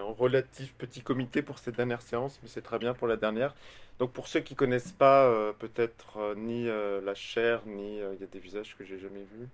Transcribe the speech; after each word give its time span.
en 0.00 0.12
relatif 0.12 0.74
petit 0.74 1.00
comité 1.00 1.42
pour 1.42 1.58
cette 1.58 1.76
dernière 1.76 2.02
séance, 2.02 2.38
mais 2.42 2.48
c'est 2.48 2.62
très 2.62 2.78
bien 2.78 2.94
pour 2.94 3.06
la 3.06 3.16
dernière. 3.16 3.54
Donc 3.98 4.12
pour 4.12 4.28
ceux 4.28 4.40
qui 4.40 4.54
connaissent 4.54 4.92
pas 4.92 5.24
euh, 5.24 5.52
peut-être 5.58 6.18
euh, 6.18 6.34
ni 6.34 6.68
euh, 6.68 7.00
la 7.02 7.14
chair, 7.14 7.62
ni 7.66 7.96
il 7.96 8.20
y 8.20 8.24
a 8.24 8.26
des 8.30 8.38
visages 8.38 8.76
que 8.76 8.84
j'ai 8.84 8.98
jamais 8.98 9.24
vus, 9.32 9.48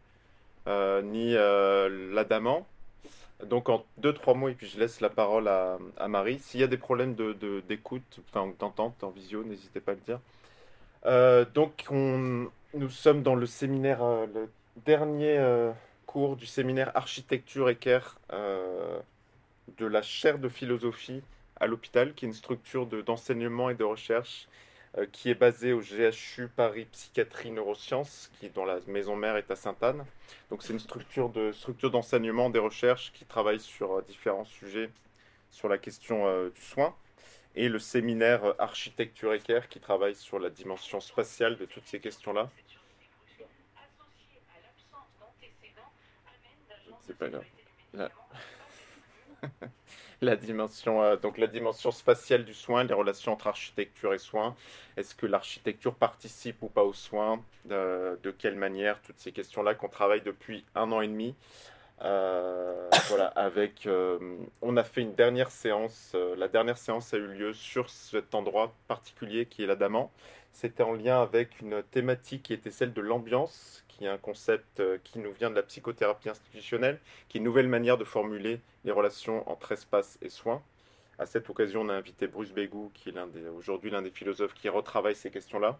ni 1.04 1.34
l'adamant. 2.14 2.66
Donc 3.46 3.68
en 3.68 3.84
deux 3.98 4.12
trois 4.12 4.34
mots 4.34 4.48
et 4.48 4.54
puis 4.54 4.68
je 4.68 4.78
laisse 4.78 5.00
la 5.00 5.08
parole 5.08 5.48
à, 5.48 5.78
à 5.96 6.08
Marie. 6.08 6.38
S'il 6.38 6.60
y 6.60 6.64
a 6.64 6.68
des 6.68 6.76
problèmes 6.76 7.14
de, 7.14 7.60
d'écoute, 7.68 8.20
enfin 8.28 8.52
d'entente 8.58 9.02
en 9.02 9.10
visio, 9.10 9.42
n'hésitez 9.42 9.80
pas 9.80 9.92
à 9.92 9.94
le 9.96 10.00
dire. 10.00 11.48
donc 11.52 11.84
on, 11.90 12.48
nous 12.74 12.90
sommes 12.90 13.22
dans 13.22 13.34
le 13.34 13.46
séminaire, 13.46 14.04
le 14.04 14.48
dernier 14.86 15.72
cours 16.06 16.36
du 16.36 16.46
séminaire 16.46 16.92
Architecture 16.94 17.68
équerre 17.68 18.18
de 19.78 19.86
la 19.86 20.02
chaire 20.02 20.38
de 20.38 20.48
philosophie 20.48 21.22
à 21.56 21.66
l'hôpital, 21.66 22.14
qui 22.14 22.24
est 22.24 22.28
une 22.28 22.34
structure 22.34 22.86
d'enseignement 22.86 23.70
et 23.70 23.74
de 23.74 23.84
recherche 23.84 24.48
euh, 24.98 25.06
qui 25.10 25.30
est 25.30 25.34
basée 25.34 25.72
au 25.72 25.80
GHU 25.80 26.48
Paris 26.48 26.84
Psychiatrie 26.92 27.50
Neurosciences, 27.50 28.30
qui 28.38 28.50
dont 28.50 28.66
la 28.66 28.78
maison 28.86 29.16
mère 29.16 29.36
est 29.36 29.50
à 29.50 29.56
Sainte-Anne. 29.56 30.04
Donc 30.50 30.62
c'est 30.62 30.74
une 30.74 30.80
structure 30.80 31.30
de 31.30 31.50
structure 31.52 31.90
d'enseignement 31.90 32.50
des 32.50 32.58
recherches 32.58 33.10
qui 33.14 33.24
travaille 33.24 33.58
sur 33.58 33.92
euh, 33.92 34.02
différents 34.02 34.44
sujets 34.44 34.90
sur 35.50 35.68
la 35.68 35.78
question 35.78 36.26
euh, 36.26 36.50
du 36.50 36.60
soin 36.60 36.94
et 37.54 37.70
le 37.70 37.78
séminaire 37.78 38.54
Architecture 38.58 39.32
équerre 39.32 39.68
qui 39.70 39.80
travaille 39.80 40.14
sur 40.14 40.38
la 40.38 40.50
dimension 40.50 41.00
spatiale 41.00 41.56
de 41.56 41.64
toutes 41.64 41.86
ces 41.86 42.00
questions-là. 42.00 42.50
C'est 47.06 47.16
pas 47.16 47.28
grave. 47.28 47.44
la 50.20 50.36
dimension, 50.36 51.02
euh, 51.02 51.16
donc 51.16 51.38
la 51.38 51.46
dimension 51.46 51.90
spatiale 51.90 52.44
du 52.44 52.54
soin, 52.54 52.84
les 52.84 52.94
relations 52.94 53.32
entre 53.32 53.48
architecture 53.48 54.14
et 54.14 54.18
soins. 54.18 54.54
Est-ce 54.96 55.14
que 55.14 55.26
l'architecture 55.26 55.94
participe 55.94 56.62
ou 56.62 56.68
pas 56.68 56.82
aux 56.82 56.92
soins 56.92 57.42
euh, 57.70 58.16
De 58.22 58.30
quelle 58.30 58.56
manière? 58.56 59.00
Toutes 59.02 59.18
ces 59.18 59.32
questions-là 59.32 59.74
qu'on 59.74 59.88
travaille 59.88 60.22
depuis 60.22 60.64
un 60.74 60.92
an 60.92 61.00
et 61.00 61.08
demi. 61.08 61.34
Euh, 62.02 62.88
voilà, 63.08 63.26
avec, 63.28 63.88
on 64.62 64.76
a 64.76 64.84
fait 64.84 65.02
une 65.02 65.14
dernière 65.14 65.50
séance. 65.50 66.16
la 66.36 66.48
dernière 66.48 66.78
séance 66.78 67.14
a 67.14 67.16
eu 67.16 67.26
lieu 67.26 67.52
sur 67.52 67.90
cet 67.90 68.34
endroit 68.34 68.74
particulier 68.88 69.46
qui 69.46 69.64
est 69.64 69.66
la 69.66 69.76
Daman. 69.76 70.08
C'était 70.52 70.82
en 70.82 70.92
lien 70.92 71.22
avec 71.22 71.60
une 71.60 71.82
thématique 71.82 72.42
qui 72.44 72.52
était 72.52 72.70
celle 72.70 72.92
de 72.92 73.00
l'ambiance, 73.00 73.84
qui 73.88 74.04
est 74.04 74.08
un 74.08 74.18
concept 74.18 74.80
euh, 74.80 74.98
qui 75.02 75.18
nous 75.18 75.32
vient 75.32 75.50
de 75.50 75.56
la 75.56 75.62
psychothérapie 75.62 76.28
institutionnelle, 76.28 77.00
qui 77.28 77.38
est 77.38 77.40
une 77.40 77.44
nouvelle 77.44 77.68
manière 77.68 77.98
de 77.98 78.04
formuler 78.04 78.60
les 78.84 78.92
relations 78.92 79.48
entre 79.50 79.72
espace 79.72 80.18
et 80.22 80.28
soins. 80.28 80.62
À 81.18 81.26
cette 81.26 81.48
occasion, 81.48 81.80
on 81.82 81.88
a 81.88 81.94
invité 81.94 82.26
Bruce 82.26 82.52
Bégou, 82.52 82.90
qui 82.94 83.10
est 83.10 83.14
aujourd'hui 83.56 83.90
l'un 83.90 84.02
des 84.02 84.10
philosophes 84.10 84.54
qui 84.54 84.68
retravaille 84.68 85.14
ces 85.14 85.30
questions-là. 85.30 85.78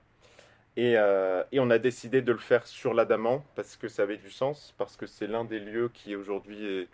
Et, 0.77 0.97
euh, 0.97 1.45
et, 1.53 1.61
on 1.61 1.69
a 1.69 1.78
décidé 1.78 2.23
de 2.23 2.33
le 2.33 2.39
faire 2.39 2.67
sur 2.67 2.95
l'Adamant 2.95 3.45
parce 3.56 3.77
que 3.77 3.89
ça 3.89 4.05
avait 4.05 4.17
du 4.17 4.31
sens, 4.31 4.75
parce 4.78 4.97
que 4.97 5.06
c'est 5.06 5.27
l'un 5.27 5.45
des 5.45 5.59
lieux 5.59 5.91
qui 5.93 6.17
aujourd'hui 6.17 6.89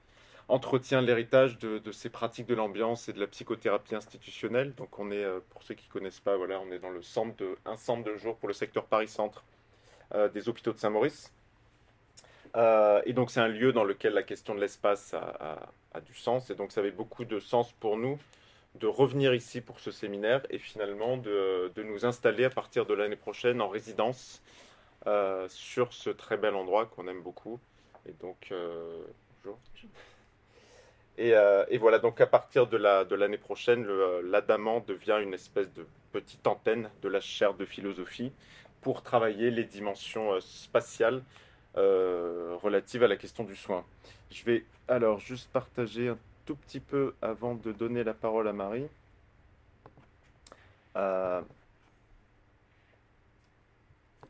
entretient 0.49 1.03
l'héritage 1.03 1.59
de, 1.59 1.93
ces 1.93 2.09
pratiques 2.09 2.47
de 2.47 2.55
l'ambiance 2.55 3.09
et 3.09 3.13
de 3.13 3.21
la 3.21 3.27
psychothérapie 3.27 3.95
institutionnelle. 3.95 4.75
Donc 4.75 4.99
on 4.99 5.11
est, 5.11 5.23
euh, 5.23 5.41
pour 5.51 5.63
ceux 5.63 5.75
qui 5.75 5.87
ne 5.89 5.93
connaissent 5.93 6.21
pas, 6.21 6.37
voilà, 6.37 6.59
on 6.61 6.73
est 6.73 6.79
dans 6.79 6.91
le 6.91 7.03
centre 7.03 7.37
de, 7.37 7.57
un 7.67 7.77
centre 7.77 8.05
de 8.05 8.17
jour 8.17 8.37
pour 8.37 8.49
le 8.49 8.55
secteur 8.55 8.87
Paris-Centre 8.87 9.45
euh, 10.15 10.29
des 10.29 10.49
hôpitaux 10.49 10.73
de 10.73 10.79
Saint-Maurice. 10.79 11.33
Euh, 12.57 13.03
et 13.05 13.13
donc 13.13 13.31
c'est 13.31 13.41
un 13.41 13.49
lieu 13.49 13.73
dans 13.75 13.85
lequel 13.85 14.15
la 14.15 14.23
question 14.23 14.55
de 14.55 14.61
l'espace 14.61 15.15
a, 15.15 15.71
du 16.07 16.15
sens. 16.15 16.49
Et 16.49 16.55
donc 16.55 16.73
ça 16.73 16.81
avait 16.81 16.93
beaucoup 16.93 17.27
de 17.27 17.41
sens 17.41 17.73
pour 17.73 17.99
nous 17.99 18.19
de 18.77 18.87
revenir 18.87 19.35
ici 19.35 19.61
pour 19.61 19.81
ce 19.81 19.91
séminaire 19.91 20.47
et 20.49 20.59
finalement 20.59 21.17
de, 21.17 21.71
nous 21.77 22.07
installer 22.07 22.45
à 22.45 22.51
partir 22.51 22.87
de 22.87 22.95
l'année 22.95 23.17
prochaine 23.17 23.61
en 23.61 23.69
résidence 23.69 24.43
sur 25.49 25.93
ce 25.93 26.11
très 26.11 26.37
bel 26.37 26.55
endroit 26.55 26.87
qu'on 26.87 27.09
aime 27.09 27.22
beaucoup. 27.22 27.59
Et 28.06 28.12
donc, 28.12 28.53
bonjour. 29.45 29.59
Euh, 31.19 31.65
et, 31.69 31.79
voilà, 31.79 31.99
donc 31.99 32.21
à 32.21 32.27
partir 32.27 32.67
de 32.67 32.77
l'année 32.77 33.37
la, 33.37 33.43
prochaine, 33.43 33.87
euh, 33.89 34.23
l'Adamant 34.25 34.81
devient 34.81 35.19
une 35.23 35.34
espèce 35.34 35.73
de 35.73 35.84
petite 36.12 36.47
antenne 36.47 36.91
de 37.03 37.09
la 37.09 37.21
chaire 37.21 37.55
de 37.55 37.65
philosophie 37.65 38.33
pour 38.81 39.03
travailler 39.03 39.51
les 39.51 39.65
dimensions 39.65 40.33
euh, 40.33 40.41
spatiales 40.41 41.23
relatives 41.75 43.05
à 43.05 43.07
la 43.07 43.17
question 43.17 43.45
du 43.45 43.55
soin. 43.55 43.84
Je 44.33 44.45
vais 44.45 44.65
alors 44.89 45.21
juste 45.21 45.49
partager 45.53 46.09
un 46.09 46.19
tout 46.45 46.57
petit 46.57 46.81
peu 46.81 47.15
avant 47.23 47.55
de 47.55 47.71
donner 47.71 48.03
la 48.03 48.15
parole 48.15 48.49
à 48.49 48.53
Marie. 48.53 48.89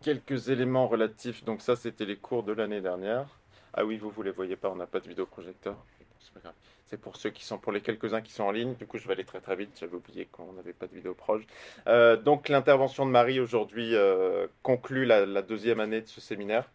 quelques 0.02 0.50
éléments 0.50 0.86
relatifs, 0.88 1.42
donc 1.44 1.62
ça 1.62 1.74
c'était 1.74 2.04
les 2.04 2.16
cours 2.16 2.42
de 2.42 2.52
l'année 2.52 2.82
dernière. 2.82 3.26
Ah 3.72 3.84
oui, 3.86 3.96
vous 3.96 4.12
ne 4.18 4.24
les 4.24 4.30
voyez 4.30 4.56
pas, 4.56 4.68
on 4.68 4.76
n'a 4.76 4.86
pas 4.86 5.00
de 5.00 5.08
vidéoprojecteur. 5.08 5.76
C'est 6.20 6.32
pas 6.34 6.40
grave. 6.40 6.54
C'est 6.88 6.98
pour 6.98 7.16
ceux 7.16 7.28
qui 7.28 7.44
sont, 7.44 7.58
pour 7.58 7.70
les 7.70 7.82
quelques-uns 7.82 8.22
qui 8.22 8.32
sont 8.32 8.44
en 8.44 8.50
ligne. 8.50 8.74
Du 8.74 8.86
coup, 8.86 8.96
je 8.96 9.06
vais 9.06 9.12
aller 9.12 9.24
très 9.24 9.40
très 9.40 9.56
vite. 9.56 9.76
J'avais 9.78 9.94
oublié 9.94 10.26
qu'on 10.32 10.54
n'avait 10.54 10.72
pas 10.72 10.86
de 10.86 10.94
vidéo 10.94 11.12
proche. 11.12 11.42
Euh, 11.86 12.16
donc, 12.16 12.48
l'intervention 12.48 13.04
de 13.04 13.10
Marie 13.10 13.40
aujourd'hui 13.40 13.94
euh, 13.94 14.46
conclut 14.62 15.04
la, 15.04 15.42
deuxième 15.42 15.80
année 15.80 16.00
de 16.00 16.06
ce 16.06 16.22
séminaire. 16.22 16.70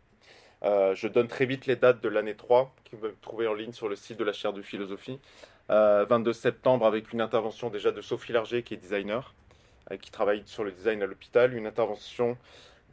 Euh, 0.64 0.94
je 0.94 1.08
donne 1.08 1.28
très 1.28 1.48
vite 1.48 1.66
les 1.66 1.76
dates 1.76 2.02
de 2.02 2.10
l'année 2.10 2.36
3 2.36 2.74
que 2.86 2.96
vous 2.96 3.02
pouvez 3.02 3.14
trouver 3.22 3.48
en 3.48 3.56
ligne 3.56 3.72
sur 3.72 3.90
le 3.90 3.96
site 3.96 4.20
de 4.20 4.24
la 4.24 4.34
chaire 4.34 4.54
de 4.54 4.62
philosophie. 4.62 5.20
22 5.70 6.34
septembre 6.34 6.86
avec 6.86 7.12
une 7.14 7.22
intervention 7.22 7.70
déjà 7.72 7.92
de 7.92 8.02
Sophie 8.02 8.34
Larger 8.34 8.62
qui 8.62 8.76
est 8.76 8.78
designer, 8.78 9.34
qui 10.02 10.12
travaille 10.12 10.44
sur 10.46 10.64
le 10.64 10.72
design 10.72 11.02
à 11.02 11.08
l'hôpital. 11.08 11.56
Une 11.56 11.66
intervention 11.66 12.38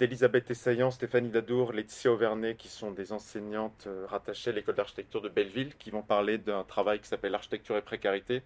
d'Elisabeth 0.00 0.50
Essaillant, 0.50 0.90
Stéphanie 0.90 1.28
Dadour, 1.28 1.74
Laetitia 1.74 2.10
Auvernay, 2.10 2.54
qui 2.54 2.68
sont 2.68 2.90
des 2.90 3.12
enseignantes 3.12 3.84
euh, 3.86 4.06
rattachées 4.06 4.48
à 4.48 4.54
l'école 4.54 4.74
d'architecture 4.74 5.20
de 5.20 5.28
Belleville, 5.28 5.76
qui 5.76 5.90
vont 5.90 6.00
parler 6.00 6.38
d'un 6.38 6.64
travail 6.64 7.00
qui 7.00 7.06
s'appelle 7.06 7.34
Architecture 7.34 7.76
et 7.76 7.82
précarité. 7.82 8.42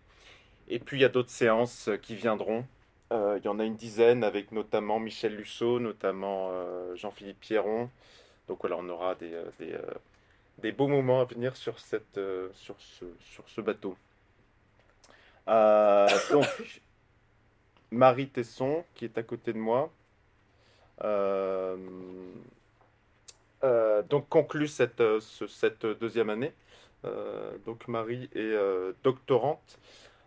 Et 0.67 0.81
puis 0.81 0.99
il 0.99 1.03
y 1.03 1.05
a 1.05 1.09
d'autres 1.09 1.31
séances 1.31 1.87
euh, 1.87 1.97
qui 1.97 2.17
viendront. 2.17 2.67
Euh, 3.13 3.39
il 3.41 3.45
y 3.45 3.49
en 3.49 3.61
a 3.61 3.65
une 3.65 3.77
dizaine 3.77 4.25
avec 4.25 4.51
notamment 4.51 4.99
Michel 4.99 5.37
Lusso, 5.37 5.79
notamment 5.79 6.51
Jean-Philippe 6.97 7.39
Pierron. 7.39 7.89
Donc 8.49 8.59
voilà, 8.63 8.77
on 8.77 8.89
aura 8.89 9.15
des, 9.15 9.39
des, 10.59 10.73
beaux 10.73 10.89
moments 10.89 11.21
à 11.21 11.25
venir 11.25 11.57
sur, 11.57 11.79
cette, 11.79 12.19
sur, 12.55 12.75
ce, 12.81 13.05
sur 13.21 13.49
ce 13.49 13.61
bateau. 13.61 13.97
donc, 15.47 16.83
Marie 17.93 18.29
Tesson, 18.29 18.85
qui 18.95 19.05
est 19.05 19.17
à 19.19 19.23
côté 19.23 19.53
de 19.53 19.59
moi, 19.59 19.93
donc 24.09 24.29
conclut 24.29 24.69
cette, 24.69 25.01
euh, 25.01 25.21
deuxième 26.01 26.31
année. 26.31 26.53
donc 27.67 27.89
Marie 27.89 28.29
est 28.35 28.57
doctorante. 29.03 29.79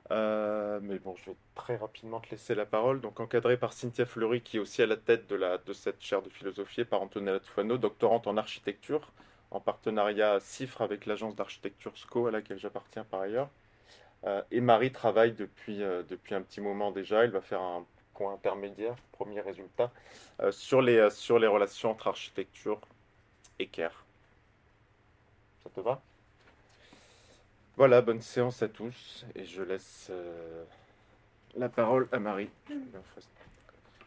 mais 0.10 1.00
bon, 1.00 1.16
je 1.16 1.32
vais 1.32 1.38
très 1.56 1.76
rapidement 1.76 2.20
te 2.20 2.30
laisser 2.32 2.56
la 2.56 2.66
parole. 2.66 3.02
Donc, 3.02 3.20
encadrée 3.20 3.58
par 3.58 3.74
Cynthia 3.74 4.06
Fleury, 4.06 4.42
qui 4.42 4.58
est 4.58 4.60
aussi 4.60 4.82
à 4.82 4.86
la 4.86 4.98
tête 4.98 5.28
de, 5.28 5.74
cette 5.74 6.02
chaire 6.02 6.22
de 6.22 6.30
philosophie, 6.30 6.86
par 6.86 7.02
Antonella 7.02 7.40
Tufano, 7.40 7.78
doctorante 7.78 8.28
en 8.28 8.38
architecture, 8.38 9.12
en 9.52 9.60
partenariat 9.60 10.40
CIFRE 10.40 10.82
avec 10.82 11.06
l'agence 11.06 11.36
d'architecture 11.36 11.98
SCO, 11.98 12.28
à 12.28 12.32
laquelle 12.32 12.60
j'appartiens 12.60 13.06
par 13.06 13.22
ailleurs. 13.22 13.50
et 14.52 14.62
Marie 14.62 14.92
travaille 14.92 15.34
depuis, 15.34 15.80
depuis 15.80 16.36
un 16.36 16.42
petit 16.42 16.62
moment 16.62 16.92
déjà. 16.92 17.24
Elle 17.24 17.32
va 17.32 17.42
faire 17.42 17.62
un 17.62 17.86
intermédiaire, 18.26 18.96
premier 19.12 19.42
résultat, 19.42 19.92
euh, 20.42 20.52
sur, 20.52 20.82
les, 20.82 20.98
euh, 20.98 21.10
sur 21.10 21.40
les 21.40 21.48
relations 21.48 21.92
entre 21.92 22.08
architecture 22.08 22.80
et 23.60 23.68
care. 23.68 24.06
Ça 25.64 25.70
te 25.70 25.80
va? 25.80 26.02
Voilà, 27.76 28.02
bonne 28.02 28.22
séance 28.22 28.64
à 28.64 28.68
tous 28.68 29.26
et 29.36 29.46
je 29.46 29.62
laisse 29.62 30.08
euh, 30.10 30.64
la 31.56 31.70
parole 31.70 32.08
à 32.12 32.20
Marie. 32.20 32.50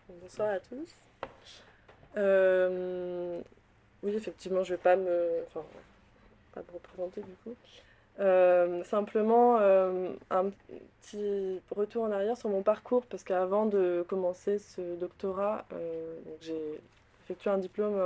Bonsoir 0.09 0.51
à 0.51 0.61
tous. 0.61 0.93
oui, 4.03 4.15
effectivement, 4.15 4.65
je 4.65 4.75
vais 4.75 4.81
pas 4.81 4.97
me, 4.97 5.45
enfin, 5.47 5.65
pas 6.53 6.63
me 6.63 6.73
représenter 6.73 7.23
du 7.23 7.35
coup. 7.45 7.55
Euh, 8.19 8.83
simplement, 8.85 9.59
euh, 9.61 10.11
un 10.31 10.51
petit 11.01 11.61
retour 11.71 12.05
en 12.05 12.11
arrière 12.11 12.37
sur 12.37 12.51
mon 12.51 12.63
parcours, 12.63 13.07
parce 13.07 13.25
qu'avant 13.25 13.67
de 13.67 14.05
commencer 14.09 14.59
ce 14.59 14.97
doctorat, 14.97 15.65
euh, 15.73 16.15
j'ai 16.41 16.81
effectué 17.25 17.51
un 17.51 17.59
diplôme 17.59 17.99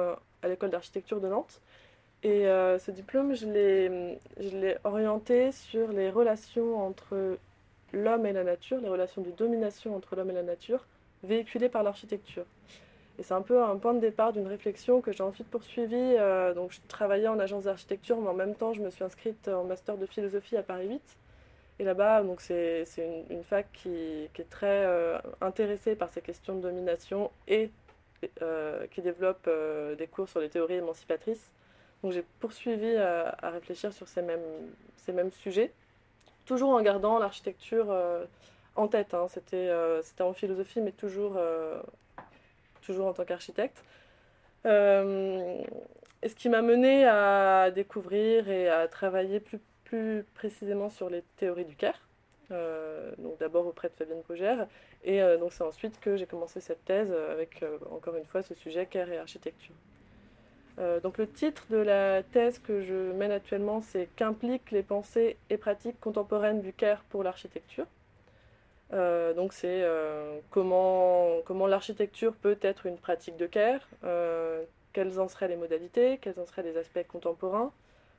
à 0.43 0.49
l'école 0.49 0.71
d'architecture 0.71 1.21
de 1.21 1.29
Nantes. 1.29 1.61
Et 2.23 2.45
ce 2.45 2.91
diplôme, 2.91 3.35
je 3.35 3.47
l'ai 3.47 4.77
orienté 4.85 5.53
sur 5.53 5.89
les 5.89 6.11
relations 6.11 6.87
entre 6.87 7.37
l'homme 7.93 8.27
et 8.27 8.33
la 8.33 8.45
nature, 8.45 8.81
les 8.81 8.89
relations 8.89 9.21
de 9.21 9.31
domination 9.31 9.95
entre 9.95 10.17
l'homme 10.17 10.31
et 10.31 10.35
la 10.35 10.43
nature, 10.43 10.87
véhiculées 11.23 11.69
par 11.69 11.83
l'architecture. 11.83 12.45
Et 13.19 13.23
c'est 13.23 13.35
un 13.35 13.43
peu 13.43 13.63
un 13.63 13.77
point 13.77 13.95
de 13.95 14.01
départ 14.01 14.33
d'une 14.33 14.47
réflexion 14.47 15.01
que 15.01 15.13
j'ai 15.13 15.23
ensuite 15.23 15.49
poursuivie. 15.49 15.95
Euh, 15.95 16.53
donc, 16.53 16.73
je 16.73 16.81
travaillais 16.89 17.29
en 17.29 17.39
agence 17.39 17.65
d'architecture, 17.65 18.21
mais 18.21 18.29
en 18.29 18.35
même 18.35 18.55
temps, 18.55 18.73
je 18.73 18.83
me 18.83 18.91
suis 18.91 19.05
inscrite 19.05 19.49
en 19.49 19.65
master 19.65 19.97
de 19.97 20.07
philosophie 20.07 20.57
à 20.57 20.63
Paris 20.63 20.89
8. 20.89 21.01
Et 21.81 21.85
là-bas, 21.85 22.23
c'est 22.39 22.85
une, 22.99 23.37
une, 23.37 23.45
fac 23.45 23.67
qui, 23.73 24.29
qui 24.33 24.43
est 24.43 24.51
très 24.51 24.87
intéressée 25.41 25.97
par 25.97 26.09
ces 26.09 26.21
questions 26.21 26.55
de 26.55 26.61
domination 26.61 27.33
et 27.49 27.71
qui 28.93 29.03
développe 29.03 29.51
des 29.99 30.07
cours 30.07 30.29
sur 30.29 30.39
les 30.39 30.49
théories 30.49 30.77
émancipatrices. 30.77 31.51
Donc 32.05 32.13
j'ai 32.13 32.25
poursuivi 32.39 32.97
à, 32.97 33.51
réfléchir 33.51 33.93
sur 33.93 34.07
ces 34.07 34.23
mêmes, 34.23 34.39
ces 34.99 35.13
mêmes 35.13 35.33
sujets, 35.33 35.73
toujours 36.47 36.71
en 36.71 36.81
gardant 36.81 37.19
l'architecture 37.19 37.93
en 38.77 38.89
tête. 38.89 39.15
Hein. 39.15 39.27
Euh, 39.53 40.01
c'était 40.03 40.23
en 40.23 40.33
philosophie, 40.33 40.81
mais 40.81 40.93
toujours, 40.93 41.35
euh, 41.37 41.81
toujours 42.85 43.07
en 43.07 43.13
tant 43.13 43.25
qu'architecte. 43.25 43.85
Euh, 44.67 45.63
et 46.23 46.29
ce 46.29 46.35
qui 46.35 46.49
m'a 46.49 46.63
mené 46.63 47.07
à 47.07 47.71
découvrir 47.71 48.49
et 48.49 48.69
à 48.69 48.89
travailler 48.89 49.41
plus, 49.41 49.61
plus 49.85 50.25
précisément 50.35 50.89
sur 50.89 51.11
les 51.11 51.23
théories 51.37 51.67
du 51.67 51.77
Caire. 51.77 52.01
donc 53.19 53.39
d'abord 53.39 53.67
auprès 53.67 53.89
de 53.89 53.95
Fabienne 53.95 54.23
Pogère. 54.23 54.67
Et 55.03 55.21
donc 55.39 55.53
c'est 55.53 55.65
ensuite 55.65 56.01
que 56.01 56.17
j'ai 56.17 56.27
commencé 56.27 56.61
cette 56.61 56.85
thèse 56.85 57.13
avec, 57.13 57.63
encore 57.91 58.17
une 58.17 58.25
fois, 58.25 58.43
ce 58.43 58.55
sujet 58.55 58.87
Caire 58.87 59.13
et 59.13 59.19
architecture. 59.19 59.75
donc 61.03 61.19
le 61.19 61.27
titre 61.29 61.67
de 61.69 61.77
la 61.77 62.23
thèse 62.23 62.59
que 62.59 62.81
je 62.81 63.13
mène 63.13 63.33
actuellement, 63.33 63.83
c'est 63.83 64.09
Qu'impliquent 64.17 64.71
les 64.71 64.83
pensées 64.83 65.37
et 65.51 65.59
pratiques 65.59 66.01
contemporaines 66.01 66.63
du 66.63 66.73
Caire 66.73 67.05
pour 67.11 67.23
l'architecture 67.23 67.87
euh, 68.93 69.33
donc 69.35 69.53
c'est 69.53 69.83
euh, 69.83 70.39
comment, 70.51 71.67
l'architecture 71.67 72.35
peut 72.35 72.59
être 72.61 72.87
une 72.87 72.99
pratique 72.99 73.37
de 73.37 73.47
care, 73.47 73.81
euh, 74.05 74.63
quelles 74.93 75.19
en 75.19 75.29
seraient 75.29 75.49
les 75.49 75.57
modalités, 75.57 76.19
quels 76.19 76.39
en 76.39 76.47
seraient 76.47 76.63
les 76.63 76.77
aspects 76.77 77.07
contemporains, 77.09 77.73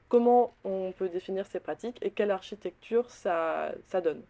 comment 0.09 0.53
on 0.63 0.91
peut 0.91 1.09
définir 1.09 1.45
ces 1.45 1.59
pratiques 1.59 1.99
et 2.01 2.11
quelle 2.11 2.31
architecture 2.31 3.09
ça, 3.09 3.73
donne. 4.03 4.23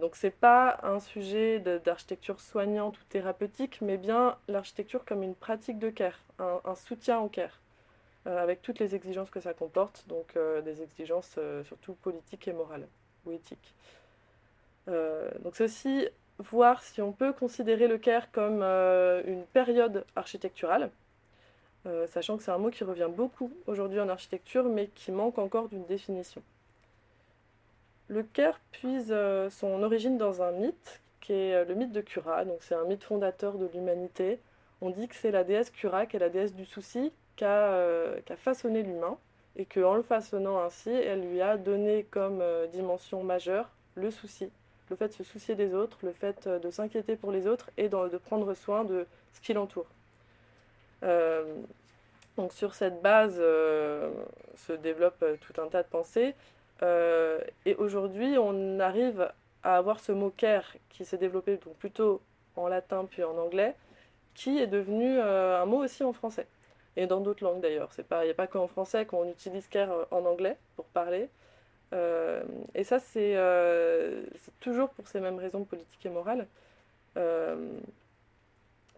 donc 0.00 0.16
c'est 0.16 0.30
pas 0.30 0.78
un 0.82 1.00
sujet 1.00 1.58
d'architecture 1.84 2.40
soignante 2.40 2.98
ou 2.98 3.04
thérapeutique, 3.08 3.80
mais 3.80 3.96
bien 3.96 4.36
l'architecture 4.48 5.04
comme 5.04 5.22
une 5.22 5.34
pratique 5.34 5.78
de 5.78 5.90
care, 5.90 6.20
un, 6.38 6.60
un 6.64 6.74
soutien 6.74 7.18
au 7.20 7.28
care, 7.28 7.60
avec 8.26 8.62
toutes 8.62 8.78
les 8.78 8.94
exigences 8.94 9.30
que 9.30 9.40
ça 9.40 9.54
comporte, 9.54 10.06
donc 10.08 10.38
des 10.64 10.82
exigences 10.82 11.38
surtout 11.64 11.94
politiques 11.94 12.46
et 12.48 12.52
morales 12.52 12.86
ou 13.26 13.32
éthiques. 13.32 13.74
Euh, 14.88 15.30
donc 15.40 15.56
c'est 15.56 15.64
aussi 15.64 16.08
voir 16.38 16.82
si 16.82 17.00
on 17.00 17.12
peut 17.12 17.32
considérer 17.32 17.88
le 17.88 17.98
Caire 17.98 18.30
comme 18.32 18.60
euh, 18.62 19.22
une 19.26 19.44
période 19.44 20.04
architecturale, 20.16 20.90
euh, 21.86 22.06
sachant 22.08 22.36
que 22.36 22.42
c'est 22.42 22.50
un 22.50 22.58
mot 22.58 22.70
qui 22.70 22.84
revient 22.84 23.08
beaucoup 23.14 23.52
aujourd'hui 23.66 24.00
en 24.00 24.08
architecture, 24.08 24.64
mais 24.64 24.88
qui 24.88 25.12
manque 25.12 25.38
encore 25.38 25.68
d'une 25.68 25.86
définition. 25.86 26.42
Le 28.08 28.22
Caire 28.22 28.60
puise 28.72 29.14
son 29.50 29.82
origine 29.82 30.18
dans 30.18 30.42
un 30.42 30.52
mythe, 30.52 31.00
qui 31.22 31.32
est 31.32 31.64
le 31.64 31.74
mythe 31.74 31.92
de 31.92 32.02
Cura, 32.02 32.44
donc 32.44 32.58
c'est 32.60 32.74
un 32.74 32.84
mythe 32.84 33.02
fondateur 33.02 33.56
de 33.56 33.66
l'humanité. 33.72 34.38
On 34.82 34.90
dit 34.90 35.08
que 35.08 35.14
c'est 35.14 35.30
la 35.30 35.42
déesse 35.42 35.70
Cura, 35.70 36.04
qui 36.04 36.16
est 36.16 36.18
la 36.18 36.28
déesse 36.28 36.54
du 36.54 36.66
souci, 36.66 37.12
qui 37.36 37.46
a, 37.46 38.12
façonné 38.36 38.82
l'humain, 38.82 39.16
et 39.56 39.64
qu'en 39.64 39.94
le 39.94 40.02
façonnant 40.02 40.60
ainsi, 40.60 40.90
elle 40.90 41.30
lui 41.30 41.40
a 41.40 41.56
donné 41.56 42.04
comme 42.10 42.42
dimension 42.72 43.22
majeure 43.22 43.70
le 43.94 44.10
souci 44.10 44.50
le 44.94 44.96
fait 44.96 45.08
de 45.08 45.12
se 45.12 45.24
soucier 45.24 45.56
des 45.56 45.74
autres, 45.74 45.98
le 46.02 46.12
fait 46.12 46.46
euh, 46.46 46.60
de 46.60 46.70
s'inquiéter 46.70 47.16
pour 47.16 47.32
les 47.32 47.48
autres 47.48 47.70
et 47.76 47.88
de, 47.88 48.16
prendre 48.18 48.54
soin 48.54 48.84
de 48.84 49.06
ce 49.32 49.40
qui 49.40 49.52
l'entoure. 49.52 49.88
Euh, 51.02 51.42
donc 52.36 52.52
sur 52.52 52.74
cette 52.74 53.02
base 53.02 53.36
euh, 53.38 54.12
se 54.54 54.72
développe 54.72 55.24
tout 55.40 55.60
un 55.60 55.66
tas 55.66 55.82
de 55.82 55.88
pensées. 55.88 56.34
et 57.66 57.74
aujourd'hui, 57.76 58.36
on 58.38 58.78
arrive 58.78 59.32
à 59.64 59.76
avoir 59.76 59.98
ce 59.98 60.12
mot 60.12 60.30
care 60.30 60.76
qui 60.90 61.04
s'est 61.04 61.16
développé 61.16 61.56
donc 61.56 61.74
plutôt 61.76 62.20
en 62.56 62.68
latin 62.68 63.04
puis 63.10 63.24
en 63.24 63.36
anglais, 63.36 63.74
qui 64.34 64.58
est 64.58 64.66
devenu 64.66 65.18
un 65.18 65.66
mot 65.66 65.82
aussi 65.82 66.04
en 66.04 66.12
français. 66.12 66.46
Et 66.96 67.06
dans 67.06 67.20
d'autres 67.20 67.42
langues 67.42 67.60
d'ailleurs. 67.60 67.90
Il 67.98 68.24
n'y 68.24 68.30
a 68.30 68.34
pas 68.34 68.46
qu'en 68.46 68.68
français 68.68 69.06
qu'on 69.06 69.28
utilise 69.28 69.66
care 69.66 69.90
en 70.10 70.24
anglais 70.24 70.56
pour 70.76 70.84
parler. 70.86 71.28
Euh, 71.94 72.42
et 72.74 72.84
ça, 72.84 72.98
euh, 73.16 74.24
c'est 74.36 74.60
toujours 74.60 74.90
pour 74.90 75.06
ces 75.06 75.20
mêmes 75.20 75.38
raisons 75.38 75.64
politiques 75.64 76.04
et 76.04 76.10
morales. 76.10 76.46
Euh, 77.16 77.70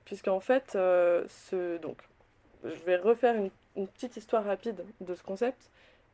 puisqu'en 0.05 0.41
fait, 0.41 0.77
donc, 1.83 1.99
je 2.65 2.83
vais 2.85 2.97
refaire 2.97 3.35
une, 3.37 3.51
petite 3.89 4.17
histoire 4.17 4.45
rapide 4.45 4.83
de 5.03 5.15
ce 5.15 5.23
concept 5.23 5.71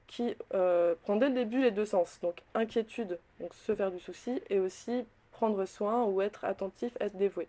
qui 0.08 0.34
prend 0.50 1.16
dès 1.16 1.28
le 1.28 1.34
début 1.34 1.62
les 1.62 1.70
deux 1.70 1.86
sens. 1.86 2.18
Donc 2.22 2.42
inquiétude, 2.54 3.18
donc 3.38 3.54
se 3.54 3.74
faire 3.74 3.92
du 3.92 4.00
souci, 4.00 4.42
et 4.50 4.58
aussi 4.58 5.06
prendre 5.30 5.64
soin 5.64 6.04
ou 6.04 6.20
être 6.22 6.44
attentif, 6.44 6.92
être 7.00 7.16
dévoué. 7.16 7.46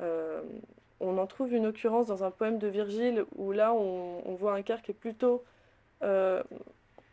on 0.00 1.18
en 1.18 1.26
trouve 1.26 1.52
une 1.54 1.66
occurrence 1.66 2.08
dans 2.08 2.24
un 2.24 2.30
poème 2.30 2.58
de 2.58 2.66
Virgile 2.66 3.24
où 3.36 3.52
là 3.52 3.72
on 3.72 4.34
voit 4.34 4.52
un 4.54 4.62
cœur 4.62 4.82
qui 4.82 4.90
est 4.90 4.94
plutôt 4.94 5.42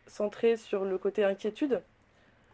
centré 0.08 0.58
sur 0.58 0.86
le 0.86 0.98
côté 0.98 1.24
inquiétude. 1.24 1.82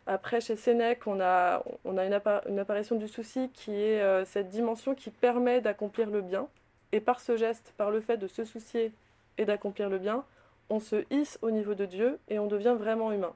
Après, 0.06 0.42
chez 0.42 0.58
Sénèque, 0.58 1.08
on 1.08 1.22
a, 1.22 1.64
une, 1.86 2.60
apparition 2.60 2.98
du 2.98 3.08
souci 3.08 3.50
qui 3.54 3.72
est 3.72 4.02
euh, 4.02 4.26
cette 4.26 4.50
dimension 4.50 4.96
qui 4.96 5.10
permet 5.12 5.62
d'accomplir 5.62 6.10
le 6.10 6.22
bien. 6.22 6.48
Et 6.92 7.00
par 7.00 7.22
ce 7.22 7.38
geste, 7.38 7.74
par 7.78 7.90
le 7.90 8.02
fait 8.02 8.18
de 8.18 8.28
se 8.28 8.44
soucier 8.44 8.92
et 9.38 9.46
d'accomplir 9.46 9.90
le 9.90 9.98
bien, 9.98 10.26
on 10.70 10.80
se 10.80 11.06
hisse 11.10 11.40
au 11.42 11.52
niveau 11.52 11.74
de 11.74 11.86
Dieu 11.86 12.20
et 12.28 12.38
on 12.38 12.48
devient 12.48 12.76
vraiment 12.78 13.12
humain. 13.12 13.34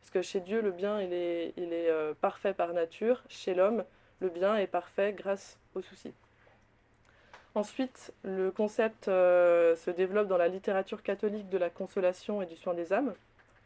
Parce 0.00 0.10
que 0.10 0.22
chez 0.22 0.40
Dieu, 0.40 0.60
le 0.60 0.70
bien, 0.70 1.00
il 1.00 1.12
est, 1.12 1.54
il 1.56 1.72
est 1.72 1.90
euh, 1.90 2.12
parfait 2.20 2.52
par 2.52 2.72
nature. 2.74 3.22
Chez 3.28 3.54
l'homme, 3.54 3.84
le 4.20 4.28
bien 4.28 4.56
est 4.56 4.66
parfait 4.66 5.14
grâce 5.14 5.58
au 5.74 5.80
souci. 5.80 6.12
Ensuite, 7.54 8.12
le 8.22 8.50
concept 8.50 9.08
euh, 9.08 9.74
se 9.76 9.90
développe 9.90 10.28
dans 10.28 10.36
la 10.36 10.48
littérature 10.48 11.02
catholique 11.02 11.48
de 11.48 11.56
la 11.56 11.70
consolation 11.70 12.42
et 12.42 12.46
du 12.46 12.54
soin 12.54 12.74
des 12.74 12.92
âmes 12.92 13.14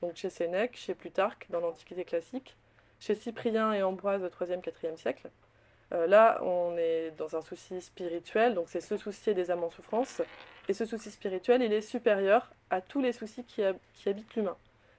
donc 0.02 0.16
chez 0.16 0.30
Sénèque, 0.30 0.76
chez 0.76 0.94
Plutarque 0.94 1.46
dans 1.50 1.60
l'Antiquité 1.60 2.04
classique, 2.04 2.56
chez 2.98 3.14
Cyprien 3.14 3.72
et 3.72 3.82
Ambroise 3.82 4.22
au 4.22 4.28
3e, 4.28 4.60
4e 4.60 4.96
siècle. 4.96 5.30
Euh, 5.92 6.06
là, 6.06 6.38
on 6.42 6.76
est 6.76 7.10
dans 7.16 7.36
un 7.36 7.42
souci 7.42 7.80
spirituel, 7.80 8.54
donc 8.54 8.68
c'est 8.68 8.80
se 8.80 8.96
soucier 8.96 9.34
des 9.34 9.50
âmes 9.50 9.64
en 9.64 9.70
souffrance. 9.70 10.22
Et 10.68 10.72
ce 10.72 10.86
souci 10.86 11.10
spirituel, 11.10 11.62
il 11.62 11.72
est 11.72 11.80
supérieur 11.80 12.50
à 12.70 12.80
tous 12.80 13.00
les 13.00 13.12
soucis 13.12 13.44
qui, 13.44 13.62
habitent 14.08 14.34
l'humain. 14.36 14.56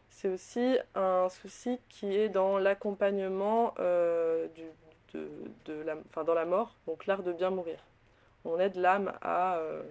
C'est 0.10 0.28
aussi 0.28 0.78
un 0.96 1.30
souci 1.30 1.80
qui 1.88 2.14
est 2.14 2.28
dans 2.28 2.58
l'accompagnement 2.58 3.74
euh, 3.80 4.48
de, 5.14 5.82
la, 5.84 5.96
dans 6.24 6.34
la 6.34 6.46
mort, 6.46 6.76
donc 6.86 7.06
l'art 7.06 7.24
de 7.24 7.32
bien 7.32 7.50
mourir. 7.50 7.80
On 8.44 8.60
aide 8.60 8.76
l'âme 8.76 9.14
à, 9.22 9.58
euh, 9.58 9.84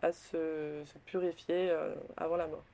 à 0.00 0.12
se, 0.12 0.82
purifier 1.04 1.74
avant 2.16 2.36
la 2.36 2.46
mort. 2.46 2.64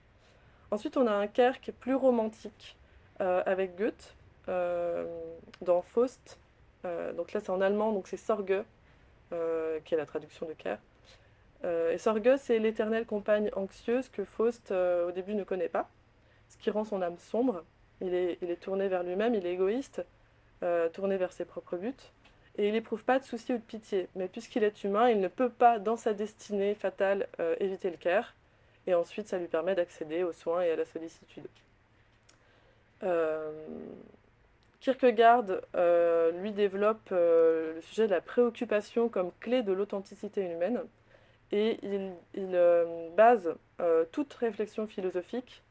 Ensuite, 0.74 0.96
on 0.96 1.06
a 1.06 1.12
un 1.12 1.28
Caire 1.28 1.60
qui 1.60 1.70
est 1.70 1.72
plus 1.72 1.94
romantique 1.94 2.76
euh, 3.20 3.44
avec 3.46 3.76
Goethe 3.76 4.16
euh, 4.48 5.06
dans 5.60 5.82
Faust. 5.82 6.36
Euh, 6.84 7.12
donc 7.12 7.32
là, 7.32 7.38
c'est 7.38 7.50
en 7.50 7.60
allemand, 7.60 7.92
donc 7.92 8.08
c'est 8.08 8.16
Sorge, 8.16 8.64
qui 9.84 9.94
est 9.94 9.96
la 9.96 10.04
traduction 10.04 10.46
de 10.46 10.52
Caire. 10.52 10.80
et 11.62 11.96
Sorge, 11.98 12.22
c'est 12.38 12.58
l'éternelle 12.58 13.06
compagne 13.06 13.52
anxieuse 13.54 14.08
que 14.08 14.24
Faust, 14.24 14.72
au 14.72 15.12
début, 15.12 15.36
ne 15.36 15.44
connaît 15.44 15.68
pas, 15.68 15.88
ce 16.48 16.56
qui 16.56 16.70
rend 16.70 16.82
son 16.82 17.02
âme 17.02 17.18
sombre. 17.18 17.62
Il 18.00 18.12
est, 18.12 18.60
tourné 18.60 18.88
vers 18.88 19.04
lui-même, 19.04 19.36
il 19.36 19.46
est 19.46 19.52
égoïste, 19.52 20.04
tourné 20.92 21.16
vers 21.18 21.30
ses 21.30 21.44
propres 21.44 21.76
buts 21.76 21.94
et 22.58 22.66
il 22.66 22.72
n'éprouve 22.72 23.04
pas 23.04 23.20
de 23.20 23.24
souci 23.24 23.52
ou 23.52 23.58
de 23.58 23.62
pitié. 23.62 24.08
Mais 24.16 24.26
puisqu'il 24.26 24.64
est 24.64 24.82
humain, 24.82 25.08
il 25.08 25.20
ne 25.20 25.28
peut 25.28 25.50
pas, 25.50 25.78
dans 25.78 25.96
sa 25.96 26.14
destinée 26.14 26.74
fatale, 26.74 27.28
éviter 27.60 27.90
le 27.90 27.96
Caire 27.96 28.34
et 28.86 28.94
ensuite 28.94 29.28
ça 29.28 29.38
lui 29.38 29.48
permet 29.48 29.74
d'accéder 29.74 30.22
aux 30.22 30.32
soins 30.32 30.62
et 30.62 30.70
à 30.70 30.76
la 30.76 30.84
sollicitude. 30.84 31.46
Euh, 33.02 33.50
Kierkegaard, 34.80 35.46
euh, 35.74 36.30
lui, 36.42 36.52
développe 36.52 37.08
euh, 37.12 37.74
le 37.74 37.80
sujet 37.80 38.06
de 38.06 38.12
la 38.12 38.20
préoccupation 38.20 39.08
comme 39.08 39.30
clé 39.40 39.62
de 39.62 39.72
l'authenticité 39.72 40.42
humaine 40.42 40.82
et 41.52 41.78
il, 41.82 42.12
base 43.16 43.54
toute 44.10 44.32
réflexion 44.34 44.86
philosophique 44.86 45.62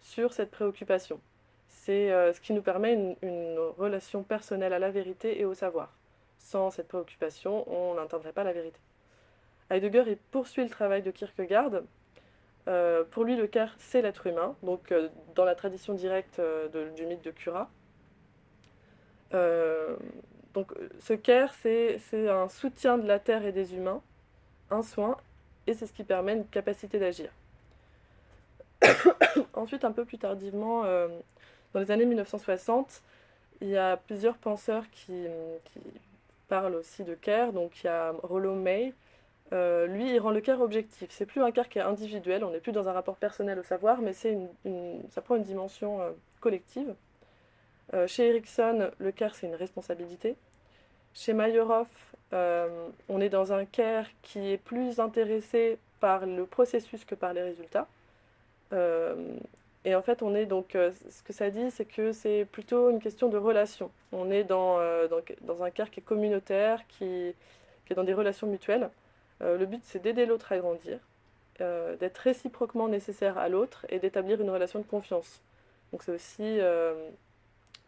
sur 0.00 0.32
cette 0.32 0.50
préoccupation. 0.50 1.20
C'est 1.68 2.10
ce 2.32 2.40
qui 2.40 2.52
nous 2.52 2.62
permet 2.62 2.92
une, 2.92 3.16
une, 3.22 3.58
relation 3.76 4.22
personnelle 4.22 4.72
à 4.72 4.78
la 4.78 4.90
vérité 4.90 5.40
et 5.40 5.44
au 5.44 5.54
savoir. 5.54 5.92
Sans 6.38 6.70
cette 6.70 6.86
préoccupation, 6.86 7.68
on 7.72 7.94
n'atteindrait 7.94 8.32
pas 8.32 8.44
la 8.44 8.52
vérité. 8.52 8.78
Heidegger 9.70 10.04
il 10.06 10.16
poursuit 10.16 10.62
le 10.62 10.70
travail 10.70 11.02
de 11.02 11.10
Kierkegaard 11.10 11.82
euh, 12.68 13.04
pour 13.10 13.24
lui, 13.24 13.36
le 13.36 13.46
Caire, 13.46 13.74
c'est 13.78 14.02
l'être 14.02 14.26
humain, 14.26 14.54
donc 14.62 14.92
euh, 14.92 15.08
dans 15.34 15.44
la 15.44 15.54
tradition 15.54 15.94
directe 15.94 16.38
euh, 16.38 16.68
du 16.96 17.06
mythe 17.06 17.24
de 17.24 17.30
Cura. 17.30 17.68
donc 20.54 20.72
ce 21.00 21.14
Caire, 21.14 21.52
c'est 21.54 21.98
un 22.28 22.48
soutien 22.48 22.98
de 22.98 23.06
la 23.06 23.18
terre 23.18 23.44
et 23.44 23.52
des 23.52 23.74
humains, 23.74 24.00
un 24.70 24.82
soin, 24.82 25.16
et 25.66 25.74
c'est 25.74 25.86
ce 25.86 25.92
qui 25.92 26.04
permet 26.04 26.34
une 26.34 26.46
capacité 26.46 26.98
d'agir. 26.98 27.30
Ensuite, 29.54 29.84
un 29.84 29.92
peu 29.92 30.04
plus 30.04 30.18
tardivement, 30.18 30.82
Dans 31.72 31.80
les 31.80 31.90
années 31.90 32.04
1960, 32.04 33.02
il 33.60 33.68
y 33.68 33.76
a 33.76 33.96
plusieurs 33.96 34.36
penseurs 34.36 34.84
qui, 34.90 35.26
qui 35.64 35.80
parlent 36.48 36.74
aussi 36.74 37.02
de 37.02 37.14
care. 37.14 37.52
Donc 37.52 37.82
il 37.82 37.86
y 37.86 37.88
a 37.88 38.12
Rollo 38.22 38.54
May. 38.54 38.92
Euh, 39.52 39.86
lui, 39.86 40.14
il 40.14 40.18
rend 40.18 40.30
le 40.30 40.40
care 40.40 40.60
objectif. 40.60 41.08
C'est 41.10 41.26
plus 41.26 41.42
un 41.42 41.50
care 41.50 41.68
qui 41.68 41.78
est 41.78 41.82
individuel, 41.82 42.44
on 42.44 42.50
n'est 42.50 42.60
plus 42.60 42.72
dans 42.72 42.88
un 42.88 42.92
rapport 42.92 43.16
personnel 43.16 43.58
au 43.58 43.62
savoir, 43.62 44.00
mais 44.00 44.12
ça 44.14 45.20
prend 45.22 45.36
une 45.36 45.42
dimension 45.42 46.00
euh, 46.00 46.10
collective. 46.40 46.94
Euh, 47.92 48.06
chez 48.06 48.28
Erickson, 48.28 48.90
le 48.98 49.12
care, 49.12 49.34
c'est 49.34 49.46
une 49.46 49.54
responsabilité. 49.54 50.36
Chez 51.14 51.34
Mayerhoff, 51.34 51.88
on 52.32 53.20
est 53.20 53.28
dans 53.28 53.52
un 53.52 53.66
care 53.66 54.06
qui 54.22 54.52
est 54.52 54.56
plus 54.56 54.98
intéressé 55.00 55.76
par 56.00 56.24
le 56.24 56.46
processus 56.46 57.04
que 57.04 57.14
par 57.14 57.34
les 57.34 57.42
résultats. 57.42 57.86
Et 59.84 59.94
en 59.94 60.00
fait, 60.00 60.22
on 60.22 60.34
est 60.34 60.46
donc, 60.46 60.70
ce 60.72 61.22
que 61.22 61.34
ça 61.34 61.50
dit, 61.50 61.70
c'est 61.70 61.84
que 61.84 62.12
c'est 62.12 62.46
plutôt 62.50 62.88
une 62.88 63.00
question 63.00 63.28
de 63.28 63.36
relation. 63.36 63.90
On 64.12 64.30
est 64.30 64.44
dans, 64.44 64.78
un 64.78 65.70
quart 65.70 65.90
qui 65.90 66.00
est 66.00 66.02
communautaire, 66.02 66.80
qui, 66.88 67.04
est 67.04 67.94
dans 67.94 68.04
des 68.04 68.14
relations 68.14 68.46
mutuelles. 68.46 68.88
Euh, 69.42 69.58
le 69.58 69.66
but, 69.66 69.80
c'est 69.84 70.00
d'aider 70.00 70.26
l'autre 70.26 70.52
à 70.52 70.58
grandir, 70.58 70.98
d'être 71.58 72.18
réciproquement 72.18 72.88
nécessaire 72.88 73.38
à 73.38 73.48
l'autre 73.48 73.86
et 73.88 74.00
d'établir 74.00 74.40
une 74.40 74.50
relation 74.50 74.80
de 74.80 74.84
confiance. 74.84 75.42
Donc 75.92 76.02
c'est 76.02 76.12
aussi 76.12 76.58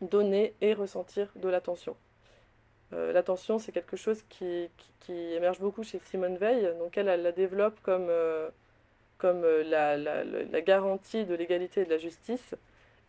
donner 0.01 0.55
et 0.61 0.75
ressentir 0.75 1.33
de 1.35 1.49
l'attention. 1.49 1.97
l'attention, 2.93 3.59
c'est 3.59 3.73
quelque 3.73 3.97
chose 3.97 4.23
qui, 4.29 4.71
émerge 5.09 5.59
beaucoup 5.59 5.83
chez 5.83 5.99
Simone 6.05 6.37
Veil. 6.37 6.73
Donc 6.79 6.97
elle, 6.97 7.09
elle 7.09 7.23
la 7.23 7.33
développe 7.33 7.81
comme 7.83 8.11
euh, 9.25 9.63
la, 9.65 10.61
garantie 10.61 11.25
de 11.25 11.35
l'égalité 11.35 11.83
et 11.83 11.85
de 11.85 11.91
la 11.91 11.99
justice. 11.99 12.55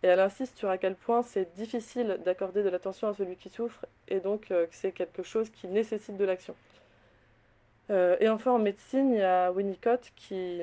Et 0.03 0.07
elle 0.07 0.19
insiste 0.19 0.57
sur 0.57 0.69
à 0.69 0.77
quel 0.77 0.95
point 0.95 1.23
c'est 1.23 1.53
difficile 1.55 2.19
d'accorder 2.25 2.63
de 2.63 2.69
l'attention 2.69 3.07
à 3.07 3.13
celui 3.13 3.35
qui 3.37 3.49
souffre 3.49 3.85
et 4.07 4.19
donc 4.19 4.51
euh, 4.51 4.67
que 4.67 4.75
c'est 4.75 4.91
quelque 4.91 5.23
chose 5.23 5.49
qui 5.49 5.67
nécessite 5.67 6.17
de 6.17 6.25
l'action. 6.25 6.55
Euh, 7.89 8.17
et 8.19 8.29
enfin 8.29 8.51
en 8.51 8.59
médecine, 8.59 9.13
il 9.13 9.19
y 9.19 9.23
a 9.23 9.51
Winnicott 9.51 10.11
qui, 10.15 10.61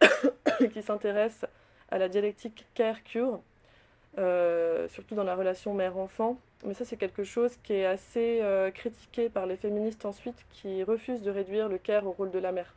s'intéresse 0.82 1.44
à 1.90 1.98
la 1.98 2.08
dialectique 2.08 2.66
care-cure, 2.74 3.40
surtout 4.88 5.14
dans 5.14 5.24
la 5.24 5.34
relation 5.34 5.74
mère-enfant. 5.74 6.38
Mais 6.64 6.74
ça 6.74 6.84
c'est 6.84 6.96
quelque 6.96 7.24
chose 7.24 7.56
qui 7.62 7.72
est 7.72 7.86
assez 7.86 8.42
critiqué 8.74 9.28
par 9.28 9.46
les 9.46 9.56
féministes 9.56 10.04
ensuite 10.04 10.46
qui 10.50 10.82
refusent 10.82 11.22
de 11.22 11.30
réduire 11.30 11.68
le 11.68 11.78
care 11.78 12.06
au 12.06 12.12
rôle 12.12 12.30
de 12.30 12.38
la 12.38 12.52
mère. 12.52 12.74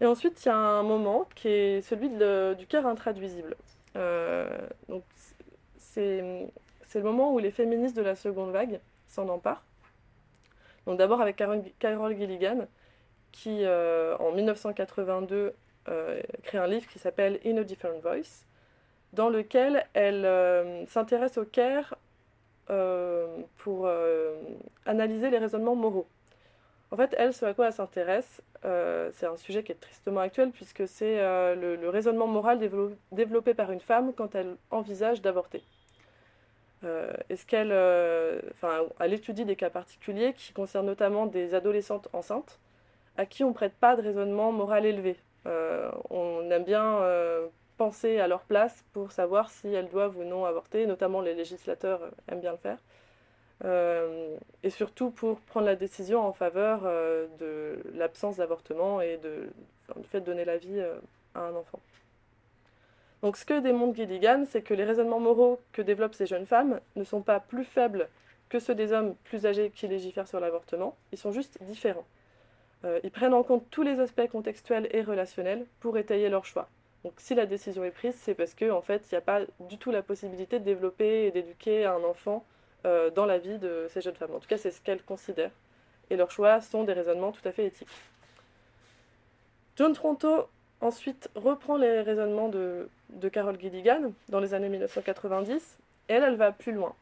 Et 0.00 0.06
ensuite, 0.06 0.44
il 0.44 0.48
y 0.48 0.50
a 0.50 0.56
un 0.56 0.82
moment 0.82 1.28
qui 1.34 1.48
est 1.48 1.82
celui 1.82 2.08
du 2.08 2.66
cœur 2.66 2.86
intraduisible. 2.86 3.56
Euh, 3.96 4.48
c'est, 5.76 6.20
le 6.94 7.02
moment 7.02 7.32
où 7.34 7.38
les 7.38 7.50
féministes 7.50 7.96
de 7.96 8.02
la 8.02 8.14
seconde 8.14 8.52
vague 8.52 8.80
s'en 9.08 9.28
emparent. 9.28 9.64
Donc, 10.88 10.98
d'abord 10.98 11.20
avec 11.20 11.36
Carol, 11.36 12.16
Gilligan, 12.16 12.66
qui, 13.30 13.64
euh, 13.64 14.16
en 14.16 14.32
1982, 14.32 15.54
euh, 15.88 16.20
crée 16.42 16.58
un 16.58 16.66
livre 16.66 16.88
qui 16.88 16.98
s'appelle 16.98 17.38
In 17.44 17.58
a 17.58 17.62
Different 17.62 18.00
Voice, 18.00 18.46
dans 19.12 19.28
lequel 19.28 19.86
elle 19.94 20.86
s'intéresse 20.88 21.38
au 21.38 21.44
care 21.44 21.96
pour 23.58 23.88
analyser 24.84 25.30
les 25.30 25.38
raisonnements 25.38 25.76
moraux. 25.76 26.08
En 26.90 26.96
fait, 26.96 27.14
elle, 27.18 27.34
ce 27.34 27.44
à 27.44 27.52
quoi 27.54 27.66
elle 27.66 27.72
s'intéresse, 27.72 28.42
euh, 28.64 29.10
c'est 29.12 29.26
un 29.26 29.36
sujet 29.36 29.62
qui 29.62 29.72
est 29.72 29.80
tristement 29.80 30.20
actuel 30.20 30.50
puisque 30.50 30.88
c'est 30.88 31.20
euh, 31.20 31.54
le, 31.54 31.88
raisonnement 31.90 32.26
moral 32.26 32.58
développé 33.12 33.54
par 33.54 33.70
une 33.70 33.80
femme 33.80 34.12
quand 34.14 34.34
elle 34.34 34.56
envisage 34.70 35.20
d'avorter. 35.20 35.62
Euh, 36.84 37.12
est-ce 37.28 37.44
qu'elle, 37.46 37.72
enfin, 38.52 38.86
elle 39.00 39.12
étudie 39.12 39.44
des 39.44 39.56
cas 39.56 39.70
particuliers 39.70 40.32
qui 40.34 40.52
concernent 40.52 40.86
notamment 40.86 41.26
des 41.26 41.54
adolescentes 41.54 42.08
enceintes 42.12 42.58
à 43.16 43.26
qui 43.26 43.42
on 43.42 43.48
ne 43.48 43.54
prête 43.54 43.74
pas 43.74 43.96
de 43.96 44.02
raisonnement 44.02 44.52
moral 44.52 44.86
élevé. 44.86 45.16
on 46.10 46.48
aime 46.50 46.64
bien 46.64 47.00
penser 47.78 48.18
à 48.20 48.28
leur 48.28 48.42
place 48.42 48.84
pour 48.92 49.12
savoir 49.12 49.50
si 49.50 49.68
elles 49.68 49.88
doivent 49.88 50.18
ou 50.18 50.24
non 50.24 50.44
avorter, 50.44 50.86
notamment 50.86 51.20
les 51.20 51.34
législateurs 51.34 52.00
aiment 52.28 52.40
bien 52.40 52.52
le 52.52 52.58
faire. 52.58 52.78
Euh, 53.64 54.36
et 54.62 54.70
surtout 54.70 55.10
pour 55.10 55.40
prendre 55.40 55.66
la 55.66 55.74
décision 55.74 56.20
en 56.24 56.32
faveur 56.32 56.82
euh, 56.84 57.26
de 57.40 57.82
l'absence 57.94 58.36
d'avortement 58.36 59.00
et 59.00 59.18
du 59.18 60.04
fait 60.04 60.20
de 60.20 60.26
donner 60.26 60.44
la 60.44 60.58
vie 60.58 60.78
euh, 60.78 60.94
à 61.34 61.40
un 61.40 61.54
enfant. 61.56 61.80
Donc 63.22 63.36
ce 63.36 63.44
que 63.44 63.60
démontre 63.60 63.96
Gilligan, 63.96 64.44
c'est 64.48 64.62
que 64.62 64.74
les 64.74 64.84
raisonnements 64.84 65.20
moraux 65.20 65.60
que 65.72 65.82
développent 65.82 66.14
ces 66.14 66.26
jeunes 66.26 66.46
femmes 66.46 66.80
ne 66.96 67.04
sont 67.04 67.22
pas 67.22 67.40
plus 67.40 67.64
faibles 67.64 68.08
que 68.48 68.58
ceux 68.58 68.74
des 68.74 68.92
hommes 68.92 69.14
plus 69.24 69.44
âgés 69.44 69.70
qui 69.74 69.88
légifèrent 69.88 70.28
sur 70.28 70.40
l'avortement, 70.40 70.96
ils 71.12 71.18
sont 71.18 71.32
juste 71.32 71.58
différents. 71.62 72.06
ils 73.02 73.10
prennent 73.10 73.34
en 73.34 73.42
compte 73.42 73.66
tous 73.70 73.82
les 73.82 74.00
aspects 74.00 74.28
contextuels 74.28 74.88
et 74.92 75.02
relationnels 75.02 75.66
pour 75.80 75.98
étayer 75.98 76.28
leur 76.28 76.44
choix. 76.46 76.68
Donc 77.04 77.14
si 77.18 77.34
la 77.34 77.46
décision 77.46 77.84
est 77.84 77.90
prise, 77.90 78.14
c'est 78.16 78.34
parce 78.34 78.54
qu'en 78.54 78.76
en 78.76 78.82
fait, 78.82 79.06
il 79.10 79.14
n'y 79.14 79.18
a 79.18 79.22
pas 79.22 79.40
du 79.60 79.78
tout 79.78 79.90
la 79.90 80.02
possibilité 80.02 80.58
de 80.58 80.64
développer 80.64 81.26
et 81.26 81.30
d'éduquer 81.30 81.84
un 81.84 82.02
enfant 82.04 82.44
euh, 82.86 83.10
dans 83.10 83.26
la 83.26 83.38
vie 83.38 83.58
de 83.58 83.86
ces 83.90 84.00
jeunes 84.00 84.14
femmes. 84.14 84.34
En 84.34 84.40
tout 84.40 84.48
cas, 84.48 84.58
c'est 84.58 84.70
ce 84.70 84.80
qu'elles 84.80 85.02
considèrent. 85.02 85.52
Et 86.10 86.16
leurs 86.16 86.30
choix 86.30 86.60
sont 86.60 86.84
des 86.84 86.92
raisonnements 86.92 87.32
tout 87.32 87.46
à 87.46 87.52
fait 87.52 87.66
éthiques. 87.66 87.88
John 89.76 89.92
Tronto, 89.92 90.48
ensuite, 90.80 91.28
reprend 91.34 91.76
les 91.76 92.00
raisonnements 92.00 92.48
de, 92.48 92.88
de 93.10 93.28
Carol 93.28 93.58
Gilligan 93.58 94.12
dans 94.28 94.40
les 94.40 94.54
années 94.54 94.68
1990, 94.68 95.78
et 96.08 96.12
elle, 96.12 96.24
elle 96.24 96.36
va 96.36 96.52
plus 96.52 96.72
loin. 96.72 96.94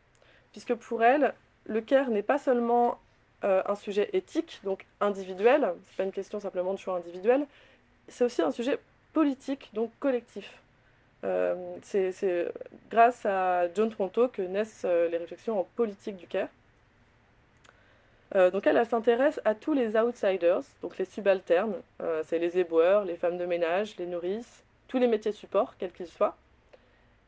Puisque 0.52 0.74
pour 0.74 1.02
elle, 1.02 1.34
le 1.66 1.80
care 1.80 2.10
n'est 2.10 2.22
pas 2.22 2.38
seulement 2.38 2.98
euh, 3.44 3.62
un 3.66 3.74
sujet 3.74 4.08
éthique, 4.12 4.60
donc 4.64 4.86
individuel, 5.00 5.74
c'est 5.84 5.96
pas 5.96 6.04
une 6.04 6.12
question 6.12 6.40
simplement 6.40 6.72
de 6.72 6.78
choix 6.78 6.96
individuel, 6.96 7.46
c'est 8.08 8.24
aussi 8.24 8.42
un 8.42 8.50
sujet 8.50 8.78
politique, 9.12 9.70
donc 9.72 9.90
collectif. 9.98 10.62
Euh, 11.24 11.54
c'est 11.82 12.52
grâce 12.90 13.26
à 13.26 13.72
John 13.74 13.90
Tronto 13.90 14.28
que 14.28 14.42
naissent 14.42 14.82
euh, 14.84 15.08
les 15.08 15.16
réflexions 15.16 15.58
en 15.58 15.64
politique 15.76 16.16
du 16.16 16.26
care. 16.26 16.48
Euh, 18.34 18.50
donc 18.50 18.66
elle, 18.66 18.84
s'intéresse 18.86 19.40
à 19.44 19.54
tous 19.54 19.72
les 19.72 19.96
outsiders, 19.96 20.62
donc 20.82 20.98
les 20.98 21.04
subalternes, 21.04 21.76
c'est 22.24 22.38
les 22.38 22.58
éboueurs, 22.58 23.04
les 23.04 23.16
femmes 23.16 23.38
de 23.38 23.46
ménage, 23.46 23.96
les 23.98 24.06
nourrices, 24.06 24.64
tous 24.88 24.98
les 24.98 25.06
métiers 25.06 25.32
support, 25.32 25.76
quels 25.78 25.92
qu'ils 25.92 26.08
soient. 26.08 26.36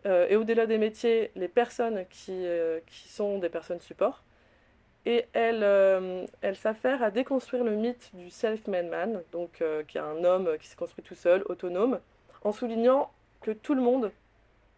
et 0.04 0.36
au-delà 0.36 0.66
des 0.66 0.78
métiers, 0.78 1.30
les 1.36 1.48
personnes 1.48 2.04
qui, 2.10 2.44
qui, 2.86 3.08
sont 3.08 3.38
des 3.38 3.48
personnes 3.48 3.80
support. 3.80 4.22
Et 5.06 5.26
elle, 5.32 5.64
elle 6.40 6.56
s'affaire 6.56 7.02
à 7.02 7.10
déconstruire 7.10 7.64
le 7.64 7.72
mythe 7.76 8.10
du 8.14 8.30
self-made 8.30 8.88
man, 8.88 9.22
donc 9.32 9.62
qui 9.86 9.98
est 9.98 10.00
un 10.00 10.24
homme 10.24 10.56
qui 10.60 10.66
s'est 10.66 10.76
construit 10.76 11.04
tout 11.04 11.14
seul, 11.14 11.42
autonome, 11.46 12.00
en 12.42 12.52
soulignant 12.52 13.10
que 13.40 13.52
tout 13.52 13.74
le 13.74 13.82
monde 13.82 14.10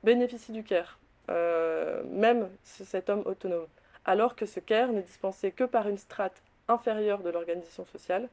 bénéficie 0.03 0.53
du 0.53 0.63
care, 0.63 0.99
euh, 1.31 2.03
même 2.05 2.49
cet 2.63 3.11
homme 3.11 3.23
autonome, 3.25 3.67
alors 4.11 4.35
que 4.35 4.45
ce 4.45 4.59
care 4.59 4.91
n'est 4.91 5.03
dispensé 5.03 5.53
que 5.53 5.63
par 5.63 5.89
une 5.89 5.97
strate 5.97 6.43
inférieure 6.67 7.23
de 7.23 7.31
l'organisation 7.31 7.87
sociale. 7.87 8.29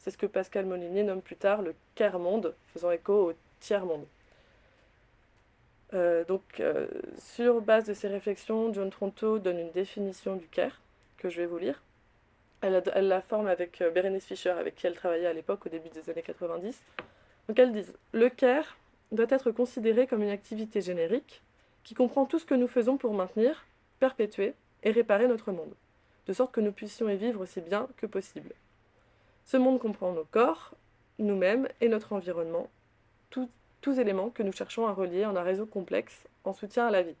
C'est 0.00 0.10
ce 0.10 0.18
que 0.18 0.26
Pascal 0.26 0.66
Molinier 0.66 1.04
nomme 1.04 1.22
plus 1.22 1.36
tard 1.36 1.62
le 1.62 1.76
care-monde, 1.94 2.52
faisant 2.72 2.90
écho 2.90 3.30
au 3.30 3.32
tiers-monde. 3.60 4.04
Euh, 5.94 6.24
donc, 6.24 6.42
euh, 6.58 6.88
sur 7.16 7.60
base 7.60 7.84
de 7.84 7.94
ces 7.94 8.08
réflexions, 8.08 8.72
John 8.72 8.90
Tronto 8.90 9.38
donne 9.38 9.60
une 9.60 9.70
définition 9.70 10.34
du 10.34 10.48
care, 10.48 10.80
que 11.16 11.28
je 11.28 11.40
vais 11.40 11.46
vous 11.46 11.58
lire. 11.58 11.80
Elle, 12.60 12.82
la 12.96 13.20
forme 13.20 13.46
avec 13.46 13.84
Berenice 13.94 14.26
Fischer, 14.26 14.50
avec 14.50 14.74
qui 14.74 14.88
elle 14.88 14.94
travaillait 14.94 15.28
à 15.28 15.32
l'époque, 15.32 15.64
au 15.64 15.68
début 15.68 15.90
des 15.90 16.10
années 16.10 16.22
90. 16.22 16.82
Donc, 17.46 17.56
elle 17.56 17.70
dit 17.70 17.86
Le 18.10 18.30
care 18.30 18.76
doit 19.12 19.26
être 19.28 19.52
considéré 19.52 20.08
comme 20.08 20.24
une 20.24 20.30
activité 20.30 20.80
générique 20.80 21.40
qui 21.84 21.94
comprend 21.94 22.26
tout 22.26 22.40
ce 22.40 22.44
que 22.44 22.54
nous 22.54 22.68
faisons 22.68 22.96
pour 22.96 23.14
maintenir, 23.14 23.64
perpétuer 24.00 24.54
et 24.82 24.90
réparer 24.90 25.26
notre 25.26 25.52
monde, 25.52 25.72
de 26.26 26.32
sorte 26.32 26.52
que 26.52 26.60
nous 26.60 26.72
puissions 26.72 27.08
y 27.08 27.16
vivre 27.16 27.40
aussi 27.40 27.60
bien 27.60 27.88
que 27.96 28.06
possible. 28.06 28.52
Ce 29.44 29.56
monde 29.56 29.78
comprend 29.78 30.12
nos 30.12 30.24
corps, 30.24 30.72
nous-mêmes 31.18 31.68
et 31.80 31.88
notre 31.88 32.12
environnement, 32.12 32.68
tous 33.30 33.98
éléments 33.98 34.28
que 34.28 34.42
nous 34.42 34.52
cherchons 34.52 34.86
à 34.86 34.92
relier 34.92 35.24
en 35.24 35.36
un 35.36 35.42
réseau 35.42 35.64
complexe 35.64 36.26
en 36.44 36.52
soutien 36.52 36.86
à 36.86 36.90
la 36.90 37.02
vie. 37.02 37.16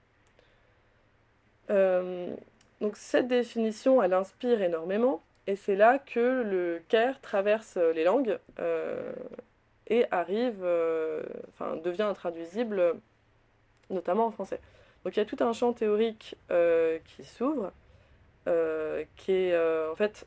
Euh, 1.70 2.34
donc 2.82 2.96
cette 2.96 3.28
définition, 3.28 4.02
elle 4.02 4.12
inspire 4.12 4.60
énormément, 4.60 5.22
et 5.46 5.56
c'est 5.56 5.76
là 5.76 5.98
que 5.98 6.42
le 6.42 6.82
CARE 6.88 7.18
traverse 7.22 7.76
les 7.76 8.04
langues. 8.04 8.38
Euh, 8.58 9.12
et 9.90 10.06
arrive, 10.12 10.60
euh, 10.62 11.22
enfin 11.48 11.76
devient 11.76 12.02
intraduisible, 12.02 12.94
notamment 13.90 14.26
en 14.26 14.30
français. 14.30 14.60
Donc 15.04 15.16
il 15.16 15.18
y 15.18 15.22
a 15.22 15.24
tout 15.24 15.36
un 15.40 15.52
champ 15.52 15.72
théorique 15.72 16.36
euh, 16.50 16.98
qui 17.04 17.24
s'ouvre, 17.24 17.72
euh, 18.46 19.04
qui 19.16 19.32
est 19.32 19.56
en 19.90 19.96
fait, 19.96 20.26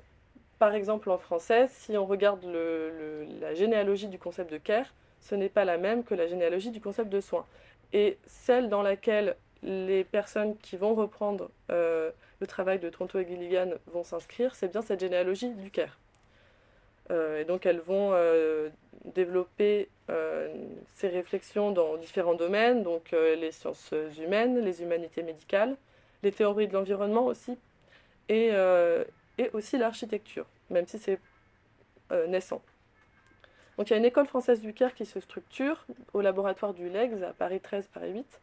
par 0.59 0.73
exemple 0.73 1.09
en 1.09 1.17
français, 1.17 1.67
si 1.69 1.97
on 1.97 2.05
regarde 2.05 2.43
la 2.45 3.53
généalogie 3.53 4.07
du 4.07 4.17
concept 4.17 4.51
de 4.51 4.57
care, 4.57 4.93
ce 5.21 5.35
n'est 5.35 5.49
pas 5.49 5.65
la 5.65 5.77
même 5.77 6.03
que 6.03 6.15
la 6.15 6.27
généalogie 6.27 6.71
du 6.71 6.81
concept 6.81 7.09
de 7.09 7.21
soin. 7.21 7.45
Et 7.93 8.17
celle 8.25 8.69
dans 8.69 8.81
laquelle 8.81 9.35
les 9.63 10.03
personnes 10.03 10.57
qui 10.57 10.77
vont 10.77 10.93
reprendre 10.93 11.49
euh, 11.71 12.11
le 12.39 12.47
travail 12.47 12.79
de 12.79 12.89
Tronto 12.89 13.19
et 13.19 13.25
Gilligan 13.25 13.69
vont 13.87 14.03
s'inscrire, 14.03 14.55
c'est 14.55 14.67
bien 14.67 14.81
cette 14.81 14.99
généalogie 14.99 15.49
du 15.49 15.71
Caire. 15.71 15.97
Euh, 17.11 17.41
et 17.41 17.45
donc 17.45 17.65
elles 17.65 17.79
vont 17.79 18.11
euh, 18.13 18.69
développer 19.05 19.89
ces 20.93 21.07
réflexions 21.07 21.71
dans 21.71 21.97
différents 21.97 22.35
domaines, 22.35 22.83
donc 22.83 23.11
les 23.13 23.51
sciences 23.51 23.93
humaines, 24.19 24.59
les 24.59 24.83
humanités 24.83 25.23
médicales, 25.23 25.75
les 26.21 26.31
théories 26.31 26.67
de 26.67 26.73
l'environnement 26.73 27.25
aussi, 27.25 27.57
et, 28.29 28.49
et 29.37 29.49
aussi 29.53 29.77
l'architecture, 29.77 30.45
même 30.69 30.85
si 30.85 30.99
c'est 30.99 31.19
naissant. 32.27 32.61
Donc 33.77 33.89
il 33.89 33.93
y 33.93 33.95
a 33.95 33.97
une 33.97 34.05
école 34.05 34.27
française 34.27 34.61
du 34.61 34.73
Caire 34.73 34.93
qui 34.93 35.05
se 35.05 35.19
structure 35.19 35.85
au 36.13 36.21
laboratoire 36.21 36.73
du 36.73 36.89
LEGS 36.89 37.23
à 37.23 37.33
Paris 37.33 37.59
13, 37.59 37.87
Paris 37.87 38.11
8, 38.11 38.41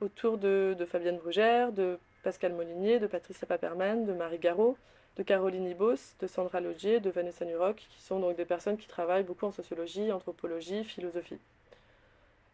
autour 0.00 0.38
de, 0.38 0.76
Fabienne 0.86 1.16
Brugère, 1.16 1.72
de 1.72 1.98
Pascal 2.22 2.52
Molinier, 2.52 2.98
de 2.98 3.06
Patricia 3.06 3.46
Paperman, 3.46 4.04
de 4.04 4.12
Marie 4.12 4.38
Garot, 4.38 4.76
de 5.16 5.22
Caroline 5.22 5.66
Ibos, 5.66 6.14
de 6.20 6.26
Sandra 6.26 6.60
Logier, 6.60 7.00
de 7.00 7.10
Vanessa 7.10 7.44
Nuroc, 7.44 7.76
qui 7.76 8.02
sont 8.02 8.20
donc 8.20 8.36
des 8.36 8.44
personnes 8.44 8.76
qui 8.76 8.86
travaillent 8.86 9.24
beaucoup 9.24 9.46
en 9.46 9.50
sociologie, 9.50 10.12
anthropologie, 10.12 10.84
philosophie. 10.84 11.38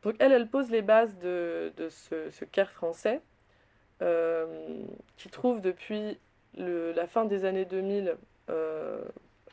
Donc 0.02 0.14
elle, 0.18 0.32
elle 0.32 0.48
pose 0.48 0.70
les 0.70 0.82
bases 0.82 1.16
de, 1.18 1.72
ce, 1.90 2.30
ce, 2.30 2.64
français, 2.64 3.20
euh, 4.00 4.84
qui 5.16 5.28
trouve 5.28 5.60
depuis 5.60 6.18
la 6.56 7.06
fin 7.06 7.24
des 7.24 7.44
années 7.44 7.64
2000 7.64 8.16
euh, 8.50 9.02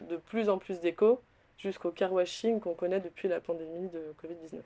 de 0.02 0.18
plus 0.18 0.50
en 0.50 0.58
plus 0.58 0.80
d'écho, 0.80 1.22
jusqu'au 1.58 1.92
carwashing 1.92 2.60
qu'on 2.60 2.74
connaît 2.74 3.00
depuis 3.00 3.28
la 3.28 3.40
pandémie 3.40 3.90
de 3.90 4.14
Covid-19. 4.24 4.62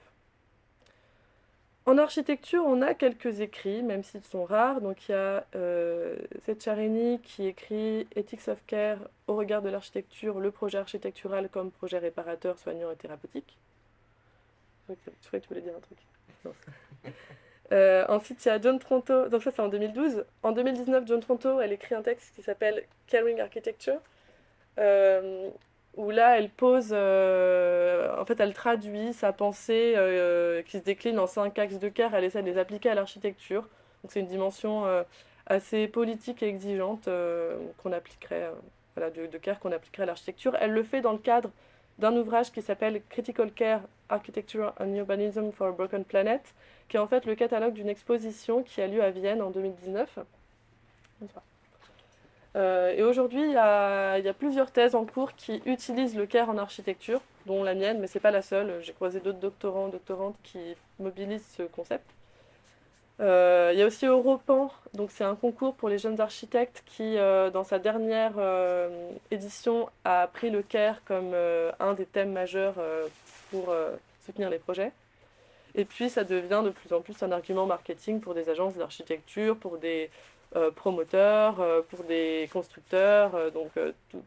En 1.86 1.98
architecture, 1.98 2.64
on 2.66 2.82
a 2.82 2.94
quelques 2.94 3.42
écrits, 3.42 3.84
même 3.84 4.04
s'ils 4.04 4.24
sont 4.24 4.46
rares. 4.46 4.80
Donc 4.80 5.10
il 5.10 5.12
y 5.12 5.16
a 5.16 5.46
euh, 5.56 6.16
Charini 6.60 7.20
qui 7.22 7.46
écrit 7.46 8.08
Ethics 8.16 8.48
of 8.48 8.64
Care 8.68 9.00
au 9.28 9.36
regard 9.36 9.62
de 9.62 9.70
l'architecture, 9.70 10.40
le 10.40 10.52
projet 10.52 10.78
architectural 10.78 11.50
comme 11.50 11.72
projet 11.72 11.98
réparateur, 11.98 12.58
soignant 12.58 12.90
et 12.92 12.96
thérapeutique. 12.96 13.58
Je 14.90 14.96
croyais 15.28 15.42
que 15.42 15.48
tu 15.48 15.48
voulais 15.50 15.62
dire 15.62 15.74
un 15.76 15.82
truc. 15.82 16.00
Euh, 17.72 18.06
ensuite, 18.08 18.44
il 18.46 18.50
y 18.50 18.52
a 18.52 18.62
John 18.62 18.78
Tronto, 18.78 19.30
donc 19.30 19.42
ça 19.42 19.50
c'est 19.50 19.62
en 19.62 19.70
2012. 19.70 20.26
En 20.44 20.52
2019, 20.52 21.06
John 21.08 21.22
Tronto, 21.22 21.60
elle 21.60 21.72
écrit 21.72 21.96
un 21.96 22.04
texte 22.04 22.36
qui 22.36 22.44
s'appelle 22.44 22.84
Caring 23.08 23.40
Architecture. 23.40 24.00
Euh, 24.78 25.50
où 25.96 26.10
là, 26.10 26.38
elle 26.38 26.50
pose, 26.50 26.90
euh, 26.92 28.20
en 28.20 28.26
fait, 28.26 28.40
elle 28.40 28.54
traduit 28.54 29.14
sa 29.14 29.32
pensée 29.32 29.94
euh, 29.96 30.62
qui 30.64 30.80
se 30.80 30.84
décline 30.84 31.20
en 31.20 31.28
cinq 31.28 31.60
axes 31.60 31.80
de 31.80 31.90
cœur, 31.90 32.14
elle 32.16 32.24
essaie 32.24 32.42
de 32.42 32.50
les 32.50 32.58
appliquer 32.58 32.90
à 32.90 32.96
l'architecture. 32.96 33.62
Donc 34.04 34.12
c'est 34.12 34.20
une 34.20 34.28
dimension 34.28 34.86
euh, 34.86 35.04
assez 35.46 35.88
politique 35.88 36.42
et 36.44 36.48
exigeante 36.48 37.08
qu'on 37.78 37.92
appliquerait, 37.92 38.52
voilà, 38.96 39.12
de, 39.12 39.28
de 39.28 39.38
care 39.38 39.60
qu'on 39.60 39.72
appliquerait 39.72 40.04
à 40.04 40.08
l'architecture. 40.08 40.56
Elle 40.60 40.72
le 40.72 40.84
fait 40.84 41.02
dans 41.02 41.12
le 41.12 41.20
cadre 41.20 41.52
d'un 42.00 42.16
ouvrage 42.18 42.52
qui 42.52 42.62
s'appelle 42.62 43.02
Critical 43.10 43.52
Care 43.52 43.82
Architecture 44.10 44.74
and 44.80 44.94
Urbanism 44.96 45.52
for 45.52 45.68
a 45.68 45.72
Broken 45.72 46.06
Planet, 46.06 46.42
qui 46.90 46.98
est 46.98 47.00
en 47.00 47.08
fait 47.08 47.26
le 47.26 47.36
catalogue 47.36 47.74
d'une 47.74 47.90
exposition 47.90 48.64
qui 48.64 48.82
a 48.82 48.88
lieu 48.88 49.04
à 49.04 49.12
Vienne 49.12 49.42
en 49.42 49.52
2019. 49.52 50.20
Euh, 52.56 52.94
et 52.96 53.04
aujourd'hui, 53.04 53.42
il 53.42 53.52
y, 53.52 53.58
a 53.58 54.34
plusieurs 54.38 54.72
thèses 54.72 54.96
en 54.96 55.06
cours 55.06 55.34
qui 55.36 55.62
utilisent 55.66 56.16
le 56.16 56.26
CARE 56.26 56.50
en 56.50 56.58
architecture, 56.58 57.20
dont 57.46 57.64
la 57.64 57.74
mienne, 57.74 58.00
mais 58.00 58.08
ce 58.08 58.18
n'est 58.18 58.22
pas 58.22 58.32
la 58.32 58.42
seule. 58.42 58.80
J'ai 58.82 58.94
croisé 58.94 59.20
d'autres 59.20 59.40
doctorants, 59.40 59.88
doctorantes 59.88 60.36
qui 60.44 60.76
mobilisent 61.00 61.48
ce 61.58 61.64
concept. 61.64 62.06
Euh, 63.20 63.72
il 63.74 63.80
y 63.80 63.84
a 63.84 63.86
aussi 63.86 64.06
Europan, 64.06 64.72
donc 64.94 65.12
c'est 65.12 65.24
un 65.24 65.36
concours 65.36 65.76
pour 65.76 65.88
les 65.88 65.98
jeunes 66.00 66.20
architectes 66.20 66.84
qui, 66.86 67.18
euh, 67.18 67.52
dans 67.52 67.64
sa 67.64 67.80
dernière 67.80 68.34
édition, 69.32 69.90
a 70.04 70.28
pris 70.28 70.50
le 70.50 70.62
CARE 70.62 71.04
comme 71.06 71.34
un 71.80 71.94
des 71.94 72.06
thèmes 72.06 72.34
majeurs 72.34 72.76
pour 73.50 73.74
soutenir 74.26 74.50
les 74.50 74.60
projets. 74.60 74.92
Et 75.76 75.86
puis 75.86 76.10
ça 76.10 76.24
devient 76.24 76.62
de 76.64 76.70
plus 76.70 76.94
en 76.94 77.02
plus 77.02 77.22
un 77.24 77.32
argument 77.32 77.66
marketing 77.66 78.20
pour 78.20 78.36
des 78.36 78.48
agences 78.50 78.76
d'architecture, 78.76 79.58
pour 79.58 79.78
des 79.78 80.12
promoteurs, 80.76 81.60
euh, 81.60 81.82
pour 81.82 82.04
des 82.04 82.48
constructeurs, 82.54 83.34
euh, 83.36 83.50
donc 83.50 83.72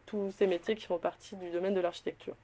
tous 0.05 0.31
ces 0.37 0.47
métiers 0.47 0.75
qui 0.75 0.85
font 0.85 0.97
partie 0.97 1.35
du 1.35 1.49
domaine 1.49 1.73
de 1.73 1.79
l'architecture. 1.79 2.35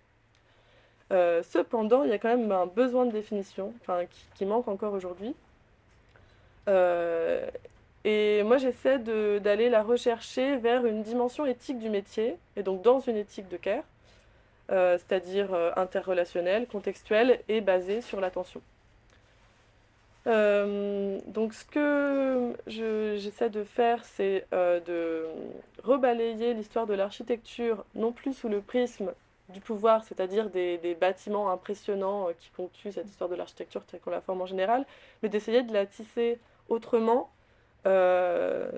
cependant, 1.12 2.04
il 2.04 2.10
y 2.10 2.14
a 2.14 2.18
quand 2.18 2.36
même 2.36 2.52
un 2.52 2.66
besoin 2.66 3.06
de 3.06 3.12
définition 3.12 3.74
qui, 3.86 4.26
qui, 4.36 4.46
manque 4.46 4.68
encore 4.68 4.94
aujourd'hui. 4.94 5.36
et 6.68 8.44
moi, 8.44 8.58
j'essaie 8.58 9.00
d'aller 9.00 9.70
la 9.70 9.84
rechercher 9.84 10.58
vers 10.58 10.86
une 10.86 11.04
dimension 11.04 11.46
éthique 11.46 11.80
du 11.80 11.90
métier, 11.90 12.38
et 12.56 12.64
donc 12.64 12.82
dans 12.82 13.00
une 13.00 13.18
éthique 13.18 13.48
de 13.50 13.58
care, 13.58 13.84
c'est-à-dire 14.70 15.54
interrelationnelle, 15.76 16.68
contextuelle 16.68 17.42
et 17.48 17.62
basée 17.62 18.02
sur 18.02 18.20
l'attention. 18.20 18.62
Euh, 20.26 21.20
donc 21.28 21.54
ce 21.54 21.66
que 21.66 22.54
j'essaie 22.68 23.50
de 23.50 23.64
faire, 23.64 24.04
c'est 24.06 24.46
euh, 24.54 24.80
de 24.82 25.26
rebalayer 25.84 26.54
l'histoire 26.54 26.88
de 26.88 26.94
l'architecture, 26.94 27.84
non 27.94 28.14
plus 28.14 28.34
sous 28.34 28.48
le 28.48 28.62
prisme 28.62 29.14
du 29.50 29.60
pouvoir, 29.60 30.04
c'est-à-dire 30.06 30.50
des, 30.50 30.98
bâtiments 31.00 31.52
impressionnants 31.52 32.30
euh, 32.30 32.32
qui 32.40 32.50
ponctuent 32.52 32.94
cette 32.94 33.08
histoire 33.08 33.30
de 33.30 33.36
l'architecture 33.36 33.84
telle 33.86 34.00
qu'on 34.00 34.12
la 34.12 34.22
forme 34.22 34.42
en 34.42 34.46
général, 34.46 34.86
mais 35.22 35.30
d'essayer 35.30 35.62
de 35.64 35.74
la 35.74 35.86
tisser 35.86 36.40
autrement, 36.70 37.30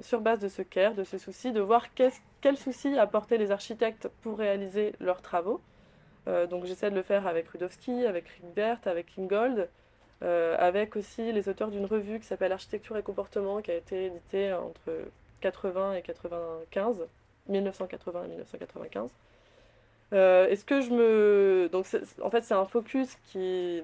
sur 0.01 0.19
base 0.21 0.39
de 0.39 0.47
ce 0.47 0.63
care, 0.63 0.95
de 0.95 1.03
ce 1.03 1.19
souci, 1.19 1.51
de 1.51 1.61
voir 1.61 1.93
quels 1.93 2.57
soucis 2.57 2.97
apportaient 2.97 3.37
les 3.37 3.51
architectes 3.51 4.09
pour 4.23 4.39
réaliser 4.39 4.93
leurs 4.99 5.21
travaux. 5.21 5.61
donc 6.49 6.65
j'essaie 6.65 6.89
de 6.89 6.95
le 6.95 7.03
faire 7.03 7.27
avec 7.27 7.47
Rudowski, 7.49 8.07
avec 8.07 8.27
Rigbert, 8.27 8.79
avec 8.85 9.05
Ingold, 9.19 9.69
euh, 10.23 10.55
avec 10.59 10.95
aussi 10.95 11.31
les 11.31 11.49
auteurs 11.49 11.69
d'une 11.69 11.85
revue 11.85 12.19
qui 12.19 12.25
s'appelle 12.25 12.51
Architecture 12.51 12.97
et 12.97 13.03
comportement, 13.03 13.61
qui 13.61 13.71
a 13.71 13.75
été 13.75 14.05
éditée 14.05 14.53
entre 14.53 14.91
80 15.41 15.95
et 15.95 16.01
95, 16.01 17.05
1980 17.49 18.23
et 18.23 18.27
1995. 18.29 19.09
Euh, 20.13 20.47
est-ce 20.47 20.65
que 20.65 20.81
je 20.81 20.91
me. 20.91 21.69
Donc, 21.71 21.85
en 22.21 22.29
fait, 22.29 22.43
c'est 22.43 22.53
un 22.53 22.65
focus 22.65 23.17
qui, 23.27 23.81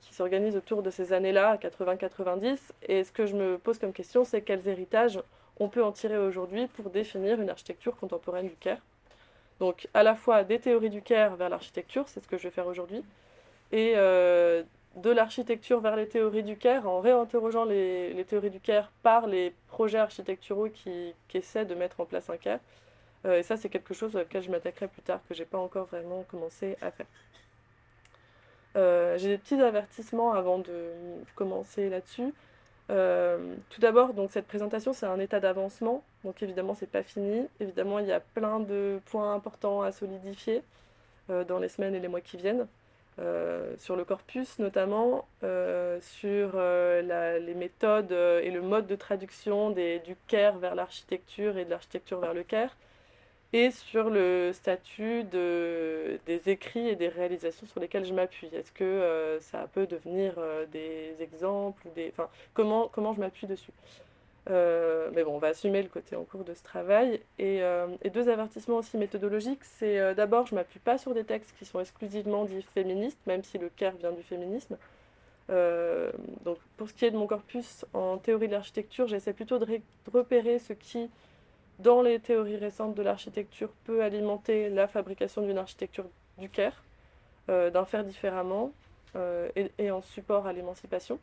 qui 0.00 0.14
s'organise 0.14 0.56
autour 0.56 0.82
de 0.82 0.90
ces 0.90 1.12
années-là, 1.12 1.56
80-90. 1.56 2.58
Et 2.88 3.04
ce 3.04 3.12
que 3.12 3.26
je 3.26 3.34
me 3.34 3.58
pose 3.58 3.78
comme 3.78 3.92
question, 3.92 4.24
c'est 4.24 4.42
quels 4.42 4.66
héritages 4.68 5.20
on 5.58 5.68
peut 5.68 5.84
en 5.84 5.92
tirer 5.92 6.18
aujourd'hui 6.18 6.66
pour 6.68 6.90
définir 6.90 7.40
une 7.40 7.50
architecture 7.50 7.96
contemporaine 7.96 8.48
du 8.48 8.56
Caire. 8.56 8.80
Donc, 9.60 9.88
à 9.92 10.02
la 10.02 10.14
fois 10.14 10.42
des 10.42 10.58
théories 10.58 10.90
du 10.90 11.02
Caire 11.02 11.36
vers 11.36 11.50
l'architecture, 11.50 12.08
c'est 12.08 12.20
ce 12.20 12.26
que 12.26 12.38
je 12.38 12.44
vais 12.44 12.50
faire 12.50 12.66
aujourd'hui, 12.66 13.04
et 13.72 13.92
euh, 13.96 14.62
de 14.96 15.10
l'architecture 15.10 15.80
vers 15.80 15.96
les 15.96 16.08
théories 16.08 16.42
du 16.42 16.56
Caire 16.56 16.88
en 16.88 17.00
réinterrogeant 17.00 17.64
les, 17.64 18.24
théories 18.28 18.50
du 18.50 18.60
Caire 18.60 18.90
par 19.02 19.26
les 19.26 19.54
projets 19.68 19.98
architecturaux 19.98 20.68
qui, 20.68 21.14
essaient 21.34 21.64
de 21.64 21.74
mettre 21.74 22.00
en 22.00 22.06
place 22.06 22.28
un 22.28 22.36
Caire. 22.36 22.60
Euh, 23.24 23.38
et 23.38 23.42
ça, 23.42 23.56
c'est 23.56 23.68
quelque 23.68 23.94
chose 23.94 24.16
auquel 24.16 24.42
je 24.42 24.50
m'attaquerai 24.50 24.88
plus 24.88 25.02
tard, 25.02 25.20
que 25.28 25.34
j'ai 25.34 25.44
pas 25.44 25.58
encore 25.58 25.86
vraiment 25.86 26.24
commencé 26.24 26.76
à 26.80 26.90
faire. 26.90 27.06
Euh, 28.76 29.18
j'ai 29.18 29.28
des 29.28 29.38
petits 29.38 29.60
avertissements 29.60 30.32
avant 30.32 30.58
de 30.58 30.92
commencer 31.34 31.88
là-dessus. 31.88 32.32
Euh, 32.90 33.54
tout 33.68 33.80
d'abord, 33.80 34.14
donc 34.14 34.32
cette 34.32 34.46
présentation, 34.46 34.92
c'est 34.92 35.06
un 35.06 35.20
état 35.20 35.38
d'avancement. 35.38 36.02
Donc 36.24 36.42
évidemment, 36.42 36.74
c'est 36.74 36.90
pas 36.90 37.02
fini. 37.04 37.46
Évidemment, 37.60 38.00
il 38.00 38.06
y 38.06 38.12
a 38.12 38.20
plein 38.20 38.58
de 38.58 39.00
points 39.06 39.34
importants 39.34 39.82
à 39.82 39.92
solidifier 39.92 40.62
dans 41.46 41.60
les 41.60 41.68
semaines 41.68 41.94
et 41.94 42.00
les 42.00 42.08
mois 42.08 42.20
qui 42.20 42.36
viennent. 42.36 42.66
Euh, 43.20 43.74
sur 43.76 43.96
le 43.96 44.04
corpus 44.04 44.58
notamment, 44.58 45.28
euh, 45.42 46.00
sur 46.00 46.52
euh, 46.54 47.38
les 47.38 47.54
méthodes 47.54 48.12
et 48.12 48.50
le 48.50 48.62
mode 48.62 48.86
de 48.86 48.96
traduction 48.96 49.70
du 49.70 50.16
CARE 50.26 50.58
vers 50.58 50.74
l'architecture 50.74 51.58
et 51.58 51.66
de 51.66 51.70
l'architecture 51.70 52.18
vers 52.18 52.32
le 52.32 52.44
CARE, 52.44 52.74
et 53.52 53.70
sur 53.72 54.08
le 54.08 54.52
statut 54.54 55.24
de, 55.24 56.18
des 56.24 56.48
écrits 56.48 56.88
et 56.88 56.96
des 56.96 57.08
réalisations 57.08 57.66
sur 57.66 57.80
lesquels 57.80 58.06
je 58.06 58.14
m'appuie. 58.14 58.48
Est-ce 58.54 58.72
que 58.72 59.38
ça 59.40 59.68
peut 59.72 59.86
devenir 59.86 60.34
des 60.72 61.16
exemples 61.20 61.88
ou 61.88 61.90
des, 61.90 62.14
comment, 62.54 62.88
comment 62.88 63.12
je 63.12 63.20
m'appuie 63.20 63.46
dessus? 63.46 63.72
Euh, 64.48 65.10
mais 65.12 65.22
bon, 65.22 65.34
on 65.34 65.38
va 65.38 65.48
assumer 65.48 65.82
le 65.82 65.88
côté 65.88 66.16
en 66.16 66.24
cours 66.24 66.44
de 66.44 66.54
ce 66.54 66.62
travail. 66.62 67.20
Et, 67.38 67.62
euh, 67.62 67.86
deux 68.12 68.28
avertissements 68.28 68.76
aussi 68.76 68.96
méthodologiques. 68.96 69.64
C'est 69.64 69.98
euh, 69.98 70.14
d'abord, 70.14 70.46
je 70.46 70.54
ne 70.54 70.60
m'appuie 70.60 70.80
pas 70.80 70.98
sur 70.98 71.14
des 71.14 71.24
textes 71.24 71.54
qui 71.58 71.64
sont 71.64 71.80
exclusivement 71.80 72.44
dits 72.44 72.62
féministes, 72.74 73.20
même 73.26 73.44
si 73.44 73.58
le 73.58 73.68
CARE 73.68 73.94
vient 73.96 74.12
du 74.12 74.22
féminisme. 74.22 74.76
donc, 76.44 76.58
pour 76.76 76.88
ce 76.88 76.94
qui 76.94 77.04
est 77.04 77.10
de 77.10 77.16
mon 77.16 77.26
corpus 77.26 77.84
en 77.92 78.18
théorie 78.18 78.46
de 78.46 78.52
l'architecture, 78.52 79.08
j'essaie 79.08 79.32
plutôt 79.32 79.58
de, 79.58 79.80
repérer 80.12 80.58
ce 80.58 80.72
qui, 80.72 81.10
dans 81.80 82.02
les 82.02 82.20
théories 82.20 82.56
récentes 82.56 82.94
de 82.94 83.02
l'architecture, 83.02 83.70
peut 83.84 84.02
alimenter 84.02 84.70
la 84.70 84.86
fabrication 84.86 85.42
d'une 85.42 85.58
architecture 85.58 86.06
du 86.38 86.48
CARE, 86.48 86.84
d'en 87.48 87.84
faire 87.84 88.04
différemment 88.04 88.70
et, 89.56 89.90
en 89.90 90.02
support 90.02 90.46
à 90.46 90.52
l'émancipation. 90.52 91.18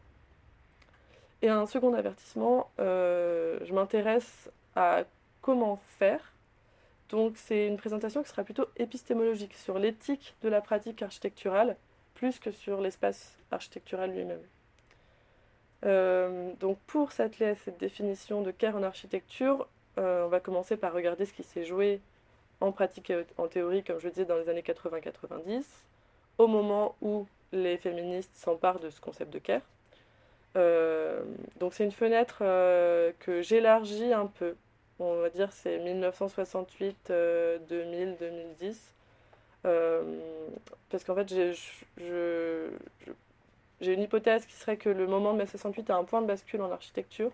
Et 1.42 1.50
un 1.50 1.66
second 1.66 1.94
avertissement, 1.94 2.72
je 2.78 3.74
m'intéresse 3.74 4.50
à 4.76 5.04
comment 5.42 5.80
faire. 6.00 6.34
Donc 7.10 7.34
c'est 7.38 7.68
une 7.68 7.78
présentation 7.78 8.22
qui 8.22 8.30
sera 8.30 8.44
plutôt 8.44 8.66
épistémologique 8.76 9.56
sur 9.56 9.80
l'éthique 9.80 10.36
de 10.42 10.50
la 10.50 10.62
pratique 10.62 11.02
architecturale 11.02 11.78
plus 12.16 12.40
que 12.40 12.52
sur 12.52 12.82
l'espace 12.82 13.38
architectural 13.52 14.12
lui-même. 14.12 14.42
Euh, 15.86 16.52
donc 16.60 16.80
pour 16.88 17.12
s'atteler 17.12 17.46
à 17.46 17.56
cette 17.56 17.80
définition 17.80 18.42
de 18.42 18.52
care 18.52 18.76
en 18.76 18.84
architecture, 18.84 19.68
euh, 20.00 20.26
on 20.26 20.28
va 20.28 20.40
commencer 20.40 20.78
par 20.78 20.94
regarder 20.94 21.26
ce 21.26 21.34
qui 21.34 21.44
s'est 21.44 21.64
joué 21.64 22.02
en 22.60 22.72
pratique 22.72 23.12
et 23.12 23.24
en 23.38 23.48
théorie, 23.48 23.84
comme 23.84 24.00
je 24.00 24.06
le 24.06 24.12
disais, 24.12 24.26
dans 24.26 24.38
les 24.38 24.50
années 24.50 24.64
80-90, 24.64 25.64
au 26.40 26.48
moment 26.48 26.96
où 27.02 27.28
les 27.52 27.78
féministes 27.78 28.36
s'emparent 28.36 28.80
de 28.80 28.90
ce 28.90 29.00
concept 29.00 29.32
de 29.32 29.40
care. 29.40 29.62
Euh, 30.56 31.22
donc 31.60 31.74
c'est 31.74 31.84
une 31.84 31.92
fenêtre 31.92 32.40
que 33.20 33.42
j'élargis 33.42 34.14
un 34.14 34.28
peu. 34.28 34.56
On 35.00 35.18
va 35.22 35.30
dire 35.30 35.52
c'est 35.52 35.78
1968, 35.80 37.12
2000, 37.70 38.18
2010. 38.20 38.94
parce 40.90 41.04
qu'en 41.04 41.16
fait, 41.16 41.28
j'ai 43.82 43.94
une 43.94 44.02
hypothèse 44.02 44.46
qui 44.46 44.56
serait 44.56 44.78
que 44.78 44.90
le 44.90 45.08
moment 45.08 45.34
de 45.34 45.40
mai 45.40 45.46
68 45.46 45.90
est 45.90 45.94
un 45.94 46.04
point 46.04 46.22
de 46.22 46.28
bascule 46.28 46.62
en 46.62 46.72
architecture. 46.72 47.32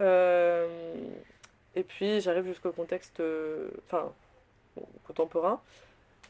Euh, 0.00 0.94
et 1.74 1.82
puis 1.82 2.20
j'arrive 2.20 2.46
jusqu'au 2.46 2.72
contexte 2.72 3.20
euh, 3.20 3.68
enfin, 3.84 4.12
contemporain. 5.06 5.60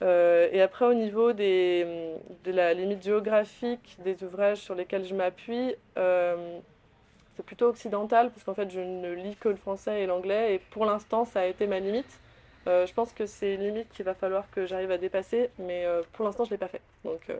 Euh, 0.02 0.48
et 0.52 0.60
après, 0.60 0.84
au 0.84 0.94
niveau 0.94 1.32
de 1.32 2.50
la 2.50 2.74
limite 2.74 3.02
géographique 3.02 3.96
des 4.04 4.22
ouvrages 4.24 4.58
sur 4.58 4.74
lesquels 4.74 5.04
je 5.04 5.14
m'appuie, 5.14 5.74
c'est 5.94 7.44
plutôt 7.44 7.66
occidental, 7.66 8.30
parce 8.30 8.44
qu'en 8.44 8.54
fait, 8.54 8.70
je 8.70 8.80
ne 8.80 9.12
lis 9.12 9.36
que 9.36 9.48
le 9.48 9.56
français 9.56 10.02
et 10.02 10.06
l'anglais, 10.06 10.54
et 10.54 10.58
pour 10.58 10.86
l'instant, 10.86 11.24
ça 11.24 11.40
a 11.40 11.46
été 11.46 11.66
ma 11.66 11.80
limite. 11.80 12.18
je 12.66 12.92
pense 12.92 13.12
que 13.12 13.26
c'est 13.26 13.54
une 13.54 13.62
limite 13.62 13.88
qu'il 13.90 14.04
va 14.04 14.14
falloir 14.14 14.50
que 14.50 14.66
j'arrive 14.66 14.90
à 14.90 14.98
dépasser, 14.98 15.50
mais 15.58 15.86
pour 16.12 16.24
l'instant, 16.24 16.44
je 16.44 16.50
ne 16.50 16.54
l'ai 16.54 16.58
pas 16.58 16.68
fait. 16.68 16.82
Donc, 17.04 17.30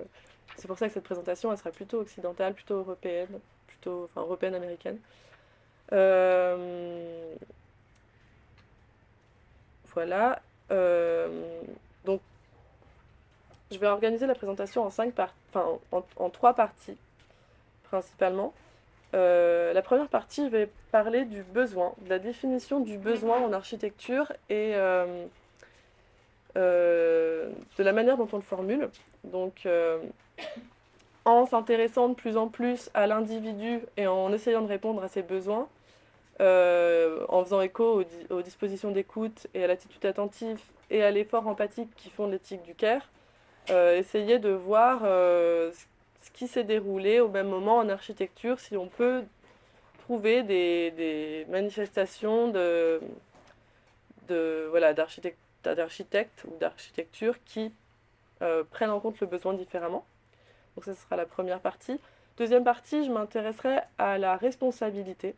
c'est 0.56 0.66
pour 0.66 0.78
ça 0.78 0.88
que 0.88 0.94
cette 0.94 1.04
présentation, 1.04 1.54
sera 1.56 1.70
plutôt 1.70 2.00
occidentale, 2.00 2.54
plutôt 2.54 2.76
européenne, 2.76 3.28
plutôt 3.66 4.04
enfin, 4.04 4.22
européenne-américaine. 4.22 4.98
Euh, 5.92 7.34
voilà. 9.94 10.40
Euh, 10.70 11.62
je 13.70 13.78
vais 13.78 13.86
organiser 13.86 14.26
la 14.26 14.34
présentation 14.34 14.84
en, 14.84 14.90
cinq 14.90 15.14
en, 15.54 16.30
trois 16.30 16.54
parties, 16.54 16.96
principalement. 17.84 18.52
Euh, 19.14 19.72
la 19.72 19.82
première 19.82 20.08
partie, 20.08 20.44
je 20.44 20.50
vais 20.50 20.68
parler 20.90 21.24
du 21.24 21.42
besoin, 21.42 21.94
de 22.02 22.10
la 22.10 22.18
définition 22.18 22.80
du 22.80 22.98
besoin 22.98 23.40
en 23.40 23.52
architecture 23.52 24.32
et 24.50 24.72
de 24.74 25.28
la 27.78 27.92
manière 27.92 28.16
dont 28.16 28.28
on 28.32 28.36
le 28.36 28.42
formule. 28.42 28.88
Donc, 29.24 29.66
en 31.26 31.44
s'intéressant 31.44 32.08
de 32.08 32.14
plus 32.14 32.36
en 32.36 32.48
plus 32.48 32.88
à 32.94 33.06
l'individu 33.06 33.80
et 33.96 34.06
en 34.06 34.32
essayant 34.32 34.62
de 34.62 34.68
répondre 34.68 35.02
à 35.02 35.08
ses 35.08 35.22
besoins, 35.22 35.68
euh, 36.40 37.24
en 37.28 37.42
faisant 37.44 37.60
écho 37.60 38.04
aux, 38.30 38.42
dispositions 38.42 38.92
d'écoute 38.92 39.48
et 39.52 39.64
à 39.64 39.66
l'attitude 39.66 40.06
attentive 40.06 40.60
et 40.90 41.02
à 41.02 41.10
l'effort 41.10 41.48
empathique 41.48 41.90
qui 41.96 42.10
font 42.10 42.28
l'éthique 42.28 42.62
du 42.62 42.74
care, 42.74 43.08
euh, 43.70 43.96
essayer 43.96 44.38
de 44.38 44.50
voir 44.50 45.00
euh, 45.04 45.72
ce 46.22 46.30
qui 46.30 46.48
s'est 46.48 46.64
déroulé 46.64 47.20
au 47.20 47.28
même 47.28 47.48
moment 47.48 47.78
en 47.78 47.88
architecture, 47.88 48.60
si 48.60 48.76
on 48.76 48.88
peut 48.88 49.22
trouver 50.00 50.42
des, 50.42 51.46
manifestations 51.48 52.48
de, 52.48 53.00
voilà, 54.70 54.94
d'architectes 54.94 56.44
ou 56.44 56.56
d'architecture 56.58 57.36
qui 57.44 57.72
prennent 58.70 58.90
en 58.90 59.00
compte 59.00 59.20
le 59.20 59.26
besoin 59.26 59.54
différemment. 59.54 60.04
Donc 60.76 60.84
ça, 60.84 60.94
sera 60.94 61.16
la 61.16 61.26
première 61.26 61.60
partie. 61.60 61.98
Deuxième 62.36 62.64
partie, 62.64 63.04
je 63.04 63.10
m'intéresserai 63.10 63.78
à 63.96 64.18
la 64.18 64.36
responsabilité, 64.36 65.34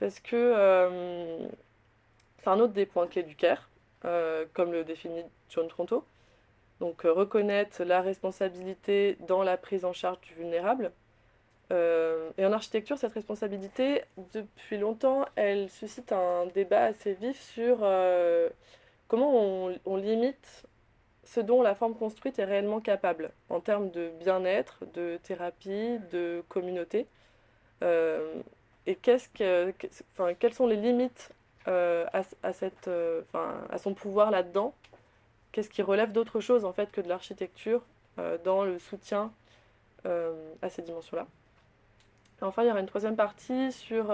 parce 0.00 0.18
que 0.18 0.34
euh, 0.34 1.46
c'est 2.42 2.48
un 2.48 2.58
autre 2.58 2.72
des 2.72 2.84
points 2.84 3.06
clés 3.06 3.22
du 3.22 3.36
euh, 4.04 4.44
comme 4.52 4.72
le 4.72 4.82
définit 4.82 5.22
John 5.50 5.68
Tronto. 5.68 6.04
Donc 6.80 7.04
euh, 7.04 7.12
reconnaître 7.12 7.82
la 7.84 8.02
responsabilité 8.02 9.16
dans 9.26 9.42
la 9.42 9.56
prise 9.56 9.84
en 9.84 9.92
charge 9.92 10.20
du 10.20 10.34
vulnérable. 10.34 10.92
et 11.70 12.46
en 12.46 12.52
architecture, 12.52 12.96
cette 12.98 13.14
responsabilité, 13.14 14.02
depuis 14.32 14.78
longtemps, 14.78 15.24
elle 15.34 15.68
suscite 15.68 16.12
un 16.12 16.46
débat 16.54 16.84
assez 16.84 17.14
vif 17.14 17.40
sur 17.40 17.78
comment 19.08 19.70
on 19.84 19.96
limite 19.96 20.66
ce 21.26 21.40
dont 21.40 21.60
la 21.62 21.74
forme 21.74 21.94
construite 21.94 22.38
est 22.38 22.44
réellement 22.44 22.80
capable 22.80 23.30
en 23.50 23.60
termes 23.60 23.90
de 23.90 24.10
bien-être, 24.20 24.84
de 24.94 25.18
thérapie, 25.22 25.98
de 26.12 26.42
communauté. 26.48 27.06
Euh, 27.82 28.40
et 28.86 28.94
qu'est-ce 28.94 29.28
que, 29.28 29.74
quelles 30.38 30.54
sont 30.54 30.66
les 30.66 30.76
limites 30.76 31.30
euh, 31.68 32.06
euh, 32.86 33.22
à 33.70 33.78
son 33.78 33.94
pouvoir 33.94 34.30
là-dedans? 34.30 34.72
Qu'est-ce 35.56 35.70
qui 35.70 35.80
relève 35.80 36.12
d'autre 36.12 36.40
chose 36.40 36.66
en 36.66 36.74
fait 36.74 36.92
que 36.92 37.00
de 37.00 37.08
l'architecture 37.08 37.80
dans 38.44 38.62
le 38.62 38.78
soutien 38.78 39.32
à 40.04 40.68
ces 40.68 40.82
dimensions-là 40.82 41.26
Enfin, 42.42 42.62
il 42.62 42.68
y 42.68 42.70
aura 42.70 42.80
une 42.80 42.86
troisième 42.86 43.16
partie 43.16 43.72
sur 43.72 44.12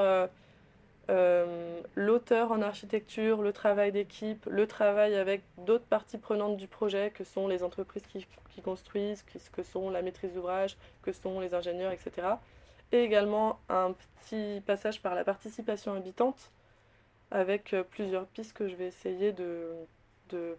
euh, 1.10 1.80
l'auteur 1.96 2.52
en 2.52 2.62
architecture, 2.62 3.42
le 3.42 3.52
travail 3.52 3.90
d'équipe, 3.90 4.46
le 4.48 4.66
travail 4.66 5.16
avec 5.16 5.42
d'autres 5.58 5.84
parties 5.84 6.18
prenantes 6.18 6.56
du 6.56 6.68
projet, 6.68 7.10
que 7.10 7.24
sont 7.24 7.48
les 7.48 7.64
entreprises 7.64 8.04
qui, 8.06 8.62
construisent, 8.62 9.24
que 9.52 9.62
sont 9.62 9.90
la 9.90 10.02
maîtrise 10.02 10.32
d'ouvrage, 10.34 10.76
que 11.02 11.12
sont 11.12 11.40
les 11.40 11.54
ingénieurs, 11.54 11.92
etc. 11.92 12.28
Et 12.92 13.02
également 13.02 13.58
un 13.68 13.94
petit 14.20 14.62
passage 14.64 15.02
par 15.02 15.14
la 15.14 15.24
participation 15.24 15.94
habitante, 15.94 16.52
avec 17.30 17.74
euh, 17.74 17.82
plusieurs 17.82 18.26
pistes 18.26 18.52
que 18.52 18.68
je 18.68 18.76
vais 18.76 18.86
essayer 18.86 19.32
de, 19.32 19.74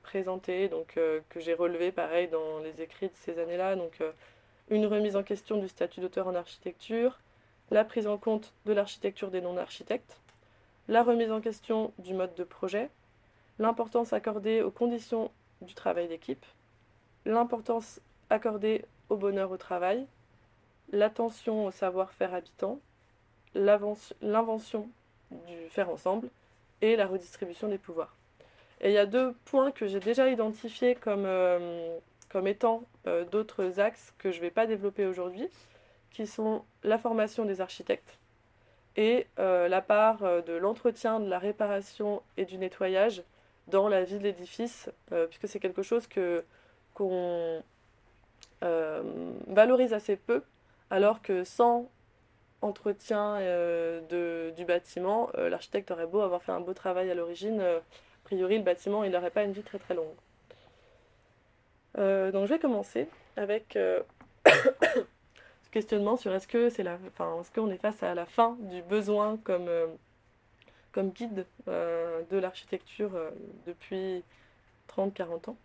présenter, 0.03 0.69
donc 0.69 0.97
euh, 0.97 1.19
que 1.29 1.39
j'ai 1.39 1.53
relevé 1.53 1.91
pareil 1.91 2.27
dans 2.27 2.59
les 2.59 2.81
écrits 2.81 3.07
de 3.07 3.15
ces 3.15 3.39
années-là. 3.39 3.75
Donc 3.75 4.01
une 4.69 4.85
remise 4.85 5.15
en 5.15 5.23
question 5.23 5.57
du 5.57 5.67
statut 5.67 5.99
d'auteur 5.99 6.27
en 6.27 6.35
architecture, 6.35 7.19
la 7.71 7.83
prise 7.83 8.07
en 8.07 8.17
compte 8.17 8.53
de 8.65 8.73
l'architecture 8.73 9.31
des 9.31 9.41
non-architectes, 9.41 10.19
la 10.87 11.03
remise 11.03 11.31
en 11.31 11.41
question 11.41 11.93
du 11.99 12.13
mode 12.13 12.35
de 12.35 12.43
projet, 12.43 12.89
l'importance 13.59 14.13
accordée 14.13 14.61
aux 14.61 14.71
conditions 14.71 15.31
du 15.61 15.73
travail 15.73 16.07
d'équipe, 16.07 16.45
l'importance 17.25 17.99
accordée 18.29 18.85
au 19.09 19.15
bonheur 19.15 19.51
au 19.51 19.57
travail, 19.57 20.05
l'attention 20.91 21.65
au 21.65 21.71
savoir-faire 21.71 22.33
habitant, 22.33 22.79
l'invention 23.55 24.89
du 25.31 25.69
faire 25.69 25.89
ensemble 25.89 26.29
et 26.81 26.95
la 26.95 27.07
redistribution 27.07 27.67
des 27.67 27.77
pouvoirs. 27.77 28.15
Et 28.83 28.89
il 28.89 28.93
y 28.93 28.97
a 28.97 29.05
deux 29.05 29.33
points 29.45 29.71
que 29.71 29.87
j'ai 29.87 30.01
déjà 30.01 30.29
identifiés 30.29 30.93
comme, 30.95 31.23
euh, 31.25 31.97
comme 32.29 32.47
étant 32.47 32.83
euh, 33.07 33.23
d'autres 33.23 33.79
axes 33.79 34.13
que 34.17 34.29
je 34.29 34.37
ne 34.37 34.41
vais 34.41 34.51
pas 34.51 34.67
développer 34.67 35.05
aujourd'hui, 35.05 35.47
qui 36.11 36.27
sont 36.27 36.65
la 36.83 36.97
formation 36.97 37.45
des 37.45 37.61
architectes, 37.61 38.19
et 38.97 39.25
euh, 39.39 39.69
la 39.69 39.81
part 39.81 40.19
de 40.43 40.53
l'entretien, 40.53 41.21
de 41.21 41.29
la 41.29 41.39
réparation 41.39 42.21
et 42.35 42.43
du 42.43 42.57
nettoyage 42.57 43.23
dans 43.69 43.87
la 43.87 44.03
vie 44.03 44.17
de 44.17 44.23
l'édifice, 44.23 44.89
puisque 45.29 45.47
c'est 45.47 45.59
quelque 45.59 45.81
chose 45.81 46.05
que 46.05 46.43
qu'on 46.93 47.63
valorise 49.47 49.93
assez 49.93 50.15
peu, 50.15 50.43
alors 50.89 51.21
que 51.21 51.43
sans 51.43 51.89
entretien 52.61 53.39
de, 53.39 54.53
du 54.55 54.65
bâtiment, 54.65 55.29
l'architecte 55.35 55.91
aurait 55.91 56.05
beau 56.05 56.21
avoir 56.21 56.43
fait 56.43 56.51
un 56.51 56.59
beau 56.59 56.73
travail 56.73 57.09
à 57.09 57.15
l'origine, 57.15 57.63
a 58.23 58.25
priori 58.25 58.57
le 58.57 58.63
bâtiment 58.63 59.03
n'aurait 59.07 59.31
pas 59.31 59.43
une 59.43 59.53
vie 59.53 59.63
très 59.63 59.79
très 59.79 59.95
longue. 59.95 60.15
donc 61.95 62.45
je 62.45 62.53
vais 62.53 62.59
commencer 62.59 63.07
avec 63.35 63.77
questionnement 65.73 66.17
sur 66.17 66.31
est-ce 66.33 66.47
que 66.47 66.69
c'est 66.69 66.83
la, 66.83 66.99
qu'on 67.53 67.71
est 67.71 67.77
face 67.77 68.03
à 68.03 68.13
la 68.13 68.25
fin 68.25 68.55
du 68.59 68.83
besoin 68.83 69.37
comme, 69.43 69.67
euh, 69.67 69.87
guide 70.95 71.47
euh, 71.67 72.21
de 72.29 72.37
l'architecture 72.37 73.15
euh, 73.15 73.31
depuis 73.65 74.23
30-40 74.95 75.49
ans. 75.49 75.57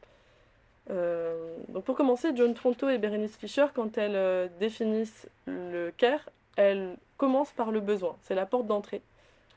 donc 1.69 1.85
pour 1.85 1.95
commencer, 1.95 2.31
John 2.35 2.55
Tronto 2.55 2.89
et 2.89 2.97
Berenice 2.97 3.37
Fischer, 3.37 3.67
quand 3.75 3.99
elles 3.99 4.51
définissent 4.59 5.29
le 5.47 5.91
care, 5.91 6.31
elles 6.57 6.97
commencent 7.19 7.53
par 7.53 7.71
le 7.71 7.81
besoin. 7.81 8.17
C'est 8.23 8.35
la 8.35 8.47
porte 8.47 8.67
d'entrée 8.67 9.03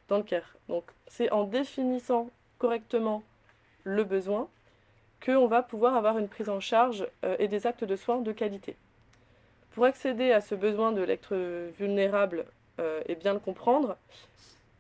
dans 0.10 0.18
le 0.18 0.24
care. 0.24 0.58
Donc 0.68 0.84
c'est 1.08 1.32
en 1.32 1.46
définissant 1.46 2.30
correctement 2.62 3.24
le 3.84 4.04
besoin 4.04 4.48
qu'on 5.26 5.48
va 5.48 5.64
pouvoir 5.64 5.96
avoir 5.96 6.20
une 6.20 6.28
prise 6.28 6.50
en 6.50 6.60
charge 6.60 7.08
et 7.40 7.48
des 7.48 7.66
actes 7.66 7.84
de 7.84 7.96
soins 7.96 8.22
de 8.22 8.32
qualité. 8.32 8.76
Pour 9.72 9.86
accéder 9.86 10.32
à 10.32 10.42
ce 10.42 10.54
besoin 10.54 10.92
de 10.92 11.02
l'être 11.02 11.36
vulnérable 11.78 12.46
euh, 12.80 13.02
et 13.08 13.16
bien 13.16 13.34
le 13.34 13.40
comprendre, 13.40 13.96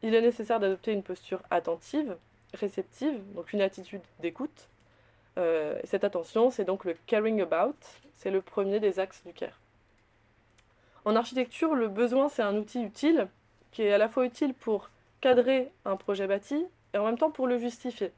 il 0.03 0.13
est 0.13 0.21
nécessaire 0.21 0.59
d'adopter 0.59 0.91
une 0.91 1.03
posture 1.03 1.41
attentive, 1.49 2.17
réceptive, 2.53 3.21
donc 3.33 3.53
une 3.53 3.61
attitude 3.61 4.01
d'écoute. 4.19 4.67
Euh, 5.37 5.79
cette 5.85 6.03
attention, 6.03 6.49
c'est 6.49 6.65
donc 6.65 6.83
le 6.83 6.95
caring 7.07 7.41
about, 7.41 7.75
c'est 8.15 8.31
le 8.31 8.41
premier 8.41 8.81
des 8.81 8.99
axes 8.99 9.23
du 9.25 9.33
care. 9.33 9.59
En 11.05 11.15
architecture, 11.15 11.73
le 11.73 11.87
besoin, 11.87 12.27
c'est 12.27 12.43
un 12.43 12.57
outil 12.57 12.83
utile 12.83 13.27
qui 13.71 13.83
est 13.83 13.93
à 13.93 13.97
la 13.97 14.09
fois 14.09 14.25
utile 14.25 14.53
pour 14.53 14.89
cadrer 15.21 15.71
un 15.85 15.95
projet 15.95 16.27
bâti 16.27 16.65
et 16.93 16.97
en 16.97 17.05
même 17.05 17.17
temps 17.17 17.31
pour 17.31 17.47
le 17.47 17.57
justifier. 17.57 18.11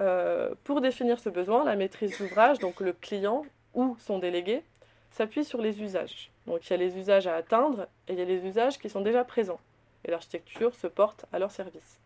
Euh, 0.00 0.54
pour 0.64 0.80
définir 0.80 1.20
ce 1.20 1.28
besoin, 1.28 1.64
la 1.64 1.76
maîtrise 1.76 2.18
d'ouvrage, 2.18 2.58
donc 2.58 2.80
le 2.80 2.92
client 2.92 3.44
ou 3.74 3.96
son 4.00 4.18
délégué, 4.18 4.62
s'appuie 5.10 5.44
sur 5.44 5.60
les 5.60 5.82
usages. 5.82 6.30
Donc 6.46 6.66
il 6.66 6.70
y 6.70 6.74
a 6.74 6.76
les 6.76 6.96
usages 6.98 7.26
à 7.26 7.36
atteindre 7.36 7.86
et 8.08 8.14
il 8.14 8.18
y 8.18 8.22
a 8.22 8.24
les 8.24 8.44
usages 8.46 8.78
qui 8.78 8.88
sont 8.88 9.02
déjà 9.02 9.24
présents. 9.24 9.60
Et 10.04 10.10
l'architecture 10.10 10.74
se 10.74 10.86
porte 10.86 11.26
à 11.32 11.38
leur 11.38 11.50
service. 11.50 12.00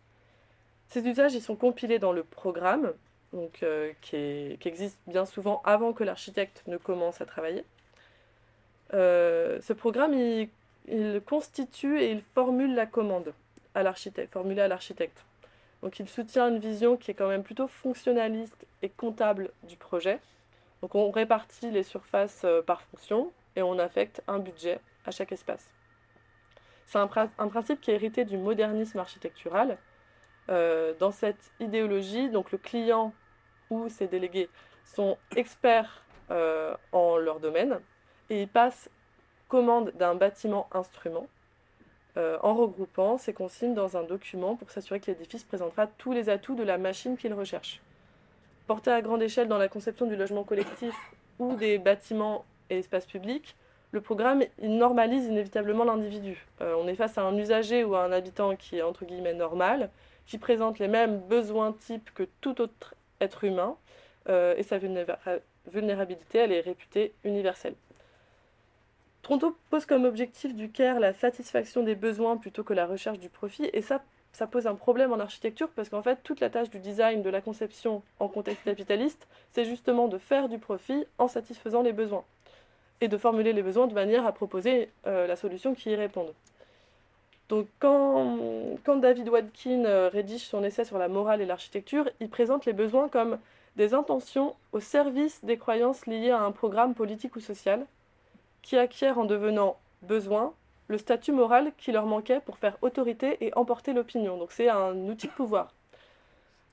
Ces 0.89 1.07
usages, 1.07 1.35
ils 1.35 1.43
sont 1.43 1.57
compilés 1.57 1.99
dans 1.99 2.13
le 2.13 2.23
programme, 2.23 2.93
donc, 3.33 3.63
euh, 3.63 3.93
qui, 4.03 4.59
existe 4.65 4.99
bien 5.07 5.25
souvent 5.25 5.63
avant 5.65 5.93
que 5.93 6.05
l'architecte 6.05 6.63
ne 6.67 6.77
commence 6.77 7.21
à 7.21 7.27
travailler. 7.27 7.65
Euh, 8.95 9.61
ce 9.63 9.73
programme, 9.73 10.15
il, 10.15 10.49
il, 10.89 11.21
constitue 11.25 12.01
et 12.01 12.13
il 12.13 12.23
formule 12.35 12.75
la 12.75 12.87
commande 12.87 13.33
à 13.75 13.83
l'architecte, 13.83 14.33
formulée 14.33 14.63
à 14.63 14.69
l'architecte. 14.69 15.25
Donc 15.83 15.99
il 15.99 16.09
soutient 16.09 16.49
une 16.49 16.59
vision 16.59 16.97
qui 16.97 17.11
est 17.11 17.15
quand 17.15 17.29
même 17.29 17.43
plutôt 17.43 17.69
fonctionnaliste 17.69 18.67
et 18.83 18.89
comptable 18.89 19.51
du 19.65 19.77
projet. 19.77 20.21
Donc 20.83 20.95
on 20.95 21.11
répartit 21.11 21.71
les 21.71 21.83
surfaces 21.83 22.43
euh, 22.45 22.63
par 22.63 22.83
fonction 22.83 23.33
et 23.55 23.63
on 23.63 23.79
affecte 23.79 24.23
un 24.27 24.39
budget 24.39 24.81
à 25.05 25.11
chaque 25.11 25.33
espace. 25.33 25.69
C'est 26.87 26.99
un, 26.99 27.09
principe 27.09 27.81
qui 27.81 27.91
est 27.91 27.95
hérité 27.95 28.25
du 28.25 28.37
modernisme 28.37 28.99
architectural. 28.99 29.77
Euh, 30.49 30.95
dans 31.01 31.11
cette 31.11 31.51
idéologie, 31.59 32.31
donc 32.31 32.53
le 32.53 32.59
client 32.59 33.13
ou 33.71 33.89
ses 33.89 34.07
délégués 34.07 34.49
sont 34.85 35.19
experts 35.35 36.05
euh, 36.31 36.77
en 36.93 37.17
leur 37.17 37.41
domaine 37.41 37.81
et 38.31 38.43
ils 38.43 38.49
passent 38.49 38.89
commande 39.49 39.91
d'un 39.97 40.15
bâtiment 40.15 40.69
instrument 40.73 41.27
euh, 42.17 42.39
en 42.43 42.55
regroupant 42.55 43.19
ces 43.19 43.33
consignes 43.33 43.75
dans 43.75 43.97
un 43.97 44.03
document 44.03 44.57
pour 44.57 44.71
s'assurer 44.71 45.01
que 45.01 45.11
l'édifice 45.11 45.45
présentera 45.45 45.87
tous 45.87 46.13
les 46.13 46.29
atouts 46.29 46.55
de 46.55 46.63
la 46.63 46.79
machine 46.79 47.17
qu'il 47.17 47.35
recherche. 47.35 47.81
Porté 48.67 48.91
à 48.91 49.03
grande 49.03 49.23
échelle 49.23 49.49
dans 49.49 49.59
la 49.59 49.69
conception 49.69 50.07
du 50.07 50.17
logement 50.17 50.43
collectif 50.43 50.95
ou 51.39 51.55
des 51.57 51.79
bâtiments 51.79 52.45
et 52.71 52.79
espaces 52.79 53.07
publics, 53.07 53.55
le 53.93 54.01
programme 54.01 54.43
normalise 54.63 55.27
inévitablement 55.27 55.85
l'individu. 55.85 56.47
Euh, 56.61 56.75
on 56.79 56.89
est 56.89 56.95
face 56.95 57.19
à 57.19 57.23
un 57.23 57.37
usager 57.37 57.85
ou 57.85 57.95
à 57.95 58.05
un 58.05 58.13
habitant 58.13 58.57
qui 58.57 58.79
est 58.79 58.83
entre 58.83 59.05
guillemets 59.05 59.35
normal, 59.35 59.91
qui 60.27 60.39
présente 60.39 60.79
les 60.79 60.89
mêmes 60.89 61.21
besoins 61.21 61.73
types 61.73 62.11
que 62.15 62.25
tout 62.41 62.61
autre 62.61 62.95
être 63.21 63.45
humain, 63.45 63.77
euh, 64.29 64.57
et 64.57 64.63
sa 64.63 64.79
vulnérabilité 64.79 66.39
elle 66.39 66.53
est 66.53 66.61
réputée 66.61 67.15
universelle. 67.25 67.75
Tronto 69.27 69.57
pose 69.71 69.87
comme 69.87 70.05
objectif 70.05 70.55
du 70.55 70.71
CARE 70.71 71.01
la 71.01 71.13
satisfaction 71.13 71.83
des 71.83 71.97
besoins 71.97 72.37
plutôt 72.37 72.63
que 72.63 72.73
la 72.73 72.87
recherche 72.87 73.19
du 73.19 73.29
profit, 73.29 73.69
et 73.73 73.83
ça, 73.83 74.01
ça 74.31 74.47
pose 74.47 74.69
un 74.69 74.77
problème 74.77 75.13
en 75.13 75.19
architecture 75.19 75.69
parce 75.75 75.89
qu'en 75.89 76.01
fait, 76.01 76.21
toute 76.23 76.39
la 76.39 76.49
tâche 76.49 76.71
du 76.71 76.79
design, 76.79 77.23
de 77.23 77.29
la 77.29 77.41
conception 77.41 78.05
en 78.21 78.29
contexte 78.29 78.63
capitaliste, 78.63 79.27
c'est 79.51 79.65
justement 79.65 80.07
de 80.07 80.17
faire 80.17 80.49
du 80.49 80.61
profit 80.61 81.07
en 81.19 81.27
satisfaisant 81.27 81.83
les 81.83 81.93
besoins 81.93 82.23
et 83.01 83.09
de 83.09 83.17
formuler 83.17 83.53
les 83.53 83.65
besoins 83.65 83.89
de 83.89 83.95
manière 83.95 84.25
à 84.27 84.31
proposer 84.31 84.91
euh, 85.09 85.27
la 85.27 85.35
solution 85.35 85.75
qui 85.75 85.91
y 85.91 85.97
réponde. 85.97 86.33
Donc 87.49 87.67
quand, 87.81 88.39
David 88.87 89.29
Wadkin 89.29 89.87
euh, 89.87 90.09
rédige 90.09 90.45
son 90.45 90.63
essai 90.63 90.85
sur 90.85 90.99
la 90.99 91.09
morale 91.09 91.41
et 91.41 91.47
l'architecture, 91.47 92.09
il 92.21 92.29
présente 92.29 92.65
les 92.65 92.73
besoins 92.73 93.09
comme 93.09 93.39
des 93.75 93.93
intentions 93.93 94.55
au 94.71 94.79
service 94.79 95.45
des 95.45 95.57
croyances 95.57 96.07
liées 96.07 96.31
à 96.31 96.43
un 96.43 96.53
programme 96.53 96.95
politique 96.95 97.35
ou 97.35 97.41
social, 97.41 97.87
qui 98.67 98.77
acquièrent 98.77 99.17
en 99.17 99.27
devenant 99.27 99.79
besoin 100.03 100.53
le 100.89 100.99
statut 100.99 101.31
moral 101.31 101.73
qui 101.79 101.93
leur 101.93 102.05
manquait 102.05 102.41
pour 102.41 102.59
faire 102.59 102.77
autorité 102.83 103.37
et 103.41 103.55
emporter 103.55 103.93
l'opinion. 103.93 104.37
Donc 104.39 104.51
c'est 104.51 104.69
un 104.69 104.97
outil 105.07 105.29
de 105.29 105.33
pouvoir. 105.33 105.73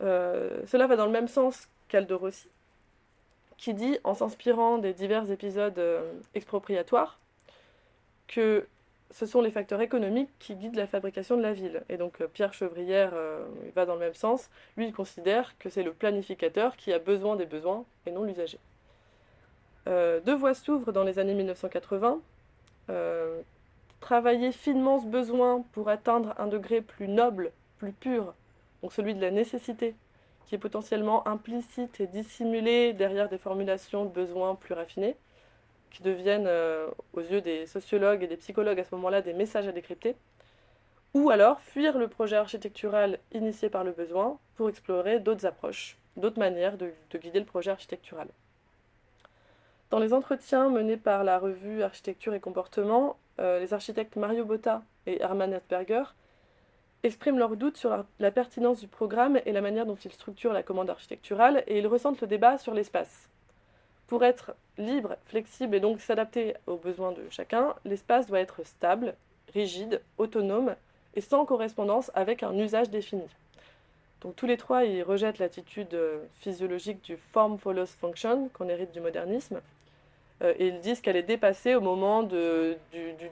Euh, 0.01 0.65
cela 0.65 0.87
va 0.87 0.95
dans 0.95 1.05
le 1.05 1.11
même 1.11 1.27
sens 1.27 1.69
qu'Aldo 1.89 2.17
Rossi, 2.17 2.47
qui 3.57 3.75
dit, 3.75 3.99
en 4.03 4.15
s'inspirant 4.15 4.79
des 4.79 4.93
divers 4.93 5.29
épisodes 5.29 5.77
euh, 5.77 6.13
expropriatoires, 6.33 7.19
que 8.27 8.67
ce 9.11 9.27
sont 9.27 9.41
les 9.41 9.51
facteurs 9.51 9.81
économiques 9.81 10.31
qui 10.39 10.55
guident 10.55 10.77
la 10.77 10.87
fabrication 10.87 11.37
de 11.37 11.43
la 11.43 11.53
ville. 11.53 11.83
Et 11.89 11.97
donc 11.97 12.21
euh, 12.21 12.27
Pierre 12.27 12.55
Chevrière 12.55 13.13
va 13.75 13.85
dans 13.85 13.93
le 13.93 13.99
même 13.99 14.15
sens. 14.15 14.49
Lui, 14.77 14.87
il 14.87 14.93
considère 14.93 15.55
que 15.59 15.69
c'est 15.69 15.83
le 15.83 15.93
planificateur 15.93 16.75
qui 16.75 16.91
a 16.91 16.97
besoin 16.97 17.35
des 17.35 17.45
besoins 17.45 17.85
et 18.07 18.11
non 18.11 18.23
l'usager. 18.23 18.57
Euh, 19.87 20.19
deux 20.21 20.35
voies 20.35 20.53
s'ouvrent 20.53 20.91
dans 20.91 21.03
les 21.03 21.19
années 21.19 21.33
1980. 21.33 22.21
Euh, 22.89 23.41
travailler 23.99 24.51
finement 24.51 24.99
ce 24.99 25.05
besoin 25.05 25.63
pour 25.71 25.89
atteindre 25.89 26.33
un 26.37 26.47
degré 26.47 26.81
plus 26.81 27.07
noble, 27.07 27.51
plus 27.77 27.93
pur, 27.93 28.33
donc 28.81 28.93
celui 28.93 29.15
de 29.15 29.21
la 29.21 29.31
nécessité, 29.31 29.95
qui 30.45 30.55
est 30.55 30.57
potentiellement 30.57 31.27
implicite 31.27 31.99
et 32.01 32.07
dissimulé 32.07 32.93
derrière 32.93 33.29
des 33.29 33.37
formulations 33.37 34.05
de 34.05 34.09
besoins 34.09 34.55
plus 34.55 34.73
raffinés, 34.73 35.15
qui 35.89 36.03
deviennent, 36.03 36.47
euh, 36.47 36.87
aux 37.13 37.21
yeux 37.21 37.41
des 37.41 37.65
sociologues 37.65 38.23
et 38.23 38.27
des 38.27 38.37
psychologues 38.37 38.79
à 38.79 38.83
ce 38.83 38.93
moment-là, 38.95 39.21
des 39.21 39.33
messages 39.33 39.67
à 39.67 39.71
décrypter, 39.71 40.15
ou 41.13 41.29
alors 41.29 41.61
fuir 41.61 41.97
le 41.97 42.07
projet 42.07 42.35
architectural 42.35 43.19
initié 43.31 43.69
par 43.69 43.83
le 43.83 43.91
besoin 43.91 44.39
pour 44.55 44.69
explorer 44.69 45.19
d'autres 45.19 45.45
approches, 45.45 45.97
d'autres 46.17 46.39
manières 46.39 46.77
de 46.77 46.91
guider 47.17 47.39
le 47.39 47.45
projet 47.45 47.71
architectural. 47.71 48.27
Dans 49.93 49.99
les 49.99 50.15
entretiens 50.15 50.71
menés 50.71 50.97
par 50.97 51.23
la 51.23 51.37
revue 51.37 51.83
Architecture 51.83 52.33
et 52.33 52.39
Comportement, 52.39 53.15
euh, 53.39 53.59
les 53.59 53.75
architectes 53.75 54.15
Mario 54.15 54.43
Botta 54.43 54.81
et 55.05 55.21
Hermann 55.21 55.53
Hertzberger 55.53 56.05
expriment 57.03 57.37
leurs 57.37 57.55
doutes 57.55 57.77
sur 57.77 58.03
la, 58.17 58.31
pertinence 58.31 58.79
du 58.79 58.87
programme 58.87 59.39
et 59.45 59.51
la 59.51 59.61
manière 59.61 59.85
dont 59.85 59.93
il 59.93 60.11
structure 60.11 60.51
la 60.51 60.63
commande 60.63 60.89
architecturale, 60.89 61.63
et 61.67 61.77
ils 61.77 61.85
ressentent 61.85 62.21
le 62.21 62.25
débat 62.25 62.57
sur 62.57 62.73
l'espace. 62.73 63.29
Pour 64.07 64.23
être 64.23 64.55
libre, 64.79 65.15
flexible 65.27 65.75
et 65.75 65.79
donc 65.79 66.01
s'adapter 66.01 66.55
aux 66.65 66.77
besoins 66.77 67.11
de 67.11 67.21
chacun, 67.29 67.75
l'espace 67.85 68.25
doit 68.25 68.39
être 68.39 68.65
stable, 68.65 69.13
rigide, 69.53 70.01
autonome 70.17 70.73
et 71.13 71.21
sans 71.21 71.45
correspondance 71.45 72.09
avec 72.15 72.41
un 72.41 72.57
usage 72.57 72.89
défini. 72.89 73.27
Donc 74.21 74.35
tous 74.35 74.47
les 74.47 74.57
trois, 74.57 74.85
ils 74.85 75.03
rejettent 75.03 75.37
l'attitude 75.37 75.93
euh, 75.93 76.23
physiologique 76.39 77.03
du 77.03 77.15
form 77.15 77.59
follows 77.59 77.85
function 77.85 78.49
qu'on 78.55 78.69
hérite 78.69 78.91
du 78.91 78.99
modernisme 78.99 79.61
et 80.43 80.67
ils 80.67 80.79
disent 80.81 80.99
qu'elle 80.99 81.15
est 81.15 81.23
dépassée 81.23 81.75
au 81.75 81.81
moment 81.81 82.23
du, 82.23 82.75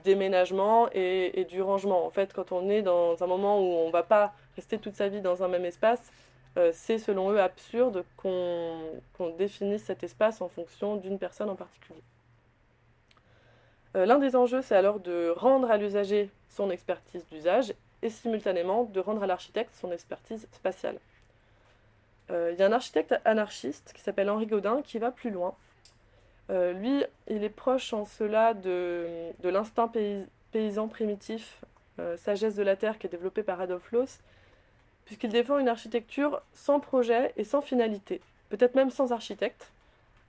déménagement 0.03 0.89
et, 0.93 1.45
du 1.49 1.61
rangement. 1.61 2.05
En 2.05 2.09
fait, 2.09 2.31
quand 2.33 2.51
on 2.51 2.69
est 2.69 2.81
dans 2.81 3.21
un 3.21 3.27
moment 3.27 3.59
où 3.59 3.63
on 3.63 3.87
ne 3.87 3.91
va 3.91 4.03
pas 4.03 4.33
rester 4.55 4.77
toute 4.77 4.95
sa 4.95 5.09
vie 5.09 5.21
dans 5.21 5.43
un 5.43 5.47
même 5.47 5.65
espace, 5.65 6.11
euh, 6.57 6.71
c'est 6.73 6.97
selon 6.97 7.31
eux 7.31 7.41
absurde 7.41 8.05
qu'on 8.17 8.79
définisse 9.37 9.83
cet 9.83 10.03
espace 10.03 10.41
en 10.41 10.47
fonction 10.47 10.95
d'une 10.95 11.19
personne 11.19 11.49
en 11.49 11.55
particulier. 11.55 12.01
Euh, 13.97 14.05
l'un 14.05 14.17
des 14.17 14.35
enjeux, 14.35 14.61
c'est 14.61 14.75
alors 14.75 14.99
de 14.99 15.33
rendre 15.35 15.69
à 15.69 15.77
l'usager 15.77 16.29
son 16.49 16.69
expertise 16.69 17.25
d'usage 17.29 17.73
et 18.01 18.09
simultanément 18.09 18.85
de 18.85 18.99
rendre 18.99 19.23
à 19.23 19.27
l'architecte 19.27 19.73
son 19.75 19.91
expertise 19.91 20.47
spatiale. 20.51 20.97
Il 22.29 22.55
y 22.57 22.63
a 22.63 22.65
un 22.65 22.71
architecte 22.71 23.13
anarchiste 23.25 23.91
qui 23.93 24.01
s'appelle 24.01 24.29
Henri 24.29 24.47
Gaudin 24.47 24.81
qui 24.83 24.99
va 24.99 25.11
plus 25.11 25.31
loin 25.31 25.53
euh, 26.51 26.73
lui, 26.73 27.03
il 27.27 27.43
est 27.43 27.49
proche 27.49 27.93
en 27.93 28.05
cela 28.05 28.53
de, 28.53 29.31
l'instinct 29.43 29.91
paysan 30.51 30.87
primitif, 30.89 31.61
euh, 31.99 32.17
sagesse 32.17 32.55
de 32.55 32.63
la 32.63 32.75
terre, 32.75 32.99
qui 32.99 33.07
est 33.07 33.09
développé 33.09 33.41
par 33.41 33.61
Adolf 33.61 33.91
Loos, 33.91 34.19
puisqu'il 35.05 35.29
défend 35.29 35.59
une 35.59 35.69
architecture 35.69 36.41
sans 36.53 36.79
projet 36.79 37.33
et 37.37 37.45
sans 37.45 37.61
finalité, 37.61 38.21
peut-être 38.49 38.75
même 38.75 38.89
sans 38.89 39.13
architecte, 39.13 39.71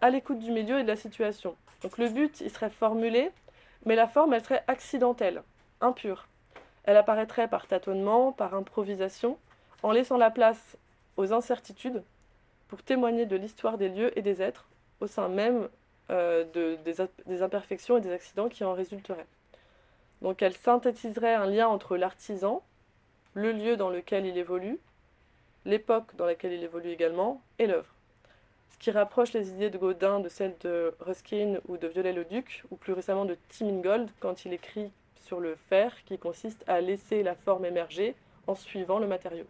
à 0.01 0.11
l'écoute 0.11 0.39
du 0.39 0.53
milieu 0.53 0.79
et 0.79 0.83
de 0.83 0.89
la 0.89 0.97
situation. 0.97 1.57
Donc 1.83 1.99
le 1.99 2.09
but, 2.09 2.41
il 2.41 2.51
serait 2.51 2.71
formulé, 2.71 3.31
mais 3.85 3.97
la 3.97 4.07
forme, 4.07 4.35
elle 4.35 4.45
serait 4.45 4.65
accidentelle, 4.69 5.43
impure. 5.81 6.29
Elle 6.85 6.97
apparaîtrait 6.97 7.49
par 7.49 7.67
tâtonnement, 7.67 8.33
par 8.33 8.55
improvisation, 8.55 9.39
en 9.83 9.91
laissant 9.91 10.17
la 10.17 10.31
place 10.31 10.77
aux 11.17 11.33
incertitudes 11.33 12.03
pour 12.69 12.83
témoigner 12.83 13.27
de 13.27 13.37
l'histoire 13.37 13.77
des 13.77 13.89
lieux 13.89 14.17
et 14.17 14.23
des 14.23 14.41
êtres 14.41 14.69
au 15.01 15.07
sein 15.07 15.29
même 15.29 15.69
euh, 16.13 16.45
de, 16.53 16.77
des, 16.85 17.43
imperfections 17.43 17.97
et 17.97 18.03
des 18.03 18.13
accidents 18.13 18.51
qui 18.51 18.65
en 18.65 18.75
résulteraient. 18.75 19.27
Donc 20.21 20.43
elle 20.43 20.53
synthétiserait 20.53 21.33
un 21.33 21.47
lien 21.47 21.69
entre 21.69 21.97
l'artisan, 21.97 22.63
le 23.33 23.51
lieu 23.51 23.79
dans 23.79 23.89
lequel 23.89 24.27
il 24.27 24.37
évolue, 24.37 24.79
l'époque 25.65 26.15
dans 26.17 26.27
laquelle 26.27 26.53
il 26.53 26.63
évolue 26.63 26.91
également, 26.91 27.41
et 27.59 27.67
l'œuvre. 27.67 27.95
Ce 28.69 28.79
qui 28.79 28.91
rapproche 28.91 29.33
les 29.33 29.49
idées 29.53 29.71
de 29.71 29.79
Gaudin 29.79 30.21
de 30.21 30.29
celles 30.29 30.55
de 30.61 30.95
Ruskin 31.01 31.61
ou 31.67 31.79
de 31.79 31.89
Viollet-le-Duc, 31.89 32.65
ou 32.71 32.77
plus 32.77 32.93
récemment 32.93 33.25
de 33.25 33.39
Tim 33.49 33.69
Ingold 33.69 34.11
quand 34.21 34.45
il 34.45 34.53
écrit 34.53 34.93
sur 35.17 35.41
le 35.41 35.55
faire 35.71 35.95
qui 36.05 36.19
consiste 36.19 36.63
à 36.67 36.83
laisser 36.83 37.23
la 37.23 37.35
forme 37.35 37.65
émerger 37.65 38.15
en 38.47 38.55
suivant 38.55 38.99
le 38.99 39.07
matériau. 39.07 39.47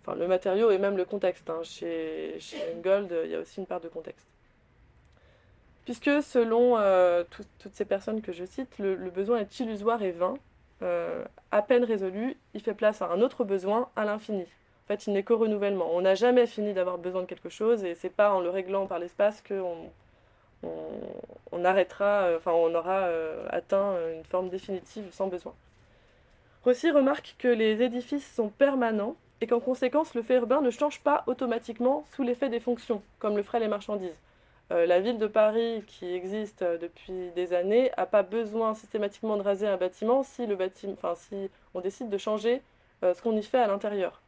Enfin, 0.00 0.16
le 0.16 0.26
matériau 0.26 0.72
et 0.72 0.78
même 0.78 0.96
le 0.96 1.04
contexte. 1.04 1.48
Hein. 1.48 1.62
Chez, 1.62 2.34
chez 2.40 2.58
Gold, 2.82 3.14
il 3.24 3.30
y 3.30 3.36
a 3.36 3.38
aussi 3.38 3.60
une 3.60 3.66
part 3.66 3.80
de 3.80 3.88
contexte. 3.88 4.33
Puisque 5.84 6.22
selon 6.22 6.78
euh, 6.78 7.24
toutes 7.28 7.74
ces 7.74 7.84
personnes 7.84 8.22
que 8.22 8.32
je 8.32 8.44
cite, 8.44 8.78
le, 8.78 8.96
besoin 9.10 9.38
est 9.38 9.60
illusoire 9.60 10.02
et 10.02 10.12
vain, 10.12 10.34
euh, 10.82 11.24
à 11.50 11.60
peine 11.60 11.84
résolu, 11.84 12.36
il 12.54 12.62
fait 12.62 12.74
place 12.74 13.02
à 13.02 13.10
un 13.10 13.20
autre 13.20 13.44
besoin 13.44 13.90
à 13.94 14.04
l'infini. 14.04 14.42
En 14.42 14.86
fait, 14.88 15.06
il 15.06 15.12
n'est 15.12 15.22
qu'au 15.22 15.36
renouvellement. 15.36 15.88
On 15.92 16.00
n'a 16.00 16.14
jamais 16.14 16.46
fini 16.46 16.72
d'avoir 16.72 16.98
besoin 16.98 17.22
de 17.22 17.26
quelque 17.26 17.50
chose 17.50 17.84
et 17.84 17.94
c'est 17.94 18.10
pas 18.10 18.32
en 18.32 18.40
le 18.40 18.50
réglant 18.50 18.86
par 18.86 18.98
l'espace 18.98 19.42
qu'on 19.46 19.90
on, 21.52 21.64
arrêtera, 21.64 22.22
euh, 22.22 22.38
enfin 22.38 22.52
on 22.52 22.74
aura 22.74 23.08
atteint 23.50 23.96
une 24.14 24.24
forme 24.24 24.48
définitive 24.48 25.04
sans 25.12 25.26
besoin. 25.26 25.54
Rossi 26.64 26.90
remarque 26.90 27.36
que 27.38 27.48
les 27.48 27.82
édifices 27.82 28.34
sont 28.34 28.48
permanents 28.48 29.16
et 29.42 29.46
qu'en 29.46 29.60
conséquence 29.60 30.14
le 30.14 30.22
fait 30.22 30.36
urbain 30.36 30.62
ne 30.62 30.70
change 30.70 31.00
pas 31.00 31.24
automatiquement 31.26 32.06
sous 32.14 32.22
l'effet 32.22 32.48
des 32.48 32.60
fonctions, 32.60 33.02
comme 33.18 33.36
le 33.36 33.42
feraient 33.42 33.60
les 33.60 33.68
marchandises. 33.68 34.18
Euh, 34.72 34.86
la 34.86 35.00
ville 35.00 35.18
de 35.18 35.26
Paris, 35.26 35.84
qui 35.86 36.06
existe 36.14 36.62
euh, 36.62 36.78
depuis 36.78 37.30
des 37.32 37.52
années, 37.52 37.90
n'a 37.98 38.06
pas 38.06 38.22
besoin 38.22 38.74
systématiquement 38.74 39.36
de 39.36 39.42
raser 39.42 39.66
un 39.66 39.76
bâtiment 39.76 40.22
si, 40.22 40.48
on 41.74 41.80
décide 41.80 42.08
de 42.08 42.18
changer 42.18 42.62
euh, 43.02 43.12
ce 43.12 43.20
qu'on 43.20 43.36
y 43.36 43.42
fait 43.42 43.58
à 43.58 43.66
l'intérieur. 43.66 44.22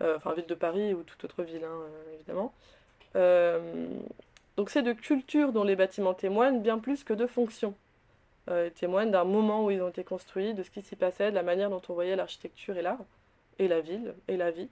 enfin, 0.00 0.32
ville 0.34 0.46
de 0.46 0.54
Paris 0.54 0.94
ou 0.94 1.02
toute 1.02 1.24
autre 1.24 1.42
ville, 1.42 1.64
hein, 1.64 1.80
évidemment. 2.14 2.52
donc 4.56 4.70
c'est 4.70 4.82
de 4.82 4.92
culture 4.92 5.52
dont 5.52 5.64
les 5.64 5.76
bâtiments 5.76 6.14
témoignent 6.14 6.60
bien 6.60 6.78
plus 6.78 7.02
que 7.02 7.14
de 7.14 7.26
fonction. 7.26 7.74
ils 8.48 8.70
témoignent 8.72 9.10
d'un 9.10 9.24
moment 9.24 9.64
où 9.64 9.70
ils 9.72 9.82
ont 9.82 9.88
été 9.88 10.04
construits, 10.04 10.54
de 10.54 10.62
ce 10.62 10.70
qui 10.70 10.82
s'y 10.82 10.94
passait, 10.94 11.30
de 11.30 11.34
la 11.34 11.42
manière 11.42 11.70
dont 11.70 11.82
on 11.88 11.94
voyait 11.94 12.14
l'architecture 12.14 12.76
et 12.76 12.82
l'art, 12.82 13.04
et 13.58 13.66
la 13.66 13.80
ville, 13.80 14.14
et 14.28 14.36
la 14.36 14.52
vie. 14.52 14.68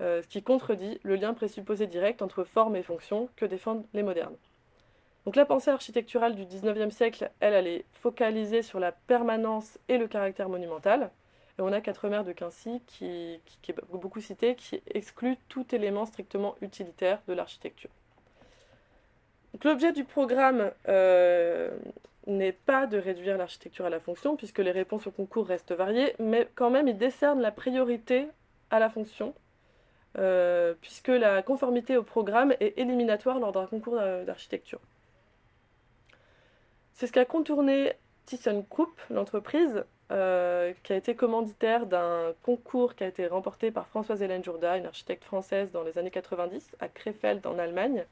Euh, 0.00 0.22
ce 0.22 0.26
qui 0.26 0.42
contredit 0.42 0.98
le 1.04 1.14
lien 1.14 1.34
présupposé 1.34 1.86
direct 1.86 2.20
entre 2.20 2.42
forme 2.42 2.74
et 2.74 2.82
fonction 2.82 3.28
que 3.36 3.44
défendent 3.44 3.84
les 3.94 4.02
modernes. 4.02 4.34
Donc 5.24 5.36
la 5.36 5.46
pensée 5.46 5.70
architecturale 5.70 6.34
du 6.34 6.44
XIXe 6.44 6.94
siècle, 6.94 7.30
elle, 7.40 7.54
elle 7.54 7.66
est 7.66 7.84
focalisée 7.92 8.62
sur 8.62 8.80
la 8.80 8.92
permanence 8.92 9.78
et 9.88 9.96
le 9.96 10.08
caractère 10.08 10.48
monumental. 10.48 11.10
Et 11.58 11.62
on 11.62 11.72
a 11.72 11.80
Quatremer 11.80 12.24
de 12.24 12.32
Quincy, 12.32 12.82
qui, 12.86 13.40
qui, 13.62 13.70
est 13.70 13.80
beaucoup 13.92 14.20
cité, 14.20 14.56
qui 14.56 14.82
exclut 14.88 15.36
tout 15.48 15.64
élément 15.72 16.04
strictement 16.04 16.56
utilitaire 16.60 17.20
de 17.28 17.32
l'architecture. 17.32 17.90
L'objet 19.62 19.92
du 19.92 20.02
programme 20.02 20.72
euh, 20.88 21.70
n'est 22.26 22.52
pas 22.52 22.86
de 22.86 22.98
réduire 22.98 23.38
l'architecture 23.38 23.86
à 23.86 23.90
la 23.90 24.00
fonction, 24.00 24.36
puisque 24.36 24.58
les 24.58 24.72
réponses 24.72 25.06
au 25.06 25.12
concours 25.12 25.46
restent 25.46 25.72
variées, 25.72 26.14
mais 26.18 26.48
quand 26.56 26.70
même 26.70 26.88
il 26.88 26.98
décerne 26.98 27.40
la 27.40 27.52
priorité 27.52 28.26
à 28.70 28.80
la 28.80 28.90
fonction, 28.90 29.32
euh, 30.18 30.74
puisque 30.80 31.08
la 31.08 31.42
conformité 31.42 31.96
au 31.96 32.02
programme 32.02 32.52
est 32.60 32.78
éliminatoire 32.78 33.38
lors 33.40 33.52
d'un 33.52 33.66
concours 33.66 33.96
d'architecture. 33.96 34.80
C'est 36.94 37.06
ce 37.06 37.12
qu'a 37.12 37.24
contourné 37.24 37.94
ThyssenKrupp, 38.26 39.00
l'entreprise, 39.10 39.84
euh, 40.12 40.72
qui 40.82 40.92
a 40.92 40.96
été 40.96 41.14
commanditaire 41.14 41.86
d'un 41.86 42.32
concours 42.42 42.94
qui 42.94 43.04
a 43.04 43.06
été 43.06 43.26
remporté 43.26 43.70
par 43.70 43.86
Françoise 43.86 44.22
Hélène 44.22 44.44
Jourda, 44.44 44.76
une 44.76 44.86
architecte 44.86 45.24
française 45.24 45.70
dans 45.72 45.82
les 45.82 45.98
années 45.98 46.10
90, 46.10 46.72
à 46.78 46.88
Krefeld 46.88 47.46
en 47.46 47.58
Allemagne, 47.58 48.04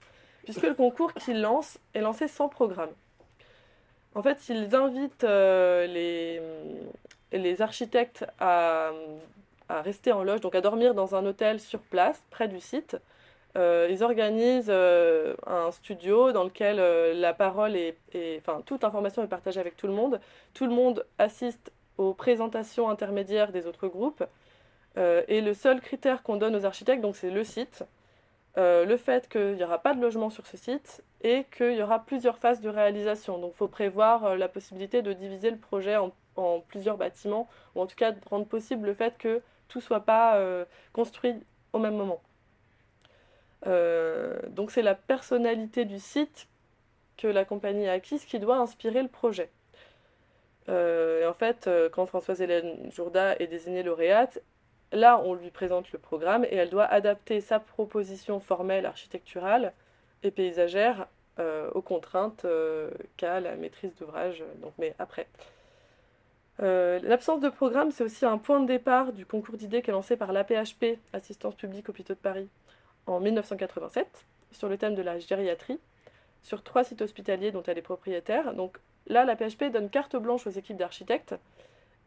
puisque 0.45 0.63
le 0.63 0.75
concours 0.75 1.13
qu'il 1.15 1.41
lance 1.41 1.79
est 1.95 2.01
lancé 2.01 2.29
sans 2.29 2.49
programme. 2.49 2.91
En 4.15 4.23
fait, 4.23 4.49
ils 4.49 4.75
invitent 4.75 5.25
euh, 5.25 5.87
les 7.31 7.63
architectes 7.63 8.27
à 8.41 8.91
à 9.73 9.81
rester 9.83 10.13
en 10.13 10.23
loge, 10.23 10.41
donc 10.41 10.55
à 10.55 10.61
dormir 10.61 10.95
dans 10.95 11.15
un 11.15 11.25
hôtel 11.25 11.59
sur 11.59 11.81
place, 11.81 12.23
près 12.31 12.49
du 12.49 12.61
site. 12.61 12.97
Euh, 13.57 13.89
ils 13.91 14.03
organisent 14.03 14.71
euh, 14.71 15.35
un 15.47 15.71
studio 15.71 16.33
dans 16.33 16.45
lequel 16.45 16.79
euh, 16.79 17.13
la 17.15 17.35
parole 17.35 17.77
et 17.77 17.97
enfin, 18.39 18.63
toute 18.65 18.83
information 18.83 19.23
est 19.23 19.29
partagée 19.29 19.61
avec 19.61 19.77
tout 19.77 19.87
le 19.87 19.93
monde. 19.93 20.21
Tout 20.55 20.67
le 20.67 20.73
monde 20.73 21.05
assiste 21.19 21.73
aux 21.99 22.15
présentations 22.15 22.89
intermédiaires 22.89 23.53
des 23.53 23.67
autres 23.67 23.89
groupes. 23.89 24.25
et 24.97 25.41
le 25.41 25.55
seul 25.55 25.81
critère 25.81 26.23
qu'on 26.23 26.37
donne 26.37 26.55
aux 26.57 26.65
architectes, 26.67 27.03
donc 27.03 27.17
c'est 27.17 27.31
le 27.31 27.45
site, 27.45 27.85
le 28.57 28.97
fait 28.97 29.29
qu'il 29.29 29.55
n'y 29.55 29.65
aura 29.65 29.79
pas 29.79 29.95
de 29.95 30.01
logement 30.01 30.31
sur 30.31 30.47
ce 30.47 30.57
site 30.57 31.03
et 31.23 31.45
qu'il 31.57 31.75
y 31.75 31.83
aura 31.83 32.01
plusieurs 32.05 32.39
phases 32.39 32.61
de 32.61 32.69
réalisation. 32.69 33.39
Donc 33.39 33.53
il 33.55 33.59
faut 33.59 33.69
prévoir 33.69 34.37
la 34.37 34.49
possibilité 34.49 35.03
de 35.03 35.13
diviser 35.13 35.51
le 35.51 35.59
projet 35.59 35.97
en, 35.97 36.13
en, 36.37 36.61
plusieurs 36.61 36.97
bâtiments, 36.97 37.49
ou 37.75 37.83
en 37.83 37.87
tout 37.87 37.97
cas 37.97 38.13
de 38.13 38.21
rendre 38.29 38.47
possible 38.47 38.87
le 38.87 38.95
fait 38.95 39.17
que 39.19 39.43
tout 39.73 39.81
soit 39.81 40.01
pas 40.01 40.37
euh, 40.37 40.65
construit 40.93 41.35
au 41.73 41.79
même 41.79 41.97
moment. 41.97 42.21
Euh, 43.67 44.39
donc 44.49 44.71
c'est 44.71 44.83
la 44.83 44.95
personnalité 44.95 45.85
du 45.85 45.99
site 45.99 46.49
que 47.17 47.27
la 47.27 47.45
compagnie 47.45 47.89
a 47.89 47.93
acquise 47.93 48.25
qui 48.25 48.39
doit 48.39 48.57
inspirer 48.57 49.03
le 49.03 49.09
projet. 49.09 49.51
Euh, 50.69 51.23
et 51.23 51.27
en 51.27 51.35
fait, 51.35 51.69
quand 51.93 52.07
Françoise 52.07 52.43
Hélène 52.43 52.91
Jourda 52.93 53.35
est 53.37 53.47
désignée 53.47 53.83
lauréate, 53.83 54.43
là 54.93 55.21
on 55.25 55.35
lui 55.35 55.51
présente 55.51 55.91
le 55.93 55.99
programme 55.99 56.45
et 56.45 56.55
elle 56.55 56.71
doit 56.71 56.85
adapter 56.85 57.41
sa 57.41 57.59
proposition 57.59 58.41
formelle 58.41 58.85
architecturale 58.85 59.73
et 60.23 60.31
paysagère 60.31 61.09
aux 61.75 61.83
contraintes 61.83 62.47
qu'a 63.17 63.41
la 63.41 63.57
maîtrise 63.57 63.95
d'ouvrage. 63.97 64.45
Mais 64.79 64.95
après. 64.99 65.27
Euh, 66.61 67.01
l'absence 67.03 67.41
de 67.41 67.49
programme, 67.49 67.91
c'est 67.91 68.05
aussi 68.05 68.27
un 68.27 68.39
point 68.39 68.61
de 68.61 68.67
départ 68.67 69.13
du 69.13 69.25
concours 69.25 69.57
d'idées 69.57 69.83
qui 69.83 69.91
est 69.91 69.93
lancé 69.93 70.17
par 70.17 70.33
l'APHP, 70.33 70.99
Assistance 71.13 71.55
publique 71.55 71.89
hôpitaux 71.89 72.15
de 72.15 72.19
Paris, 72.19 72.49
en 73.07 73.21
1987, 73.21 74.25
sur 74.53 74.69
le 74.69 74.77
thème 74.77 74.95
de 74.95 75.03
la 75.03 75.19
gériatrie, 75.19 75.81
sur 76.43 76.63
trois 76.63 76.85
sites 76.85 77.03
hospitaliers 77.03 77.53
dont 77.53 77.63
elle 77.63 77.79
est 77.79 77.83
propriétaire. 77.83 78.55
Donc 78.55 78.79
là, 79.07 79.25
l'APHP 79.25 79.73
donne 79.73 79.89
carte 79.89 80.17
blanche 80.17 80.47
aux 80.47 80.51
équipes 80.51 80.77
d'architectes, 80.77 81.35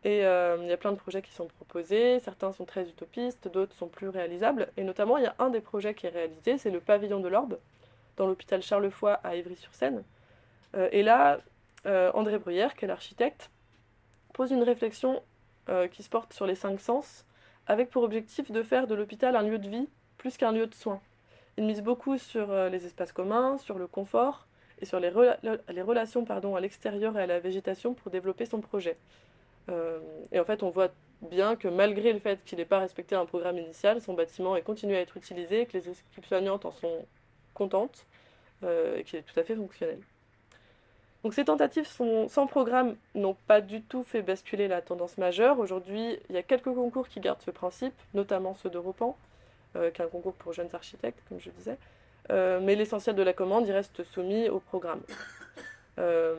et 0.04 0.24
euh, 0.24 0.58
il 0.62 0.68
y 0.68 0.72
a 0.72 0.78
plein 0.78 0.92
de 0.92 0.98
projets 0.98 1.24
qui 1.24 1.32
sont 1.32 1.48
proposés, 1.48 2.20
certains 2.20 2.52
sont 2.52 2.66
très 2.66 2.88
utopistes, 2.88 3.48
d'autres 3.48 3.76
sont 3.76 3.88
plus 3.88 4.10
réalisables, 4.10 4.72
et 4.78 4.84
notamment 4.84 5.18
il 5.18 5.24
y 5.24 5.28
a 5.28 5.36
un 5.40 5.50
des 5.50 5.62
projets 5.62 5.96
qui 5.96 6.06
est 6.06 6.12
réalisé, 6.12 6.60
c'est 6.60 6.70
le 6.70 6.80
pavillon 6.80 7.20
de 7.20 7.28
l'Orbe, 7.28 7.58
dans 8.16 8.28
l'hôpital 8.28 8.62
Charlefoy 8.62 9.20
à 9.24 9.36
Ivry-sur-Seine. 9.36 10.04
Euh, 10.76 10.88
et 10.92 11.02
là, 11.02 11.40
André 12.16 12.40
Bruyère, 12.40 12.76
qui 12.76 12.86
est 12.86 12.88
l'architecte, 12.88 13.52
pose 14.36 14.52
une 14.52 14.64
réflexion 14.64 15.24
euh, 15.70 15.88
qui 15.88 16.04
se 16.04 16.10
porte 16.10 16.34
sur 16.34 16.46
les 16.46 16.56
cinq 16.56 16.80
sens, 16.82 17.26
avec 17.68 17.90
pour 17.90 18.04
objectif 18.04 18.52
de 18.52 18.62
faire 18.64 18.86
de 18.86 18.94
l'hôpital 18.94 19.36
un 19.36 19.42
lieu 19.42 19.58
de 19.58 19.70
vie 19.70 19.88
plus 20.18 20.38
qu'un 20.38 20.52
lieu 20.52 20.68
de 20.68 20.76
soins. 20.76 21.02
Il 21.58 21.64
mise 21.64 21.82
beaucoup 21.82 22.18
sur 22.18 22.52
euh, 22.52 22.70
les 22.70 22.86
espaces 22.86 23.14
communs, 23.14 23.58
sur 23.58 23.80
le 23.80 23.88
confort 23.88 24.46
et 24.82 24.86
sur 24.86 25.00
les, 25.00 25.10
relations 25.10 26.26
à 26.30 26.60
l'extérieur 26.60 27.18
et 27.18 27.24
à 27.24 27.28
la 27.28 27.40
végétation 27.40 27.94
pour 27.94 28.12
développer 28.12 28.46
son 28.46 28.60
projet. 28.60 28.98
Euh, 29.70 30.00
et 30.34 30.40
en 30.40 30.44
fait, 30.44 30.64
on 30.64 30.70
voit 30.70 30.92
bien 31.22 31.56
que 31.56 31.70
malgré 31.70 32.12
le 32.12 32.20
fait 32.20 32.44
qu'il 32.44 32.58
n'ait 32.58 32.66
pas 32.66 32.80
respecté 32.80 33.16
un 33.16 33.26
programme 33.26 33.58
initial, 33.58 34.02
son 34.02 34.14
bâtiment 34.14 34.58
est 34.58 34.64
continué 34.64 34.98
à 34.98 35.02
être 35.02 35.16
utilisé, 35.16 35.66
que 35.66 35.78
les 35.78 35.90
équipes 35.90 36.26
soignantes 36.26 36.66
en 36.66 36.72
sont 36.72 37.06
contentes 37.54 38.06
et 38.64 39.04
qu'il 39.04 39.20
est 39.20 39.22
tout 39.22 39.40
à 39.40 39.44
fait 39.44 39.56
fonctionnel. 39.56 40.00
Donc 41.26 41.34
ces 41.34 41.46
tentatives 41.46 41.88
sans 41.88 42.46
programme 42.46 42.96
n'ont 43.16 43.36
pas 43.48 43.60
du 43.60 43.82
tout 43.82 44.04
fait 44.04 44.22
basculer 44.22 44.68
la 44.68 44.84
tendance 44.84 45.18
majeure. 45.18 45.58
Aujourd'hui, 45.58 46.20
il 46.30 46.36
y 46.36 46.38
a 46.38 46.44
quelques 46.44 46.66
concours 46.66 47.08
qui 47.08 47.20
gardent 47.20 47.42
ce 47.44 47.50
principe, 47.50 47.96
notamment 48.14 48.54
ceux 48.54 48.70
d'Europan, 48.70 49.18
euh, 49.76 49.90
qui 49.90 50.04
est 50.04 50.06
un 50.06 50.08
concours 50.08 50.36
pour 50.36 50.54
jeunes 50.54 50.70
architectes, 50.74 51.18
comme 51.28 51.40
je 51.40 51.50
disais. 51.50 51.80
Euh, 52.30 52.60
mais 52.62 52.76
l'essentiel 52.76 53.16
de 53.16 53.24
la 53.24 53.34
commande, 53.34 53.68
il 53.68 53.72
reste 53.72 54.04
soumis 54.04 54.50
au 54.50 54.60
programme. 54.60 55.02
Euh, 55.98 56.36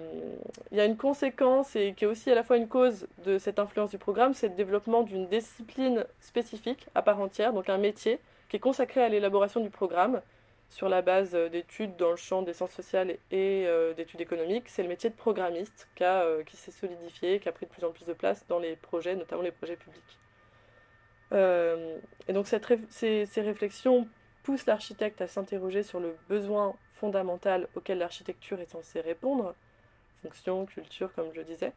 il 0.70 0.78
y 0.78 0.80
a 0.80 0.84
une 0.84 0.96
conséquence 0.96 1.74
et 1.74 1.92
qui 1.94 2.04
est 2.04 2.06
aussi 2.06 2.30
à 2.30 2.36
la 2.36 2.44
fois 2.44 2.56
une 2.56 2.68
cause 2.68 3.08
de 3.24 3.38
cette 3.38 3.58
influence 3.58 3.90
du 3.90 3.98
programme, 3.98 4.34
c'est 4.34 4.50
le 4.50 4.54
développement 4.54 5.02
d'une 5.02 5.26
discipline 5.26 6.04
spécifique 6.20 6.86
à 6.94 7.02
part 7.02 7.20
entière, 7.20 7.52
donc 7.52 7.68
un 7.68 7.78
métier 7.78 8.20
qui 8.48 8.56
est 8.58 8.60
consacré 8.60 9.02
à 9.02 9.08
l'élaboration 9.08 9.58
du 9.58 9.70
programme 9.70 10.20
sur 10.68 10.88
la 10.88 11.02
base 11.02 11.34
euh, 11.34 11.48
d'études 11.48 11.96
dans 11.96 12.10
le 12.10 12.16
champ 12.16 12.42
des 12.42 12.52
sciences 12.52 12.72
sociales 12.72 13.16
et 13.30 13.64
euh, 13.66 13.94
d'études 13.94 14.20
économiques, 14.20 14.68
c'est 14.68 14.82
le 14.82 14.88
métier 14.88 15.10
de 15.10 15.14
programmiste 15.14 15.88
qui, 15.94 16.04
euh, 16.04 16.42
qui 16.44 16.56
s'est 16.56 16.70
solidifié, 16.70 17.40
qui 17.40 17.48
a 17.48 17.52
pris 17.52 17.66
de 17.66 17.70
plus 17.70 17.84
en 17.84 17.92
plus 17.92 18.04
de 18.04 18.12
place 18.12 18.46
dans 18.48 18.58
les 18.58 18.76
projets, 18.76 19.16
notamment 19.16 19.42
les 19.42 19.52
projets 19.52 19.76
publics. 19.76 20.18
et 21.32 22.32
donc 22.32 22.46
ces, 22.46 23.26
réflexions 23.36 24.08
poussent 24.42 24.66
l'architecte 24.66 25.20
à 25.20 25.26
s'interroger 25.26 25.82
sur 25.82 25.98
le 26.00 26.16
besoin 26.28 26.74
fondamental 26.92 27.68
auquel 27.74 27.98
l'architecture 27.98 28.60
est 28.60 28.70
censée 28.70 29.00
répondre, 29.00 29.54
fonction, 30.22 30.66
culture, 30.66 31.12
comme 31.14 31.32
je 31.34 31.40
disais. 31.40 31.72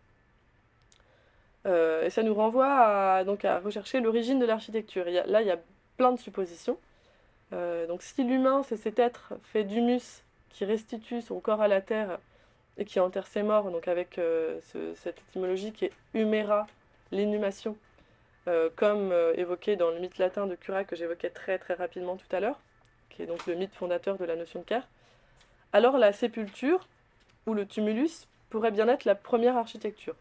et 1.66 2.10
ça 2.10 2.24
nous 2.24 2.36
renvoie 2.36 2.68
à, 2.68 3.24
donc 3.24 3.44
à 3.44 3.60
rechercher 3.60 4.02
l'origine 4.02 4.40
de 4.40 4.46
l'architecture. 4.46 5.06
Là, 5.06 5.42
il 5.42 5.48
y 5.48 5.52
a 5.52 5.60
plein 5.98 6.12
de 6.12 6.20
suppositions. 6.20 6.78
Euh, 7.54 7.88
donc 7.88 8.02
si 8.02 8.24
l'humain, 8.24 8.64
c'est 8.64 8.78
cet 8.78 9.00
être 9.00 9.34
fait 9.44 9.64
d'humus 9.64 10.24
qui 10.50 10.66
restitue 10.66 11.22
son 11.22 11.40
corps 11.40 11.62
à 11.62 11.68
la 11.68 11.82
terre 11.82 12.20
et 12.78 12.86
qui 12.86 13.00
enterre 13.00 13.28
ses 13.28 13.44
morts, 13.44 13.72
donc 13.72 13.88
avec 13.88 14.18
euh, 14.18 14.60
ce- 14.72 14.94
cette 14.96 15.20
étymologie 15.30 15.72
qui 15.72 15.86
est 15.86 15.94
humera, 16.14 16.68
l'inhumation, 17.12 17.76
euh, 18.48 18.70
comme 18.76 19.14
évoqué 19.36 19.76
dans 19.76 19.90
le 19.90 20.00
mythe 20.00 20.18
latin 20.18 20.48
de 20.48 20.56
Cura 20.56 20.84
que 20.84 20.96
j'évoquais 20.96 21.30
très 21.30 21.58
très 21.58 21.74
rapidement 21.74 22.16
tout 22.18 22.36
à 22.36 22.40
l'heure, 22.40 22.60
qui 23.10 23.24
est 23.24 23.26
donc 23.26 23.46
le 23.48 23.56
mythe 23.56 23.74
fondateur 23.74 24.18
de 24.18 24.26
la 24.26 24.36
notion 24.36 24.60
de 24.60 24.66
care, 24.66 24.88
alors 25.74 25.98
la 25.98 26.14
sépulture 26.14 26.88
ou 27.48 27.54
le 27.54 27.66
tumulus 27.66 28.28
pourrait 28.50 28.72
bien 28.72 28.88
être 28.88 29.06
la 29.06 29.16
première 29.16 29.58
architecture. 29.58 30.16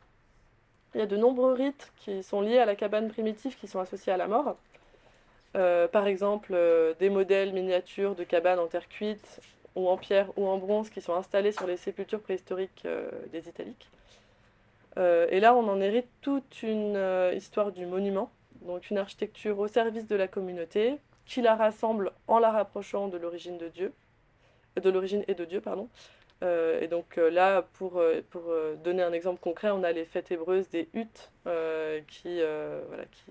Il 0.94 1.00
y 1.00 1.02
a 1.02 1.06
de 1.06 1.16
nombreux 1.16 1.52
rites 1.52 1.92
qui 1.98 2.22
sont 2.22 2.40
liés 2.40 2.58
à 2.58 2.64
la 2.64 2.74
cabane 2.74 3.08
primitive 3.10 3.56
qui 3.56 3.68
sont 3.68 3.78
associés 3.80 4.12
à 4.12 4.16
la 4.16 4.26
mort. 4.26 4.56
Euh, 5.58 5.88
par 5.88 6.06
exemple, 6.06 6.52
euh, 6.54 6.94
des 7.00 7.10
modèles 7.10 7.52
miniatures 7.52 8.14
de 8.14 8.22
cabanes 8.22 8.60
en 8.60 8.68
terre 8.68 8.88
cuite 8.88 9.40
ou 9.74 9.88
en 9.88 9.96
pierre 9.96 10.30
ou 10.36 10.46
en 10.46 10.56
bronze 10.56 10.88
qui 10.88 11.00
sont 11.00 11.14
installés 11.14 11.50
sur 11.50 11.66
les 11.66 11.76
sépultures 11.76 12.20
préhistoriques 12.20 12.82
euh, 12.86 13.10
des 13.32 13.48
Italiques. 13.48 13.90
Et 15.30 15.38
là, 15.38 15.54
on 15.54 15.68
en 15.68 15.80
hérite 15.80 16.08
toute 16.22 16.60
une 16.64 17.00
histoire 17.32 17.70
du 17.70 17.86
monument, 17.86 18.32
donc 18.62 18.90
une 18.90 18.98
architecture 18.98 19.56
au 19.60 19.68
service 19.68 20.08
de 20.08 20.16
la 20.16 20.26
communauté, 20.26 20.96
qui 21.24 21.40
la 21.40 21.54
rassemble 21.54 22.10
en 22.26 22.40
la 22.40 22.50
rapprochant 22.50 23.06
de 23.06 23.16
l'origine 23.16 23.58
de 23.58 23.68
Dieu, 23.68 23.92
et 24.74 24.80
de 24.80 25.44
Dieu, 25.44 25.62
et 26.42 26.88
donc 26.88 27.14
là, 27.14 27.62
pour, 27.74 28.02
donner 28.82 29.04
un 29.04 29.12
exemple 29.12 29.38
concret, 29.38 29.70
on 29.70 29.84
a 29.84 29.92
les 29.92 30.04
fêtes 30.04 30.32
hébreuses 30.32 30.68
des 30.68 30.88
huttes 30.94 31.30
qui, 32.08 32.40
voilà, 32.88 33.04
qui 33.12 33.30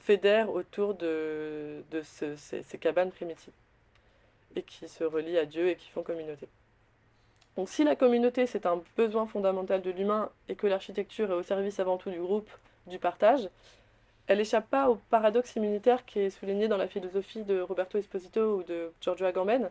fédèrent 0.00 0.50
autour 0.50 0.94
de, 0.94 1.82
de 1.90 2.02
ce- 2.02 2.36
ces, 2.36 2.62
ces 2.62 2.78
cabanes 2.78 3.10
primitives 3.10 3.52
et 4.56 4.62
qui 4.62 4.88
se 4.88 5.04
relient 5.04 5.38
à 5.38 5.44
Dieu 5.44 5.68
et 5.68 5.76
qui 5.76 5.88
font 5.90 6.02
communauté. 6.02 6.48
Donc 7.56 7.68
si 7.68 7.84
la 7.84 7.96
communauté 7.96 8.46
c'est 8.46 8.66
un 8.66 8.82
besoin 8.96 9.26
fondamental 9.26 9.82
de 9.82 9.90
l'humain 9.90 10.30
et 10.48 10.54
que 10.54 10.66
l'architecture 10.66 11.30
est 11.30 11.34
au 11.34 11.42
service 11.42 11.80
avant 11.80 11.96
tout 11.96 12.10
du 12.10 12.20
groupe, 12.20 12.48
du 12.86 12.98
partage, 12.98 13.48
elle 14.26 14.38
n'échappe 14.38 14.68
pas 14.68 14.90
au 14.90 14.96
paradoxe 15.10 15.56
immunitaire 15.56 16.04
qui 16.04 16.20
est 16.20 16.30
souligné 16.30 16.68
dans 16.68 16.76
la 16.76 16.86
philosophie 16.88 17.44
de 17.44 17.60
Roberto 17.60 17.98
Esposito 17.98 18.58
ou 18.58 18.62
de 18.62 18.92
Giorgio 19.00 19.26
Agamben, 19.26 19.70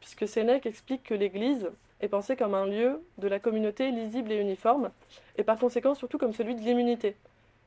puisque 0.00 0.28
Sénèque 0.28 0.66
explique 0.66 1.02
que 1.02 1.14
l'Église 1.14 1.70
est 2.00 2.08
pensée 2.08 2.36
comme 2.36 2.54
un 2.54 2.66
lieu 2.66 3.00
de 3.18 3.26
la 3.28 3.38
communauté 3.38 3.90
lisible 3.90 4.32
et 4.32 4.36
uniforme, 4.36 4.90
et 5.36 5.44
par 5.44 5.58
conséquent 5.58 5.94
surtout 5.94 6.18
comme 6.18 6.34
celui 6.34 6.54
de 6.54 6.60
l'immunité. 6.60 7.16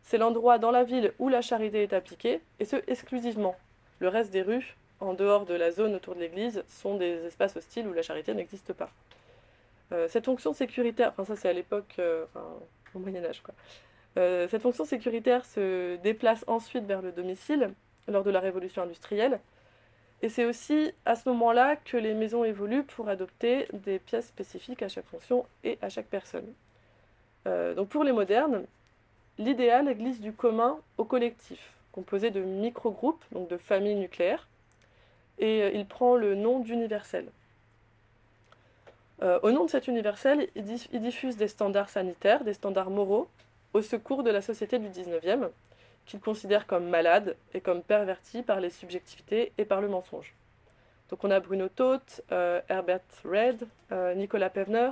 C'est 0.03 0.17
l'endroit 0.17 0.57
dans 0.57 0.71
la 0.71 0.83
ville 0.83 1.13
où 1.19 1.29
la 1.29 1.41
charité 1.41 1.83
est 1.83 1.93
appliquée, 1.93 2.41
et 2.59 2.65
ce 2.65 2.77
exclusivement. 2.87 3.55
Le 3.99 4.07
reste 4.07 4.31
des 4.31 4.41
rues, 4.41 4.75
en 4.99 5.13
dehors 5.13 5.45
de 5.45 5.53
la 5.53 5.71
zone 5.71 5.95
autour 5.95 6.15
de 6.15 6.19
l'église, 6.19 6.63
sont 6.67 6.95
des 6.97 7.25
espaces 7.25 7.55
hostiles 7.55 7.87
où 7.87 7.93
la 7.93 8.01
charité 8.01 8.33
n'existe 8.33 8.73
pas. 8.73 8.89
Euh, 9.91 10.07
cette 10.07 10.25
fonction 10.25 10.53
sécuritaire, 10.53 11.09
enfin 11.11 11.25
ça 11.25 11.35
c'est 11.35 11.49
à 11.49 11.53
l'époque, 11.53 11.95
euh, 11.99 12.25
au 12.93 12.99
Moyen 12.99 13.23
Âge 13.25 13.41
quoi. 13.41 13.55
Euh, 14.17 14.47
cette 14.47 14.61
fonction 14.61 14.85
sécuritaire 14.85 15.45
se 15.45 15.95
déplace 15.97 16.43
ensuite 16.47 16.85
vers 16.85 17.01
le 17.01 17.11
domicile 17.11 17.71
lors 18.07 18.23
de 18.23 18.29
la 18.29 18.39
révolution 18.39 18.83
industrielle, 18.83 19.39
et 20.21 20.29
c'est 20.29 20.45
aussi 20.45 20.91
à 21.05 21.15
ce 21.15 21.27
moment-là 21.29 21.75
que 21.75 21.97
les 21.97 22.13
maisons 22.13 22.43
évoluent 22.43 22.83
pour 22.83 23.09
adopter 23.09 23.67
des 23.73 23.99
pièces 23.99 24.27
spécifiques 24.27 24.83
à 24.83 24.89
chaque 24.89 25.05
fonction 25.05 25.45
et 25.63 25.77
à 25.81 25.89
chaque 25.89 26.07
personne. 26.07 26.53
Donc 27.45 27.87
pour 27.87 28.03
les 28.03 28.11
modernes, 28.11 28.65
l'idéal 29.39 29.91
glisse 29.95 30.19
du 30.19 30.33
commun 30.33 30.77
au 30.97 31.05
collectif, 31.05 31.71
composé 31.93 32.29
de 32.29 32.41
micro-groupes, 32.41 33.23
donc 33.31 33.47
de 33.49 33.57
familles 33.57 33.95
nucléaires, 33.95 34.47
et 35.39 35.63
euh, 35.63 35.71
il 35.73 35.87
prend 35.87 36.15
le 36.15 36.35
nom 36.35 36.59
d'universel. 36.59 37.25
Euh, 39.23 39.39
au 39.41 39.51
nom 39.51 39.65
de 39.65 39.69
cet 39.69 39.87
universel, 39.87 40.49
il, 40.55 40.63
diffuse 41.01 41.37
des 41.37 41.47
standards 41.47 41.89
sanitaires, 41.89 42.43
des 42.43 42.53
standards 42.53 42.89
moraux, 42.89 43.27
au 43.73 43.81
secours 43.81 44.23
de 44.23 44.29
la 44.29 44.41
société 44.41 44.77
du 44.77 44.89
19e, 44.89 45.49
qu'il 46.05 46.19
considère 46.19 46.67
comme 46.67 46.89
malade 46.89 47.35
et 47.53 47.61
comme 47.61 47.81
pervertie 47.81 48.43
par 48.43 48.59
les 48.59 48.69
subjectivités 48.69 49.53
et 49.57 49.65
par 49.65 49.79
le 49.79 49.87
mensonge. 49.87 50.33
Donc 51.09 51.23
on 51.23 51.31
a 51.31 51.39
Bruno 51.39 51.69
Taut, 51.69 51.99
euh, 52.31 52.61
Herbert 52.69 53.01
Read, 53.23 53.67
Nicolas 54.15 54.49
Pevner, 54.49 54.91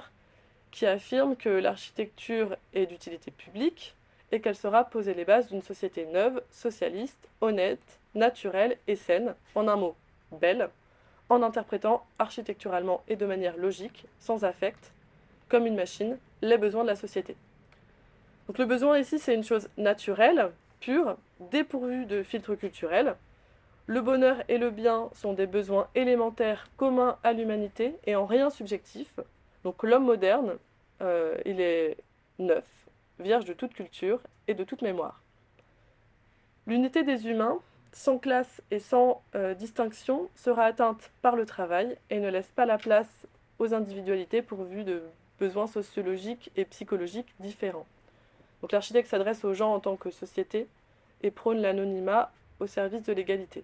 qui 0.72 0.86
affirment 0.86 1.36
que 1.36 1.50
l'architecture 1.50 2.56
est 2.74 2.86
d'utilité 2.86 3.32
publique 3.32 3.96
et 4.32 4.40
qu'elle 4.42 4.56
sera 4.56 4.84
poser 4.84 5.14
les 5.14 5.26
bases 5.26 5.50
d'une 5.50 5.62
société 5.62 6.06
neuve, 6.06 6.42
socialiste, 6.52 7.30
honnête, 7.42 8.00
naturelle 8.16 8.78
et 8.88 8.96
saine, 8.96 9.36
en 9.56 9.68
un 9.68 9.76
mot, 9.76 9.96
belle, 10.32 10.70
en 11.30 11.44
interprétant 11.44 12.06
architecturalement 12.20 13.04
et 13.08 13.16
de 13.16 13.26
manière 13.26 13.58
logique, 13.58 14.06
sans 14.20 14.44
affect, 14.44 14.92
comme 15.50 15.66
une 15.66 15.76
machine, 15.76 16.18
les 16.42 16.58
besoins 16.58 16.84
de 16.84 16.90
la 16.90 16.96
société. 16.96 17.36
Donc 18.48 18.58
le 18.58 18.66
besoin 18.66 18.98
ici, 18.98 19.20
c'est 19.20 19.34
une 19.34 19.44
chose 19.44 19.70
naturelle, 19.78 20.52
pure, 20.80 21.18
dépourvue 21.52 22.06
de 22.06 22.24
filtre 22.24 22.56
culturel. 22.56 23.16
Le 23.88 24.02
bonheur 24.02 24.38
et 24.48 24.58
le 24.58 24.70
bien 24.70 25.10
sont 25.14 25.34
des 25.34 25.48
besoins 25.48 25.88
élémentaires 25.96 26.68
communs 26.78 27.18
à 27.24 27.34
l'humanité 27.34 27.96
et 28.06 28.16
en 28.16 28.26
rien 28.26 28.50
subjectifs. 28.50 29.20
Donc 29.64 29.84
l'homme 29.84 30.06
moderne, 30.06 30.58
euh, 31.02 31.38
il 31.46 31.62
est 31.62 31.98
neuf, 32.40 32.66
vierge 33.20 33.46
de 33.46 33.54
toute 33.54 33.74
culture 33.74 34.20
et 34.48 34.54
de 34.54 34.64
toute 34.64 34.82
mémoire. 34.82 35.22
L'unité 36.66 37.04
des 37.04 37.28
humains, 37.28 37.60
sans 37.94 38.18
classe 38.18 38.62
et 38.72 38.80
sans 38.80 39.22
euh, 39.36 39.54
distinction, 39.54 40.30
sera 40.36 40.66
atteinte 40.66 41.12
par 41.22 41.36
le 41.36 41.46
travail 41.46 41.98
et 42.10 42.20
ne 42.20 42.30
laisse 42.30 42.52
pas 42.56 42.66
la 42.66 42.78
place 42.78 43.28
aux 43.60 43.74
individualités 43.74 44.42
pourvues 44.42 44.84
de 44.84 45.02
besoins 45.40 45.68
sociologiques 45.68 46.52
et 46.56 46.66
psychologiques 46.66 47.34
différents. 47.40 47.86
Donc 48.62 48.72
l'architecte 48.72 49.10
s'adresse 49.10 49.46
aux 49.46 49.54
gens 49.54 49.74
en 49.74 49.80
tant 49.80 49.96
que 49.96 50.12
société 50.12 50.68
et 51.22 51.32
prône 51.32 51.62
l'anonymat 51.62 52.32
au 52.60 52.68
service 52.68 53.04
de 53.04 53.14
l'égalité. 53.14 53.64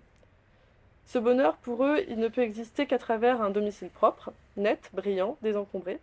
Ce 1.05 1.19
bonheur, 1.19 1.57
pour 1.57 1.83
eux, 1.83 2.03
il 2.07 2.17
ne 2.17 2.27
peut 2.27 2.41
exister 2.41 2.85
qu'à 2.85 2.97
travers 2.97 3.41
un 3.41 3.49
domicile 3.49 3.89
propre, 3.89 4.31
net, 4.55 4.89
brillant, 4.93 5.37
désencombré. 5.41 5.99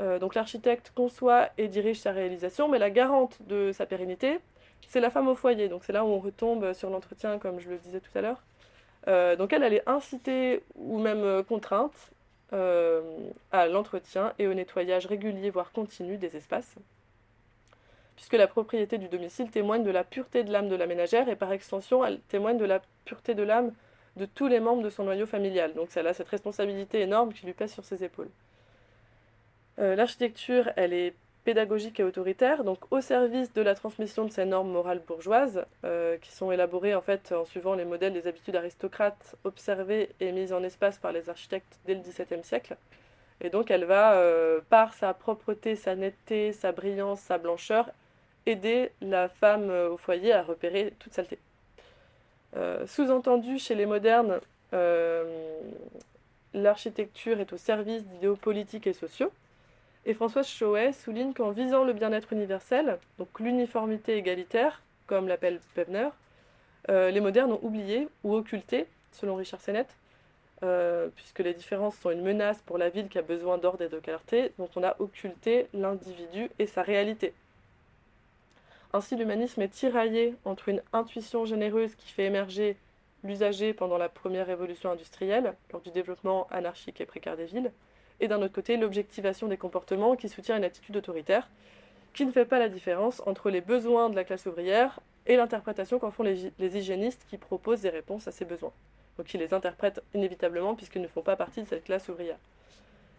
Euh, 0.00 0.18
donc 0.18 0.34
l'architecte 0.34 0.92
conçoit 0.94 1.50
et 1.58 1.68
dirige 1.68 2.00
sa 2.00 2.12
réalisation, 2.12 2.68
mais 2.68 2.78
la 2.78 2.90
garante 2.90 3.38
de 3.46 3.72
sa 3.72 3.86
pérennité, 3.86 4.38
c'est 4.88 5.00
la 5.00 5.10
femme 5.10 5.28
au 5.28 5.34
foyer. 5.34 5.68
Donc 5.68 5.84
c'est 5.84 5.92
là 5.92 6.04
où 6.04 6.08
on 6.08 6.18
retombe 6.18 6.72
sur 6.72 6.90
l'entretien, 6.90 7.38
comme 7.38 7.60
je 7.60 7.68
le 7.68 7.78
disais 7.78 8.00
tout 8.00 8.16
à 8.16 8.20
l'heure. 8.20 8.42
Euh, 9.08 9.36
donc 9.36 9.52
elle, 9.52 9.62
elle 9.62 9.74
est 9.74 9.88
incitée 9.88 10.62
ou 10.76 10.98
même 10.98 11.22
euh, 11.22 11.42
contrainte 11.42 12.10
à 13.50 13.66
l'entretien 13.66 14.34
et 14.38 14.46
au 14.46 14.52
nettoyage 14.52 15.06
régulier, 15.06 15.48
voire 15.48 15.72
continu 15.72 16.18
des 16.18 16.36
espaces 16.36 16.76
puisque 18.22 18.34
la 18.34 18.46
propriété 18.46 18.98
du 18.98 19.08
domicile 19.08 19.50
témoigne 19.50 19.82
de 19.82 19.90
la 19.90 20.04
pureté 20.04 20.44
de 20.44 20.52
l'âme 20.52 20.68
de 20.68 20.76
la 20.76 20.86
ménagère 20.86 21.28
et 21.28 21.36
par 21.36 21.52
extension, 21.52 22.04
elle 22.04 22.20
témoigne 22.28 22.58
de 22.58 22.64
la 22.64 22.80
pureté 23.04 23.34
de 23.34 23.42
l'âme 23.42 23.72
de 24.16 24.26
tous 24.26 24.46
les 24.46 24.60
membres 24.60 24.82
de 24.82 24.90
son 24.90 25.04
noyau 25.04 25.26
familial. 25.26 25.74
Donc 25.74 25.88
elle 25.96 26.06
a 26.06 26.14
cette 26.14 26.28
responsabilité 26.28 27.00
énorme 27.00 27.32
qui 27.32 27.46
lui 27.46 27.52
pèse 27.52 27.72
sur 27.72 27.84
ses 27.84 28.04
épaules. 28.04 28.30
Euh, 29.78 29.94
L'architecture, 29.96 30.70
elle 30.76 30.92
est 30.92 31.14
pédagogique 31.44 31.98
et 31.98 32.04
autoritaire, 32.04 32.62
donc 32.62 32.78
au 32.92 33.00
service 33.00 33.52
de 33.52 33.62
la 33.62 33.74
transmission 33.74 34.24
de 34.24 34.30
ces 34.30 34.44
normes 34.44 34.70
morales 34.70 35.02
bourgeoises, 35.06 35.64
euh, 35.84 36.16
qui 36.18 36.30
sont 36.30 36.52
élaborées 36.52 36.94
en 36.94 37.00
fait 37.00 37.32
en 37.32 37.44
suivant 37.44 37.74
les 37.74 37.84
modèles 37.84 38.12
des 38.12 38.28
habitudes 38.28 38.54
aristocrates 38.54 39.34
observées 39.42 40.10
et 40.20 40.30
mises 40.30 40.52
en 40.52 40.62
espace 40.62 40.98
par 40.98 41.10
les 41.10 41.28
architectes 41.28 41.80
dès 41.84 41.94
le 41.94 42.00
XVIIe 42.00 42.44
siècle. 42.44 42.76
Et 43.40 43.50
donc 43.50 43.72
elle 43.72 43.84
va, 43.84 44.14
euh, 44.14 44.60
par 44.68 44.94
sa 44.94 45.14
propreté, 45.14 45.74
sa 45.74 45.96
netteté, 45.96 46.52
sa 46.52 46.70
brillance, 46.70 47.20
sa 47.20 47.38
blancheur, 47.38 47.90
aider 48.46 48.92
la 49.00 49.28
femme 49.28 49.70
au 49.70 49.96
foyer 49.96 50.32
à 50.32 50.42
repérer 50.42 50.92
toute 50.98 51.14
saleté. 51.14 51.38
Sous-entendu, 52.86 53.58
chez 53.58 53.74
les 53.74 53.86
modernes, 53.86 54.40
l'architecture 56.52 57.40
est 57.40 57.52
au 57.52 57.56
service 57.56 58.04
d'idéaux 58.04 58.36
politiques 58.36 58.86
et 58.86 58.92
sociaux. 58.92 59.32
Et 60.04 60.14
Françoise 60.14 60.48
Chauet 60.48 60.92
souligne 60.92 61.32
qu'en 61.32 61.50
visant 61.50 61.84
le 61.84 61.92
bien-être 61.92 62.32
universel, 62.32 62.98
donc 63.18 63.38
l'uniformité 63.38 64.16
égalitaire, 64.16 64.82
comme 65.06 65.28
l'appelle 65.28 65.60
Pevner, 65.74 66.08
euh, 66.88 67.10
les 67.10 67.20
modernes 67.20 67.52
ont 67.52 67.60
oublié 67.62 68.08
ou 68.24 68.34
occulté, 68.34 68.86
selon 69.12 69.36
Richard 69.36 69.60
Sennett, 69.60 69.94
euh, 70.64 71.08
puisque 71.14 71.38
les 71.38 71.54
différences 71.54 71.96
sont 71.98 72.10
une 72.10 72.22
menace 72.22 72.60
pour 72.62 72.78
la 72.78 72.88
ville 72.88 73.08
qui 73.08 73.18
a 73.18 73.22
besoin 73.22 73.58
d'ordre 73.58 73.82
et 73.82 73.88
de 73.88 73.98
clarté, 74.00 74.52
donc 74.58 74.70
on 74.74 74.82
a 74.82 74.96
occulté 74.98 75.68
l'individu 75.72 76.50
et 76.58 76.66
sa 76.66 76.82
réalité. 76.82 77.32
Ainsi, 78.92 79.16
l'humanisme 79.16 79.62
est 79.62 79.68
tiraillé 79.68 80.34
entre 80.44 80.68
une 80.68 80.82
intuition 80.92 81.44
généreuse 81.44 81.94
qui 81.94 82.10
fait 82.12 82.24
émerger 82.24 82.76
l'usager 83.24 83.72
pendant 83.72 83.98
la 83.98 84.08
première 84.08 84.46
révolution 84.46 84.90
industrielle, 84.90 85.54
lors 85.72 85.80
du 85.80 85.90
développement 85.90 86.48
anarchique 86.50 87.00
et 87.00 87.06
précaire 87.06 87.36
des 87.36 87.46
villes, 87.46 87.70
et 88.22 88.28
d'un 88.28 88.40
autre 88.40 88.54
côté, 88.54 88.76
l'objectivation 88.76 89.48
des 89.48 89.56
comportements 89.56 90.14
qui 90.14 90.28
soutient 90.28 90.56
une 90.56 90.62
attitude 90.62 90.96
autoritaire, 90.96 91.50
qui 92.14 92.24
ne 92.24 92.30
fait 92.30 92.44
pas 92.44 92.60
la 92.60 92.68
différence 92.68 93.20
entre 93.26 93.50
les 93.50 93.60
besoins 93.60 94.10
de 94.10 94.14
la 94.14 94.22
classe 94.22 94.46
ouvrière 94.46 95.00
et 95.26 95.36
l'interprétation 95.36 95.98
qu'en 95.98 96.12
font 96.12 96.22
les, 96.22 96.52
hygiénistes 96.60 97.26
qui 97.28 97.36
proposent 97.36 97.80
des 97.80 97.90
réponses 97.90 98.28
à 98.28 98.30
ces 98.30 98.44
besoins. 98.44 98.72
Donc 99.18 99.34
ils 99.34 99.40
les 99.40 99.52
interprètent 99.52 100.00
inévitablement 100.14 100.76
puisqu'ils 100.76 101.02
ne 101.02 101.08
font 101.08 101.22
pas 101.22 101.34
partie 101.34 101.62
de 101.62 101.66
cette 101.66 101.82
classe 101.82 102.08
ouvrière. 102.08 102.38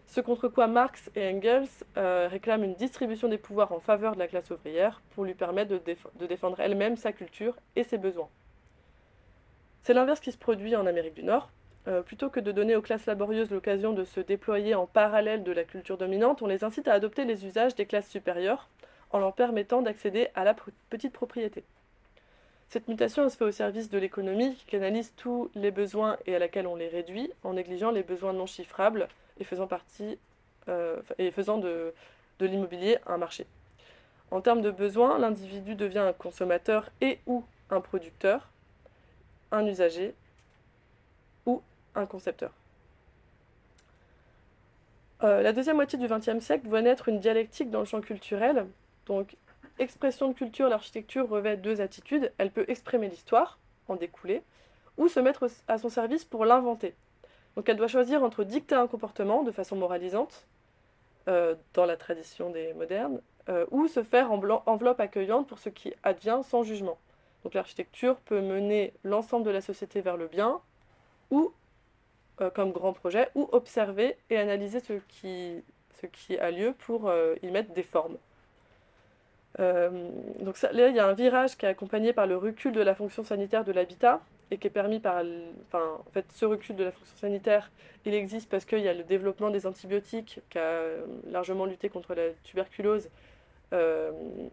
Ce 0.06 0.22
contre 0.22 0.48
quoi 0.48 0.68
Marx 0.68 1.10
et 1.14 1.28
Engels 1.28 1.68
euh, 1.98 2.26
réclament 2.30 2.64
une 2.64 2.74
distribution 2.74 3.28
des 3.28 3.38
pouvoirs 3.38 3.72
en 3.72 3.80
faveur 3.80 4.14
de 4.14 4.18
la 4.18 4.26
classe 4.26 4.50
ouvrière 4.50 5.02
pour 5.14 5.24
lui 5.24 5.34
permettre 5.34 5.70
de 5.70 6.26
défendre 6.26 6.60
elle-même 6.60 6.96
sa 6.96 7.12
culture 7.12 7.56
et 7.76 7.84
ses 7.84 7.98
besoins. 7.98 8.28
C'est 9.82 9.92
l'inverse 9.92 10.20
qui 10.20 10.32
se 10.32 10.38
produit 10.38 10.74
en 10.76 10.86
Amérique 10.86 11.14
du 11.14 11.24
Nord. 11.24 11.50
Euh, 11.86 12.02
plutôt 12.02 12.30
que 12.30 12.40
de 12.40 12.50
donner 12.50 12.76
aux 12.76 12.82
classes 12.82 13.04
laborieuses 13.04 13.50
l'occasion 13.50 13.92
de 13.92 14.04
se 14.04 14.20
déployer 14.20 14.74
en 14.74 14.86
parallèle 14.86 15.42
de 15.42 15.52
la 15.52 15.64
culture 15.64 15.98
dominante, 15.98 16.40
on 16.40 16.46
les 16.46 16.64
incite 16.64 16.88
à 16.88 16.94
adopter 16.94 17.24
les 17.24 17.44
usages 17.44 17.74
des 17.74 17.84
classes 17.84 18.08
supérieures 18.08 18.68
en 19.10 19.18
leur 19.18 19.34
permettant 19.34 19.82
d'accéder 19.82 20.28
à 20.34 20.44
la 20.44 20.56
petite 20.88 21.12
propriété. 21.12 21.62
Cette 22.68 22.88
mutation 22.88 23.28
se 23.28 23.36
fait 23.36 23.44
au 23.44 23.52
service 23.52 23.90
de 23.90 23.98
l'économie 23.98 24.54
qui 24.56 24.64
canalise 24.64 25.12
tous 25.16 25.50
les 25.54 25.70
besoins 25.70 26.16
et 26.26 26.34
à 26.34 26.38
laquelle 26.38 26.66
on 26.66 26.74
les 26.74 26.88
réduit 26.88 27.30
en 27.44 27.52
négligeant 27.52 27.90
les 27.90 28.02
besoins 28.02 28.32
non 28.32 28.46
chiffrables 28.46 29.06
et 29.38 29.44
faisant, 29.44 29.66
partie, 29.66 30.18
euh, 30.68 31.00
et 31.18 31.30
faisant 31.30 31.58
de, 31.58 31.92
l'immobilier 32.40 32.98
un 33.06 33.16
marché. 33.16 33.46
En 34.30 34.40
termes 34.40 34.62
de 34.62 34.70
besoins, 34.70 35.18
l'individu 35.18 35.76
devient 35.76 35.98
un 35.98 36.12
consommateur 36.12 36.90
et 37.00 37.20
ou 37.26 37.44
un 37.70 37.80
producteur, 37.80 38.48
un 39.52 39.66
usager 39.66 40.14
un 41.94 42.06
concepteur. 42.06 42.50
Euh, 45.22 45.42
la 45.42 45.52
deuxième 45.52 45.76
moitié 45.76 45.98
du 45.98 46.06
XXe 46.06 46.44
siècle 46.44 46.68
voit 46.68 46.82
naître 46.82 47.08
une 47.08 47.20
dialectique 47.20 47.70
dans 47.70 47.80
le 47.80 47.84
champ 47.84 48.00
culturel. 48.00 48.66
Donc, 49.06 49.36
expression 49.78 50.28
de 50.28 50.34
culture, 50.34 50.68
l'architecture 50.68 51.28
revêt 51.28 51.56
deux 51.56 51.80
attitudes. 51.80 52.32
Elle 52.38 52.50
peut 52.50 52.64
exprimer 52.68 53.08
l'histoire, 53.08 53.58
en 53.88 53.96
découler, 53.96 54.42
ou 54.98 55.08
se 55.08 55.20
mettre 55.20 55.48
à 55.68 55.78
son 55.78 55.88
service 55.88 56.24
pour 56.24 56.44
l'inventer. 56.44 56.94
Donc, 57.56 57.68
elle 57.68 57.76
doit 57.76 57.88
choisir 57.88 58.22
entre 58.22 58.44
dicter 58.44 58.74
un 58.74 58.86
comportement 58.86 59.42
de 59.42 59.50
façon 59.50 59.76
moralisante, 59.76 60.46
euh, 61.28 61.54
dans 61.72 61.86
la 61.86 61.96
tradition 61.96 62.50
des 62.50 62.74
modernes, 62.74 63.20
euh, 63.48 63.64
ou 63.70 63.88
se 63.88 64.02
faire 64.02 64.30
en 64.30 64.40
enveloppe 64.66 65.00
accueillante 65.00 65.46
pour 65.46 65.58
ce 65.58 65.70
qui 65.70 65.94
advient 66.02 66.40
sans 66.44 66.64
jugement. 66.64 66.98
Donc, 67.44 67.54
l'architecture 67.54 68.16
peut 68.16 68.40
mener 68.40 68.92
l'ensemble 69.04 69.46
de 69.46 69.50
la 69.50 69.60
société 69.60 70.00
vers 70.00 70.16
le 70.16 70.26
bien, 70.26 70.60
ou 71.30 71.52
euh, 72.40 72.50
comme 72.50 72.72
grand 72.72 72.92
projet, 72.92 73.28
ou 73.36 73.48
observer 73.52 74.16
et 74.28 74.36
analyser 74.36 74.80
ce 74.80 74.94
qui, 75.06 75.62
ce 76.00 76.06
qui 76.06 76.36
a 76.36 76.50
lieu 76.50 76.74
pour 76.76 77.08
euh, 77.08 77.36
y 77.44 77.46
mettre 77.46 77.72
des 77.72 77.84
formes. 77.84 78.16
Euh, 79.60 80.08
donc 80.40 80.60
là, 80.62 80.88
il 80.88 80.96
y 80.96 80.98
a 80.98 81.06
un 81.06 81.12
virage 81.12 81.56
qui 81.56 81.64
est 81.64 81.68
accompagné 81.68 82.12
par 82.12 82.26
le 82.26 82.36
recul 82.36 82.72
de 82.72 82.80
la 82.80 82.96
fonction 82.96 83.22
sanitaire 83.22 83.64
de 83.64 83.70
l'habitat 83.70 84.20
et 84.50 84.58
qui 84.58 84.66
est 84.66 84.70
permis 84.70 84.98
par... 84.98 85.22
Enfin, 85.68 85.84
en 86.00 86.10
fait, 86.10 86.24
ce 86.34 86.44
recul 86.44 86.74
de 86.74 86.82
la 86.82 86.90
fonction 86.90 87.16
sanitaire, 87.16 87.70
il 88.04 88.14
existe 88.14 88.50
parce 88.50 88.64
qu'il 88.64 88.80
y 88.80 88.88
a 88.88 88.94
le 88.94 89.04
développement 89.04 89.50
des 89.50 89.64
antibiotiques 89.64 90.40
qui 90.50 90.58
a 90.58 90.80
largement 91.30 91.66
lutté 91.66 91.88
contre 91.88 92.16
la 92.16 92.30
tuberculose 92.42 93.10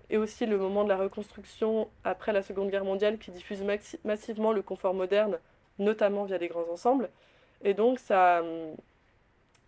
et 0.09 0.17
aussi 0.17 0.47
le 0.47 0.57
moment 0.57 0.84
de 0.84 0.89
la 0.89 0.97
reconstruction 0.97 1.88
après 2.03 2.32
la 2.34 2.41
Seconde 2.41 2.71
Guerre 2.71 2.86
mondiale 2.86 3.19
qui 3.19 3.29
diffuse 3.29 3.63
massivement 4.03 4.51
le 4.51 4.63
confort 4.63 4.95
moderne, 4.95 5.38
notamment 5.77 6.23
via 6.23 6.39
des 6.39 6.47
grands 6.47 6.67
ensembles. 6.71 7.09
Et 7.64 7.74
donc, 7.74 7.99
ça, 7.99 8.43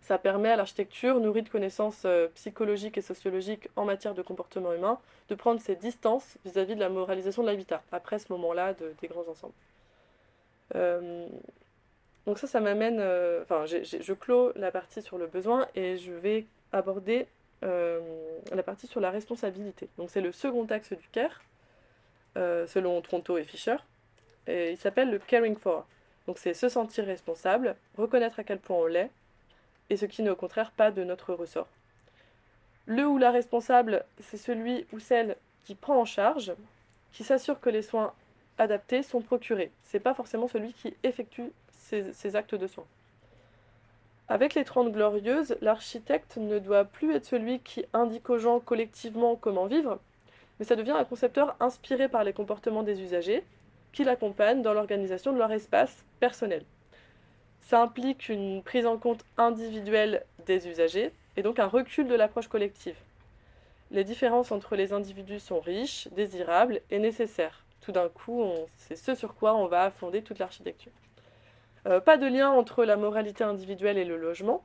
ça 0.04 0.18
permet 0.18 0.50
à 0.50 0.56
l'architecture, 0.56 1.18
nourrie 1.18 1.42
de 1.42 1.48
connaissances 1.48 2.02
euh, 2.04 2.28
psychologiques 2.34 2.98
et 2.98 3.00
sociologiques 3.00 3.70
en 3.74 3.86
matière 3.86 4.14
de 4.14 4.20
comportement 4.20 4.74
humain, 4.74 4.98
de 5.30 5.34
prendre 5.34 5.60
ses 5.62 5.76
distances 5.76 6.36
vis-à-vis 6.44 6.74
de 6.74 6.80
la 6.80 6.90
moralisation 6.90 7.42
de 7.42 7.48
l'habitat, 7.48 7.82
après 7.90 8.18
ce 8.18 8.30
moment-là 8.34 8.74
des 8.74 9.08
grands 9.08 9.26
ensembles. 9.26 9.54
Euh, 10.74 11.26
donc 12.26 12.38
ça, 12.38 12.46
ça 12.46 12.60
m'amène... 12.60 12.98
Euh, 13.00 13.42
enfin, 13.42 13.64
je 13.64 14.12
clôt 14.12 14.52
la 14.56 14.70
partie 14.70 15.00
sur 15.00 15.16
le 15.16 15.26
besoin 15.26 15.66
et 15.74 15.96
je 15.96 16.12
vais 16.12 16.44
aborder 16.72 17.26
la 17.62 18.62
partie 18.62 18.86
sur 18.86 19.00
la 19.00 19.10
responsabilité. 19.10 19.88
Donc 19.96 20.10
c'est 20.10 20.20
le 20.20 20.32
second 20.32 20.66
axe 20.66 20.92
du 20.92 21.08
CARE, 21.08 21.40
selon 22.34 23.00
Tronto 23.00 23.38
et 23.38 23.44
Fischer. 23.44 23.76
Et 24.46 24.72
il 24.72 24.76
s'appelle 24.76 25.10
le 25.10 25.18
Caring 25.18 25.56
for. 25.56 25.86
Donc 26.26 26.38
c'est 26.38 26.54
se 26.54 26.68
sentir 26.68 27.04
responsable, 27.04 27.76
reconnaître 27.96 28.40
à 28.40 28.44
quel 28.44 28.58
point 28.58 28.76
on 28.76 28.86
l'est, 28.86 29.10
et 29.90 29.96
ce 29.96 30.06
qui 30.06 30.22
n'est 30.22 30.30
au 30.30 30.36
contraire 30.36 30.70
pas 30.70 30.90
de 30.90 31.04
notre 31.04 31.34
ressort. 31.34 31.68
Le 32.86 33.06
ou 33.06 33.18
la 33.18 33.30
responsable, 33.30 34.04
c'est 34.20 34.36
celui 34.36 34.86
ou 34.92 34.98
celle 34.98 35.36
qui 35.64 35.74
prend 35.74 36.00
en 36.00 36.04
charge, 36.04 36.52
qui 37.12 37.24
s'assure 37.24 37.60
que 37.60 37.70
les 37.70 37.82
soins 37.82 38.12
adaptés 38.58 39.02
sont 39.02 39.20
procurés. 39.20 39.70
C'est 39.84 40.00
pas 40.00 40.14
forcément 40.14 40.48
celui 40.48 40.72
qui 40.72 40.94
effectue 41.02 41.52
ces, 41.72 42.36
actes 42.36 42.54
de 42.54 42.66
soins. 42.66 42.86
Avec 44.28 44.54
les 44.54 44.64
Trente 44.64 44.90
Glorieuses, 44.90 45.56
l'architecte 45.60 46.38
ne 46.38 46.58
doit 46.58 46.84
plus 46.84 47.14
être 47.14 47.26
celui 47.26 47.60
qui 47.60 47.84
indique 47.92 48.30
aux 48.30 48.38
gens 48.38 48.58
collectivement 48.58 49.36
comment 49.36 49.66
vivre, 49.66 49.98
mais 50.58 50.64
ça 50.64 50.76
devient 50.76 50.92
un 50.92 51.04
concepteur 51.04 51.56
inspiré 51.60 52.08
par 52.08 52.24
les 52.24 52.32
comportements 52.32 52.82
des 52.82 53.02
usagers, 53.02 53.44
qui 53.94 54.04
l'accompagnent 54.04 54.60
dans 54.60 54.74
l'organisation 54.74 55.32
de 55.32 55.38
leur 55.38 55.52
espace 55.52 56.04
personnel. 56.20 56.64
Ça 57.60 57.80
implique 57.80 58.28
une 58.28 58.62
prise 58.62 58.84
en 58.84 58.98
compte 58.98 59.24
individuelle 59.38 60.24
des 60.44 60.68
usagers 60.68 61.12
et 61.36 61.42
donc 61.42 61.58
un 61.58 61.66
recul 61.66 62.06
de 62.06 62.14
l'approche 62.14 62.48
collective. 62.48 62.96
Les 63.90 64.04
différences 64.04 64.52
entre 64.52 64.76
les 64.76 64.92
individus 64.92 65.40
sont 65.40 65.60
riches, 65.60 66.08
désirables 66.12 66.80
et 66.90 66.98
nécessaires. 66.98 67.64
Tout 67.80 67.92
d'un 67.92 68.08
coup, 68.08 68.44
c'est 68.76 68.96
ce 68.96 69.14
sur 69.14 69.34
quoi 69.34 69.54
on 69.54 69.66
va 69.66 69.90
fonder 69.90 70.22
toute 70.22 70.38
l'architecture. 70.38 70.92
Euh, 71.86 72.00
pas 72.00 72.16
de 72.16 72.26
lien 72.26 72.50
entre 72.50 72.84
la 72.84 72.96
moralité 72.96 73.44
individuelle 73.44 73.98
et 73.98 74.04
le 74.04 74.16
logement, 74.16 74.64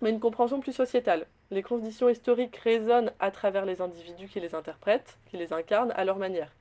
mais 0.00 0.10
une 0.10 0.20
compréhension 0.20 0.60
plus 0.60 0.72
sociétale. 0.72 1.26
Les 1.50 1.62
conditions 1.62 2.08
historiques 2.08 2.56
résonnent 2.56 3.12
à 3.20 3.30
travers 3.30 3.66
les 3.66 3.80
individus 3.80 4.28
qui 4.28 4.40
les 4.40 4.54
interprètent, 4.54 5.18
qui 5.30 5.36
les 5.36 5.52
incarnent 5.52 5.92
à 5.92 6.04
leur 6.04 6.16
manière. 6.16 6.52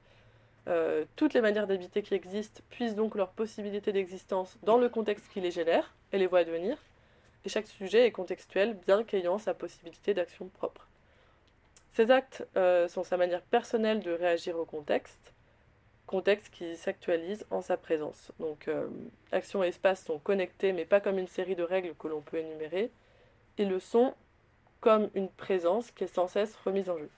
Euh, 0.68 1.06
toutes 1.16 1.34
les 1.34 1.42
manières 1.42 1.68
d'habiter 1.68 2.04
qui 2.04 2.14
existent 2.14 2.62
puissent 2.70 2.96
donc 2.96 3.16
leur 3.16 3.32
possibilité 3.32 3.92
d'existence 3.92 4.58
dans 4.64 4.78
le 4.78 4.90
contexte 4.90 5.28
qui 5.32 5.42
les 5.42 5.52
génère 5.52 5.96
et 6.12 6.20
les 6.20 6.28
voit 6.28 6.44
devenir, 6.44 6.78
et 7.46 7.50
chaque 7.50 7.68
sujet 7.68 8.06
est 8.06 8.12
contextuel 8.12 8.78
bien 8.86 9.04
qu'ayant 9.04 9.40
sa 9.40 9.54
possibilité 9.54 10.14
d'action 10.14 10.48
propre. 10.48 10.88
Ces 11.94 12.12
actes 12.12 12.48
euh, 12.56 12.88
sont 12.88 13.04
sa 13.04 13.18
manière 13.18 13.42
personnelle 13.42 14.02
de 14.02 14.12
réagir 14.12 14.58
au 14.58 14.66
contexte, 14.66 15.34
contexte 16.06 16.54
qui 16.54 16.76
s'actualise 16.76 17.46
en 17.50 17.62
sa 17.62 17.76
présence. 17.76 18.32
Donc 18.40 18.68
euh, 18.68 18.88
action 19.32 19.64
et 19.64 19.70
espace 19.70 20.06
sont 20.06 20.20
connectés 20.20 20.74
mais 20.74 20.86
pas 20.86 21.02
comme 21.02 21.18
une 21.18 21.28
série 21.28 21.56
de 21.56 21.64
règles 21.64 21.96
que 21.96 22.08
l'on 22.08 22.22
peut 22.22 22.38
énumérer, 22.38 22.92
ils 23.58 23.70
le 23.70 23.80
sont 23.80 24.14
comme 24.80 25.10
une 25.16 25.30
présence 25.30 25.92
qui 25.92 26.04
est 26.04 26.14
sans 26.16 26.28
cesse 26.28 26.56
remise 26.58 26.90
en 26.90 26.98
jeu. 26.98 27.10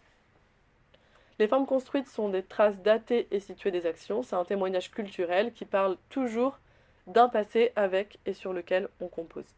Les 1.44 1.50
formes 1.50 1.66
construites 1.66 2.08
sont 2.08 2.30
des 2.30 2.41
traces 2.41 2.82
datées 2.82 3.28
et 3.30 3.41
situées 3.41 3.70
des 3.70 3.86
actions. 3.86 4.24
C'est 4.24 4.38
un 4.38 4.46
témoignage 4.46 4.91
culturel 4.91 5.52
qui 5.52 5.66
parle 5.66 5.98
toujours 6.08 6.58
d'un 7.06 7.28
passé 7.28 7.74
avec 7.76 8.18
et 8.26 8.32
sur 8.32 8.54
lequel 8.54 8.88
on 9.02 9.10
compose. 9.10 9.54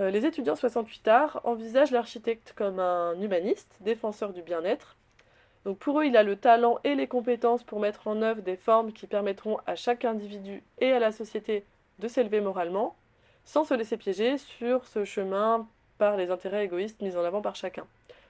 Euh, 0.00 0.10
les 0.10 0.26
étudiants 0.26 0.54
68 0.54 1.08
arts 1.08 1.40
envisagent 1.44 1.92
l'architecte 1.92 2.52
comme 2.54 2.78
un 2.78 3.18
humaniste, 3.22 3.78
défenseur 3.80 4.34
du 4.34 4.42
bien-être. 4.42 4.98
Pour 5.80 6.00
eux, 6.00 6.04
il 6.04 6.18
a 6.18 6.22
le 6.22 6.36
talent 6.36 6.78
et 6.84 6.94
les 6.94 7.08
compétences 7.08 7.64
pour 7.64 7.80
mettre 7.80 8.06
en 8.06 8.20
œuvre 8.20 8.42
des 8.42 8.56
formes 8.56 8.92
qui 8.92 9.06
permettront 9.06 9.60
à 9.66 9.76
chaque 9.76 10.04
individu 10.04 10.62
et 10.78 10.92
à 10.92 10.98
la 10.98 11.12
société 11.12 11.64
de 12.00 12.08
s'élever 12.08 12.42
moralement, 12.42 12.96
sans 13.46 13.64
se 13.64 13.72
laisser 13.72 13.96
piéger 13.96 14.36
sur 14.36 14.86
ce 14.86 15.06
chemin 15.06 15.66
par 15.96 16.18
les 16.18 16.30
intérêts 16.30 16.66
égoïstes 16.66 17.00
mis 17.00 17.16
en 17.16 17.24
avant 17.24 17.40
par 17.40 17.56
chacun. 17.56 17.86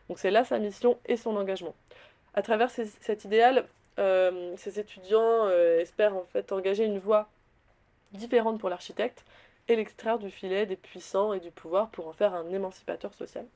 Donc 0.08 0.18
c'est 0.18 0.30
là 0.30 0.44
sa 0.44 0.58
mission 0.58 0.98
et 1.06 1.16
son 1.16 1.36
engagement. 1.36 1.74
À 2.34 2.42
travers 2.42 2.70
cet 2.70 3.24
idéal, 3.24 3.66
euh, 3.98 4.54
ces 4.56 4.80
étudiants 4.80 5.46
euh, 5.46 5.80
espèrent 5.80 6.16
en 6.16 6.24
fait 6.24 6.50
engager 6.52 6.84
une 6.84 6.98
voie 6.98 7.28
différente 8.12 8.58
pour 8.58 8.70
l'architecte 8.70 9.24
et 9.68 9.76
l'extraire 9.76 10.18
du 10.18 10.30
filet 10.30 10.66
des 10.66 10.76
puissants 10.76 11.34
et 11.34 11.40
du 11.40 11.50
pouvoir 11.50 11.90
pour 11.90 12.08
en 12.08 12.12
faire 12.12 12.34
un 12.34 12.50
émancipateur 12.50 13.12
social. 13.14 13.46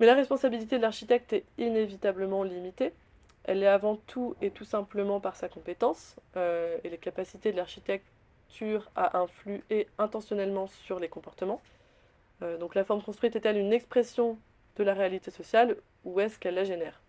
Mais 0.00 0.06
la 0.06 0.14
responsabilité 0.14 0.76
de 0.76 0.82
l'architecte 0.82 1.32
est 1.32 1.44
inévitablement 1.58 2.42
limitée. 2.42 2.92
Elle 3.44 3.62
est 3.62 3.68
avant 3.68 3.96
tout 3.96 4.34
et 4.40 4.50
tout 4.50 4.64
simplement 4.64 5.20
par 5.20 5.36
sa 5.36 5.48
compétence 5.48 6.16
euh, 6.36 6.78
et 6.82 6.90
les 6.90 6.98
capacités 6.98 7.52
de 7.52 7.56
l'architecture 7.56 8.90
à 8.96 9.18
influer 9.18 9.88
intentionnellement 9.98 10.66
sur 10.66 10.98
les 10.98 11.08
comportements. 11.08 11.62
donc 12.60 12.74
la 12.74 12.84
forme 12.84 13.02
construite 13.02 13.34
est-elle 13.34 13.56
une 13.56 13.72
expression 13.72 14.36
de 14.76 14.84
la 14.84 14.94
réalité 14.94 15.30
sociale 15.30 15.76
ou 16.04 16.20
est-ce 16.20 16.38
qu'elle 16.38 16.54
la 16.54 16.64
génère 16.64 17.00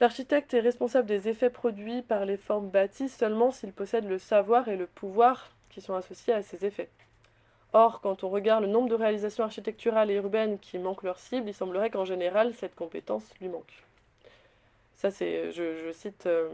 L'architecte 0.00 0.54
est 0.54 0.60
responsable 0.60 1.06
des 1.06 1.28
effets 1.28 1.50
produits 1.50 2.00
par 2.00 2.24
les 2.24 2.38
formes 2.38 2.70
bâties 2.70 3.10
seulement 3.10 3.50
s'il 3.50 3.72
possède 3.72 4.08
le 4.08 4.18
savoir 4.18 4.68
et 4.68 4.76
le 4.76 4.86
pouvoir 4.86 5.50
qui 5.68 5.82
sont 5.82 5.94
associés 5.94 6.32
à 6.32 6.42
ces 6.42 6.64
effets. 6.64 6.88
Or, 7.72 8.00
quand 8.00 8.24
on 8.24 8.30
regarde 8.30 8.64
le 8.64 8.70
nombre 8.70 8.88
de 8.88 8.94
réalisations 8.94 9.44
architecturales 9.44 10.10
et 10.10 10.14
urbaines 10.14 10.58
qui 10.58 10.78
manquent 10.78 11.02
leur 11.02 11.18
cible, 11.18 11.48
il 11.48 11.54
semblerait 11.54 11.90
qu'en 11.90 12.04
général, 12.04 12.54
cette 12.54 12.74
compétence 12.74 13.22
lui 13.40 13.48
manque. 13.48 13.84
Ça, 14.94 15.10
c'est, 15.10 15.52
je, 15.52 15.92
cite 15.92 16.26
euh, 16.26 16.48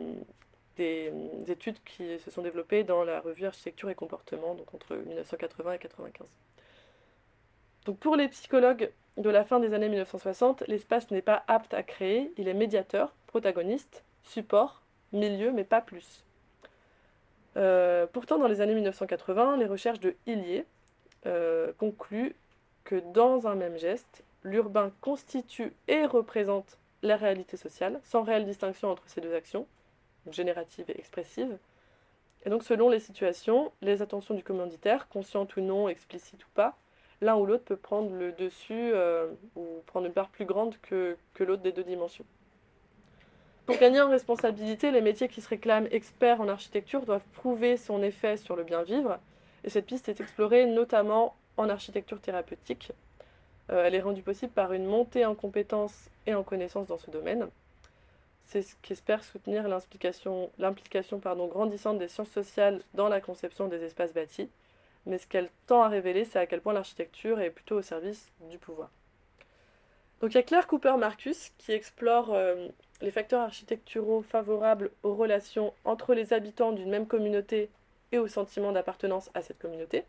des, 0.77 1.11
des, 1.45 1.53
études 1.53 1.83
qui 1.85 2.19
se 2.19 2.31
sont 2.31 2.43
développées 2.43 2.85
dans 2.85 3.03
la 3.03 3.21
revue 3.21 3.47
Architecture 3.47 3.89
et 3.91 3.95
Comportement, 3.95 4.55
donc 4.55 4.75
entre 4.75 4.95
1980 4.95 5.73
et 5.73 5.79
1995. 5.79 6.29
Donc 7.87 7.99
pour 7.99 8.17
les 8.17 8.29
psychologues 8.29 8.91
de 9.17 9.31
la 9.31 9.45
fin 9.45 9.61
des 9.61 9.73
années 9.73 9.89
1960, 9.89 10.65
l'espace 10.69 11.11
n'est 11.11 11.23
pas 11.23 11.43
apte 11.49 11.75
à 11.75 11.83
créer, 11.83 12.33
il 12.37 12.49
est 12.49 12.55
médiateur, 12.55 13.15
protagoniste, 13.27 14.05
support, 14.23 14.83
milieu, 15.13 15.53
mais 15.53 15.65
pas 15.65 15.81
plus. 15.81 16.25
Euh, 17.57 18.07
pourtant, 18.13 18.39
dans 18.39 18.49
les 18.49 18.61
années 18.61 18.75
1980, 18.75 19.57
les 19.57 19.67
recherches 19.67 20.01
de 20.01 20.15
Hillier 20.27 20.67
euh, 21.25 21.73
concluent 21.79 22.37
que 22.85 22.97
dans 23.13 23.47
un 23.47 23.55
même 23.55 23.79
geste, 23.79 24.23
l'urbain 24.45 24.93
constitue 25.01 25.73
et 25.89 26.05
représente 26.05 26.79
la 27.03 27.17
réalité 27.17 27.57
sociale, 27.57 28.01
sans 28.05 28.23
réelle 28.23 28.45
distinction 28.45 28.91
entre 28.91 29.03
ces 29.07 29.21
deux 29.21 29.35
actions, 29.35 29.67
générative 30.31 30.85
et 30.89 30.99
expressive. 30.99 31.57
Et 32.45 32.51
donc, 32.51 32.63
selon 32.63 32.91
les 32.91 33.01
situations, 33.01 33.73
les 33.81 34.03
attentions 34.03 34.35
du 34.35 34.45
commanditaire, 34.45 35.09
conscientes 35.09 35.57
ou 35.57 35.63
non, 35.63 35.89
explicites 35.89 36.45
ou 36.45 36.49
pas, 36.55 36.77
l'un 37.21 37.37
ou 37.37 37.47
l'autre 37.47 37.65
peut 37.65 37.77
prendre 37.77 38.15
le 38.15 38.33
dessus 38.33 38.75
euh, 38.75 39.29
ou 39.55 39.65
prendre 39.87 40.07
une 40.07 40.13
part 40.13 40.29
plus 40.29 40.45
grande 40.45 40.77
que, 40.83 41.17
l'autre 41.41 41.63
des 41.63 41.73
deux 41.73 41.85
dimensions. 41.85 42.25
Pour 43.65 43.77
gagner 43.79 44.01
en 44.01 44.11
responsabilité, 44.11 44.91
les 44.91 45.01
métiers 45.01 45.29
qui 45.29 45.41
se 45.41 45.49
réclament 45.49 45.89
experts 45.91 46.41
en 46.41 46.49
architecture 46.49 47.05
doivent 47.05 47.27
prouver 47.35 47.77
son 47.77 48.03
effet 48.03 48.37
sur 48.37 48.55
le 48.55 48.63
bien 48.63 48.83
vivre, 48.83 49.19
et 49.65 49.71
cette 49.71 49.87
piste 49.87 50.09
est 50.09 50.21
explorée 50.21 50.67
notamment 50.67 51.35
en 51.57 51.69
architecture 51.69 52.21
thérapeutique. 52.21 52.93
Euh, 53.71 53.85
elle 53.85 53.95
est 53.95 54.01
rendue 54.01 54.23
possible 54.23 54.53
par 54.53 54.73
une 54.73 54.87
montée 54.87 55.25
en 55.25 55.35
compétences 55.35 56.09
et 56.27 56.35
en 56.35 56.45
connaissances 56.45 56.87
dans 56.87 56.99
ce 56.99 57.11
domaine. 57.11 57.49
C'est 58.47 58.63
ce 58.63 58.77
qu'espère 58.83 59.25
soutenir 59.25 59.67
l'implication 59.67 60.51
grandissante 61.49 61.99
des 61.99 62.07
sciences 62.07 62.31
sociales 62.31 62.81
dans 62.95 63.09
la 63.09 63.21
conception 63.21 63.67
des 63.67 63.83
espaces 63.83 64.15
bâtis, 64.15 64.49
mais 65.07 65.19
ce 65.19 65.27
qu'elle 65.27 65.49
tend 65.67 65.83
à 65.83 65.89
révéler, 65.89 66.25
c'est 66.25 66.39
à 66.39 66.47
quel 66.47 66.61
point 66.61 66.73
l'architecture 66.73 67.41
est 67.41 67.51
plutôt 67.51 67.77
au 67.77 67.83
service 67.83 68.31
du 68.51 68.59
pouvoir. 68.59 68.91
Donc 70.21 70.33
il 70.33 70.37
y 70.37 70.39
a 70.39 70.43
Claire 70.43 70.67
Cooper-Marcus 70.67 71.53
qui 71.59 71.73
explore 71.73 72.33
euh, 72.33 72.69
les 73.01 73.11
facteurs 73.11 73.43
architecturaux 73.43 74.23
favorables 74.23 74.91
aux 75.03 75.15
relations 75.15 75.73
entre 75.85 76.15
les 76.15 76.33
habitants 76.33 76.73
d'une 76.73 76.91
même 76.91 77.07
communauté 77.07 77.71
et 78.13 78.19
au 78.19 78.27
sentiment 78.27 78.73
d'appartenance 78.73 79.31
à 79.35 79.43
cette 79.43 79.59
communauté. 79.59 80.05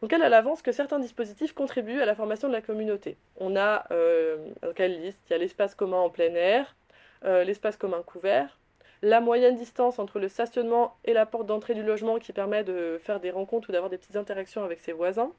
Donc 0.00 0.12
elle, 0.12 0.22
elle 0.22 0.34
avance 0.34 0.62
que 0.62 0.72
certains 0.72 0.98
dispositifs 0.98 1.52
contribuent 1.52 2.00
à 2.00 2.06
la 2.06 2.14
formation 2.14 2.48
de 2.48 2.52
la 2.52 2.62
communauté. 2.62 3.16
On 3.36 3.56
a, 3.56 3.86
euh, 3.90 4.36
donc 4.62 4.78
elle 4.78 5.00
liste, 5.00 5.20
il 5.28 5.32
y 5.32 5.34
a 5.34 5.38
l'espace 5.38 5.74
commun 5.74 5.98
en 5.98 6.10
plein 6.10 6.34
air, 6.34 6.76
euh, 7.24 7.44
l'espace 7.44 7.76
commun 7.76 8.02
couvert, 8.02 8.58
la 9.02 9.20
moyenne 9.20 9.56
distance 9.56 9.98
entre 9.98 10.18
le 10.18 10.28
stationnement 10.28 10.96
et 11.04 11.12
la 11.12 11.26
porte 11.26 11.46
d'entrée 11.46 11.74
du 11.74 11.82
logement 11.82 12.18
qui 12.18 12.32
permet 12.32 12.64
de 12.64 12.98
faire 13.02 13.20
des 13.20 13.30
rencontres 13.30 13.70
ou 13.70 13.72
d'avoir 13.72 13.90
des 13.90 13.98
petites 13.98 14.16
interactions 14.16 14.64
avec 14.64 14.80
ses 14.80 14.92
voisins, 14.92 15.32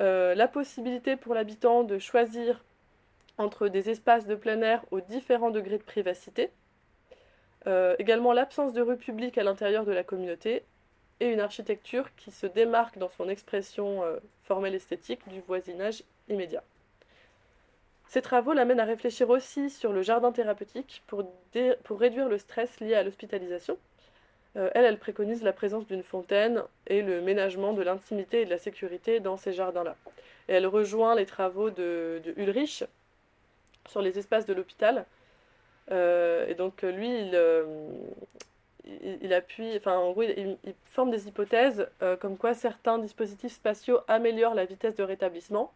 euh, 0.00 0.34
la 0.34 0.48
possibilité 0.48 1.16
pour 1.16 1.34
l'habitant 1.34 1.84
de 1.84 1.98
choisir 1.98 2.62
entre 3.38 3.68
des 3.68 3.90
espaces 3.90 4.26
de 4.26 4.34
plein 4.34 4.60
air 4.60 4.84
aux 4.90 5.00
différents 5.00 5.50
degrés 5.50 5.78
de 5.78 5.82
privacité, 5.82 6.50
euh, 7.66 7.96
également 7.98 8.32
l'absence 8.32 8.72
de 8.72 8.82
rue 8.82 8.96
publique 8.96 9.38
à 9.38 9.42
l'intérieur 9.42 9.84
de 9.84 9.92
la 9.92 10.04
communauté 10.04 10.64
et 11.20 11.28
une 11.28 11.40
architecture 11.40 12.14
qui 12.16 12.30
se 12.30 12.46
démarque 12.46 12.98
dans 12.98 13.08
son 13.08 13.28
expression 13.28 14.04
euh, 14.04 14.18
formelle 14.44 14.74
esthétique 14.74 15.26
du 15.28 15.40
voisinage 15.40 16.02
immédiat. 16.28 16.62
Ces 18.08 18.22
travaux 18.22 18.52
l'amènent 18.52 18.80
à 18.80 18.84
réfléchir 18.84 19.30
aussi 19.30 19.68
sur 19.68 19.92
le 19.92 20.02
jardin 20.02 20.32
thérapeutique 20.32 21.02
pour, 21.06 21.24
pour 21.82 21.98
réduire 21.98 22.28
le 22.28 22.38
stress 22.38 22.78
lié 22.80 22.94
à 22.94 23.02
l'hospitalisation. 23.02 23.76
Euh, 24.56 24.70
elle, 24.74 24.84
elle 24.84 24.98
préconise 24.98 25.42
la 25.42 25.52
présence 25.52 25.86
d'une 25.86 26.02
fontaine 26.02 26.62
et 26.86 27.02
le 27.02 27.20
ménagement 27.20 27.72
de 27.72 27.82
l'intimité 27.82 28.42
et 28.42 28.44
de 28.44 28.50
la 28.50 28.58
sécurité 28.58 29.20
dans 29.20 29.36
ces 29.36 29.52
jardins-là. 29.52 29.96
Et 30.48 30.54
elle 30.54 30.66
rejoint 30.66 31.14
les 31.14 31.26
travaux 31.26 31.70
de, 31.70 32.22
Ulrich 32.36 32.84
sur 33.88 34.02
les 34.02 34.18
espaces 34.18 34.46
de 34.46 34.54
l'hôpital. 34.54 35.04
Euh, 35.90 36.46
et 36.46 36.54
donc 36.54 36.82
lui, 36.82 37.08
il, 37.08 37.32
euh, 37.34 37.64
il, 39.20 39.32
appuie, 39.34 39.76
enfin 39.76 39.98
en 39.98 40.12
gros, 40.12 40.22
il 40.22 40.56
forme 40.84 41.10
des 41.10 41.26
hypothèses 41.26 41.88
comme 42.20 42.36
quoi 42.36 42.54
certains 42.54 42.98
dispositifs 42.98 43.52
spatiaux 43.52 43.98
améliorent 44.06 44.54
la 44.54 44.64
vitesse 44.64 44.94
de 44.94 45.02
rétablissement 45.02 45.72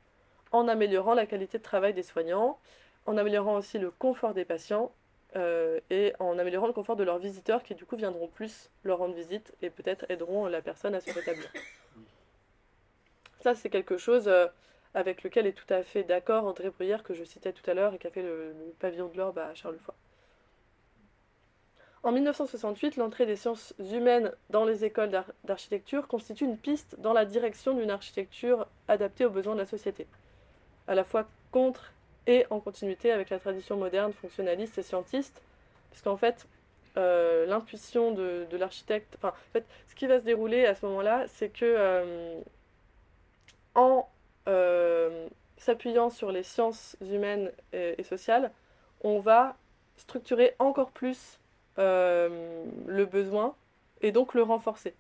en 0.53 0.69
améliorant 0.69 1.15
la 1.15 1.27
qualité 1.27 1.59
de 1.59 1.63
travail 1.63 1.95
des 1.95 2.03
soignants, 2.03 2.59
en 3.07 3.17
améliorant 3.17 3.57
aussi 3.57 3.79
le 3.79 3.91
confort 3.91 4.35
des 4.35 4.45
patients 4.45 4.93
euh, 5.37 5.79
et 5.91 6.13
en 6.19 6.39
améliorant 6.39 6.67
le 6.67 6.73
confort 6.73 6.97
de 6.97 7.05
leurs 7.05 7.19
visiteurs 7.19 7.63
qui 7.63 7.75
du 7.75 7.85
coup 7.85 7.97
viendront 7.97 8.27
plus 8.27 8.69
leur 8.83 8.99
rendre 8.99 9.15
visite 9.15 9.55
et 9.63 9.71
peut-être 9.71 10.05
aideront 10.09 10.47
la 10.47 10.61
personne 10.61 10.95
à 10.95 11.01
se 11.01 11.13
rétablir. 11.13 11.51
Ça 13.41 13.55
c'est 13.55 13.71
quelque 13.71 13.97
chose 13.97 14.27
euh, 14.27 14.47
avec 14.95 15.23
lequel 15.23 15.47
est 15.47 15.53
tout 15.53 15.73
à 15.73 15.83
fait 15.83 16.03
d'accord 16.03 16.45
André 16.47 16.71
Bruyère 16.71 17.05
que 17.05 17.15
je 17.15 17.23
citais 17.23 17.53
tout 17.53 17.69
à 17.71 17.75
l'heure 17.75 17.95
et 17.95 17.99
qui 17.99 18.09
a 18.09 18.11
fait 18.11 18.23
le, 18.23 18.55
pavillon 18.81 19.09
de 19.09 19.17
l'Orbe 19.17 19.39
à 19.39 19.55
Charlevoix. 19.55 19.95
En 22.03 22.13
1968, 22.13 22.97
l'entrée 22.97 23.27
des 23.27 23.37
sciences 23.37 23.75
humaines 23.79 24.33
dans 24.49 24.65
les 24.65 24.87
écoles 24.87 25.11
d'architecture 25.45 26.09
constitue 26.09 26.47
une 26.47 26.57
piste 26.57 26.99
dans 26.99 27.13
la 27.13 27.27
direction 27.27 27.75
d'une 27.75 27.91
architecture 27.91 28.67
adaptée 28.89 29.27
aux 29.27 29.31
besoins 29.31 29.55
de 29.55 29.61
la 29.61 29.67
société 29.67 30.07
à 30.87 30.95
la 30.95 31.05
fois 31.05 31.27
contre 31.53 31.93
et 32.27 32.47
en 32.51 32.61
continuité 32.61 33.13
avec 33.13 33.31
la 33.31 33.39
tradition 33.39 33.77
moderne, 33.77 34.13
fonctionnaliste 34.13 34.79
et 34.79 34.83
scientiste, 34.83 35.43
parce 35.91 36.03
qu'en 36.03 36.17
fait, 36.17 36.47
euh, 36.97 37.47
l'intuition 37.47 38.13
de, 38.13 38.47
l'architecte, 38.53 39.15
enfin, 39.17 39.29
en 39.29 39.53
fait, 39.53 39.65
ce 39.89 39.95
qui 39.95 40.07
va 40.07 40.19
se 40.19 40.25
dérouler 40.25 40.67
à 40.67 40.75
ce 40.75 40.85
moment-là, 40.87 41.25
c'est 41.29 41.49
que 41.49 41.65
euh, 41.65 42.41
en 43.75 44.09
euh, 44.49 45.29
s'appuyant 45.57 46.11
sur 46.11 46.33
les 46.33 46.43
sciences 46.43 46.97
humaines 47.01 47.53
et, 47.73 48.03
sociales, 48.03 48.51
on 49.03 49.21
va 49.21 49.57
structurer 49.97 50.55
encore 50.59 50.91
plus 50.91 51.39
le 51.77 53.05
besoin 53.05 53.55
et 54.03 54.13
donc 54.13 54.35
le 54.35 54.43
renforcer. 54.43 54.95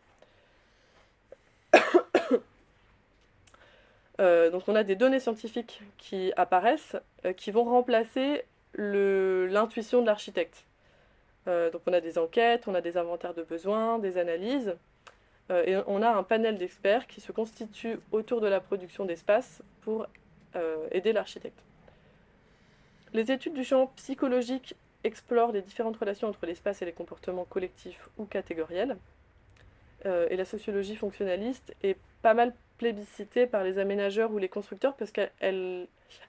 Euh, 4.20 4.50
donc 4.50 4.64
on 4.68 4.74
a 4.74 4.82
des 4.84 4.96
données 4.96 5.20
scientifiques 5.20 5.80
qui 5.96 6.32
apparaissent, 6.36 6.96
euh, 7.24 7.32
qui 7.32 7.50
vont 7.50 7.64
remplacer 7.64 8.44
l'intuition 8.74 10.02
de 10.02 10.06
l'architecte. 10.06 10.64
Euh, 11.48 11.70
donc 11.70 11.82
on 11.86 11.92
a 11.92 12.00
des 12.00 12.18
enquêtes, 12.18 12.68
on 12.68 12.74
a 12.74 12.80
des 12.80 12.96
inventaires 12.96 13.34
de 13.34 13.42
besoins, 13.42 13.98
des 13.98 14.18
analyses, 14.18 14.76
et 15.66 15.74
on 15.88 16.00
a 16.00 16.08
un 16.08 16.22
panel 16.22 16.58
d'experts 16.58 17.08
qui 17.08 17.20
se 17.20 17.32
constitue 17.32 17.98
autour 18.12 18.40
de 18.40 18.46
la 18.46 18.60
production 18.60 19.04
d'espace 19.04 19.62
pour 19.80 20.06
aider 20.92 21.12
l'architecte. 21.12 21.58
Les 23.12 23.32
études 23.32 23.54
du 23.54 23.64
champ 23.64 23.88
psychologique 23.96 24.76
explorent 25.02 25.50
les 25.50 25.62
différentes 25.62 25.96
relations 25.96 26.28
entre 26.28 26.46
l'espace 26.46 26.82
et 26.82 26.84
les 26.84 26.92
comportements 26.92 27.46
collectifs 27.46 28.10
ou 28.16 28.26
catégoriels. 28.26 28.96
et 30.04 30.36
la 30.36 30.44
sociologie 30.44 30.94
fonctionnaliste 30.94 31.74
est 31.82 31.96
pas 32.22 32.34
mal 32.34 32.54
plébiscitée 32.80 33.46
par 33.46 33.62
les 33.62 33.78
aménageurs 33.78 34.32
ou 34.32 34.38
les 34.38 34.48
constructeurs 34.48 34.96
parce 34.96 35.10
qu'elle 35.10 35.30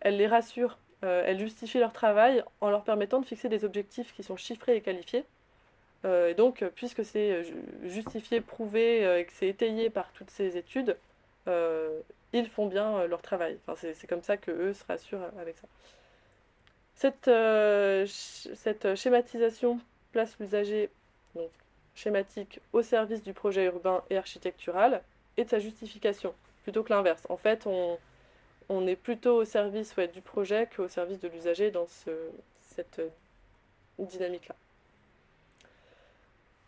elle 0.02 0.18
les 0.18 0.28
rassure, 0.28 0.78
euh, 1.06 1.24
elle 1.26 1.40
justifie 1.40 1.80
leur 1.80 1.94
travail 1.94 2.44
en 2.60 2.70
leur 2.70 2.84
permettant 2.84 3.22
de 3.22 3.26
fixer 3.26 3.48
des 3.48 3.64
objectifs 3.64 4.14
qui 4.14 4.22
sont 4.22 4.36
chiffrés 4.36 4.76
et 4.76 4.82
qualifiés. 4.82 5.24
Euh, 6.04 6.28
et 6.28 6.34
donc, 6.34 6.66
puisque 6.76 7.06
c'est 7.06 7.32
euh, 7.32 7.44
justifié, 7.86 8.42
prouvé 8.42 9.20
et 9.20 9.24
que 9.26 9.32
c'est 9.32 9.48
étayé 9.48 9.90
par 9.90 10.12
toutes 10.12 10.30
ces 10.30 10.58
études, 10.58 10.98
ils 12.34 12.50
font 12.50 12.68
bien 12.68 13.08
leur 13.08 13.22
travail. 13.22 13.58
Enfin, 13.66 13.88
c'est 13.94 14.08
comme 14.08 14.22
ça 14.22 14.36
qu'eux 14.36 14.74
se 14.74 14.84
rassurent 14.86 15.30
avec 15.40 15.56
ça. 15.58 15.68
Cette, 16.96 17.32
cette 18.58 18.96
schématisation 18.96 19.80
place 20.12 20.38
l'usager 20.38 20.90
schématique 21.96 22.60
au 22.74 22.82
service 22.82 23.24
du 23.24 23.34
projet 23.34 23.66
urbain 23.66 24.04
et 24.10 24.18
architectural 24.18 25.02
et 25.38 25.44
de 25.44 25.50
sa 25.50 25.60
justification, 25.60 26.34
plutôt 26.64 26.84
que 26.84 26.94
l'inverse. 26.94 27.24
En 27.30 27.38
fait, 27.38 27.68
on, 27.68 27.98
est 28.88 28.96
plutôt 28.96 29.36
au 29.38 29.46
service 29.46 29.96
du 30.14 30.22
projet 30.22 30.70
qu'au 30.76 30.88
service 30.88 31.20
de 31.20 31.28
l'usager 31.28 31.72
dans 31.72 31.88
ce, 31.88 32.12
cette 32.62 33.02
dynamique-là. 34.00 34.56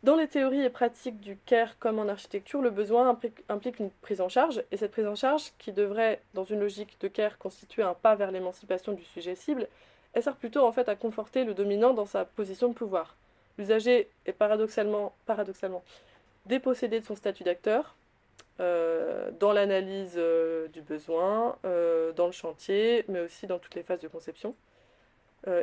Dans 0.04 0.18
les 0.18 0.28
théories 0.28 0.66
et 0.66 0.70
pratiques 0.70 1.22
du 1.22 1.38
CARE 1.46 1.80
comme 1.80 1.98
en 1.98 2.10
architecture, 2.10 2.62
le 2.62 2.72
besoin 2.72 3.08
implique, 3.48 3.80
une 3.80 3.90
prise 4.02 4.20
en 4.20 4.28
charge, 4.28 4.62
et 4.70 4.76
cette 4.76 4.92
prise 4.92 5.08
en 5.08 5.16
charge, 5.16 5.54
qui 5.60 5.72
devrait, 5.72 6.22
dans 6.34 6.44
une 6.44 6.60
logique 6.60 7.00
de 7.00 7.08
CARE, 7.08 7.38
constituer 7.38 7.84
un 7.84 7.94
pas 7.94 8.16
vers 8.16 8.32
l'émancipation 8.32 8.92
du 8.92 9.04
sujet 9.06 9.36
cible, 9.36 9.70
elle 10.12 10.22
sert 10.22 10.36
plutôt 10.36 10.66
en 10.66 10.74
fait 10.74 10.90
à 10.90 10.96
conforter 10.96 11.46
le 11.46 11.54
dominant 11.54 11.94
dans 11.94 12.06
sa 12.06 12.26
position 12.26 12.68
de 12.68 12.74
pouvoir. 12.74 13.16
L'usager 13.58 14.10
est 14.26 14.34
paradoxalement 14.34 15.14
dépossédé 16.46 17.00
de 17.00 17.06
son 17.06 17.16
statut 17.16 17.44
d'acteur, 17.44 17.96
euh, 18.60 19.32
dans 19.40 19.52
l'analyse 19.52 20.14
euh, 20.16 20.68
du 20.68 20.82
besoin, 20.82 21.58
euh, 21.66 22.12
dans 22.14 22.28
le 22.28 22.32
chantier, 22.32 23.04
mais 23.08 23.20
aussi 23.22 23.48
dans 23.48 23.58
toutes 23.58 23.74
les 23.74 23.84
phases 23.84 24.00
de 24.00 24.08
conception. 24.08 24.56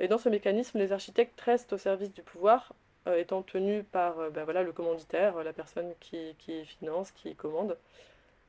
et 0.01 0.09
dans 0.09 0.19
ce 0.19 0.29
mécanisme, 0.29 0.79
les 0.79 0.93
architectes 0.93 1.41
restent 1.41 1.73
au 1.73 1.79
service 1.79 2.13
du 2.13 2.23
pouvoir, 2.23 2.75
étant 3.17 3.41
tenus 3.43 3.83
par 3.91 4.31
ben 4.31 4.45
voilà, 4.45 4.63
le 4.63 4.73
commanditaire, 4.73 5.43
la 5.43 5.55
personne 5.55 5.95
qui, 6.01 6.35
qui 6.39 6.67
finance, 6.67 7.13
qui 7.13 7.35
commande. 7.35 7.79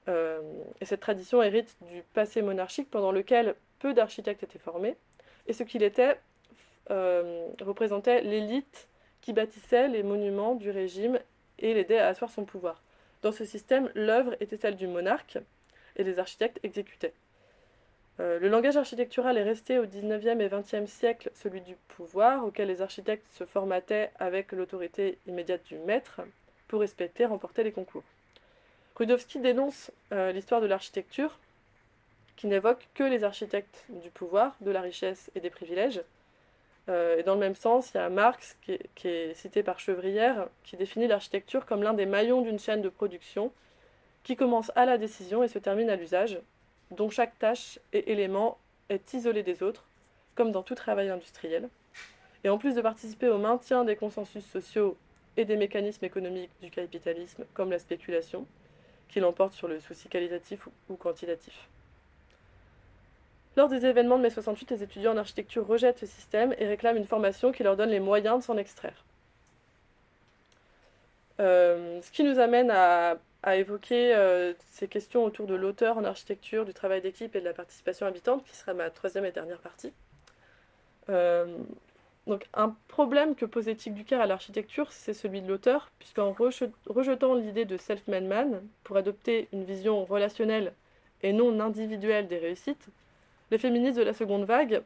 et 0.09 0.85
cette 0.85 0.99
tradition 0.99 1.41
hérite 1.41 1.77
du 1.89 2.03
passé 2.13 2.41
monarchique 2.41 2.89
pendant 2.91 3.13
lequel 3.13 3.55
peu 3.79 3.93
d'architectes 3.93 4.43
étaient 4.43 4.59
formés, 4.59 4.97
et 5.47 5.53
ce 5.53 5.63
qu'il 5.63 5.83
était 5.83 6.17
représentait 6.89 8.21
l'élite 8.23 8.89
qui 9.21 9.31
bâtissait 9.31 9.87
les 9.87 10.03
monuments 10.03 10.55
du 10.55 10.69
régime 10.69 11.17
et 11.59 11.73
l'aidait 11.73 11.99
à 11.99 12.07
asseoir 12.07 12.29
son 12.29 12.43
pouvoir. 12.43 12.81
Dans 13.21 13.31
ce 13.31 13.45
système, 13.45 13.91
l'œuvre 13.93 14.35
était 14.39 14.57
celle 14.57 14.75
du 14.75 14.87
monarque 14.87 15.37
et 15.95 16.03
les 16.03 16.19
architectes 16.19 16.59
exécutaient. 16.63 17.13
Euh, 18.19 18.39
le 18.39 18.49
langage 18.49 18.77
architectural 18.77 19.37
est 19.37 19.43
resté 19.43 19.79
au 19.79 19.85
XIXe 19.85 20.39
et 20.39 20.49
XXe 20.49 20.91
siècle 20.91 21.31
celui 21.33 21.61
du 21.61 21.75
pouvoir, 21.89 22.45
auquel 22.45 22.67
les 22.67 22.81
architectes 22.81 23.25
se 23.33 23.45
formataient 23.45 24.11
avec 24.19 24.51
l'autorité 24.51 25.17
immédiate 25.27 25.63
du 25.65 25.77
maître 25.77 26.21
pour 26.67 26.81
respecter 26.81 27.23
et 27.23 27.27
remporter 27.27 27.63
les 27.63 27.71
concours. 27.71 28.03
Rudowski 28.95 29.39
dénonce 29.39 29.91
euh, 30.11 30.31
l'histoire 30.31 30.61
de 30.61 30.67
l'architecture, 30.67 31.39
qui 32.35 32.47
n'évoque 32.47 32.87
que 32.93 33.03
les 33.03 33.23
architectes 33.23 33.85
du 33.89 34.09
pouvoir, 34.09 34.55
de 34.61 34.71
la 34.71 34.81
richesse 34.81 35.31
et 35.35 35.39
des 35.39 35.49
privilèges, 35.49 36.01
euh, 36.89 37.17
et 37.17 37.23
dans 37.23 37.35
le 37.35 37.39
même 37.39 37.55
sens, 37.55 37.91
il 37.93 37.97
y 37.97 37.99
a 37.99 38.09
Marx, 38.09 38.57
qui 38.61 39.07
est, 39.07 39.33
cité 39.35 39.63
par 39.63 39.79
Chevrière, 39.79 40.47
qui 40.63 40.77
définit 40.77 41.07
l'architecture 41.07 41.65
comme 41.65 41.83
l'un 41.83 41.93
des 41.93 42.05
maillons 42.05 42.41
d'une 42.41 42.59
chaîne 42.59 42.81
de 42.81 42.89
production 42.89 43.51
qui 44.23 44.35
commence 44.35 44.71
à 44.75 44.85
la 44.85 44.97
décision 44.97 45.43
et 45.43 45.47
se 45.47 45.59
termine 45.59 45.89
à 45.89 45.95
l'usage, 45.95 46.39
dont 46.91 47.09
chaque 47.09 47.37
tâche 47.39 47.79
et 47.93 48.11
élément 48.11 48.57
est 48.89 49.13
isolé 49.13 49.41
des 49.41 49.63
autres, 49.63 49.85
comme 50.35 50.51
dans 50.51 50.63
tout 50.63 50.75
travail 50.75 51.09
industriel. 51.09 51.69
Et 52.43 52.49
en 52.49 52.57
plus 52.57 52.75
de 52.75 52.81
participer 52.81 53.29
au 53.29 53.37
maintien 53.37 53.83
des 53.83 53.95
consensus 53.95 54.45
sociaux 54.45 54.97
et 55.37 55.45
des 55.45 55.55
mécanismes 55.55 56.05
économiques 56.05 56.51
du 56.61 56.69
capitalisme, 56.69 57.45
comme 57.53 57.71
la 57.71 57.79
spéculation, 57.79 58.45
qui 59.07 59.19
l'emporte 59.19 59.53
sur 59.53 59.67
le 59.67 59.79
souci 59.79 60.07
qualitatif 60.07 60.67
ou 60.89 60.95
quantitatif. 60.95 61.69
Lors 63.57 63.67
des 63.67 63.85
événements 63.85 64.17
de 64.17 64.23
mai 64.23 64.29
68, 64.29 64.71
les 64.71 64.83
étudiants 64.83 65.13
en 65.13 65.17
architecture 65.17 65.67
rejettent 65.67 65.99
ce 65.99 66.05
système 66.05 66.55
et 66.57 66.67
réclament 66.67 66.97
une 66.97 67.05
formation 67.05 67.51
qui 67.51 67.63
leur 67.63 67.75
donne 67.75 67.89
les 67.89 67.99
moyens 67.99 68.39
de 68.39 68.43
s'en 68.43 68.57
extraire. 68.57 69.03
Euh, 71.39 72.01
ce 72.01 72.11
qui 72.11 72.23
nous 72.23 72.39
amène 72.39 72.71
à, 72.71 73.17
évoquer 73.55 74.15
euh, 74.15 74.53
ces 74.69 74.87
questions 74.87 75.23
autour 75.25 75.47
de 75.47 75.55
l'auteur 75.55 75.97
en 75.97 76.03
architecture, 76.03 76.63
du 76.63 76.73
travail 76.73 77.01
d'équipe 77.01 77.35
et 77.35 77.39
de 77.39 77.45
la 77.45 77.53
participation 77.53 78.05
habitante, 78.05 78.45
qui 78.45 78.55
sera 78.55 78.73
ma 78.73 78.89
troisième 78.89 79.25
et 79.25 79.31
dernière 79.31 79.59
partie. 79.59 79.91
Euh, 81.09 81.57
donc, 82.27 82.47
un 82.53 82.75
problème 82.87 83.35
que 83.35 83.45
pose 83.45 83.67
Éthique 83.67 83.95
du 83.95 84.05
Caire 84.05 84.21
à 84.21 84.27
l'architecture, 84.27 84.91
c'est 84.91 85.13
celui 85.13 85.41
de 85.41 85.47
l'auteur, 85.47 85.91
puisqu'en 85.97 86.35
rejetant 86.85 87.33
l'idée 87.33 87.65
de 87.65 87.77
self-made 87.77 88.25
man 88.25 88.61
pour 88.83 88.95
adopter 88.95 89.49
une 89.51 89.63
vision 89.63 90.05
relationnelle 90.05 90.73
et 91.23 91.33
non 91.33 91.59
individuelle 91.59 92.27
des 92.27 92.37
réussites, 92.37 92.89
les 93.51 93.57
féministes 93.57 93.97
de 93.97 94.03
la 94.03 94.13
seconde 94.13 94.45
vague 94.45 94.81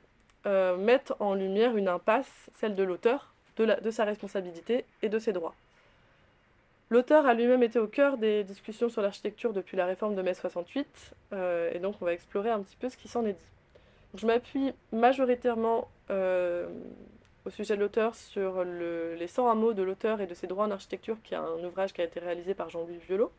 euh, 0.47 0.75
mettent 0.75 1.13
en 1.19 1.35
lumière 1.35 1.77
une 1.77 1.87
impasse, 1.87 2.49
celle 2.53 2.75
de 2.75 2.83
l'auteur, 2.83 3.33
de, 3.57 3.89
sa 3.91 4.03
responsabilité 4.03 4.85
et 5.01 5.07
de 5.07 5.17
ses 5.17 5.31
droits. 5.31 5.55
L'auteur 6.89 7.25
a 7.25 7.33
lui-même 7.33 7.63
été 7.63 7.79
au 7.79 7.87
cœur 7.87 8.17
des 8.17 8.43
discussions 8.43 8.89
sur 8.89 9.01
l'architecture 9.01 9.53
depuis 9.53 9.77
la 9.77 9.85
réforme 9.85 10.13
de 10.13 10.21
mai 10.21 10.33
68, 10.33 11.13
euh, 11.33 11.71
et 11.73 11.79
donc 11.79 11.95
on 12.01 12.05
va 12.05 12.13
explorer 12.13 12.49
un 12.49 12.61
petit 12.61 12.75
peu 12.75 12.89
ce 12.89 12.97
qui 12.97 13.07
s'en 13.07 13.25
est 13.25 13.33
dit. 13.33 13.51
Je 14.15 14.27
m'appuie 14.27 14.73
majoritairement 14.91 15.87
euh, 16.09 16.67
au 17.45 17.49
sujet 17.49 17.75
de 17.75 17.81
l'auteur 17.81 18.13
sur 18.15 18.63
les 18.63 19.27
100 19.27 19.49
hameaux 19.49 19.73
de 19.73 19.83
l'auteur 19.83 20.21
et 20.21 20.27
de 20.27 20.33
ses 20.33 20.47
droits 20.47 20.65
en 20.65 20.71
architecture, 20.71 21.17
qui 21.23 21.33
est 21.33 21.37
un 21.37 21.63
ouvrage 21.63 21.93
qui 21.93 22.01
a 22.01 22.03
été 22.03 22.19
réalisé 22.19 22.53
par 22.53 22.69
Jean-Louis 22.69 22.97
Violot. 23.07 23.31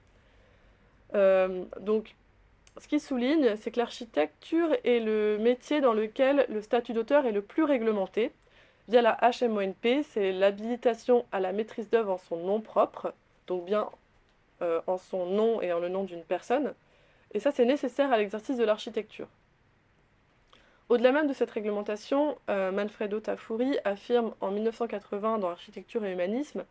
Ce 2.79 2.89
qui 2.89 3.01
souligne, 3.01 3.57
c'est 3.57 3.71
que 3.71 3.79
l'architecture 3.79 4.77
est 4.85 5.01
le 5.01 5.39
métier 5.39 5.81
dans 5.81 5.95
lequel 5.95 6.47
le 6.49 6.61
statut 6.61 6.93
d'auteur 6.93 7.27
est 7.27 7.33
le 7.33 7.43
plus 7.43 7.65
réglementé. 7.65 8.33
Via 8.89 9.03
la 9.03 9.19
HMONP, 9.21 10.03
c'est 10.05 10.33
l'habilitation 10.33 11.25
à 11.33 11.41
la 11.41 11.53
maîtrise 11.53 11.91
d'œuvre 11.91 12.13
en 12.13 12.19
son 12.19 12.37
nom 12.37 12.61
propre, 12.61 13.15
donc 13.47 13.65
bien 13.65 13.89
euh, 14.63 14.81
en 14.87 14.99
son 14.99 15.27
nom 15.27 15.61
et 15.61 15.73
en 15.73 15.81
le 15.81 15.89
nom 15.89 16.05
d'une 16.05 16.23
personne. 16.23 16.75
Et 17.33 17.41
ça, 17.41 17.51
c'est 17.51 17.65
nécessaire 17.65 18.13
à 18.13 18.19
l'exercice 18.19 18.59
de 18.59 18.65
l'architecture. 18.65 19.29
Au-delà 20.89 21.11
même 21.11 21.27
de 21.27 21.33
cette 21.33 21.51
réglementation, 21.51 22.39
euh, 22.49 22.71
Manfredo 22.71 23.19
Tafuri 23.19 23.77
affirme 23.85 24.35
en 24.41 24.53
1980 24.53 25.39
dans 25.39 25.49
Architecture 25.49 26.05
et 26.05 26.13
Humanisme 26.13 26.65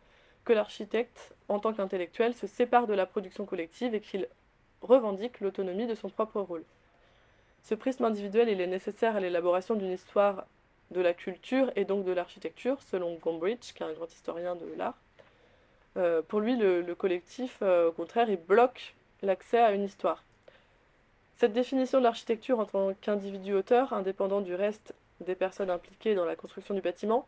que 0.44 0.54
l'architecte, 0.54 1.34
en 1.48 1.58
tant 1.58 1.74
qu'intellectuel, 1.74 2.32
se 2.32 2.46
sépare 2.46 2.86
de 2.86 2.94
la 2.94 3.04
production 3.04 3.44
collective 3.44 3.94
et 3.94 4.00
qu'il 4.00 4.26
revendique 4.82 5.40
l'autonomie 5.40 5.86
de 5.86 5.94
son 5.94 6.08
propre 6.08 6.40
rôle. 6.40 6.64
Ce 7.62 7.74
prisme 7.74 8.04
individuel 8.04 8.48
est 8.48 8.66
nécessaire 8.66 9.16
à 9.16 9.20
l'élaboration 9.20 9.74
d'une 9.74 9.90
histoire 9.90 10.46
de 10.92 11.00
la 11.00 11.14
culture 11.14 11.70
et 11.74 11.84
donc 11.84 12.04
de 12.04 12.12
l'architecture, 12.12 12.80
selon 12.82 13.14
Gombrich, 13.16 13.72
qui 13.74 13.82
est 13.82 13.86
un 13.86 13.92
grand 13.92 14.12
historien 14.12 14.54
de 14.54 14.66
l'art. 14.76 14.96
Euh, 15.96 16.22
pour 16.22 16.40
lui, 16.40 16.56
le, 16.56 16.94
collectif, 16.94 17.58
euh, 17.62 17.88
au 17.88 17.92
contraire, 17.92 18.28
bloque 18.46 18.94
l'accès 19.22 19.58
à 19.58 19.72
une 19.72 19.82
histoire. 19.82 20.22
Cette 21.38 21.52
définition 21.52 21.98
de 21.98 22.04
l'architecture 22.04 22.60
en 22.60 22.66
tant 22.66 22.94
qu'individu 23.00 23.54
auteur, 23.54 23.92
indépendant 23.92 24.40
du 24.40 24.54
reste 24.54 24.94
des 25.20 25.34
personnes 25.34 25.70
impliquées 25.70 26.14
dans 26.14 26.24
la 26.24 26.36
construction 26.36 26.74
du 26.74 26.80
bâtiment, 26.80 27.26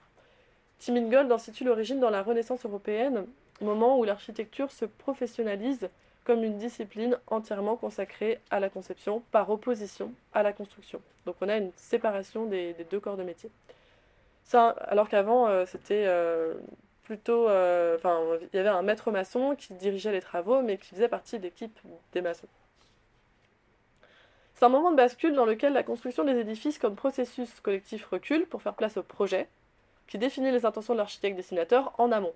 Tim 0.79 0.97
Ingold 0.97 1.33
en 1.33 1.39
situe 1.39 1.65
l'origine 1.65 1.99
dans 1.99 2.11
la 2.11 2.23
Renaissance 2.23 2.65
européenne, 2.65 3.27
moment 3.61 3.99
où 3.99 4.05
l'architecture 4.05 4.71
se 4.71 4.85
professionnalise 4.85 5.89
comme 6.29 6.45
une 6.45 6.59
discipline 6.59 7.19
entièrement 7.29 7.77
consacrée 7.77 8.39
à 8.51 8.61
la 8.61 8.69
conception 8.69 9.23
par 9.33 9.49
opposition 9.49 10.13
à 10.35 10.43
la 10.43 10.53
construction. 10.53 11.01
Donc 11.25 11.37
on 11.41 11.49
a 11.49 11.57
une 11.57 11.73
séparation 11.75 12.45
des, 12.45 12.77
deux 12.91 13.01
corps 13.01 13.17
de 13.17 13.23
métier. 13.23 13.51
Ça, 14.45 14.69
alors 14.69 15.09
qu'avant, 15.09 15.49
euh, 15.49 15.65
c'était 15.65 16.05
euh, 16.07 16.53
plutôt... 17.05 17.49
Euh, 17.49 17.97
enfin, 17.97 18.21
il 18.53 18.57
y 18.59 18.61
avait 18.61 18.69
un 18.69 18.83
maître 18.83 19.11
maçon 19.11 19.57
qui 19.57 19.73
dirigeait 19.73 20.13
les 20.13 20.21
travaux, 20.21 20.61
mais 20.61 20.77
qui 20.77 20.91
faisait 20.91 21.09
partie 21.09 21.39
de 21.39 21.45
l'équipe 21.45 21.79
des 22.13 22.21
maçons. 22.21 22.47
C'est 24.55 24.67
un 24.67 24.69
moment 24.69 24.91
de 24.91 24.97
bascule 24.97 25.33
dans 25.33 25.47
lequel 25.47 25.73
la 25.73 25.83
construction 25.83 26.25
des 26.25 26.39
édifices 26.39 26.79
comme 26.79 26.95
processus 26.95 27.49
collectif 27.61 28.05
recule 28.05 28.45
pour 28.45 28.61
faire 28.61 28.75
place 28.75 28.99
au 28.99 29.03
projet, 29.03 29.49
qui 30.07 30.19
définit 30.19 30.51
les 30.51 30.67
intentions 30.67 30.93
de 30.93 30.99
l'architecte-dessinateur 30.99 31.95
en 31.97 32.13
amont, 32.13 32.35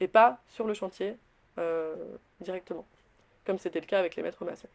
et 0.00 0.08
pas 0.08 0.38
sur 0.48 0.66
le 0.66 0.74
chantier 0.74 1.16
directement 2.42 2.84
comme 3.46 3.58
c'était 3.58 3.80
le 3.80 3.86
cas 3.86 3.98
avec 3.98 4.16
les 4.16 4.22
maîtres 4.22 4.44
maçons. 4.44 4.68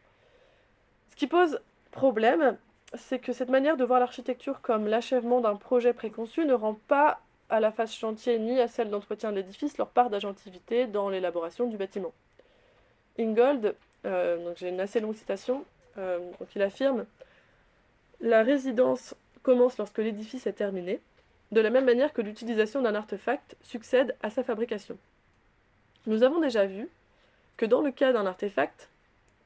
Ce 1.11 1.15
qui 1.15 1.28
pose 1.28 1.59
problème, 1.91 2.57
c'est 2.95 3.19
que 3.19 3.34
cette 3.34 3.49
manière 3.49 3.78
de 3.78 3.84
voir 3.84 3.99
l'architecture 3.99 4.61
comme 4.61 4.88
l'achèvement 4.88 5.41
d'un 5.41 5.55
projet 5.55 5.93
préconçu 5.93 6.45
ne 6.45 6.53
rend 6.53 6.78
pas 6.88 7.19
à 7.49 7.59
la 7.59 7.72
phase 7.72 7.93
chantier 7.93 8.39
ni 8.39 8.59
à 8.59 8.67
celle 8.67 8.89
d'entretien 8.89 9.32
de 9.32 9.38
l'édifice 9.38 9.78
leur 9.78 9.89
part 9.89 10.09
d'agentivité 10.09 10.88
dans 10.88 11.09
l'élaboration 11.09 11.67
du 11.67 11.78
bâtiment. 11.78 12.13
Ingold, 13.19 13.76
euh, 14.05 14.43
donc 14.43 14.57
j'ai 14.57 14.69
une 14.69 14.80
assez 14.80 14.99
longue 14.99 15.15
citation, 15.15 15.65
euh, 15.97 16.19
il 16.55 16.61
affirme 16.61 17.05
La 18.22 18.41
résidence 18.43 19.15
commence 19.43 19.78
lorsque 19.78 19.97
l'édifice 19.97 20.47
est 20.47 20.53
terminé, 20.53 21.01
de 21.51 21.59
la 21.59 21.69
même 21.69 21.86
manière 21.86 22.13
que 22.13 22.22
l'utilisation 22.22 22.82
d'un 22.82 22.95
artefact 22.95 23.57
succède 23.61 24.15
à 24.24 24.30
sa 24.30 24.43
fabrication. 24.43 24.97
Nous 26.07 26.24
avons 26.24 26.39
déjà 26.39 26.65
vu, 26.65 26.88
que 27.58 27.66
dans 27.66 27.82
le 27.82 27.91
cas 27.91 28.14
d'un 28.14 28.26
artefact, 28.26 28.89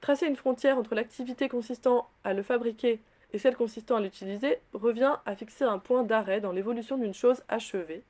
tracer 0.02 0.28
une 0.28 0.36
frontière 0.36 0.78
entre 0.78 0.96
l'activité 0.96 1.50
consistant 1.50 2.08
à 2.24 2.34
le 2.34 2.44
fabriquer 2.44 3.00
et 3.34 3.40
celle 3.40 3.56
consistant 3.56 3.98
à 3.98 4.02
l'utiliser 4.02 4.60
revient 4.74 5.16
à 5.26 5.36
fixer 5.36 5.66
un 5.66 5.80
point 5.80 6.04
d'arrêt 6.04 6.42
dans 6.42 6.52
l'évolution 6.52 6.98
d'une 6.98 7.14
chose 7.14 7.44
achevée, 7.50 8.04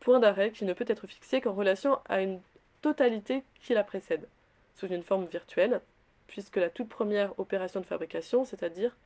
point 0.00 0.20
d'arrêt 0.20 0.52
qui 0.52 0.64
ne 0.64 0.72
peut 0.72 0.86
être 0.88 1.06
fixé 1.06 1.40
qu'en 1.40 1.52
relation 1.52 1.98
à 2.06 2.22
une 2.22 2.40
totalité 2.80 3.42
qui 3.60 3.74
la 3.74 3.84
précède, 3.84 4.26
sous 4.74 4.86
une 4.86 5.02
forme 5.02 5.26
virtuelle, 5.26 5.80
puisque 6.26 6.56
la 6.56 6.70
toute 6.70 6.88
première 6.88 7.38
opération 7.38 7.80
de 7.80 7.86
fabrication, 7.86 8.44
c'est-à-dire... 8.44 8.96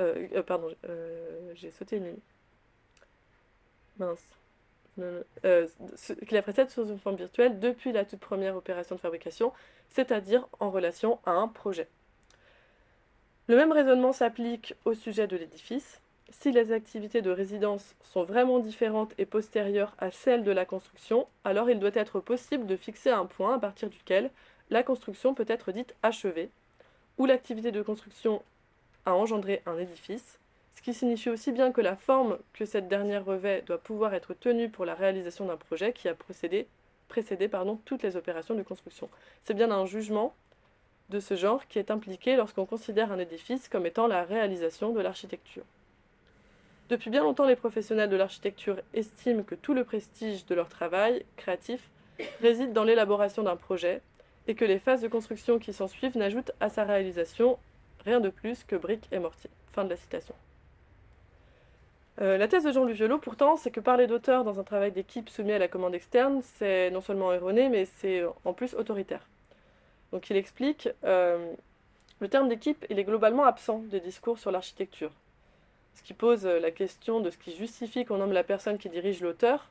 Euh, 0.00 0.26
euh, 0.34 0.42
pardon, 0.42 0.74
euh, 0.88 1.52
j'ai 1.54 1.70
sauté 1.70 1.96
une 1.96 2.06
ligne. 2.06 2.18
Mince 3.98 4.24
euh, 5.00 5.66
qui 6.26 6.34
la 6.34 6.42
précède 6.42 6.70
sous 6.70 6.86
une 6.86 6.98
forme 6.98 7.16
virtuelle 7.16 7.58
depuis 7.60 7.92
la 7.92 8.04
toute 8.04 8.20
première 8.20 8.56
opération 8.56 8.94
de 8.94 9.00
fabrication, 9.00 9.52
c'est-à-dire 9.88 10.46
en 10.60 10.70
relation 10.70 11.18
à 11.24 11.32
un 11.32 11.48
projet. 11.48 11.88
Le 13.48 13.56
même 13.56 13.72
raisonnement 13.72 14.12
s'applique 14.12 14.74
au 14.84 14.94
sujet 14.94 15.26
de 15.26 15.36
l'édifice. 15.36 16.00
Si 16.30 16.52
les 16.52 16.72
activités 16.72 17.22
de 17.22 17.30
résidence 17.30 17.94
sont 18.02 18.24
vraiment 18.24 18.58
différentes 18.58 19.14
et 19.18 19.26
postérieures 19.26 19.94
à 19.98 20.10
celles 20.10 20.44
de 20.44 20.50
la 20.50 20.64
construction, 20.64 21.26
alors 21.44 21.68
il 21.68 21.78
doit 21.78 21.90
être 21.94 22.20
possible 22.20 22.66
de 22.66 22.76
fixer 22.76 23.10
un 23.10 23.26
point 23.26 23.54
à 23.54 23.58
partir 23.58 23.90
duquel 23.90 24.30
la 24.70 24.82
construction 24.82 25.34
peut 25.34 25.44
être 25.48 25.72
dite 25.72 25.94
achevée, 26.02 26.50
ou 27.18 27.26
l'activité 27.26 27.72
de 27.72 27.82
construction 27.82 28.42
a 29.04 29.14
engendré 29.14 29.62
un 29.66 29.78
édifice, 29.78 30.38
ce 30.74 30.82
qui 30.82 30.94
signifie 30.94 31.30
aussi 31.30 31.52
bien 31.52 31.72
que 31.72 31.80
la 31.80 31.96
forme 31.96 32.38
que 32.52 32.64
cette 32.64 32.88
dernière 32.88 33.24
revêt 33.24 33.62
doit 33.66 33.78
pouvoir 33.78 34.14
être 34.14 34.34
tenue 34.34 34.68
pour 34.68 34.84
la 34.84 34.94
réalisation 34.94 35.46
d'un 35.46 35.56
projet 35.56 35.92
qui 35.92 36.08
a 36.08 36.14
précédé 36.14 36.66
toutes 37.84 38.02
les 38.02 38.16
opérations 38.16 38.54
de 38.54 38.62
construction. 38.62 39.08
C'est 39.44 39.54
bien 39.54 39.70
un 39.70 39.84
jugement 39.86 40.34
de 41.10 41.20
ce 41.20 41.34
genre 41.36 41.66
qui 41.68 41.78
est 41.78 41.90
impliqué 41.90 42.36
lorsqu'on 42.36 42.64
considère 42.64 43.12
un 43.12 43.18
édifice 43.18 43.68
comme 43.68 43.84
étant 43.84 44.06
la 44.06 44.24
réalisation 44.24 44.92
de 44.92 45.00
l'architecture. 45.00 45.64
Depuis 46.88 47.10
bien 47.10 47.22
longtemps, 47.22 47.46
les 47.46 47.56
professionnels 47.56 48.10
de 48.10 48.16
l'architecture 48.16 48.80
estiment 48.94 49.42
que 49.42 49.54
tout 49.54 49.74
le 49.74 49.84
prestige 49.84 50.46
de 50.46 50.54
leur 50.54 50.68
travail 50.68 51.24
créatif 51.36 51.90
réside 52.40 52.72
dans 52.72 52.84
l'élaboration 52.84 53.42
d'un 53.42 53.56
projet 53.56 54.00
et 54.46 54.54
que 54.54 54.64
les 54.64 54.78
phases 54.78 55.02
de 55.02 55.08
construction 55.08 55.58
qui 55.58 55.72
s'en 55.72 55.88
suivent 55.88 56.16
n'ajoutent 56.16 56.52
à 56.60 56.68
sa 56.68 56.84
réalisation 56.84 57.58
rien 58.04 58.20
de 58.20 58.30
plus 58.30 58.64
que 58.64 58.76
briques 58.76 59.08
et 59.12 59.18
mortier. 59.18 59.50
Fin 59.72 59.84
de 59.84 59.90
la 59.90 59.96
citation. 59.96 60.34
Euh, 62.22 62.38
la 62.38 62.46
thèse 62.46 62.62
de 62.62 62.70
Jean-Louis 62.70 62.92
Violot, 62.92 63.18
pourtant, 63.18 63.56
c'est 63.56 63.72
que 63.72 63.80
parler 63.80 64.06
d'auteur 64.06 64.44
dans 64.44 64.60
un 64.60 64.62
travail 64.62 64.92
d'équipe 64.92 65.28
soumis 65.28 65.52
à 65.52 65.58
la 65.58 65.66
commande 65.66 65.94
externe, 65.94 66.40
c'est 66.54 66.88
non 66.90 67.00
seulement 67.00 67.32
erroné, 67.32 67.68
mais 67.68 67.84
c'est 67.84 68.22
en 68.44 68.52
plus 68.52 68.74
autoritaire. 68.74 69.26
Donc 70.12 70.30
il 70.30 70.36
explique, 70.36 70.88
euh, 71.02 71.52
le 72.20 72.28
terme 72.28 72.48
d'équipe, 72.48 72.86
il 72.90 73.00
est 73.00 73.04
globalement 73.04 73.44
absent 73.44 73.80
des 73.90 73.98
discours 73.98 74.38
sur 74.38 74.52
l'architecture. 74.52 75.10
Ce 75.94 76.02
qui 76.04 76.14
pose 76.14 76.46
la 76.46 76.70
question 76.70 77.18
de 77.20 77.28
ce 77.28 77.36
qui 77.36 77.56
justifie 77.56 78.04
qu'on 78.04 78.18
nomme 78.18 78.32
la 78.32 78.44
personne 78.44 78.78
qui 78.78 78.88
dirige 78.88 79.20
l'auteur. 79.20 79.68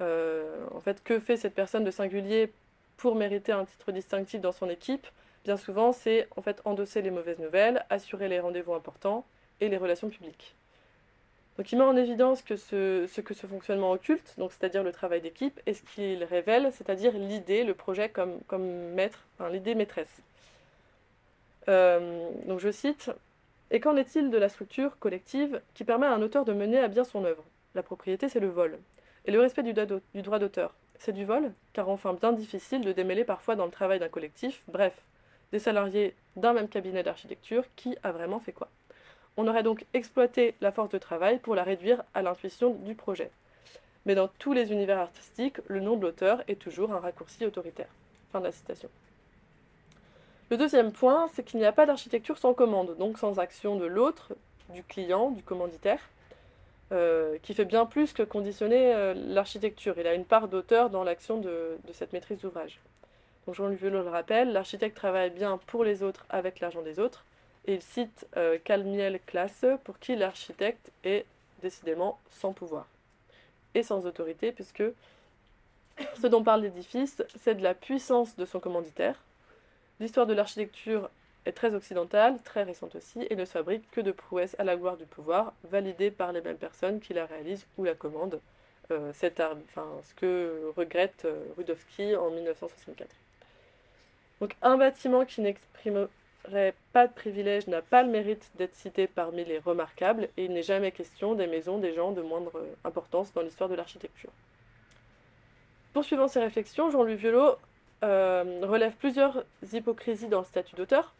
Euh, 0.00 0.64
en 0.72 0.80
fait, 0.80 1.02
que 1.02 1.18
fait 1.18 1.36
cette 1.36 1.54
personne 1.54 1.84
de 1.84 1.90
singulier 1.90 2.52
pour 2.96 3.16
mériter 3.16 3.52
un 3.52 3.64
titre 3.64 3.90
distinctif 3.90 4.40
dans 4.40 4.52
son 4.52 4.70
équipe? 4.70 5.06
Bien 5.44 5.56
souvent, 5.56 5.92
c'est 5.92 6.28
en 6.36 6.42
fait 6.42 6.62
endosser 6.64 7.02
les 7.02 7.10
mauvaises 7.10 7.40
nouvelles, 7.40 7.84
assurer 7.90 8.28
les 8.28 8.38
rendez-vous 8.38 8.74
importants 8.74 9.26
et 9.60 9.68
les 9.68 9.76
relations 9.76 10.08
publiques. 10.08 10.54
Donc 11.58 11.70
il 11.70 11.78
met 11.78 11.84
en 11.84 11.96
évidence 11.96 12.42
que 12.42 12.56
ce, 12.56 13.20
que 13.20 13.34
ce 13.34 13.46
fonctionnement 13.46 13.92
occulte, 13.92 14.34
donc 14.38 14.52
c'est-à-dire 14.52 14.82
le 14.82 14.92
travail 14.92 15.20
d'équipe, 15.20 15.60
est 15.66 15.74
ce 15.74 15.82
qu'il 15.82 16.24
révèle, 16.24 16.72
c'est-à-dire 16.72 17.12
l'idée, 17.12 17.64
le 17.64 17.74
projet 17.74 18.08
comme, 18.10 18.40
maître, 18.94 19.26
l'idée 19.50 19.74
maîtresse. 19.74 20.22
Euh, 21.68 22.30
donc 22.46 22.58
je 22.58 22.70
cite 22.70 23.10
Et 23.70 23.80
qu'en 23.80 23.96
est-il 23.96 24.30
de 24.30 24.38
la 24.38 24.48
structure 24.48 24.98
collective 24.98 25.60
qui 25.74 25.84
permet 25.84 26.06
à 26.06 26.12
un 26.12 26.22
auteur 26.22 26.44
de 26.44 26.52
mener 26.52 26.78
à 26.78 26.88
bien 26.88 27.04
son 27.04 27.24
œuvre? 27.24 27.44
La 27.74 27.82
propriété, 27.82 28.28
c'est 28.28 28.40
le 28.40 28.48
vol. 28.48 28.78
Et 29.24 29.30
le 29.30 29.40
respect 29.40 29.62
du 29.62 29.72
droit 30.22 30.38
d'auteur, 30.38 30.74
c'est 30.98 31.12
du 31.12 31.24
vol, 31.24 31.52
car 31.72 31.88
enfin 31.88 32.14
bien 32.14 32.32
difficile 32.32 32.82
de 32.82 32.92
démêler 32.92 33.24
parfois 33.24 33.56
dans 33.56 33.64
le 33.66 33.70
travail 33.70 33.98
d'un 33.98 34.08
collectif, 34.08 34.62
bref, 34.68 34.94
des 35.52 35.58
salariés 35.58 36.14
d'un 36.36 36.52
même 36.52 36.68
cabinet 36.68 37.02
d'architecture, 37.02 37.64
qui 37.76 37.96
a 38.02 38.12
vraiment 38.12 38.40
fait 38.40 38.52
quoi? 38.52 38.68
On 39.36 39.46
aurait 39.46 39.62
donc 39.62 39.84
exploité 39.94 40.54
la 40.60 40.72
force 40.72 40.90
de 40.90 40.98
travail 40.98 41.38
pour 41.38 41.54
la 41.54 41.62
réduire 41.62 42.02
à 42.14 42.22
l'intuition 42.22 42.74
du 42.74 42.94
projet. 42.94 43.30
Mais 44.04 44.14
dans 44.14 44.28
tous 44.28 44.52
les 44.52 44.72
univers 44.72 44.98
artistiques, 44.98 45.58
le 45.68 45.80
nom 45.80 45.96
de 45.96 46.02
l'auteur 46.02 46.42
est 46.48 46.60
toujours 46.60 46.92
un 46.92 46.98
raccourci 46.98 47.46
autoritaire. 47.46 47.88
Fin 48.32 48.40
de 48.40 48.46
la 48.46 48.52
citation. 48.52 48.88
Le 50.50 50.56
deuxième 50.56 50.92
point, 50.92 51.28
c'est 51.32 51.44
qu'il 51.44 51.60
n'y 51.60 51.66
a 51.66 51.72
pas 51.72 51.86
d'architecture 51.86 52.36
sans 52.36 52.52
commande, 52.52 52.96
donc 52.98 53.18
sans 53.18 53.38
action 53.38 53.76
de 53.76 53.86
l'autre, 53.86 54.34
du 54.68 54.82
client, 54.82 55.30
du 55.30 55.42
commanditaire, 55.42 56.00
euh, 56.92 57.38
qui 57.42 57.54
fait 57.54 57.64
bien 57.64 57.86
plus 57.86 58.12
que 58.12 58.22
conditionner 58.22 58.92
euh, 58.94 59.14
l'architecture. 59.14 59.94
Il 59.98 60.06
a 60.06 60.12
une 60.12 60.26
part 60.26 60.48
d'auteur 60.48 60.90
dans 60.90 61.04
l'action 61.04 61.38
de, 61.38 61.78
cette 61.94 62.12
maîtrise 62.12 62.40
d'ouvrage. 62.40 62.80
Donc 63.46 63.54
Jean-Luc 63.54 63.80
le 63.80 64.00
rappelle, 64.00 64.52
l'architecte 64.52 64.96
travaille 64.96 65.30
bien 65.30 65.58
pour 65.68 65.84
les 65.84 66.02
autres 66.02 66.26
avec 66.28 66.60
l'argent 66.60 66.82
des 66.82 66.98
autres, 66.98 67.24
il 67.66 67.82
cite 67.82 68.26
euh, 68.36 68.58
Calmiel 68.64 69.20
Classe, 69.26 69.64
pour 69.84 69.98
qui 69.98 70.16
l'architecte 70.16 70.90
est 71.04 71.24
décidément 71.62 72.18
sans 72.30 72.52
pouvoir 72.52 72.86
et 73.74 73.82
sans 73.82 74.06
autorité, 74.06 74.52
puisque 74.52 74.82
ce 76.20 76.26
dont 76.26 76.42
parle 76.42 76.62
l'édifice, 76.62 77.22
c'est 77.36 77.54
de 77.54 77.62
la 77.62 77.74
puissance 77.74 78.36
de 78.36 78.44
son 78.44 78.60
commanditaire. 78.60 79.22
L'histoire 80.00 80.26
de 80.26 80.34
l'architecture 80.34 81.08
est 81.46 81.52
très 81.52 81.74
occidentale, 81.74 82.40
très 82.42 82.62
récente 82.62 82.94
aussi, 82.94 83.26
et 83.30 83.36
ne 83.36 83.44
se 83.44 83.52
fabrique 83.52 83.88
que 83.90 84.00
de 84.00 84.12
prouesses 84.12 84.56
à 84.58 84.64
la 84.64 84.76
gloire 84.76 84.96
du 84.96 85.06
pouvoir, 85.06 85.52
validées 85.64 86.10
par 86.10 86.32
les 86.32 86.40
mêmes 86.40 86.56
personnes 86.56 87.00
qui 87.00 87.14
la 87.14 87.26
réalisent 87.26 87.66
ou 87.78 87.84
la 87.84 87.94
commandent. 87.94 88.40
Euh, 88.90 89.12
ce 89.12 90.14
que 90.16 90.72
regrette 90.76 91.24
euh, 91.24 91.44
Rudowski 91.56 92.14
en 92.16 92.30
1964. 92.30 93.08
Donc 94.40 94.56
un 94.60 94.76
bâtiment 94.76 95.24
qui 95.24 95.40
n'exprime 95.40 96.08
pas 96.92 97.06
de 97.06 97.12
privilège 97.12 97.66
n'a 97.68 97.82
pas 97.82 98.02
le 98.02 98.10
mérite 98.10 98.50
d'être 98.56 98.74
cité 98.74 99.06
parmi 99.06 99.44
les 99.44 99.58
remarquables 99.58 100.28
et 100.36 100.44
il 100.44 100.52
n'est 100.52 100.62
jamais 100.62 100.92
question 100.92 101.34
des 101.34 101.46
maisons 101.46 101.78
des 101.78 101.94
gens 101.94 102.12
de 102.12 102.22
moindre 102.22 102.52
importance 102.84 103.32
dans 103.32 103.42
l'histoire 103.42 103.68
de 103.68 103.74
l'architecture. 103.74 104.30
Poursuivant 105.92 106.28
ses 106.28 106.40
réflexions, 106.40 106.90
Jean-Louis 106.90 107.16
Violot 107.16 107.56
euh, 108.02 108.60
relève 108.62 108.94
plusieurs 108.96 109.44
hypocrisies 109.72 110.28
dans 110.28 110.40
le 110.40 110.46
statut 110.46 110.74
d'auteur. 110.74 111.14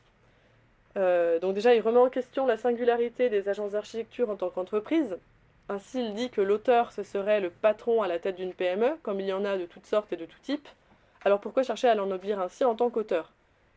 Euh, 0.97 1.39
donc 1.39 1.55
déjà, 1.55 1.75
il 1.75 1.81
remet 1.81 1.99
en 1.99 2.09
question 2.09 2.47
la 2.47 2.57
singularité 2.57 3.29
des 3.29 3.49
agences 3.49 3.73
d'architecture 3.73 4.31
en 4.31 4.37
tant 4.37 4.51
qu'entreprise. 4.51 5.19
Ainsi, 5.69 6.05
il 6.05 6.15
dit 6.15 6.31
que 6.31 6.41
l'auteur, 6.41 6.93
ce 6.93 7.03
serait 7.03 7.41
le 7.41 7.51
patron 7.51 8.03
à 8.03 8.09
la 8.09 8.19
tête 8.19 8.37
d'une 8.37 8.53
PME, 8.53 8.97
comme 9.03 9.21
il 9.21 9.27
y 9.27 9.33
en 9.33 9.45
a 9.45 9.57
de 9.57 9.67
toutes 9.67 9.87
sortes 9.87 10.13
et 10.13 10.17
de 10.17 10.27
tout 10.27 10.41
type. 10.43 10.69
Alors 11.25 11.41
pourquoi 11.41 11.63
chercher 11.63 11.89
à 11.89 11.95
l'ennoblir 11.95 12.41
ainsi 12.41 12.65
en 12.65 12.75
tant 12.75 12.91
qu'auteur? 12.91 13.33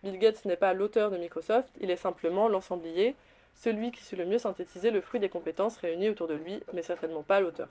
Bill 0.06 0.20
Gates 0.20 0.46
n'est 0.46 0.56
pas 0.56 0.74
l'auteur 0.74 1.10
de 1.10 1.18
Microsoft, 1.18 1.70
il 1.82 1.90
est 1.90 1.96
simplement 1.96 2.48
l'ensemblier, 2.48 3.16
celui 3.56 3.92
qui 3.92 4.04
sait 4.04 4.16
le 4.16 4.26
mieux 4.26 4.38
synthétiser 4.38 4.92
le 4.92 5.02
fruit 5.02 5.20
des 5.20 5.30
compétences 5.30 5.78
réunies 5.78 6.10
autour 6.10 6.28
de 6.28 6.36
lui, 6.36 6.62
mais 6.74 6.84
certainement 6.84 7.24
pas 7.24 7.40
l'auteur. 7.40 7.68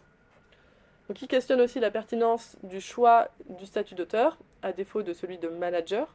Donc 1.09 1.23
il 1.23 1.29
questionne 1.29 1.61
aussi 1.61 1.79
la 1.79 1.93
pertinence 1.93 2.57
du 2.65 2.81
choix 2.81 3.29
du 3.51 3.67
statut 3.67 3.95
d'auteur, 3.95 4.37
à 4.63 4.73
défaut 4.73 5.03
de 5.03 5.13
celui 5.13 5.39
de 5.39 5.49
manager, 5.49 6.13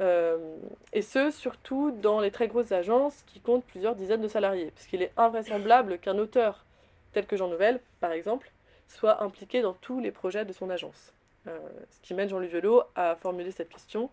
euh, 0.00 0.56
et 0.92 1.02
ce, 1.02 1.32
surtout 1.32 1.90
dans 1.90 2.20
les 2.20 2.30
très 2.30 2.46
grosses 2.46 2.70
agences 2.70 3.24
qui 3.26 3.40
comptent 3.40 3.64
plusieurs 3.64 3.96
dizaines 3.96 4.20
de 4.20 4.28
salariés, 4.28 4.70
puisqu'il 4.76 5.02
est 5.02 5.12
invraisemblable 5.16 5.98
qu'un 5.98 6.18
auteur, 6.18 6.64
tel 7.12 7.26
que 7.26 7.36
Jean 7.36 7.48
Nouvel, 7.48 7.80
par 7.98 8.12
exemple, 8.12 8.52
soit 8.86 9.24
impliqué 9.24 9.60
dans 9.60 9.72
tous 9.72 9.98
les 9.98 10.12
projets 10.12 10.44
de 10.44 10.52
son 10.52 10.70
agence. 10.70 11.12
Euh, 11.48 11.58
ce 11.90 12.00
qui 12.02 12.14
mène 12.14 12.28
Jean-Louis 12.28 12.46
Velot 12.46 12.84
à 12.94 13.16
formuler 13.16 13.50
cette 13.50 13.70
question 13.70 14.08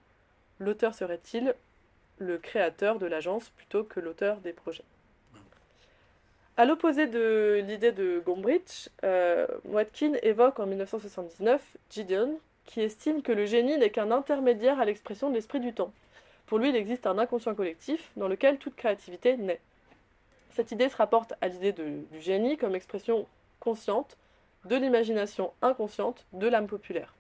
l'auteur 0.60 0.96
serait-il 0.96 1.56
le 2.20 2.38
créateur 2.38 3.00
de 3.00 3.06
l'agence 3.06 3.50
plutôt 3.50 3.84
que 3.84 4.00
l'auteur 4.00 4.38
des 4.38 4.54
projets? 4.54 4.84
À 6.56 6.66
l'opposé 6.66 7.08
de 7.08 7.64
l'idée 7.68 7.92
de 7.92 8.22
Gombrich, 8.24 8.90
euh, 9.04 9.48
Watkin 9.66 10.14
évoque 10.22 10.60
en 10.60 10.68
1979 10.68 11.78
Gideon, 11.90 12.38
qui 12.66 12.82
estime 12.82 13.24
que 13.24 13.32
le 13.32 13.46
génie 13.46 13.78
n'est 13.78 13.90
qu'un 13.90 14.12
intermédiaire 14.12 14.80
à 14.80 14.86
l'expression 14.86 15.30
de 15.30 15.36
l'esprit 15.36 15.60
du 15.60 15.74
temps. 15.74 15.92
Pour 16.46 16.60
lui, 16.60 16.70
il 16.70 16.76
existe 16.76 17.08
un 17.08 17.18
inconscient 17.18 17.56
collectif 17.56 18.12
dans 18.18 18.28
lequel 18.28 18.60
toute 18.60 18.76
créativité 18.76 19.36
naît. 19.36 19.62
Cette 20.52 20.72
idée 20.72 20.90
se 20.90 20.96
rapporte 20.96 21.34
à 21.42 21.48
l'idée 21.48 21.72
du 21.72 22.22
génie 22.22 22.58
comme 22.58 22.76
expression 22.76 23.26
consciente 23.60 24.18
de 24.66 24.76
l'imagination 24.76 25.52
inconsciente 25.64 26.26
de 26.34 26.48
l'âme 26.48 26.68
populaire. 26.68 27.16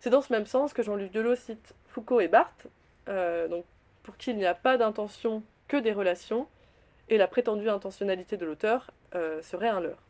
C'est 0.00 0.10
dans 0.10 0.22
ce 0.22 0.32
même 0.32 0.46
sens 0.46 0.72
que 0.72 0.82
Jean-Luc 0.82 1.12
Delot 1.12 1.36
cite 1.36 1.74
Foucault 1.94 2.20
et 2.20 2.26
Barthes, 2.26 2.66
euh, 3.08 3.46
pour 4.02 4.16
qui 4.16 4.30
il 4.30 4.36
n'y 4.36 4.46
a 4.46 4.54
pas 4.54 4.76
d'intention 4.76 5.44
que 5.68 5.76
des 5.76 5.92
relations, 5.92 6.48
et 7.08 7.18
la 7.18 7.28
prétendue 7.28 7.68
intentionnalité 7.68 8.36
de 8.36 8.44
l'auteur 8.44 8.90
euh, 9.14 9.40
serait 9.42 9.68
un 9.68 9.78
leurre. 9.78 10.02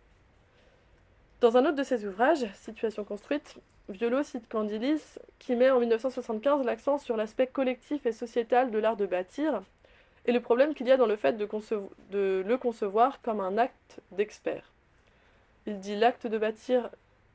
Dans 1.43 1.59
un 1.59 1.67
autre 1.67 1.77
de 1.77 1.83
ses 1.83 2.07
ouvrages, 2.07 2.47
Situation 2.55 3.05
construite, 3.05 3.57
Violo 3.91 4.23
cite 4.23 4.49
Candilis, 4.49 5.19
qui 5.39 5.57
met 5.57 5.71
en 5.71 5.79
1975 5.79 6.65
l'accent 6.65 6.97
sur 6.97 7.19
l'aspect 7.19 7.49
collectif 7.49 8.07
et 8.07 8.13
sociétal 8.13 8.71
de 8.71 8.79
l'art 8.79 8.97
de 8.97 9.05
bâtir, 9.05 9.61
et 10.25 10.33
le 10.33 10.41
problème 10.41 10.73
qu'il 10.73 10.87
y 10.87 10.91
a 10.91 10.97
dans 10.97 11.07
le 11.07 11.17
fait 11.17 11.37
de 11.37 12.43
le 12.47 12.57
concevoir 12.57 13.21
comme 13.21 13.41
un 13.41 13.59
acte 13.59 14.01
d'expert. 14.11 14.73
Il 15.67 15.81
dit 15.81 15.97
l'acte 15.97 16.27
de 16.27 16.39
bâtir 16.39 16.89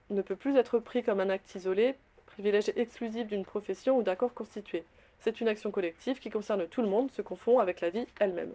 ne 0.09 0.23
peut 0.23 0.35
plus 0.35 0.57
être 0.57 0.79
pris 0.79 1.03
comme 1.03 1.19
un 1.19 1.29
acte 1.29 1.53
isolé, 1.53 1.95
privilège 2.39 2.71
exclusif 2.77 3.27
d'une 3.27 3.43
profession 3.43 3.97
ou 3.97 4.01
d'un 4.01 4.15
corps 4.15 4.33
constitué. 4.33 4.85
C'est 5.19 5.41
une 5.41 5.49
action 5.49 5.71
collective 5.71 6.19
qui 6.19 6.29
concerne 6.29 6.65
tout 6.67 6.81
le 6.81 6.87
monde, 6.87 7.11
se 7.11 7.21
confond 7.21 7.59
avec 7.59 7.81
la 7.81 7.89
vie 7.89 8.07
elle-même. 8.17 8.53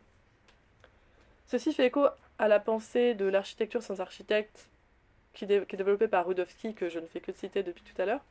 Ceci 1.46 1.74
fait 1.74 1.84
écho 1.84 2.06
à 2.38 2.48
la 2.48 2.60
pensée 2.60 3.12
de 3.12 3.26
l'architecture 3.26 3.82
sans 3.82 4.00
architecte 4.00 4.70
qui, 5.34 5.44
est 5.44 5.76
développée 5.76 6.08
par 6.08 6.26
Rudowski, 6.26 6.72
que 6.72 6.88
je 6.88 6.98
ne 6.98 7.06
fais 7.06 7.20
que 7.20 7.32
citer 7.32 7.62
depuis 7.62 7.82
tout 7.82 8.00
à 8.00 8.06
l'heure, 8.06 8.22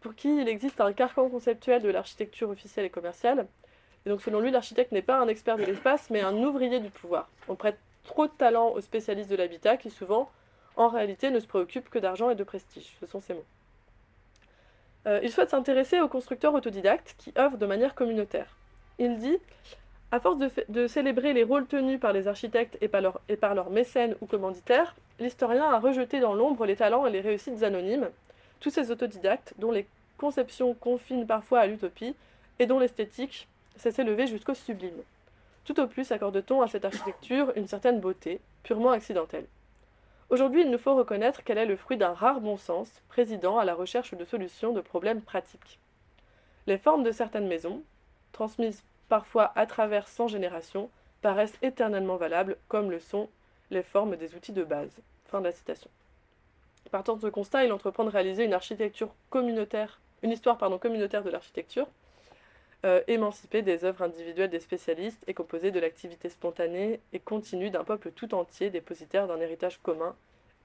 pour 0.00 0.14
qui 0.14 0.40
il 0.40 0.48
existe 0.48 0.80
un 0.80 0.94
carcan 0.94 1.28
conceptuel 1.28 1.82
de 1.82 1.90
l'architecture 1.90 2.48
officielle 2.48 2.86
et 2.86 2.90
commerciale. 2.90 3.46
Et 4.06 4.08
donc 4.08 4.22
selon 4.22 4.40
lui, 4.40 4.52
l'architecte 4.52 4.92
n'est 4.92 5.02
pas 5.02 5.18
un 5.18 5.28
expert 5.28 5.58
de 5.58 5.64
l'espace, 5.64 6.08
mais 6.08 6.22
un 6.22 6.34
ouvrier 6.34 6.80
du 6.80 6.88
pouvoir. 6.88 7.28
On 7.48 7.56
prête 7.56 7.78
trop 8.04 8.26
de 8.26 8.32
talent 8.32 8.70
aux 8.70 8.80
spécialistes 8.80 9.28
de 9.28 9.36
l'habitat 9.36 9.76
qui 9.76 9.90
souvent, 9.90 10.30
en 10.76 10.88
réalité, 10.88 11.30
ne 11.30 11.40
se 11.40 11.46
préoccupent 11.46 11.90
que 11.90 11.98
d'argent 11.98 12.30
et 12.30 12.34
de 12.34 12.44
prestige. 12.44 12.96
Ce 13.00 13.04
sont 13.04 13.20
ces 13.20 13.34
mots. 13.34 13.44
Euh, 15.06 15.20
il 15.22 15.30
souhaite 15.30 15.50
s'intéresser 15.50 16.00
aux 16.00 16.08
constructeurs 16.08 16.54
autodidactes 16.54 17.14
qui 17.18 17.32
œuvrent 17.38 17.58
de 17.58 17.66
manière 17.66 17.94
communautaire. 17.94 18.56
Il 18.98 19.18
dit 19.18 19.38
À 20.10 20.20
force 20.20 20.38
de, 20.68 20.86
célébrer 20.86 21.32
les 21.32 21.44
rôles 21.44 21.66
tenus 21.66 22.00
par 22.00 22.12
les 22.12 22.28
architectes 22.28 22.78
et 22.80 22.88
par, 22.88 23.54
leurs 23.54 23.70
mécènes 23.70 24.16
ou 24.20 24.26
commanditaires, 24.26 24.94
l'historien 25.18 25.64
a 25.64 25.78
rejeté 25.78 26.20
dans 26.20 26.34
l'ombre 26.34 26.66
les 26.66 26.76
talents 26.76 27.06
et 27.06 27.10
les 27.10 27.20
réussites 27.20 27.62
anonymes, 27.62 28.08
tous 28.60 28.70
ces 28.70 28.90
autodidactes 28.90 29.54
dont 29.58 29.70
les 29.70 29.86
conceptions 30.16 30.74
confinent 30.74 31.26
parfois 31.26 31.60
à 31.60 31.66
l'utopie 31.66 32.14
et 32.58 32.66
dont 32.66 32.78
l'esthétique 32.78 33.48
c'est 33.76 33.90
s'élever 33.90 34.26
jusqu'au 34.26 34.54
sublime. 34.54 35.02
Tout 35.64 35.80
au 35.80 35.86
plus 35.86 36.10
accorde-t-on 36.12 36.62
à 36.62 36.68
cette 36.68 36.84
architecture 36.84 37.52
une 37.56 37.66
certaine 37.66 38.00
beauté, 38.00 38.40
purement 38.62 38.90
accidentelle. 38.90 39.46
Aujourd'hui, 40.30 40.62
il 40.62 40.70
nous 40.70 40.78
faut 40.78 40.94
reconnaître 40.94 41.44
qu'elle 41.44 41.58
est 41.58 41.66
le 41.66 41.76
fruit 41.76 41.96
d'un 41.96 42.12
rare 42.12 42.40
bon 42.40 42.56
sens, 42.56 43.02
présidant 43.08 43.58
à 43.58 43.64
la 43.64 43.74
recherche 43.74 44.14
de 44.14 44.24
solutions 44.24 44.72
de 44.72 44.80
problèmes 44.80 45.20
pratiques. 45.20 45.78
Les 46.66 46.78
formes 46.78 47.02
de 47.02 47.12
certaines 47.12 47.46
maisons, 47.46 47.82
transmises 48.32 48.82
parfois 49.08 49.52
à 49.54 49.66
travers 49.66 50.08
cent 50.08 50.28
générations, 50.28 50.90
paraissent 51.20 51.58
éternellement 51.62 52.16
valables, 52.16 52.56
comme 52.68 52.90
le 52.90 53.00
sont 53.00 53.28
les 53.70 53.82
formes 53.82 54.16
des 54.16 54.34
outils 54.34 54.52
de 54.52 54.64
base. 54.64 55.00
Fin 55.26 55.40
de 55.40 55.46
la 55.46 55.52
citation. 55.52 55.90
Partant 56.90 57.16
de 57.16 57.22
ce 57.22 57.26
constat, 57.26 57.64
il 57.64 57.72
entreprend 57.72 58.04
de 58.04 58.10
réaliser 58.10 58.44
une 58.44 58.54
architecture 58.54 59.14
communautaire, 59.30 60.00
une 60.22 60.32
histoire 60.32 60.58
pardon, 60.58 60.78
communautaire 60.78 61.22
de 61.22 61.30
l'architecture, 61.30 61.86
euh, 62.84 63.00
émancipée 63.08 63.62
des 63.62 63.84
œuvres 63.84 64.02
individuelles 64.02 64.50
des 64.50 64.60
spécialistes 64.60 65.24
et 65.26 65.32
composée 65.32 65.70
de 65.70 65.80
l'activité 65.80 66.28
spontanée 66.28 67.00
et 67.14 67.18
continue 67.18 67.70
d'un 67.70 67.84
peuple 67.84 68.10
tout 68.10 68.34
entier 68.34 68.68
dépositaire 68.68 69.26
d'un 69.26 69.40
héritage 69.40 69.80
commun 69.82 70.14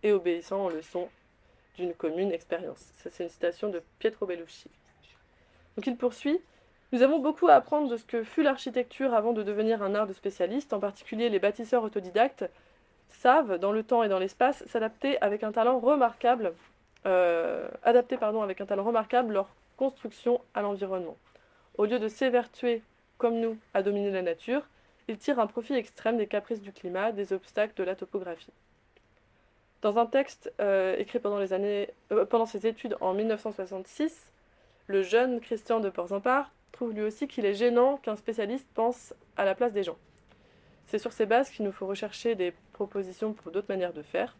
et 0.03 0.11
obéissant 0.11 0.65
aux 0.65 0.69
leçons 0.69 1.07
d'une 1.77 1.93
commune 1.93 2.31
expérience. 2.33 2.91
C'est 2.97 3.23
une 3.23 3.29
citation 3.29 3.69
de 3.69 3.81
Pietro 3.99 4.25
Bellucci. 4.25 4.69
Donc 5.77 5.87
il 5.87 5.95
poursuit 5.95 6.41
Nous 6.91 7.03
avons 7.03 7.19
beaucoup 7.19 7.47
à 7.47 7.53
apprendre 7.53 7.89
de 7.89 7.95
ce 7.95 8.03
que 8.03 8.23
fut 8.23 8.43
l'architecture 8.43 9.13
avant 9.13 9.31
de 9.31 9.41
devenir 9.41 9.81
un 9.81 9.95
art 9.95 10.07
de 10.07 10.13
spécialiste, 10.13 10.73
en 10.73 10.79
particulier 10.79 11.29
les 11.29 11.39
bâtisseurs 11.39 11.83
autodidactes 11.83 12.43
savent, 13.07 13.57
dans 13.57 13.71
le 13.71 13.83
temps 13.83 14.03
et 14.03 14.09
dans 14.09 14.19
l'espace, 14.19 14.65
s'adapter 14.65 15.19
avec 15.21 15.43
un 15.43 15.53
talent 15.53 15.79
remarquable, 15.79 16.53
euh, 17.05 17.69
adapter 17.83 18.17
avec 18.21 18.59
un 18.59 18.65
talent 18.65 18.83
remarquable 18.83 19.33
leur 19.33 19.47
construction 19.77 20.41
à 20.53 20.61
l'environnement. 20.61 21.15
Au 21.79 21.85
lieu 21.85 21.97
de 21.97 22.09
s'évertuer, 22.09 22.81
comme 23.17 23.39
nous, 23.39 23.57
à 23.73 23.83
dominer 23.83 24.11
la 24.11 24.21
nature, 24.21 24.63
ils 25.07 25.17
tirent 25.17 25.39
un 25.39 25.47
profit 25.47 25.75
extrême 25.75 26.17
des 26.17 26.27
caprices 26.27 26.59
du 26.59 26.73
climat, 26.73 27.13
des 27.13 27.31
obstacles 27.31 27.73
de 27.77 27.85
la 27.85 27.95
topographie. 27.95 28.51
Dans 29.81 29.97
un 29.97 30.05
texte 30.05 30.51
euh, 30.59 30.97
écrit 30.97 31.21
euh, 31.23 32.25
pendant 32.25 32.45
ses 32.45 32.67
études 32.67 32.97
en 32.99 33.13
1966, 33.13 34.33
le 34.87 35.03
jeune 35.03 35.39
Christian 35.39 35.79
de 35.79 35.89
Porzampar 35.89 36.51
trouve 36.73 36.91
lui 36.91 37.01
aussi 37.01 37.29
qu'il 37.29 37.45
est 37.45 37.53
gênant 37.53 37.95
qu'un 37.95 38.17
spécialiste 38.17 38.67
pense 38.73 39.13
à 39.37 39.45
la 39.45 39.55
place 39.55 39.71
des 39.71 39.83
gens. 39.83 39.97
C'est 40.87 40.99
sur 40.99 41.13
ces 41.13 41.25
bases 41.25 41.49
qu'il 41.49 41.63
nous 41.63 41.71
faut 41.71 41.87
rechercher 41.87 42.35
des 42.35 42.53
propositions 42.73 43.31
pour 43.31 43.53
d'autres 43.53 43.69
manières 43.69 43.93
de 43.93 44.01
faire, 44.01 44.35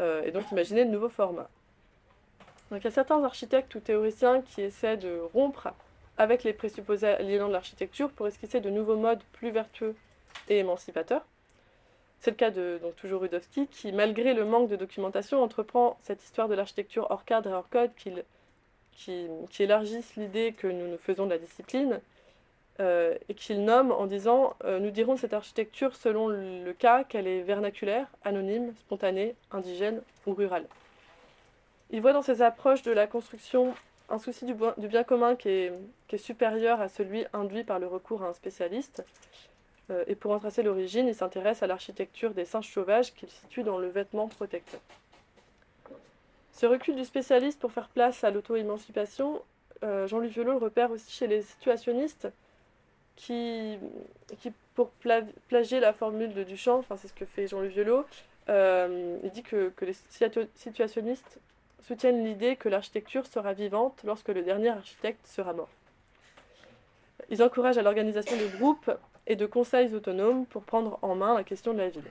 euh, 0.00 0.22
et 0.22 0.32
donc 0.32 0.50
imaginer 0.50 0.84
de 0.84 0.90
nouveaux 0.90 1.08
formats. 1.08 1.48
Donc 2.70 2.82
il 2.82 2.84
y 2.84 2.88
a 2.88 2.90
certains 2.90 3.24
architectes 3.24 3.74
ou 3.74 3.80
théoriciens 3.80 4.42
qui 4.42 4.60
essaient 4.60 4.98
de 4.98 5.18
rompre 5.32 5.72
avec 6.18 6.44
les 6.44 6.52
présupposés 6.52 7.08
aliénants 7.08 7.48
de 7.48 7.52
l'architecture 7.52 8.10
pour 8.10 8.26
esquisser 8.26 8.60
de 8.60 8.70
nouveaux 8.70 8.96
modes 8.96 9.22
plus 9.32 9.50
vertueux 9.50 9.94
et 10.48 10.58
émancipateurs. 10.58 11.24
C'est 12.20 12.30
le 12.30 12.36
cas 12.36 12.50
de 12.50 12.78
donc, 12.80 12.94
toujours 12.96 13.22
Rudowski, 13.22 13.66
qui, 13.66 13.90
malgré 13.92 14.32
le 14.32 14.44
manque 14.44 14.68
de 14.68 14.76
documentation, 14.76 15.42
entreprend 15.42 15.98
cette 16.02 16.22
histoire 16.22 16.48
de 16.48 16.54
l'architecture 16.54 17.08
hors 17.10 17.24
cadre 17.24 17.50
et 17.50 17.52
hors 17.52 17.68
code 17.68 17.90
qui, 17.96 18.12
qui 18.94 19.62
élargissent 19.62 20.14
l'idée 20.16 20.52
que 20.52 20.68
nous 20.68 20.86
nous 20.86 20.98
faisons 20.98 21.24
de 21.24 21.30
la 21.30 21.38
discipline 21.38 22.00
euh, 22.80 23.16
et 23.28 23.34
qu'il 23.34 23.64
nomme 23.64 23.92
en 23.92 24.06
disant 24.06 24.54
euh, 24.64 24.78
Nous 24.78 24.90
dirons 24.90 25.16
cette 25.16 25.34
architecture 25.34 25.94
selon 25.94 26.28
le 26.28 26.72
cas 26.72 27.04
qu'elle 27.04 27.26
est 27.26 27.42
vernaculaire, 27.42 28.06
anonyme, 28.24 28.72
spontanée, 28.80 29.34
indigène 29.50 30.00
ou 30.26 30.32
rurale. 30.32 30.66
Il 31.90 32.00
voit 32.00 32.14
dans 32.14 32.22
ses 32.22 32.40
approches 32.40 32.82
de 32.82 32.92
la 32.92 33.06
construction 33.06 33.74
un 34.12 34.18
souci 34.18 34.44
du, 34.44 34.54
bien 34.88 35.04
commun 35.04 35.36
qui 35.36 35.48
est, 35.48 35.72
supérieur 36.16 36.80
à 36.80 36.88
celui 36.88 37.24
induit 37.32 37.64
par 37.64 37.78
le 37.78 37.86
recours 37.86 38.22
à 38.22 38.28
un 38.28 38.32
spécialiste. 38.34 39.04
Euh, 39.90 40.04
et 40.06 40.14
pour 40.14 40.32
en 40.32 40.38
tracer 40.38 40.62
l'origine, 40.62 41.08
il 41.08 41.14
s'intéresse 41.14 41.62
à 41.62 41.66
l'architecture 41.66 42.34
des 42.34 42.44
singes 42.44 42.70
sauvages 42.70 43.14
qu'il 43.14 43.30
situe 43.30 43.62
dans 43.62 43.78
le 43.78 43.88
vêtement 43.88 44.28
protecteur. 44.28 44.80
Ce 46.52 46.66
recul 46.66 46.94
du 46.94 47.04
spécialiste 47.04 47.58
pour 47.58 47.72
faire 47.72 47.88
place 47.88 48.22
à 48.24 48.30
l'auto-émancipation, 48.30 49.42
Jean-Louis 49.82 50.28
Violot 50.28 50.52
le 50.52 50.58
repère 50.58 50.92
aussi 50.92 51.10
chez 51.10 51.26
les 51.26 51.42
situationnistes, 51.42 52.28
qui, 53.16 53.78
pour 54.74 54.90
plagier 55.48 55.80
la 55.80 55.92
formule 55.92 56.34
de 56.34 56.44
Duchamp, 56.44 56.84
c'est 56.96 57.08
ce 57.08 57.12
que 57.12 57.24
fait 57.24 57.46
Jean-Louis 57.46 57.68
Violot, 57.68 58.04
euh, 58.48 59.18
il 59.22 59.30
dit 59.30 59.42
que 59.42 59.72
les 59.80 59.94
situationnistes 60.54 61.38
soutiennent 61.82 62.24
l'idée 62.24 62.56
que 62.56 62.68
l'architecture 62.68 63.26
sera 63.26 63.52
vivante 63.52 64.02
lorsque 64.04 64.28
le 64.28 64.42
dernier 64.42 64.70
architecte 64.70 65.26
sera 65.26 65.52
mort. 65.52 65.70
Ils 67.30 67.42
encouragent 67.42 67.78
à 67.78 67.82
l'organisation 67.82 68.36
de 68.36 68.46
groupes 68.56 68.90
et 69.26 69.36
de 69.36 69.46
conseils 69.46 69.94
autonomes 69.94 70.46
pour 70.46 70.62
prendre 70.62 70.98
en 71.02 71.14
main 71.14 71.34
la 71.34 71.44
question 71.44 71.72
de 71.72 71.78
la 71.78 71.88
ville. 71.88 72.10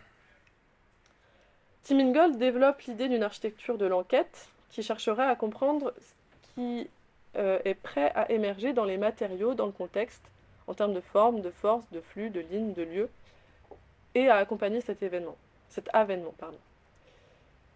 Tim 1.84 2.00
Ingold 2.00 2.38
développe 2.38 2.82
l'idée 2.82 3.10
d'une 3.10 3.24
architecture 3.24 3.78
de 3.78 3.86
l'enquête 3.86 4.50
qui 4.70 4.84
cherchera 4.84 5.28
à 5.28 5.36
comprendre 5.36 5.94
ce 6.00 6.54
qui 6.54 6.90
euh, 7.38 7.60
est 7.66 7.74
prêt 7.74 8.12
à 8.16 8.32
émerger 8.32 8.74
dans 8.74 8.86
les 8.86 8.98
matériaux, 8.98 9.54
dans 9.54 9.66
le 9.66 9.72
contexte, 9.72 10.24
en 10.68 10.74
termes 10.74 10.94
de 10.94 11.02
forme, 11.02 11.42
de 11.42 11.50
force, 11.50 11.90
de 11.92 12.02
flux, 12.02 12.30
de 12.30 12.40
ligne, 12.40 12.74
de 12.74 12.84
lieu, 12.84 13.10
et 14.16 14.30
à 14.30 14.38
accompagner 14.38 14.82
cet 14.82 15.02
événement, 15.04 15.36
cet 15.70 15.90
avènement. 15.94 16.34
Pardon. 16.38 16.58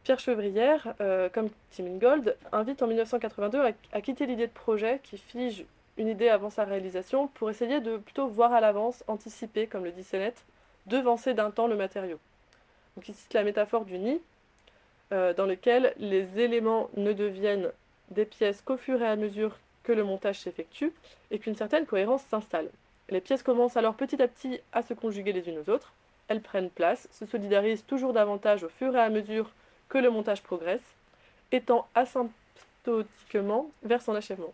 Pierre 0.05 0.19
Chevrière, 0.19 0.93
euh, 1.01 1.29
comme 1.29 1.49
Tim 1.71 1.87
Ingold, 1.87 2.37
invite 2.51 2.83
en 2.83 2.87
1982 2.87 3.73
à, 3.91 4.01
quitter 4.01 4.27
l'idée 4.27 4.45
de 4.45 4.51
projet 4.51 4.99
qui 5.01 5.17
fige 5.17 5.65
une 5.97 6.07
idée 6.07 6.29
avant 6.29 6.51
sa 6.51 6.63
réalisation 6.63 7.25
pour 7.25 7.49
essayer 7.49 7.81
de 7.81 7.97
plutôt 7.97 8.27
voir 8.27 8.53
à 8.53 8.61
l'avance, 8.61 9.03
anticiper, 9.07 9.65
comme 9.65 9.83
le 9.83 9.91
dit 9.91 10.03
Sennett, 10.03 10.45
devancer 10.85 11.33
d'un 11.33 11.49
temps 11.49 11.65
le 11.65 11.75
matériau. 11.75 12.19
Il 12.97 13.15
cite 13.15 13.33
la 13.33 13.43
métaphore 13.43 13.83
du 13.83 13.97
nid, 13.97 14.21
euh, 15.11 15.33
dans 15.33 15.47
lequel 15.47 15.95
les 15.97 16.39
éléments 16.39 16.87
ne 16.95 17.11
deviennent 17.11 17.71
des 18.11 18.25
pièces 18.25 18.61
qu'au 18.61 18.77
fur 18.77 19.01
et 19.01 19.07
à 19.07 19.15
mesure 19.15 19.57
que 19.81 19.91
le 19.91 20.03
montage 20.03 20.39
s'effectue 20.39 20.93
et 21.31 21.39
qu'une 21.39 21.55
certaine 21.55 21.87
cohérence 21.87 22.21
s'installe. 22.25 22.69
Les 23.09 23.21
pièces 23.21 23.41
commencent 23.41 23.77
alors 23.77 23.95
petit 23.95 24.21
à 24.21 24.27
petit 24.27 24.59
à 24.71 24.83
se 24.83 24.93
conjuguer 24.93 25.33
les 25.33 25.49
unes 25.49 25.63
aux 25.65 25.71
autres, 25.71 25.93
elles 26.27 26.41
prennent 26.41 26.69
place, 26.69 27.07
se 27.11 27.25
solidarisent 27.25 27.85
toujours 27.87 28.13
davantage 28.13 28.63
au 28.63 28.69
fur 28.69 28.95
et 28.95 29.01
à 29.01 29.09
mesure 29.09 29.49
que 29.89 29.97
le 29.97 30.09
montage 30.09 30.41
progresse, 30.41 30.81
étant 31.51 31.87
asymptotiquement 31.95 33.69
vers 33.83 34.01
son 34.01 34.15
achèvement. 34.15 34.53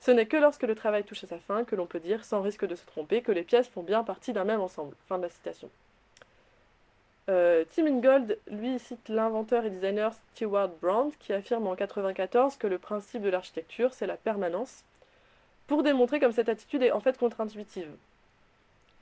Ce 0.00 0.10
n'est 0.10 0.26
que 0.26 0.36
lorsque 0.36 0.62
le 0.62 0.74
travail 0.74 1.04
touche 1.04 1.24
à 1.24 1.26
sa 1.26 1.38
fin 1.38 1.64
que 1.64 1.76
l'on 1.76 1.86
peut 1.86 2.00
dire, 2.00 2.24
sans 2.24 2.40
risque 2.40 2.66
de 2.66 2.74
se 2.74 2.86
tromper, 2.86 3.20
que 3.20 3.32
les 3.32 3.42
pièces 3.42 3.68
font 3.68 3.82
bien 3.82 4.02
partie 4.02 4.32
d'un 4.32 4.44
même 4.44 4.60
ensemble. 4.60 4.96
Fin 5.08 5.18
de 5.18 5.24
la 5.24 5.28
citation. 5.28 5.68
Euh, 7.28 7.64
Tim 7.74 7.86
Ingold, 7.86 8.38
lui, 8.50 8.78
cite 8.78 9.08
l'inventeur 9.08 9.64
et 9.64 9.70
designer 9.70 10.12
Stewart 10.12 10.70
Brand, 10.80 11.12
qui 11.18 11.32
affirme 11.32 11.66
en 11.66 11.76
1994 11.76 12.56
que 12.56 12.66
le 12.66 12.78
principe 12.78 13.22
de 13.22 13.28
l'architecture, 13.28 13.92
c'est 13.92 14.06
la 14.06 14.16
permanence, 14.16 14.84
pour 15.66 15.82
démontrer 15.82 16.18
comme 16.18 16.32
cette 16.32 16.48
attitude 16.48 16.82
est 16.82 16.90
en 16.92 17.00
fait 17.00 17.18
contre-intuitive. 17.18 17.90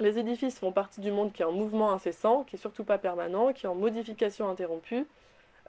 Les 0.01 0.19
édifices 0.19 0.59
font 0.59 0.73
partie 0.73 1.01
du 1.01 1.11
monde 1.11 1.33
qui 1.33 1.43
est 1.43 1.47
en 1.47 1.53
mouvement 1.53 1.93
incessant, 1.93 2.45
qui 2.45 2.57
est 2.57 2.59
surtout 2.59 2.85
pas 2.85 2.99
permanent, 2.99 3.53
qui 3.53 3.67
est 3.67 3.69
en 3.69 3.75
modification 3.75 4.49
interrompue, 4.49 5.07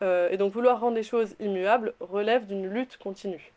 euh, 0.01 0.29
et 0.29 0.37
donc 0.37 0.51
vouloir 0.51 0.79
rendre 0.79 0.95
les 0.95 1.03
choses 1.03 1.35
immuables 1.39 1.93
relève 1.99 2.45
d'une 2.45 2.67
lutte 2.67 2.97
continue. 2.97 3.51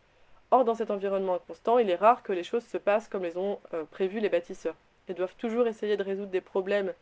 Or, 0.51 0.65
dans 0.65 0.75
cet 0.75 0.91
environnement 0.91 1.37
inconstant, 1.37 1.79
il 1.79 1.89
est 1.89 1.97
rare 1.97 2.23
que 2.23 2.33
les 2.33 2.45
choses 2.45 2.65
se 2.65 2.77
passent 2.77 3.09
comme 3.09 3.23
les 3.23 3.37
ont 3.37 3.59
euh, 3.73 3.85
prévu 3.85 4.21
les 4.21 4.29
bâtisseurs, 4.29 4.75
et 5.09 5.15
doivent 5.15 5.37
toujours 5.37 5.67
essayer 5.67 5.97
de 5.97 6.03
résoudre 6.03 6.31
des 6.31 6.41
problèmes 6.41 6.93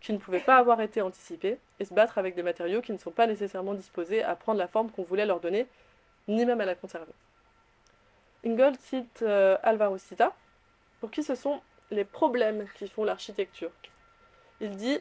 qui 0.00 0.12
ne 0.12 0.18
pouvaient 0.18 0.40
pas 0.40 0.56
avoir 0.56 0.80
été 0.80 1.00
anticipés, 1.00 1.58
et 1.80 1.84
se 1.84 1.94
battre 1.94 2.18
avec 2.18 2.34
des 2.34 2.42
matériaux 2.42 2.80
qui 2.80 2.92
ne 2.92 2.98
sont 2.98 3.10
pas 3.10 3.26
nécessairement 3.26 3.74
disposés 3.74 4.22
à 4.22 4.36
prendre 4.36 4.58
la 4.58 4.68
forme 4.68 4.90
qu'on 4.90 5.02
voulait 5.02 5.26
leur 5.26 5.40
donner, 5.40 5.66
ni 6.28 6.44
même 6.44 6.60
à 6.60 6.64
la 6.64 6.74
conserver. 6.74 7.12
Ingold 8.44 8.78
cite 8.78 9.22
euh, 9.22 9.56
Alvaro 9.62 9.98
Sita, 9.98 10.32
pour 11.00 11.10
qui 11.10 11.22
ce 11.22 11.34
sont 11.34 11.60
les 11.90 12.04
problèmes 12.04 12.66
qui 12.76 12.88
font 12.88 13.04
l'architecture. 13.04 13.70
Il 14.60 14.76
dit 14.76 14.98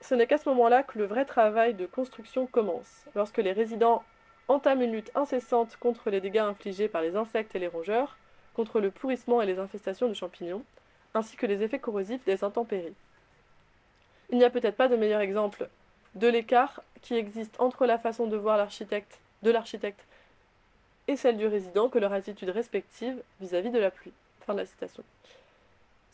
Ce 0.00 0.14
n'est 0.14 0.26
qu'à 0.26 0.38
ce 0.38 0.48
moment-là 0.48 0.82
que 0.82 0.98
le 0.98 1.06
vrai 1.06 1.24
travail 1.24 1.74
de 1.74 1.86
construction 1.86 2.46
commence, 2.46 3.04
lorsque 3.14 3.38
les 3.38 3.52
résidents 3.52 4.04
entament 4.46 4.82
une 4.82 4.92
lutte 4.92 5.10
incessante 5.14 5.76
contre 5.76 6.10
les 6.10 6.20
dégâts 6.20 6.38
infligés 6.38 6.88
par 6.88 7.02
les 7.02 7.16
insectes 7.16 7.54
et 7.54 7.58
les 7.58 7.68
rongeurs, 7.68 8.16
contre 8.54 8.80
le 8.80 8.90
pourrissement 8.90 9.42
et 9.42 9.46
les 9.46 9.58
infestations 9.58 10.08
de 10.08 10.14
champignons, 10.14 10.64
ainsi 11.14 11.36
que 11.36 11.46
les 11.46 11.62
effets 11.62 11.78
corrosifs 11.78 12.24
des 12.24 12.44
intempéries. 12.44 12.94
Il 14.30 14.38
n'y 14.38 14.44
a 14.44 14.50
peut-être 14.50 14.76
pas 14.76 14.88
de 14.88 14.96
meilleur 14.96 15.20
exemple 15.20 15.68
de 16.14 16.28
l'écart 16.28 16.82
qui 17.02 17.14
existe 17.14 17.60
entre 17.60 17.86
la 17.86 17.98
façon 17.98 18.26
de 18.26 18.36
voir 18.36 18.56
l'architecte 18.56 19.20
de 19.42 19.50
l'architecte 19.50 20.04
et 21.06 21.16
celle 21.16 21.36
du 21.36 21.46
résident 21.46 21.88
que 21.88 21.98
leur 21.98 22.12
attitude 22.12 22.50
respective 22.50 23.22
vis-à-vis 23.40 23.70
de 23.70 23.78
la 23.78 23.90
pluie. 23.90 24.12
Fin 24.46 24.54
de 24.54 24.60
la 24.60 24.66
citation. 24.66 25.02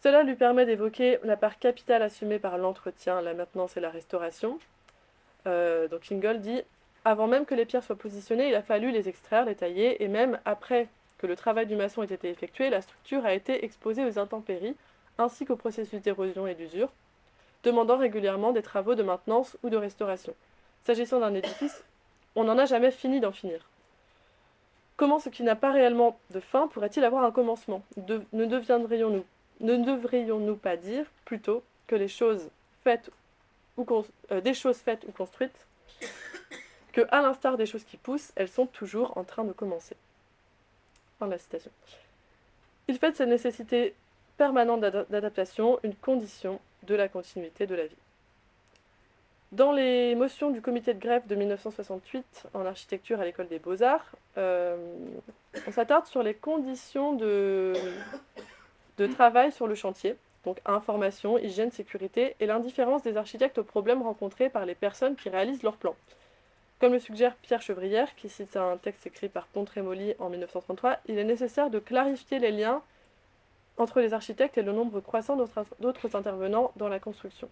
Cela 0.04 0.22
lui 0.22 0.34
permet 0.34 0.66
d'évoquer 0.66 1.18
la 1.24 1.34
part 1.34 1.58
capitale 1.58 2.02
assumée 2.02 2.38
par 2.38 2.58
l'entretien, 2.58 3.22
la 3.22 3.32
maintenance 3.32 3.78
et 3.78 3.80
la 3.80 3.88
restauration. 3.88 4.58
Euh, 5.46 5.88
donc 5.88 6.12
Ingold 6.12 6.42
dit 6.42 6.60
Avant 7.06 7.26
même 7.26 7.46
que 7.46 7.54
les 7.54 7.64
pierres 7.64 7.82
soient 7.82 7.96
positionnées, 7.96 8.50
il 8.50 8.54
a 8.54 8.60
fallu 8.60 8.90
les 8.90 9.08
extraire, 9.08 9.46
les 9.46 9.54
tailler, 9.54 10.04
et 10.04 10.08
même 10.08 10.38
après 10.44 10.88
que 11.16 11.26
le 11.26 11.36
travail 11.36 11.64
du 11.64 11.74
maçon 11.74 12.02
ait 12.02 12.12
été 12.12 12.28
effectué, 12.28 12.68
la 12.68 12.82
structure 12.82 13.24
a 13.24 13.32
été 13.32 13.64
exposée 13.64 14.04
aux 14.04 14.18
intempéries 14.18 14.76
ainsi 15.16 15.46
qu'au 15.46 15.56
processus 15.56 16.02
d'érosion 16.02 16.46
et 16.46 16.54
d'usure, 16.54 16.92
demandant 17.62 17.96
régulièrement 17.96 18.52
des 18.52 18.60
travaux 18.60 18.94
de 18.94 19.02
maintenance 19.02 19.56
ou 19.62 19.70
de 19.70 19.78
restauration. 19.78 20.34
S'agissant 20.84 21.20
d'un 21.20 21.32
édifice, 21.32 21.82
on 22.36 22.44
n'en 22.44 22.58
a 22.58 22.66
jamais 22.66 22.90
fini 22.90 23.20
d'en 23.20 23.32
finir. 23.32 23.70
Comment 24.98 25.18
ce 25.18 25.30
qui 25.30 25.44
n'a 25.44 25.56
pas 25.56 25.72
réellement 25.72 26.18
de 26.30 26.40
fin 26.40 26.68
pourrait-il 26.68 27.04
avoir 27.04 27.24
un 27.24 27.32
commencement? 27.32 27.82
Ne 27.96 28.44
deviendrions-nous 28.44 29.24
ne 29.60 29.76
devrions-nous 29.76 30.56
pas 30.56 30.76
dire 30.76 31.06
plutôt 31.24 31.62
que 31.86 31.94
les 31.94 32.08
choses 32.08 32.48
faites 32.82 33.10
ou 33.76 33.86
euh, 34.30 34.40
des 34.40 34.54
choses 34.54 34.78
faites 34.78 35.04
ou 35.04 35.12
construites, 35.12 35.66
que 36.92 37.02
à 37.10 37.22
l'instar 37.22 37.56
des 37.56 37.66
choses 37.66 37.84
qui 37.84 37.96
poussent, 37.96 38.32
elles 38.36 38.48
sont 38.48 38.66
toujours 38.66 39.16
en 39.16 39.24
train 39.24 39.44
de 39.44 39.52
commencer. 39.52 39.96
Fin 41.18 41.26
de 41.26 41.32
la 41.32 41.38
citation. 41.38 41.70
Il 42.86 42.98
fait 42.98 43.12
de 43.12 43.16
cette 43.16 43.28
nécessité 43.28 43.94
permanente 44.36 44.80
d'adaptation 44.80 45.78
une 45.82 45.94
condition 45.94 46.60
de 46.84 46.94
la 46.94 47.08
continuité 47.08 47.66
de 47.66 47.74
la 47.74 47.86
vie. 47.86 47.96
Dans 49.52 49.70
les 49.70 50.14
motions 50.16 50.50
du 50.50 50.60
comité 50.60 50.94
de 50.94 50.98
grève 50.98 51.26
de 51.28 51.34
1968 51.36 52.48
en 52.54 52.66
architecture 52.66 53.20
à 53.20 53.24
l'école 53.24 53.46
des 53.46 53.60
beaux-arts, 53.60 54.10
euh, 54.36 54.76
on 55.66 55.70
s'attarde 55.70 56.06
sur 56.06 56.24
les 56.24 56.34
conditions 56.34 57.12
de, 57.12 57.72
de 58.98 59.06
travail 59.06 59.52
sur 59.52 59.66
le 59.66 59.74
chantier, 59.74 60.16
donc 60.44 60.58
information, 60.66 61.38
hygiène, 61.38 61.70
sécurité, 61.70 62.36
et 62.40 62.46
l'indifférence 62.46 63.02
des 63.02 63.16
architectes 63.16 63.58
aux 63.58 63.64
problèmes 63.64 64.02
rencontrés 64.02 64.50
par 64.50 64.66
les 64.66 64.74
personnes 64.74 65.16
qui 65.16 65.28
réalisent 65.28 65.62
leurs 65.62 65.76
plans. 65.76 65.96
Comme 66.80 66.92
le 66.92 66.98
suggère 66.98 67.34
Pierre 67.36 67.62
Chevrière, 67.62 68.14
qui 68.16 68.28
cite 68.28 68.56
un 68.56 68.76
texte 68.76 69.06
écrit 69.06 69.28
par 69.28 69.46
Pontrémoli 69.46 70.14
en 70.18 70.28
1933, 70.28 70.98
il 71.06 71.18
est 71.18 71.24
nécessaire 71.24 71.70
de 71.70 71.78
clarifier 71.78 72.38
les 72.38 72.50
liens 72.50 72.82
entre 73.78 74.00
les 74.00 74.12
architectes 74.12 74.58
et 74.58 74.62
le 74.62 74.72
nombre 74.72 75.00
croissant 75.00 75.36
d'autres 75.80 76.16
intervenants 76.16 76.72
dans 76.76 76.88
la 76.88 77.00
construction. 77.00 77.48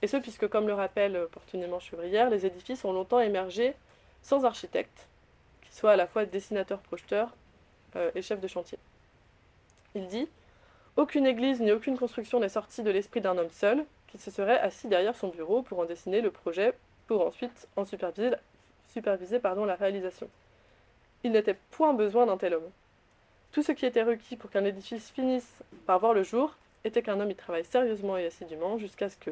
Et 0.00 0.06
ce, 0.06 0.16
puisque, 0.16 0.48
comme 0.48 0.66
le 0.66 0.74
rappelle 0.74 1.16
opportunément 1.16 1.80
Chevrière, 1.80 2.30
les 2.30 2.46
édifices 2.46 2.84
ont 2.84 2.92
longtemps 2.92 3.20
émergé 3.20 3.74
sans 4.22 4.44
architecte, 4.44 5.06
qui 5.62 5.74
soit 5.74 5.92
à 5.92 5.96
la 5.96 6.06
fois 6.06 6.24
dessinateur, 6.24 6.78
projeteur 6.80 7.34
euh, 7.96 8.10
et 8.14 8.22
chef 8.22 8.40
de 8.40 8.48
chantier. 8.48 8.78
Il 9.94 10.06
dit 10.08 10.28
aucune 10.96 11.26
église 11.26 11.60
ni 11.60 11.72
aucune 11.72 11.98
construction 11.98 12.40
n'est 12.40 12.48
sortie 12.48 12.82
de 12.82 12.90
l'esprit 12.90 13.20
d'un 13.20 13.38
homme 13.38 13.50
seul, 13.50 13.84
qui 14.08 14.18
se 14.18 14.30
serait 14.30 14.60
assis 14.60 14.88
derrière 14.88 15.16
son 15.16 15.28
bureau 15.28 15.62
pour 15.62 15.78
en 15.78 15.86
dessiner 15.86 16.20
le 16.20 16.30
projet, 16.30 16.74
pour 17.06 17.26
ensuite 17.26 17.66
en 17.76 17.84
superviser, 17.84 18.36
la 19.66 19.74
réalisation. 19.74 20.28
Il 21.24 21.32
n'était 21.32 21.56
point 21.70 21.94
besoin 21.94 22.26
d'un 22.26 22.36
tel 22.36 22.54
homme. 22.54 22.70
Tout 23.52 23.62
ce 23.62 23.72
qui 23.72 23.86
était 23.86 24.02
requis 24.02 24.36
pour 24.36 24.50
qu'un 24.50 24.64
édifice 24.64 25.10
finisse 25.10 25.60
par 25.86 25.98
voir 25.98 26.12
le 26.12 26.22
jour 26.22 26.56
était 26.84 27.02
qu'un 27.02 27.20
homme 27.20 27.30
y 27.30 27.34
travaille 27.34 27.64
sérieusement 27.64 28.18
et 28.18 28.26
assidûment 28.26 28.76
jusqu'à 28.76 29.08
ce 29.08 29.16
que, 29.16 29.30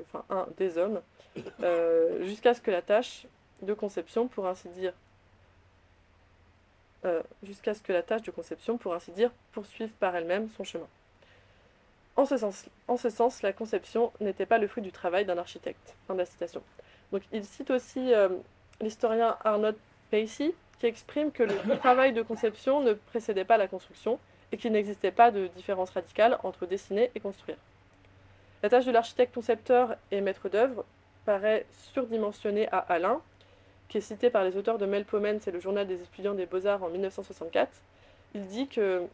euh, 1.62 2.24
jusqu'à 2.24 2.54
ce 2.54 2.60
que 2.60 2.70
la 2.70 2.82
tâche 2.82 3.26
de 3.60 3.74
conception, 3.74 4.28
pour 4.28 4.46
ainsi 4.46 4.68
dire, 4.68 4.94
euh, 7.04 7.22
jusqu'à 7.42 7.74
ce 7.74 7.82
que 7.82 7.92
la 7.92 8.02
tâche 8.02 8.22
de 8.22 8.30
conception, 8.30 8.78
pour 8.78 8.94
ainsi 8.94 9.10
dire, 9.10 9.30
poursuive 9.52 9.90
par 10.00 10.16
elle-même 10.16 10.48
son 10.56 10.64
chemin. 10.64 10.88
En 12.16 12.26
ce 12.26 12.36
sens, 12.36 12.66
en 12.88 12.96
ce 12.96 13.08
sens 13.08 13.42
la 13.42 13.52
conception 13.52 14.12
n'était 14.20 14.46
pas 14.46 14.58
le 14.58 14.66
fruit 14.66 14.82
du 14.82 14.92
travail 14.92 15.24
d'un 15.24 15.38
architecte. 15.38 15.94
Fin 16.06 16.14
de 16.14 16.18
la 16.18 16.26
citation. 16.26 16.62
Donc, 17.12 17.22
il 17.32 17.44
cite 17.44 17.70
aussi 17.70 18.12
euh, 18.12 18.28
l'historien 18.80 19.36
Arnold 19.44 19.76
Pacey, 20.10 20.54
qui 20.78 20.86
exprime 20.86 21.30
que 21.32 21.42
le 21.42 21.78
travail 21.78 22.12
de 22.12 22.22
conception 22.22 22.80
ne 22.80 22.92
précédait 22.92 23.44
pas 23.44 23.56
la 23.56 23.68
construction 23.68 24.18
et 24.52 24.56
qu'il 24.56 24.72
n'existait 24.72 25.12
pas 25.12 25.30
de 25.30 25.46
différence 25.48 25.90
radicale 25.90 26.38
entre 26.42 26.66
dessiner 26.66 27.10
et 27.14 27.20
construire. 27.20 27.56
La 28.62 28.68
tâche 28.68 28.84
de 28.84 28.90
l'architecte 28.90 29.34
concepteur 29.34 29.96
et 30.10 30.20
maître 30.20 30.48
d'œuvre 30.48 30.84
paraît 31.24 31.66
surdimensionnée 31.92 32.68
à 32.70 32.78
Alain, 32.78 33.20
qui 33.88 33.98
est 33.98 34.02
cité 34.02 34.30
par 34.30 34.44
les 34.44 34.56
auteurs 34.56 34.78
de 34.78 34.86
Melpomène, 34.86 35.40
c'est 35.40 35.50
le 35.50 35.60
journal 35.60 35.86
des 35.86 36.00
étudiants 36.02 36.34
des 36.34 36.46
beaux-arts 36.46 36.82
en 36.82 36.88
1964. 36.88 37.70
Il 38.34 38.46
dit 38.46 38.68
que 38.68 39.06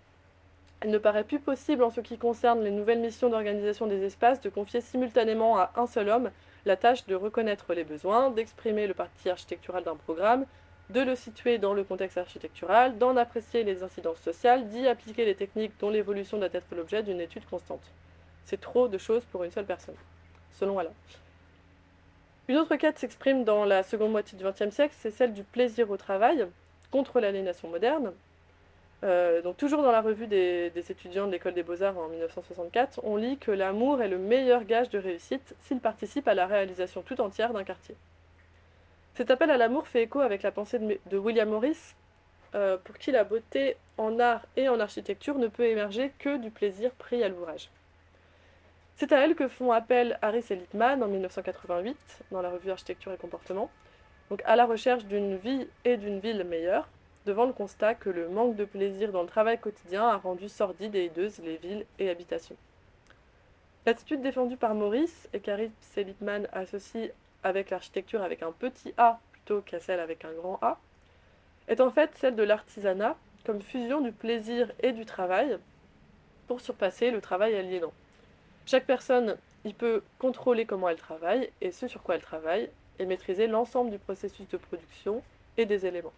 il 0.85 0.91
ne 0.91 0.99
paraît 0.99 1.25
plus 1.25 1.41
possible 1.41 1.83
en 1.83 1.91
ce 1.91 2.01
qui 2.01 2.19
concerne 2.19 2.63
les 2.63 2.71
nouvelles 2.71 3.01
missions 3.01 3.31
d'organisation 3.31 3.87
des 3.87 4.05
espaces 4.05 4.41
de 4.41 4.51
confier 4.51 4.81
simultanément 4.81 5.59
à 5.59 5.73
un 5.77 5.87
seul 5.87 6.09
homme 6.09 6.31
la 6.67 6.77
tâche 6.77 7.07
de 7.07 7.15
reconnaître 7.15 7.73
les 7.75 7.85
besoins, 7.85 8.31
d'exprimer 8.31 8.87
le 8.87 8.95
parti 8.95 9.31
architectural 9.31 9.85
d'un 9.85 9.97
programme, 9.97 10.45
de 10.91 11.01
le 11.01 11.17
situer 11.17 11.59
dans 11.59 11.73
le 11.73 11.85
contexte 11.85 12.19
architectural, 12.19 12.99
d'en 12.99 13.17
apprécier 13.17 13.65
les 13.65 13.83
incidences 13.83 14.21
sociales, 14.21 14.69
d'y 14.69 14.87
appliquer 14.87 15.25
les 15.25 15.35
techniques 15.35 15.73
dont 15.81 15.91
l'évolution 15.91 16.39
doit 16.39 16.49
être 16.53 16.75
l'objet 16.75 17.03
d'une 17.03 17.21
étude 17.21 17.47
constante. 17.47 17.93
C'est 18.45 18.61
trop 18.61 18.87
de 18.89 18.99
choses 18.99 19.25
pour 19.33 19.45
une 19.45 19.51
seule 19.51 19.65
personne, 19.65 19.97
selon 20.53 20.79
Alain. 20.79 20.93
Une 22.49 22.59
autre 22.59 22.77
quête 22.77 22.99
s'exprime 22.99 23.45
dans 23.45 23.65
la 23.65 23.83
seconde 23.83 24.13
moitié 24.13 24.39
du 24.39 24.45
XXe 24.45 24.75
siècle, 24.75 24.95
c'est 24.97 25.11
celle 25.11 25.33
du 25.33 25.43
plaisir 25.43 25.91
au 25.91 25.97
travail, 25.97 26.47
contre 26.93 27.19
l'aliénation 27.19 27.69
moderne, 27.69 28.13
euh, 29.05 29.43
donc 29.43 29.57
toujours 29.57 29.83
dans 29.83 29.93
la 29.93 30.01
revue 30.01 30.27
des, 30.27 30.73
étudiants 30.75 31.27
de 31.27 31.33
l'école 31.33 31.55
des 31.55 31.63
beaux-arts 31.63 31.99
en 31.99 32.09
1964, 32.09 33.01
on 33.03 33.17
lit 33.17 33.37
que 33.37 33.51
l'amour 33.51 34.01
est 34.01 34.09
le 34.09 34.19
meilleur 34.19 34.65
gage 34.65 34.89
de 34.89 34.99
réussite 34.99 35.55
s'il 35.61 35.81
participe 35.81 36.27
à 36.29 36.35
la 36.35 36.47
réalisation 36.47 37.03
tout 37.03 37.21
entière 37.21 37.53
d'un 37.53 37.65
quartier. 37.65 37.95
Cet 39.15 39.31
appel 39.31 39.51
à 39.51 39.57
l'amour 39.57 39.87
fait 39.87 40.03
écho 40.03 40.21
avec 40.21 40.43
la 40.43 40.51
pensée 40.51 40.79
de, 40.79 41.19
William 41.19 41.49
Morris, 41.49 41.95
euh, 42.55 42.79
pour 42.79 42.97
qui 42.97 43.11
la 43.11 43.25
beauté 43.25 43.77
en 43.99 44.19
art 44.19 44.47
et 44.57 44.69
en 44.69 44.81
architecture 44.81 45.39
ne 45.39 45.49
peut 45.49 45.65
émerger 45.65 46.13
que 46.19 46.39
du 46.39 46.51
plaisir 46.51 46.91
pris 46.93 47.23
à 47.23 47.29
l'ouvrage. 47.29 47.71
C'est 48.97 49.13
à 49.13 49.19
elle 49.19 49.35
que 49.35 49.47
font 49.47 49.73
appel 49.73 50.19
Harris 50.23 50.47
et 50.49 50.57
Littman 50.57 51.03
en 51.03 51.09
1988 51.09 51.97
dans 52.31 52.41
la 52.41 52.49
revue 52.49 52.71
Architecture 52.71 53.13
et 53.13 53.19
Comportement, 53.19 53.71
donc 54.31 54.41
à 54.47 54.57
la 54.57 54.65
recherche 54.65 55.05
d'une 55.05 55.37
vie 55.37 55.69
et 55.85 55.99
d'une 55.99 56.19
ville 56.19 56.45
meilleure, 56.45 56.89
devant 57.27 57.45
le 57.45 57.53
constat 57.53 57.95
que 57.95 58.09
le 58.09 58.29
manque 58.29 58.57
de 58.57 58.65
plaisir 58.65 59.13
dans 59.13 59.23
le 59.23 59.29
travail 59.29 59.59
quotidien 59.59 60.05
a 60.09 60.17
rendu 60.17 60.49
sordides 60.49 60.95
et 60.95 61.07
hideuses 61.07 61.41
les 61.45 61.57
villes 61.57 61.85
et 61.99 62.09
habitations. 62.09 62.57
L'attitude 63.85 64.23
défendue 64.23 64.57
par 64.57 64.75
Maurice, 64.75 65.29
et 65.33 65.41
qu'Harry 65.41 65.71
Seligman 65.81 66.49
associe 66.53 67.11
avec 67.43 67.71
l'architecture 67.71 68.23
avec 68.23 68.43
un 68.43 68.53
petit 68.53 68.95
a 68.97 69.21
plutôt 69.33 69.61
qu'à 69.61 69.81
celle 69.81 70.01
avec 70.01 70.25
un 70.25 70.33
grand 70.33 70.59
A, 70.63 70.79
est 71.69 71.81
en 71.81 71.91
fait 71.91 72.11
celle 72.17 72.37
de 72.37 72.43
l'artisanat 72.45 73.17
comme 73.45 73.61
fusion 73.61 74.01
du 74.01 74.13
plaisir 74.13 74.73
et 74.81 74.93
du 74.93 75.05
travail 75.05 75.59
pour 76.47 76.61
surpasser 76.61 77.11
le 77.11 77.21
travail 77.21 77.57
aliénant. 77.57 77.93
Chaque 78.67 78.87
personne 78.87 79.37
y 79.65 79.73
peut 79.73 80.03
contrôler 80.19 80.65
comment 80.65 80.89
elle 80.89 80.97
travaille 80.97 81.51
et 81.61 81.73
ce 81.73 81.89
sur 81.89 82.03
quoi 82.03 82.15
elle 82.15 82.23
travaille 82.23 82.71
et 82.99 83.07
maîtriser 83.07 83.47
l'ensemble 83.47 83.91
du 83.91 83.99
processus 83.99 84.49
de 84.49 84.57
production 84.57 85.23
et 85.57 85.67
des 85.67 85.87
éléments. 85.87 86.13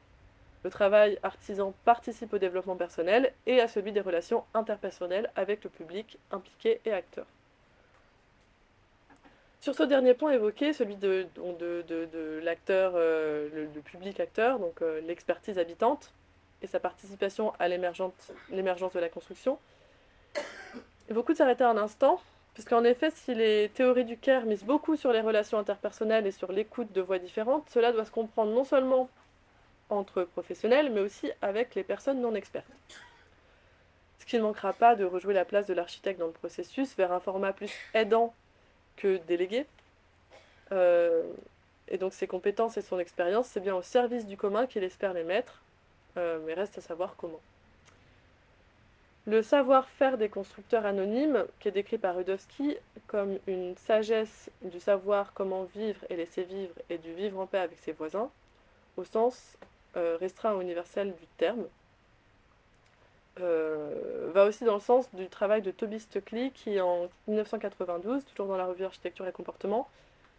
Le 0.64 0.70
travail 0.70 1.18
artisan 1.22 1.72
participe 1.84 2.32
au 2.32 2.38
développement 2.38 2.76
personnel 2.76 3.32
et 3.46 3.60
à 3.60 3.68
celui 3.68 3.92
des 3.92 4.00
relations 4.00 4.44
interpersonnelles 4.54 5.30
avec 5.36 5.62
le 5.64 5.70
public 5.70 6.18
impliqué 6.30 6.80
et 6.84 6.92
acteur. 6.92 7.26
Sur 9.60 9.74
ce 9.74 9.82
dernier 9.82 10.14
point 10.14 10.32
évoqué, 10.32 10.72
celui 10.72 10.96
de, 10.96 11.26
l'acteur, 12.42 12.92
euh, 12.94 13.48
le, 13.74 13.80
public 13.80 14.20
acteur, 14.20 14.58
donc 14.58 14.82
euh, 14.82 15.00
l'expertise 15.02 15.58
habitante 15.58 16.12
et 16.62 16.66
sa 16.66 16.80
participation 16.80 17.52
à 17.58 17.68
l'émergence 17.68 18.12
de 18.50 19.00
la 19.00 19.08
construction, 19.08 19.58
il 21.08 21.14
vaut 21.14 21.22
de 21.22 21.34
s'arrêter 21.34 21.64
un 21.64 21.76
instant, 21.76 22.20
puisqu'en 22.54 22.84
effet, 22.84 23.10
si 23.10 23.34
les 23.34 23.68
théories 23.70 24.04
du 24.04 24.16
CARE 24.16 24.44
misent 24.44 24.64
beaucoup 24.64 24.96
sur 24.96 25.12
les 25.12 25.20
relations 25.20 25.58
interpersonnelles 25.58 26.26
et 26.26 26.32
sur 26.32 26.52
l'écoute 26.52 26.92
de 26.92 27.00
voix 27.00 27.18
différentes, 27.18 27.68
cela 27.70 27.92
doit 27.92 28.04
se 28.04 28.10
comprendre 28.10 28.52
non 28.52 28.64
seulement 28.64 29.08
entre 29.90 30.24
professionnels, 30.24 30.90
mais 30.92 31.00
aussi 31.00 31.30
avec 31.42 31.74
les 31.74 31.82
personnes 31.82 32.20
non 32.20 32.34
expertes. 32.34 32.66
Ce 34.18 34.26
qui 34.26 34.36
ne 34.36 34.42
manquera 34.42 34.72
pas 34.72 34.94
de 34.94 35.04
rejouer 35.04 35.34
la 35.34 35.44
place 35.44 35.66
de 35.66 35.74
l'architecte 35.74 36.20
dans 36.20 36.26
le 36.26 36.32
processus 36.32 36.96
vers 36.96 37.12
un 37.12 37.20
format 37.20 37.52
plus 37.52 37.72
aidant 37.94 38.34
que 38.96 39.18
délégué. 39.26 39.66
Euh, 40.72 41.22
et 41.88 41.96
donc 41.96 42.12
ses 42.12 42.26
compétences 42.26 42.76
et 42.76 42.82
son 42.82 42.98
expérience, 42.98 43.46
c'est 43.46 43.60
bien 43.60 43.74
au 43.74 43.82
service 43.82 44.26
du 44.26 44.36
commun 44.36 44.66
qu'il 44.66 44.84
espère 44.84 45.14
les 45.14 45.24
mettre, 45.24 45.62
euh, 46.16 46.38
mais 46.46 46.54
reste 46.54 46.76
à 46.78 46.80
savoir 46.80 47.14
comment. 47.16 47.40
Le 49.26 49.42
savoir-faire 49.42 50.16
des 50.16 50.30
constructeurs 50.30 50.86
anonymes, 50.86 51.44
qui 51.60 51.68
est 51.68 51.72
décrit 51.72 51.98
par 51.98 52.16
Rudowski 52.16 52.76
comme 53.06 53.38
une 53.46 53.76
sagesse 53.76 54.50
du 54.62 54.80
savoir 54.80 55.32
comment 55.34 55.64
vivre 55.64 56.02
et 56.08 56.16
laisser 56.16 56.44
vivre 56.44 56.72
et 56.88 56.96
du 56.96 57.12
vivre 57.12 57.38
en 57.38 57.46
paix 57.46 57.58
avec 57.58 57.78
ses 57.78 57.92
voisins, 57.92 58.30
au 58.96 59.04
sens 59.04 59.58
restreint 59.94 60.54
ou 60.54 60.60
universel 60.60 61.14
du 61.14 61.26
terme, 61.36 61.64
euh, 63.40 64.30
va 64.34 64.44
aussi 64.44 64.64
dans 64.64 64.74
le 64.74 64.80
sens 64.80 65.08
du 65.14 65.28
travail 65.28 65.62
de 65.62 65.70
Toby 65.70 66.00
Stuckley 66.00 66.50
qui, 66.50 66.80
en 66.80 67.08
1992, 67.28 68.24
toujours 68.24 68.46
dans 68.46 68.56
la 68.56 68.66
revue 68.66 68.84
Architecture 68.84 69.26
et 69.26 69.32
Comportement, 69.32 69.88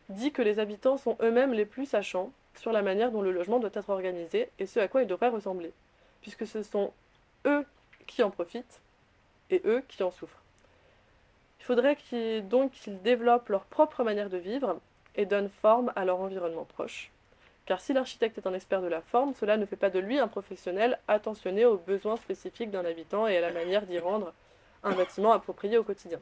dit 0.10 0.32
que 0.32 0.42
les 0.42 0.60
habitants 0.60 0.98
sont 0.98 1.18
eux-mêmes 1.22 1.54
les 1.54 1.66
plus 1.66 1.86
sachants 1.86 2.32
sur 2.56 2.72
la 2.72 2.82
manière 2.82 3.12
dont 3.12 3.22
le 3.22 3.32
logement 3.32 3.60
doit 3.60 3.70
être 3.74 3.90
organisé 3.90 4.50
et 4.60 4.66
ce 4.66 4.80
à 4.80 4.88
quoi 4.88 5.02
il 5.02 5.08
devrait 5.08 5.30
ressembler, 5.30 5.72
puisque 6.22 6.46
ce 6.46 6.62
sont 6.62 6.92
eux 7.46 7.66
qui 8.06 8.22
en 8.24 8.32
profitent 8.32 8.82
et 9.50 9.62
eux 9.66 9.84
qui 9.88 10.04
en 10.04 10.12
souffrent. 10.12 10.44
Il 11.60 11.66
faudrait 11.66 11.98
donc 12.42 12.72
qu'ils 12.72 13.02
développent 13.02 13.50
leur 13.50 13.64
propre 13.66 14.04
manière 14.04 14.30
de 14.30 14.38
vivre 14.38 14.80
et 15.16 15.26
donnent 15.26 15.50
forme 15.62 15.92
à 15.96 16.06
leur 16.06 16.20
environnement 16.20 16.66
proche. 16.66 17.12
Car 17.70 17.80
si 17.82 17.94
l'architecte 17.94 18.40
est 18.40 18.48
un 18.48 18.56
expert 18.56 18.82
de 18.82 18.88
la 18.88 19.00
forme, 19.00 19.36
cela 19.36 19.56
ne 19.56 19.64
fait 19.68 19.76
pas 19.76 19.92
de 19.92 20.00
lui 20.00 20.18
un 20.18 20.28
professionnel 20.28 20.98
attentionné 21.08 21.66
aux 21.66 21.78
besoins 21.78 22.18
spécifiques 22.18 22.72
d'un 22.72 22.84
habitant 22.84 23.28
et 23.28 23.38
à 23.38 23.42
la 23.42 23.52
manière 23.52 23.86
d'y 23.86 24.00
rendre 24.00 24.34
un 24.84 24.94
bâtiment 24.94 25.34
approprié 25.34 25.78
au 25.78 25.84
quotidien. 25.84 26.20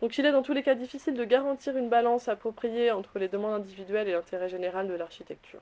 Donc 0.00 0.18
il 0.18 0.26
est 0.26 0.32
dans 0.32 0.42
tous 0.42 0.54
les 0.54 0.64
cas 0.64 0.74
difficile 0.74 1.14
de 1.14 1.22
garantir 1.22 1.76
une 1.76 1.88
balance 1.88 2.26
appropriée 2.26 2.90
entre 2.90 3.20
les 3.20 3.28
demandes 3.28 3.60
individuelles 3.60 4.08
et 4.08 4.12
l'intérêt 4.12 4.48
général 4.48 4.88
de 4.88 4.94
l'architecture. 4.94 5.60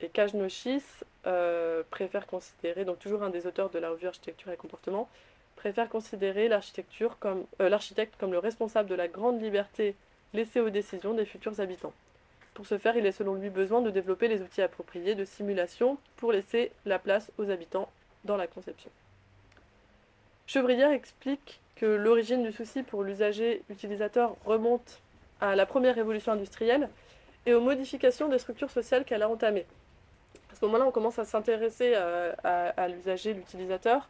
Et 0.00 0.08
Kajnochis 0.08 0.82
euh, 1.26 1.82
préfère 1.90 2.26
considérer, 2.26 2.86
donc 2.86 3.00
toujours 3.00 3.22
un 3.22 3.28
des 3.28 3.46
auteurs 3.46 3.68
de 3.68 3.78
la 3.78 3.90
revue 3.90 4.06
Architecture 4.06 4.50
et 4.50 4.56
Comportement, 4.56 5.10
préfère 5.56 5.90
considérer 5.90 6.48
l'architecture 6.48 7.18
comme 7.18 7.44
euh, 7.60 7.68
l'architecte 7.68 8.14
comme 8.18 8.32
le 8.32 8.38
responsable 8.38 8.88
de 8.88 8.94
la 8.94 9.08
grande 9.08 9.42
liberté 9.42 9.94
laissée 10.32 10.60
aux 10.60 10.70
décisions 10.70 11.12
des 11.12 11.26
futurs 11.26 11.60
habitants. 11.60 11.92
Pour 12.54 12.66
ce 12.66 12.76
faire, 12.76 12.96
il 12.96 13.06
est 13.06 13.12
selon 13.12 13.34
lui 13.34 13.50
besoin 13.50 13.80
de 13.80 13.90
développer 13.90 14.28
les 14.28 14.42
outils 14.42 14.62
appropriés 14.62 15.14
de 15.14 15.24
simulation 15.24 15.96
pour 16.16 16.32
laisser 16.32 16.70
la 16.84 16.98
place 16.98 17.30
aux 17.38 17.50
habitants 17.50 17.90
dans 18.24 18.36
la 18.36 18.46
conception. 18.46 18.90
Chevrière 20.46 20.90
explique 20.90 21.60
que 21.76 21.86
l'origine 21.86 22.42
du 22.42 22.52
souci 22.52 22.82
pour 22.82 23.02
l'usager 23.02 23.62
utilisateur 23.70 24.36
remonte 24.44 25.00
à 25.40 25.56
la 25.56 25.66
première 25.66 25.94
révolution 25.94 26.32
industrielle 26.32 26.88
et 27.46 27.54
aux 27.54 27.60
modifications 27.60 28.28
des 28.28 28.38
structures 28.38 28.70
sociales 28.70 29.04
qu'elle 29.04 29.22
a 29.22 29.28
entamées. 29.28 29.66
À 30.52 30.54
ce 30.54 30.64
moment-là, 30.66 30.86
on 30.86 30.90
commence 30.90 31.18
à 31.18 31.24
s'intéresser 31.24 31.94
à, 31.94 32.88
l'usager, 32.88 33.32
l'utilisateur, 33.32 34.08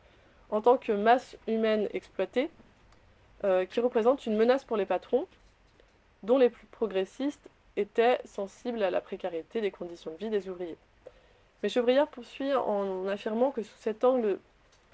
en 0.50 0.60
tant 0.60 0.76
que 0.76 0.92
masse 0.92 1.36
humaine 1.46 1.88
exploitée, 1.94 2.50
euh, 3.44 3.64
qui 3.64 3.80
représente 3.80 4.26
une 4.26 4.36
menace 4.36 4.64
pour 4.64 4.76
les 4.76 4.84
patrons, 4.84 5.26
dont 6.22 6.38
les 6.38 6.50
plus 6.50 6.66
progressistes 6.66 7.48
étaient 7.76 8.20
sensibles 8.24 8.82
à 8.82 8.90
la 8.90 9.00
précarité 9.00 9.60
des 9.60 9.70
conditions 9.70 10.10
de 10.10 10.16
vie 10.16 10.30
des 10.30 10.48
ouvriers. 10.48 10.76
Mais 11.62 11.68
Chevrière 11.68 12.08
poursuit 12.08 12.52
en 12.54 13.06
affirmant 13.06 13.50
que 13.50 13.62
sous 13.62 13.76
cet 13.78 14.04
angle 14.04 14.38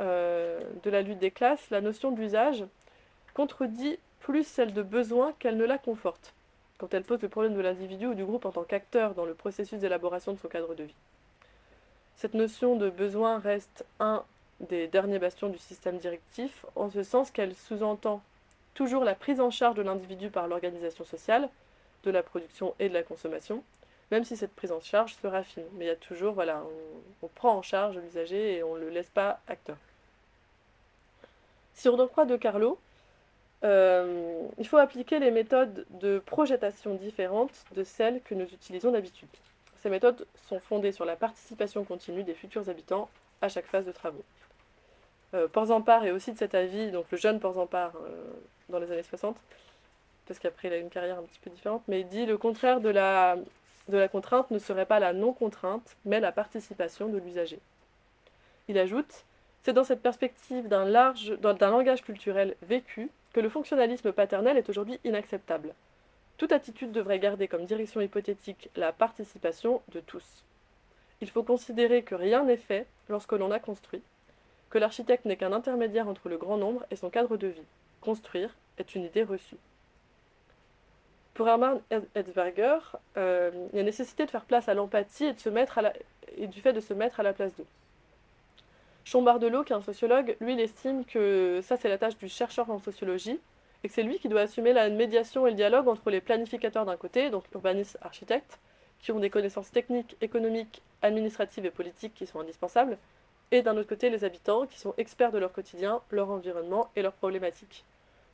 euh, 0.00 0.60
de 0.82 0.90
la 0.90 1.02
lutte 1.02 1.18
des 1.18 1.30
classes, 1.30 1.70
la 1.70 1.80
notion 1.80 2.12
d'usage 2.12 2.64
contredit 3.34 3.98
plus 4.20 4.44
celle 4.44 4.74
de 4.74 4.82
besoin 4.82 5.32
qu'elle 5.38 5.56
ne 5.56 5.64
la 5.64 5.78
conforte, 5.78 6.34
quand 6.78 6.92
elle 6.92 7.04
pose 7.04 7.22
le 7.22 7.28
problème 7.28 7.54
de 7.54 7.60
l'individu 7.60 8.06
ou 8.06 8.14
du 8.14 8.24
groupe 8.24 8.44
en 8.44 8.52
tant 8.52 8.64
qu'acteur 8.64 9.14
dans 9.14 9.24
le 9.24 9.34
processus 9.34 9.80
d'élaboration 9.80 10.32
de 10.32 10.38
son 10.38 10.48
cadre 10.48 10.74
de 10.74 10.84
vie. 10.84 10.94
Cette 12.16 12.34
notion 12.34 12.76
de 12.76 12.90
besoin 12.90 13.38
reste 13.38 13.84
un 14.00 14.24
des 14.60 14.88
derniers 14.88 15.20
bastions 15.20 15.48
du 15.48 15.58
système 15.58 15.98
directif, 15.98 16.66
en 16.74 16.90
ce 16.90 17.02
sens 17.02 17.30
qu'elle 17.30 17.54
sous-entend 17.54 18.20
toujours 18.74 19.04
la 19.04 19.14
prise 19.14 19.40
en 19.40 19.50
charge 19.50 19.76
de 19.76 19.82
l'individu 19.82 20.30
par 20.30 20.48
l'organisation 20.48 21.04
sociale, 21.04 21.48
de 22.04 22.10
la 22.10 22.22
production 22.22 22.74
et 22.78 22.88
de 22.88 22.94
la 22.94 23.02
consommation, 23.02 23.62
même 24.10 24.24
si 24.24 24.36
cette 24.36 24.54
prise 24.54 24.72
en 24.72 24.80
charge 24.80 25.14
se 25.14 25.26
raffine. 25.26 25.64
Mais 25.74 25.86
il 25.86 25.88
y 25.88 25.90
a 25.90 25.96
toujours, 25.96 26.34
voilà, 26.34 26.62
on, 27.22 27.28
prend 27.28 27.54
en 27.54 27.62
charge 27.62 27.98
l'usager 27.98 28.56
et 28.56 28.62
on 28.62 28.74
ne 28.76 28.80
le 28.80 28.90
laisse 28.90 29.10
pas 29.10 29.40
acteur. 29.48 29.76
Si 31.74 31.88
on 31.88 31.98
en 31.98 32.08
croit 32.08 32.24
de 32.24 32.36
Carlo, 32.36 32.78
euh, 33.64 34.42
il 34.58 34.66
faut 34.66 34.78
appliquer 34.78 35.18
les 35.18 35.30
méthodes 35.30 35.84
de 35.90 36.18
projetation 36.18 36.94
différentes 36.94 37.64
de 37.74 37.84
celles 37.84 38.20
que 38.22 38.34
nous 38.34 38.46
utilisons 38.46 38.92
d'habitude. 38.92 39.28
Ces 39.82 39.90
méthodes 39.90 40.26
sont 40.48 40.58
fondées 40.58 40.92
sur 40.92 41.04
la 41.04 41.16
participation 41.16 41.84
continue 41.84 42.24
des 42.24 42.34
futurs 42.34 42.68
habitants 42.68 43.08
à 43.40 43.48
chaque 43.48 43.66
phase 43.66 43.86
de 43.86 43.92
travaux. 43.92 44.24
Euh, 45.34 45.46
Porzampar 45.46 46.04
est 46.04 46.10
aussi 46.10 46.32
de 46.32 46.38
cet 46.38 46.54
avis, 46.54 46.90
donc 46.90 47.06
le 47.10 47.18
jeune 47.18 47.38
Porzampar 47.38 47.92
euh, 47.96 48.24
dans 48.68 48.78
les 48.78 48.90
années 48.90 49.02
60, 49.02 49.36
parce 50.28 50.38
qu'après 50.38 50.68
il 50.68 50.74
a 50.74 50.76
une 50.76 50.90
carrière 50.90 51.18
un 51.18 51.22
petit 51.22 51.40
peu 51.40 51.50
différente, 51.50 51.82
mais 51.88 52.00
il 52.00 52.08
dit 52.08 52.26
le 52.26 52.38
contraire 52.38 52.80
de 52.80 52.90
la, 52.90 53.36
de 53.88 53.96
la 53.96 54.08
contrainte 54.08 54.50
ne 54.50 54.58
serait 54.58 54.86
pas 54.86 55.00
la 55.00 55.12
non-contrainte, 55.12 55.96
mais 56.04 56.20
la 56.20 56.30
participation 56.32 57.08
de 57.08 57.18
l'usager. 57.18 57.58
Il 58.68 58.78
ajoute 58.78 59.24
C'est 59.62 59.72
dans 59.72 59.84
cette 59.84 60.02
perspective 60.02 60.68
d'un 60.68 60.84
langage 60.84 62.02
culturel 62.02 62.54
vécu 62.62 63.10
que 63.32 63.40
le 63.40 63.48
fonctionnalisme 63.48 64.12
paternel 64.12 64.56
est 64.56 64.68
aujourd'hui 64.68 65.00
inacceptable. 65.04 65.74
Toute 66.36 66.52
attitude 66.52 66.92
devrait 66.92 67.18
garder 67.18 67.48
comme 67.48 67.64
direction 67.64 68.00
hypothétique 68.00 68.70
la 68.76 68.92
participation 68.92 69.82
de 69.92 70.00
tous. 70.00 70.44
Il 71.20 71.30
faut 71.30 71.42
considérer 71.42 72.02
que 72.02 72.14
rien 72.14 72.44
n'est 72.44 72.56
fait 72.56 72.86
lorsque 73.08 73.32
l'on 73.32 73.50
a 73.50 73.58
construit, 73.58 74.02
que 74.70 74.78
l'architecte 74.78 75.24
n'est 75.24 75.36
qu'un 75.36 75.52
intermédiaire 75.52 76.08
entre 76.08 76.28
le 76.28 76.36
grand 76.36 76.58
nombre 76.58 76.84
et 76.90 76.96
son 76.96 77.10
cadre 77.10 77.36
de 77.36 77.48
vie. 77.48 77.66
Construire 78.00 78.54
est 78.76 78.94
une 78.94 79.04
idée 79.04 79.24
reçue. 79.24 79.56
Pour 81.38 81.48
Hermann 81.48 81.80
Edsberger, 82.16 82.78
euh, 83.16 83.52
il 83.72 83.76
y 83.76 83.80
a 83.80 83.84
nécessité 83.84 84.26
de 84.26 84.30
faire 84.32 84.44
place 84.44 84.68
à 84.68 84.74
l'empathie 84.74 85.24
et, 85.24 86.46
du 86.48 86.60
fait 86.60 86.72
de 86.72 86.80
se 86.80 86.92
mettre 86.92 87.20
à 87.20 87.22
la 87.22 87.32
place 87.32 87.54
d'eux. 87.54 87.66
Chombardelot, 89.04 89.62
qui 89.62 89.72
est 89.72 89.76
un 89.76 89.80
sociologue, 89.80 90.36
lui, 90.40 90.54
il 90.54 90.60
estime 90.60 91.04
que 91.04 91.60
ça, 91.62 91.76
c'est 91.76 91.88
la 91.88 91.96
tâche 91.96 92.18
du 92.18 92.28
chercheur 92.28 92.68
en 92.70 92.80
sociologie, 92.80 93.38
et 93.84 93.88
que 93.88 93.94
c'est 93.94 94.02
lui 94.02 94.18
qui 94.18 94.28
doit 94.28 94.40
assumer 94.40 94.72
la 94.72 94.90
médiation 94.90 95.46
et 95.46 95.50
le 95.50 95.56
dialogue 95.56 95.86
entre 95.86 96.10
les 96.10 96.20
planificateurs 96.20 96.84
d'un 96.84 96.96
côté, 96.96 97.30
donc 97.30 97.44
urbanistes, 97.54 97.98
architectes, 98.02 98.58
qui 98.98 99.12
ont 99.12 99.20
des 99.20 99.30
connaissances 99.30 99.70
techniques, 99.70 100.16
économiques, 100.20 100.82
administratives 101.02 101.64
et 101.64 101.70
politiques 101.70 102.14
qui 102.16 102.26
sont 102.26 102.40
indispensables, 102.40 102.98
et 103.52 103.62
d'un 103.62 103.76
autre 103.76 103.88
côté 103.88 104.10
les 104.10 104.24
habitants 104.24 104.66
qui 104.66 104.80
sont 104.80 104.92
experts 104.98 105.30
de 105.30 105.38
leur 105.38 105.52
quotidien, 105.52 106.00
leur 106.10 106.30
environnement 106.30 106.90
et 106.96 107.02
leurs 107.02 107.12
problématiques. 107.12 107.84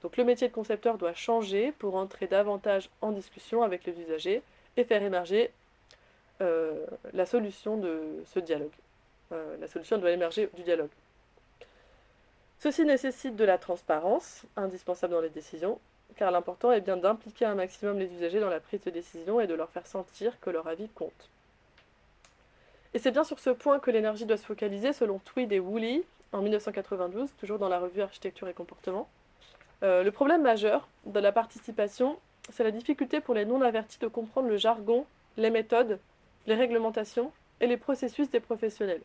Donc 0.05 0.19
le 0.19 0.25
métier 0.25 0.49
de 0.49 0.53
concepteur 0.53 0.99
doit 0.99 1.15
changer 1.15 1.73
pour 1.73 1.97
entrer 1.97 2.27
davantage 2.27 2.91
en 3.01 3.11
discussion 3.11 3.63
avec 3.63 3.87
les 3.87 3.99
usagers 3.99 4.43
et 4.77 4.85
faire 4.85 5.03
émerger 5.03 5.51
euh, 6.43 6.85
la 7.15 7.25
solution 7.25 7.79
de 7.79 8.23
ce 8.27 8.39
dialogue. 8.39 8.69
Euh, 9.33 9.57
la 9.59 9.67
solution 9.67 9.97
doit 9.97 10.11
émerger 10.11 10.51
du 10.53 10.63
dialogue. 10.63 10.91
Ceci 12.59 12.85
nécessite 12.85 13.35
de 13.35 13.45
la 13.45 13.57
transparence, 13.57 14.43
indispensable 14.59 15.15
dans 15.15 15.23
les 15.23 15.31
décisions, 15.31 15.81
car 16.17 16.31
l'important 16.31 16.71
est 16.71 16.83
bien 16.83 16.99
d'impliquer 16.99 17.47
un 17.47 17.55
maximum 17.55 17.99
les 17.99 18.13
usagers 18.13 18.41
dans 18.41 18.51
la 18.51 18.61
prise 18.61 18.83
de 18.83 18.91
décision 18.91 19.41
et 19.41 19.47
de 19.47 19.55
leur 19.55 19.71
faire 19.71 19.87
sentir 19.87 20.39
que 20.39 20.51
leur 20.51 20.69
avis 20.69 20.91
compte. 20.91 21.31
Et 22.93 22.99
c'est 22.99 23.11
bien 23.11 23.25
sur 23.25 23.39
ce 23.39 23.49
point 23.49 23.79
que 23.79 23.91
l'énergie 23.91 24.27
doit 24.27 24.37
se 24.37 24.45
focaliser, 24.45 24.93
selon 24.93 25.19
Tweed 25.21 25.51
et 25.51 25.61
Woolley, 25.61 26.03
en 26.33 26.43
1992, 26.43 27.31
toujours 27.39 27.59
dans 27.59 27.71
la 27.71 27.79
revue 27.79 28.03
Architecture 28.03 28.49
et 28.49 28.53
Comportement. 28.53 29.09
Euh, 29.83 30.03
le 30.03 30.11
problème 30.11 30.43
majeur 30.43 30.89
de 31.07 31.21
la 31.21 31.33
participation, 31.33 32.19
c'est 32.51 32.65
la 32.65 32.71
difficulté 32.71 33.21
pour 33.21 33.35
les 33.35 33.45
non-avertis 33.45 33.99
de 33.99 34.07
comprendre 34.07 34.49
le 34.49 34.57
jargon, 34.57 35.07
les 35.37 35.51
méthodes, 35.51 35.99
les 36.47 36.55
réglementations 36.55 37.33
et 37.61 37.67
les 37.67 37.77
processus 37.77 38.31
des 38.31 38.41
professionnels. 38.41 39.03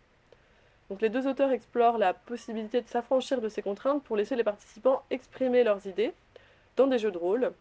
Donc 0.90 1.02
les 1.02 1.10
deux 1.10 1.28
auteurs 1.28 1.52
explorent 1.52 1.98
la 1.98 2.14
possibilité 2.14 2.82
de 2.82 2.88
s'affranchir 2.88 3.41
de 3.41 3.50
ces 3.50 3.62
contraintes 3.62 4.04
pour 4.04 4.18
laisser 4.18 4.36
les 4.36 4.44
participants 4.44 5.04
exprimer 5.12 5.64
leurs 5.64 5.86
idées 5.86 6.14
dans 6.76 6.88
des 6.88 6.98
jeux 6.98 7.12
de 7.12 7.18
rôle 7.18 7.52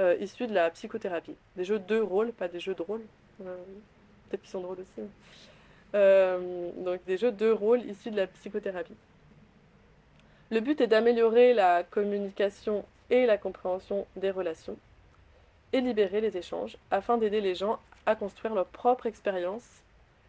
euh, 0.00 0.16
issus 0.20 0.46
de 0.46 0.54
la 0.54 0.70
psychothérapie. 0.70 1.34
Des 1.56 1.64
jeux 1.64 1.80
de 1.80 1.98
rôle, 1.98 2.32
pas 2.32 2.48
des 2.48 2.60
jeux 2.60 2.74
de 2.74 2.82
rôle. 2.82 3.02
Euh, 3.44 3.56
peut-être 4.28 4.42
qu'ils 4.42 4.50
sont 4.50 4.60
drôles 4.60 4.80
aussi. 4.80 5.08
Euh, 5.94 6.70
donc 6.78 7.04
des 7.04 7.18
jeux 7.18 7.32
de 7.32 7.50
rôle 7.50 7.82
issus 7.82 8.10
de 8.10 8.16
la 8.16 8.26
psychothérapie. 8.26 8.94
Le 10.52 10.60
but 10.60 10.82
est 10.82 10.86
d'améliorer 10.86 11.54
la 11.54 11.82
communication 11.82 12.84
et 13.08 13.24
la 13.24 13.38
compréhension 13.38 14.06
des 14.16 14.30
relations 14.30 14.76
et 15.72 15.80
libérer 15.80 16.20
les 16.20 16.36
échanges 16.36 16.76
afin 16.90 17.16
d'aider 17.16 17.40
les 17.40 17.54
gens 17.54 17.80
à 18.04 18.14
construire 18.16 18.54
leur 18.54 18.66
propre 18.66 19.06
expérience 19.06 19.64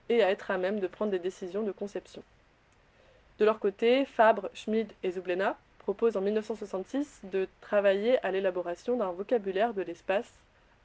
et 0.07 0.23
à 0.23 0.31
être 0.31 0.49
à 0.49 0.57
même 0.57 0.79
de 0.79 0.87
prendre 0.87 1.11
des 1.11 1.19
décisions 1.19 1.63
de 1.63 1.73
conception. 1.73 2.23
De 3.37 3.43
leur 3.43 3.59
côté, 3.59 4.05
Fabre, 4.05 4.49
Schmid 4.53 4.93
et 5.03 5.11
Zublena 5.11 5.57
proposent 5.79 6.15
en 6.15 6.21
1966 6.21 7.19
de 7.25 7.49
travailler 7.59 8.17
à 8.25 8.31
l'élaboration 8.31 8.95
d'un 8.95 9.11
vocabulaire 9.11 9.73
de 9.73 9.81
l'espace 9.81 10.31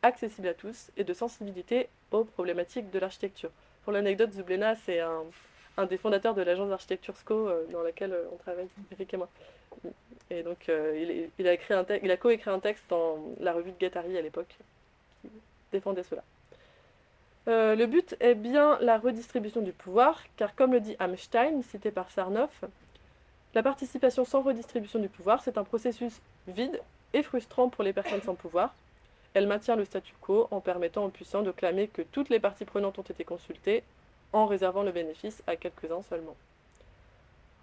accessible 0.02 0.48
à 0.48 0.54
tous 0.54 0.90
et 0.96 1.04
de 1.04 1.14
sensibilité 1.14 1.88
aux 2.10 2.24
problématiques 2.24 2.90
de 2.90 2.98
l'architecture. 2.98 3.50
Pour 3.84 3.92
l'anecdote, 3.92 4.32
Zublena, 4.32 4.74
c'est 4.74 4.98
un, 4.98 5.22
des 5.86 5.96
fondateurs 5.96 6.34
de 6.34 6.42
l'agence 6.42 6.68
d'architecture 6.68 7.16
SCO 7.16 7.48
euh, 7.48 7.64
dans 7.70 7.82
laquelle 7.82 8.12
euh, 8.12 8.24
on 8.32 8.36
travaille, 8.36 8.68
Eric 8.92 9.14
et 9.14 9.16
moi. 9.16 9.28
Et 10.30 10.42
donc, 10.42 10.68
euh, 10.68 11.28
il, 11.38 11.46
a 11.46 11.52
écrit 11.52 11.74
un 11.74 11.84
coécrit 12.16 12.50
un 12.50 12.58
texte 12.58 12.84
dans 12.90 13.18
la 13.40 13.52
revue 13.52 13.70
de 13.70 13.78
Guattari 13.78 14.16
à 14.18 14.20
l'époque 14.20 14.54
qui 15.22 15.30
défendait 15.72 16.02
cela. 16.02 16.22
le 17.46 17.86
but 17.86 18.16
est 18.20 18.34
bien 18.34 18.78
la 18.80 18.98
redistribution 18.98 19.62
du 19.62 19.72
pouvoir, 19.72 20.22
car 20.36 20.54
comme 20.54 20.72
le 20.72 20.80
dit 20.80 20.96
Hamstein, 20.98 21.62
cité 21.62 21.90
par 21.90 22.10
Sarnoff, 22.10 22.64
la 23.54 23.62
participation 23.62 24.24
sans 24.24 24.42
redistribution 24.42 24.98
du 24.98 25.08
pouvoir, 25.08 25.42
c'est 25.42 25.56
un 25.56 25.64
processus 25.64 26.20
vide 26.46 26.78
et 27.14 27.22
frustrant 27.22 27.70
pour 27.70 27.82
les 27.82 27.94
personnes 27.94 28.20
sans 28.20 28.34
pouvoir, 28.34 28.74
elle 29.34 29.46
maintient 29.46 29.76
le 29.76 29.84
statu 29.84 30.12
quo 30.20 30.48
en 30.50 30.60
permettant 30.60 31.04
aux 31.04 31.10
puissants 31.10 31.42
de 31.42 31.52
clamer 31.52 31.88
que 31.88 32.02
toutes 32.02 32.28
les 32.28 32.40
parties 32.40 32.64
prenantes 32.64 32.98
ont 32.98 33.02
été 33.02 33.24
consultées, 33.24 33.82
en 34.32 34.46
réservant 34.46 34.82
le 34.82 34.92
bénéfice 34.92 35.42
à 35.46 35.56
quelques-uns 35.56 36.02
seulement. 36.02 36.36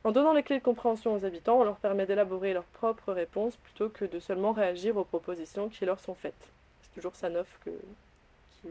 En 0.04 0.12
donnant 0.12 0.34
les 0.34 0.44
clés 0.44 0.60
de 0.60 0.64
compréhension 0.64 1.14
aux 1.16 1.26
habitants, 1.26 1.60
on 1.60 1.64
leur 1.64 1.78
permet 1.78 2.06
d'élaborer 2.06 2.54
leurs 2.54 2.64
propres 2.64 3.12
réponses 3.12 3.56
plutôt 3.58 3.90
que 3.90 4.06
de 4.06 4.20
seulement 4.20 4.52
réagir 4.52 4.98
aux 4.98 5.04
propositions 5.04 5.68
qui 5.68 5.84
leur 5.86 6.00
sont 6.00 6.14
faites. 6.14 6.50
C'est 6.82 6.94
toujours 6.94 7.16
Sanoff 7.16 7.60
qui 7.64 8.70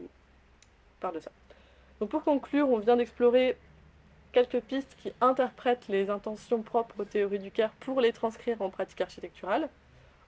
parle 1.01 1.15
de 1.15 1.19
ça. 1.19 1.31
Pour 2.09 2.23
conclure, 2.23 2.69
on 2.69 2.79
vient 2.79 2.95
d'explorer 2.95 3.57
quelques 4.31 4.61
pistes 4.61 4.95
qui 5.01 5.13
interprètent 5.21 5.87
les 5.87 6.09
intentions 6.09 6.61
propres 6.61 7.01
aux 7.01 7.05
théories 7.05 7.39
du 7.39 7.51
CARE 7.51 7.71
pour 7.79 8.01
les 8.01 8.11
transcrire 8.11 8.61
en 8.61 8.69
pratique 8.69 9.01
architecturale, 9.01 9.69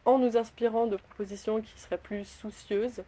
en 0.06 0.18
nous 0.18 0.38
inspirant 0.38 0.88
de 0.88 0.96
propositions 0.96 1.62
qui 1.62 1.78
seraient 1.80 1.98
plus 1.98 2.26
soucieuses 2.26 3.04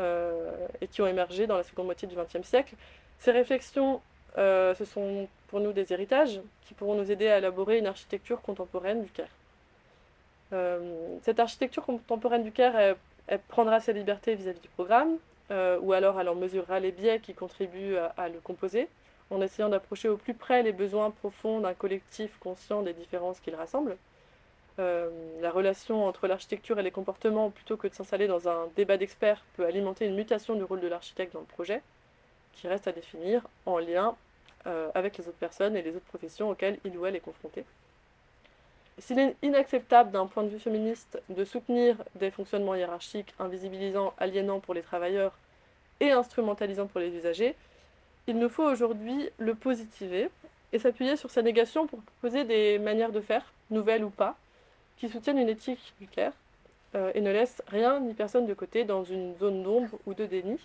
euh, 0.00 0.66
et 0.80 0.88
qui 0.88 1.00
ont 1.00 1.06
émergé 1.06 1.46
dans 1.46 1.56
la 1.56 1.62
seconde 1.62 1.86
moitié 1.86 2.08
du 2.08 2.16
XXe 2.16 2.46
siècle. 2.46 2.74
Ces 3.22 3.30
réflexions 3.30 4.00
euh, 4.36 4.74
ce 4.74 4.84
sont 4.84 5.28
pour 5.46 5.60
nous 5.60 5.72
des 5.72 5.92
héritages 5.92 6.40
qui 6.62 6.74
pourront 6.74 6.96
nous 6.96 7.08
aider 7.12 7.28
à 7.28 7.38
élaborer 7.38 7.78
une 7.78 7.86
architecture 7.86 8.42
contemporaine 8.42 9.04
du 9.04 9.10
Caire. 9.10 9.30
Euh, 10.52 11.16
cette 11.22 11.38
architecture 11.38 11.84
contemporaine 11.84 12.42
du 12.42 12.50
Caire, 12.50 12.96
prendra 13.46 13.78
ses 13.78 13.92
libertés 13.92 14.34
vis-à-vis 14.34 14.58
du 14.58 14.68
programme, 14.70 15.18
euh, 15.52 15.78
ou 15.80 15.92
alors 15.92 16.20
elle 16.20 16.28
en 16.28 16.34
mesurera 16.34 16.80
les 16.80 16.90
biais 16.90 17.20
qui 17.20 17.32
contribuent 17.32 17.96
à, 18.16 18.28
le 18.28 18.40
composer, 18.40 18.88
en 19.30 19.40
essayant 19.40 19.68
d'approcher 19.68 20.08
au 20.08 20.16
plus 20.16 20.34
près 20.34 20.64
les 20.64 20.72
besoins 20.72 21.12
profonds 21.12 21.60
d'un 21.60 21.74
collectif 21.74 22.36
conscient 22.40 22.82
des 22.82 22.92
différences 22.92 23.38
qu'il 23.38 23.54
rassemble. 23.54 23.96
la 24.78 25.50
relation 25.52 26.06
entre 26.06 26.26
l'architecture 26.26 26.80
et 26.80 26.82
les 26.82 26.90
comportements, 26.90 27.50
plutôt 27.50 27.76
que 27.76 27.86
de 27.86 27.94
s'installer 27.94 28.26
dans 28.26 28.48
un 28.48 28.66
débat 28.74 28.96
d'experts, 28.96 29.44
peut 29.56 29.64
alimenter 29.64 30.06
une 30.06 30.16
mutation 30.16 30.56
du 30.56 30.64
rôle 30.64 30.80
de 30.80 30.88
l'architecte 30.88 31.34
dans 31.34 31.46
le 31.46 31.46
projet 31.46 31.82
qui 32.54 32.68
reste 32.68 32.88
à 32.88 32.92
définir 32.92 33.46
en 33.66 33.78
lien 33.78 34.14
euh, 34.66 34.90
avec 34.94 35.18
les 35.18 35.28
autres 35.28 35.38
personnes 35.38 35.76
et 35.76 35.82
les 35.82 35.90
autres 35.96 36.06
professions 36.06 36.50
auxquelles 36.50 36.78
il 36.84 36.96
ou 36.96 37.06
elle 37.06 37.16
est 37.16 37.20
confronté. 37.20 37.64
S'il 38.98 39.18
est 39.18 39.34
inacceptable 39.42 40.10
d'un 40.10 40.26
point 40.26 40.44
de 40.44 40.48
vue 40.48 40.58
féministe 40.58 41.20
de 41.30 41.44
soutenir 41.44 41.96
des 42.14 42.30
fonctionnements 42.30 42.74
hiérarchiques 42.74 43.34
invisibilisants, 43.38 44.12
aliénants 44.18 44.60
pour 44.60 44.74
les 44.74 44.82
travailleurs 44.82 45.32
et 46.00 46.10
instrumentalisants 46.12 46.86
pour 46.86 47.00
les 47.00 47.14
usagers, 47.14 47.56
il 48.26 48.38
nous 48.38 48.48
faut 48.48 48.64
aujourd'hui 48.64 49.30
le 49.38 49.54
positiver 49.54 50.30
et 50.72 50.78
s'appuyer 50.78 51.16
sur 51.16 51.30
sa 51.30 51.42
négation 51.42 51.86
pour 51.86 52.00
proposer 52.00 52.44
des 52.44 52.78
manières 52.78 53.12
de 53.12 53.20
faire, 53.20 53.44
nouvelles 53.70 54.04
ou 54.04 54.10
pas, 54.10 54.36
qui 54.96 55.08
soutiennent 55.08 55.38
une 55.38 55.48
éthique 55.48 55.92
du 56.00 56.06
clair 56.06 56.32
euh, 56.94 57.10
et 57.14 57.20
ne 57.20 57.32
laissent 57.32 57.62
rien 57.66 57.98
ni 58.00 58.14
personne 58.14 58.46
de 58.46 58.54
côté 58.54 58.84
dans 58.84 59.04
une 59.04 59.36
zone 59.38 59.62
d'ombre 59.62 59.98
ou 60.06 60.14
de 60.14 60.24
déni, 60.24 60.58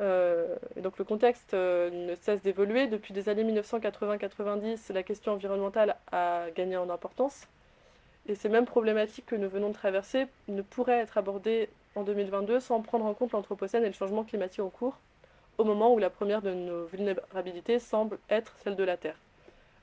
euh, 0.00 0.56
donc 0.76 0.98
le 0.98 1.04
contexte 1.04 1.54
euh, 1.54 1.90
ne 1.90 2.14
cesse 2.16 2.42
d'évoluer. 2.42 2.86
Depuis 2.86 3.14
les 3.14 3.28
années 3.28 3.44
1980-90, 3.44 4.92
la 4.92 5.02
question 5.02 5.32
environnementale 5.32 5.96
a 6.10 6.46
gagné 6.54 6.76
en 6.76 6.90
importance. 6.90 7.46
Et 8.26 8.34
ces 8.34 8.48
mêmes 8.48 8.64
problématiques 8.64 9.26
que 9.26 9.36
nous 9.36 9.48
venons 9.48 9.68
de 9.68 9.74
traverser 9.74 10.26
ne 10.48 10.62
pourraient 10.62 11.00
être 11.00 11.18
abordées 11.18 11.68
en 11.94 12.02
2022 12.02 12.58
sans 12.60 12.80
prendre 12.80 13.04
en 13.04 13.14
compte 13.14 13.32
l'Anthropocène 13.32 13.84
et 13.84 13.88
le 13.88 13.92
changement 13.92 14.24
climatique 14.24 14.60
en 14.60 14.70
cours, 14.70 14.98
au 15.58 15.64
moment 15.64 15.92
où 15.92 15.98
la 15.98 16.10
première 16.10 16.42
de 16.42 16.52
nos 16.52 16.86
vulnérabilités 16.86 17.78
semble 17.78 18.18
être 18.30 18.54
celle 18.64 18.76
de 18.76 18.84
la 18.84 18.96
Terre. 18.96 19.16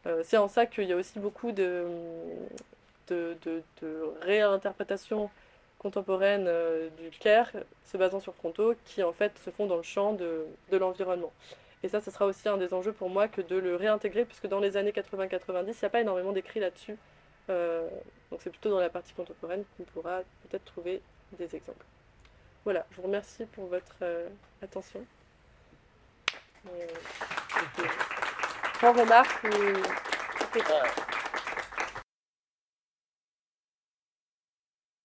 Euh, 0.07 0.23
c'est 0.25 0.37
en 0.37 0.47
ça 0.47 0.65
qu'il 0.65 0.85
y 0.85 0.93
a 0.93 0.95
aussi 0.95 1.19
beaucoup 1.19 1.51
de 1.51 1.85
réinterprétations 4.21 5.29
contemporaine 5.81 6.45
euh, 6.47 6.89
du 6.97 7.09
Caire, 7.09 7.51
se 7.85 7.97
basant 7.97 8.19
sur 8.19 8.35
Fronto, 8.35 8.75
qui 8.85 9.01
en 9.01 9.13
fait 9.13 9.37
se 9.39 9.49
font 9.49 9.65
dans 9.65 9.77
le 9.77 9.83
champ 9.83 10.13
de, 10.13 10.45
l'environnement. 10.71 11.33
Et 11.83 11.89
ça, 11.89 11.99
ce 12.01 12.11
sera 12.11 12.27
aussi 12.27 12.47
un 12.47 12.57
des 12.57 12.73
enjeux 12.73 12.93
pour 12.93 13.09
moi 13.09 13.27
que 13.27 13.41
de 13.41 13.55
le 13.55 13.75
réintégrer, 13.75 14.25
puisque 14.25 14.47
dans 14.47 14.59
les 14.59 14.77
années 14.77 14.91
80-90, 14.91 15.39
il 15.41 15.65
n'y 15.65 15.85
a 15.85 15.89
pas 15.89 16.01
énormément 16.01 16.31
d'écrits 16.31 16.59
là-dessus. 16.59 16.95
Euh, 17.49 17.89
donc 18.29 18.41
c'est 18.43 18.51
plutôt 18.51 18.69
dans 18.69 18.79
la 18.79 18.89
partie 18.89 19.13
contemporaine 19.13 19.63
qu'on 19.75 19.83
pourra 19.83 20.19
peut-être 20.47 20.65
trouver 20.65 21.01
des 21.39 21.55
exemples. 21.55 21.85
Voilà, 22.63 22.85
je 22.91 22.97
vous 22.97 23.03
remercie 23.03 23.45
pour 23.45 23.65
votre 23.65 23.95
euh, 24.03 24.29
attention. 24.61 25.03
Remarque 28.83 29.47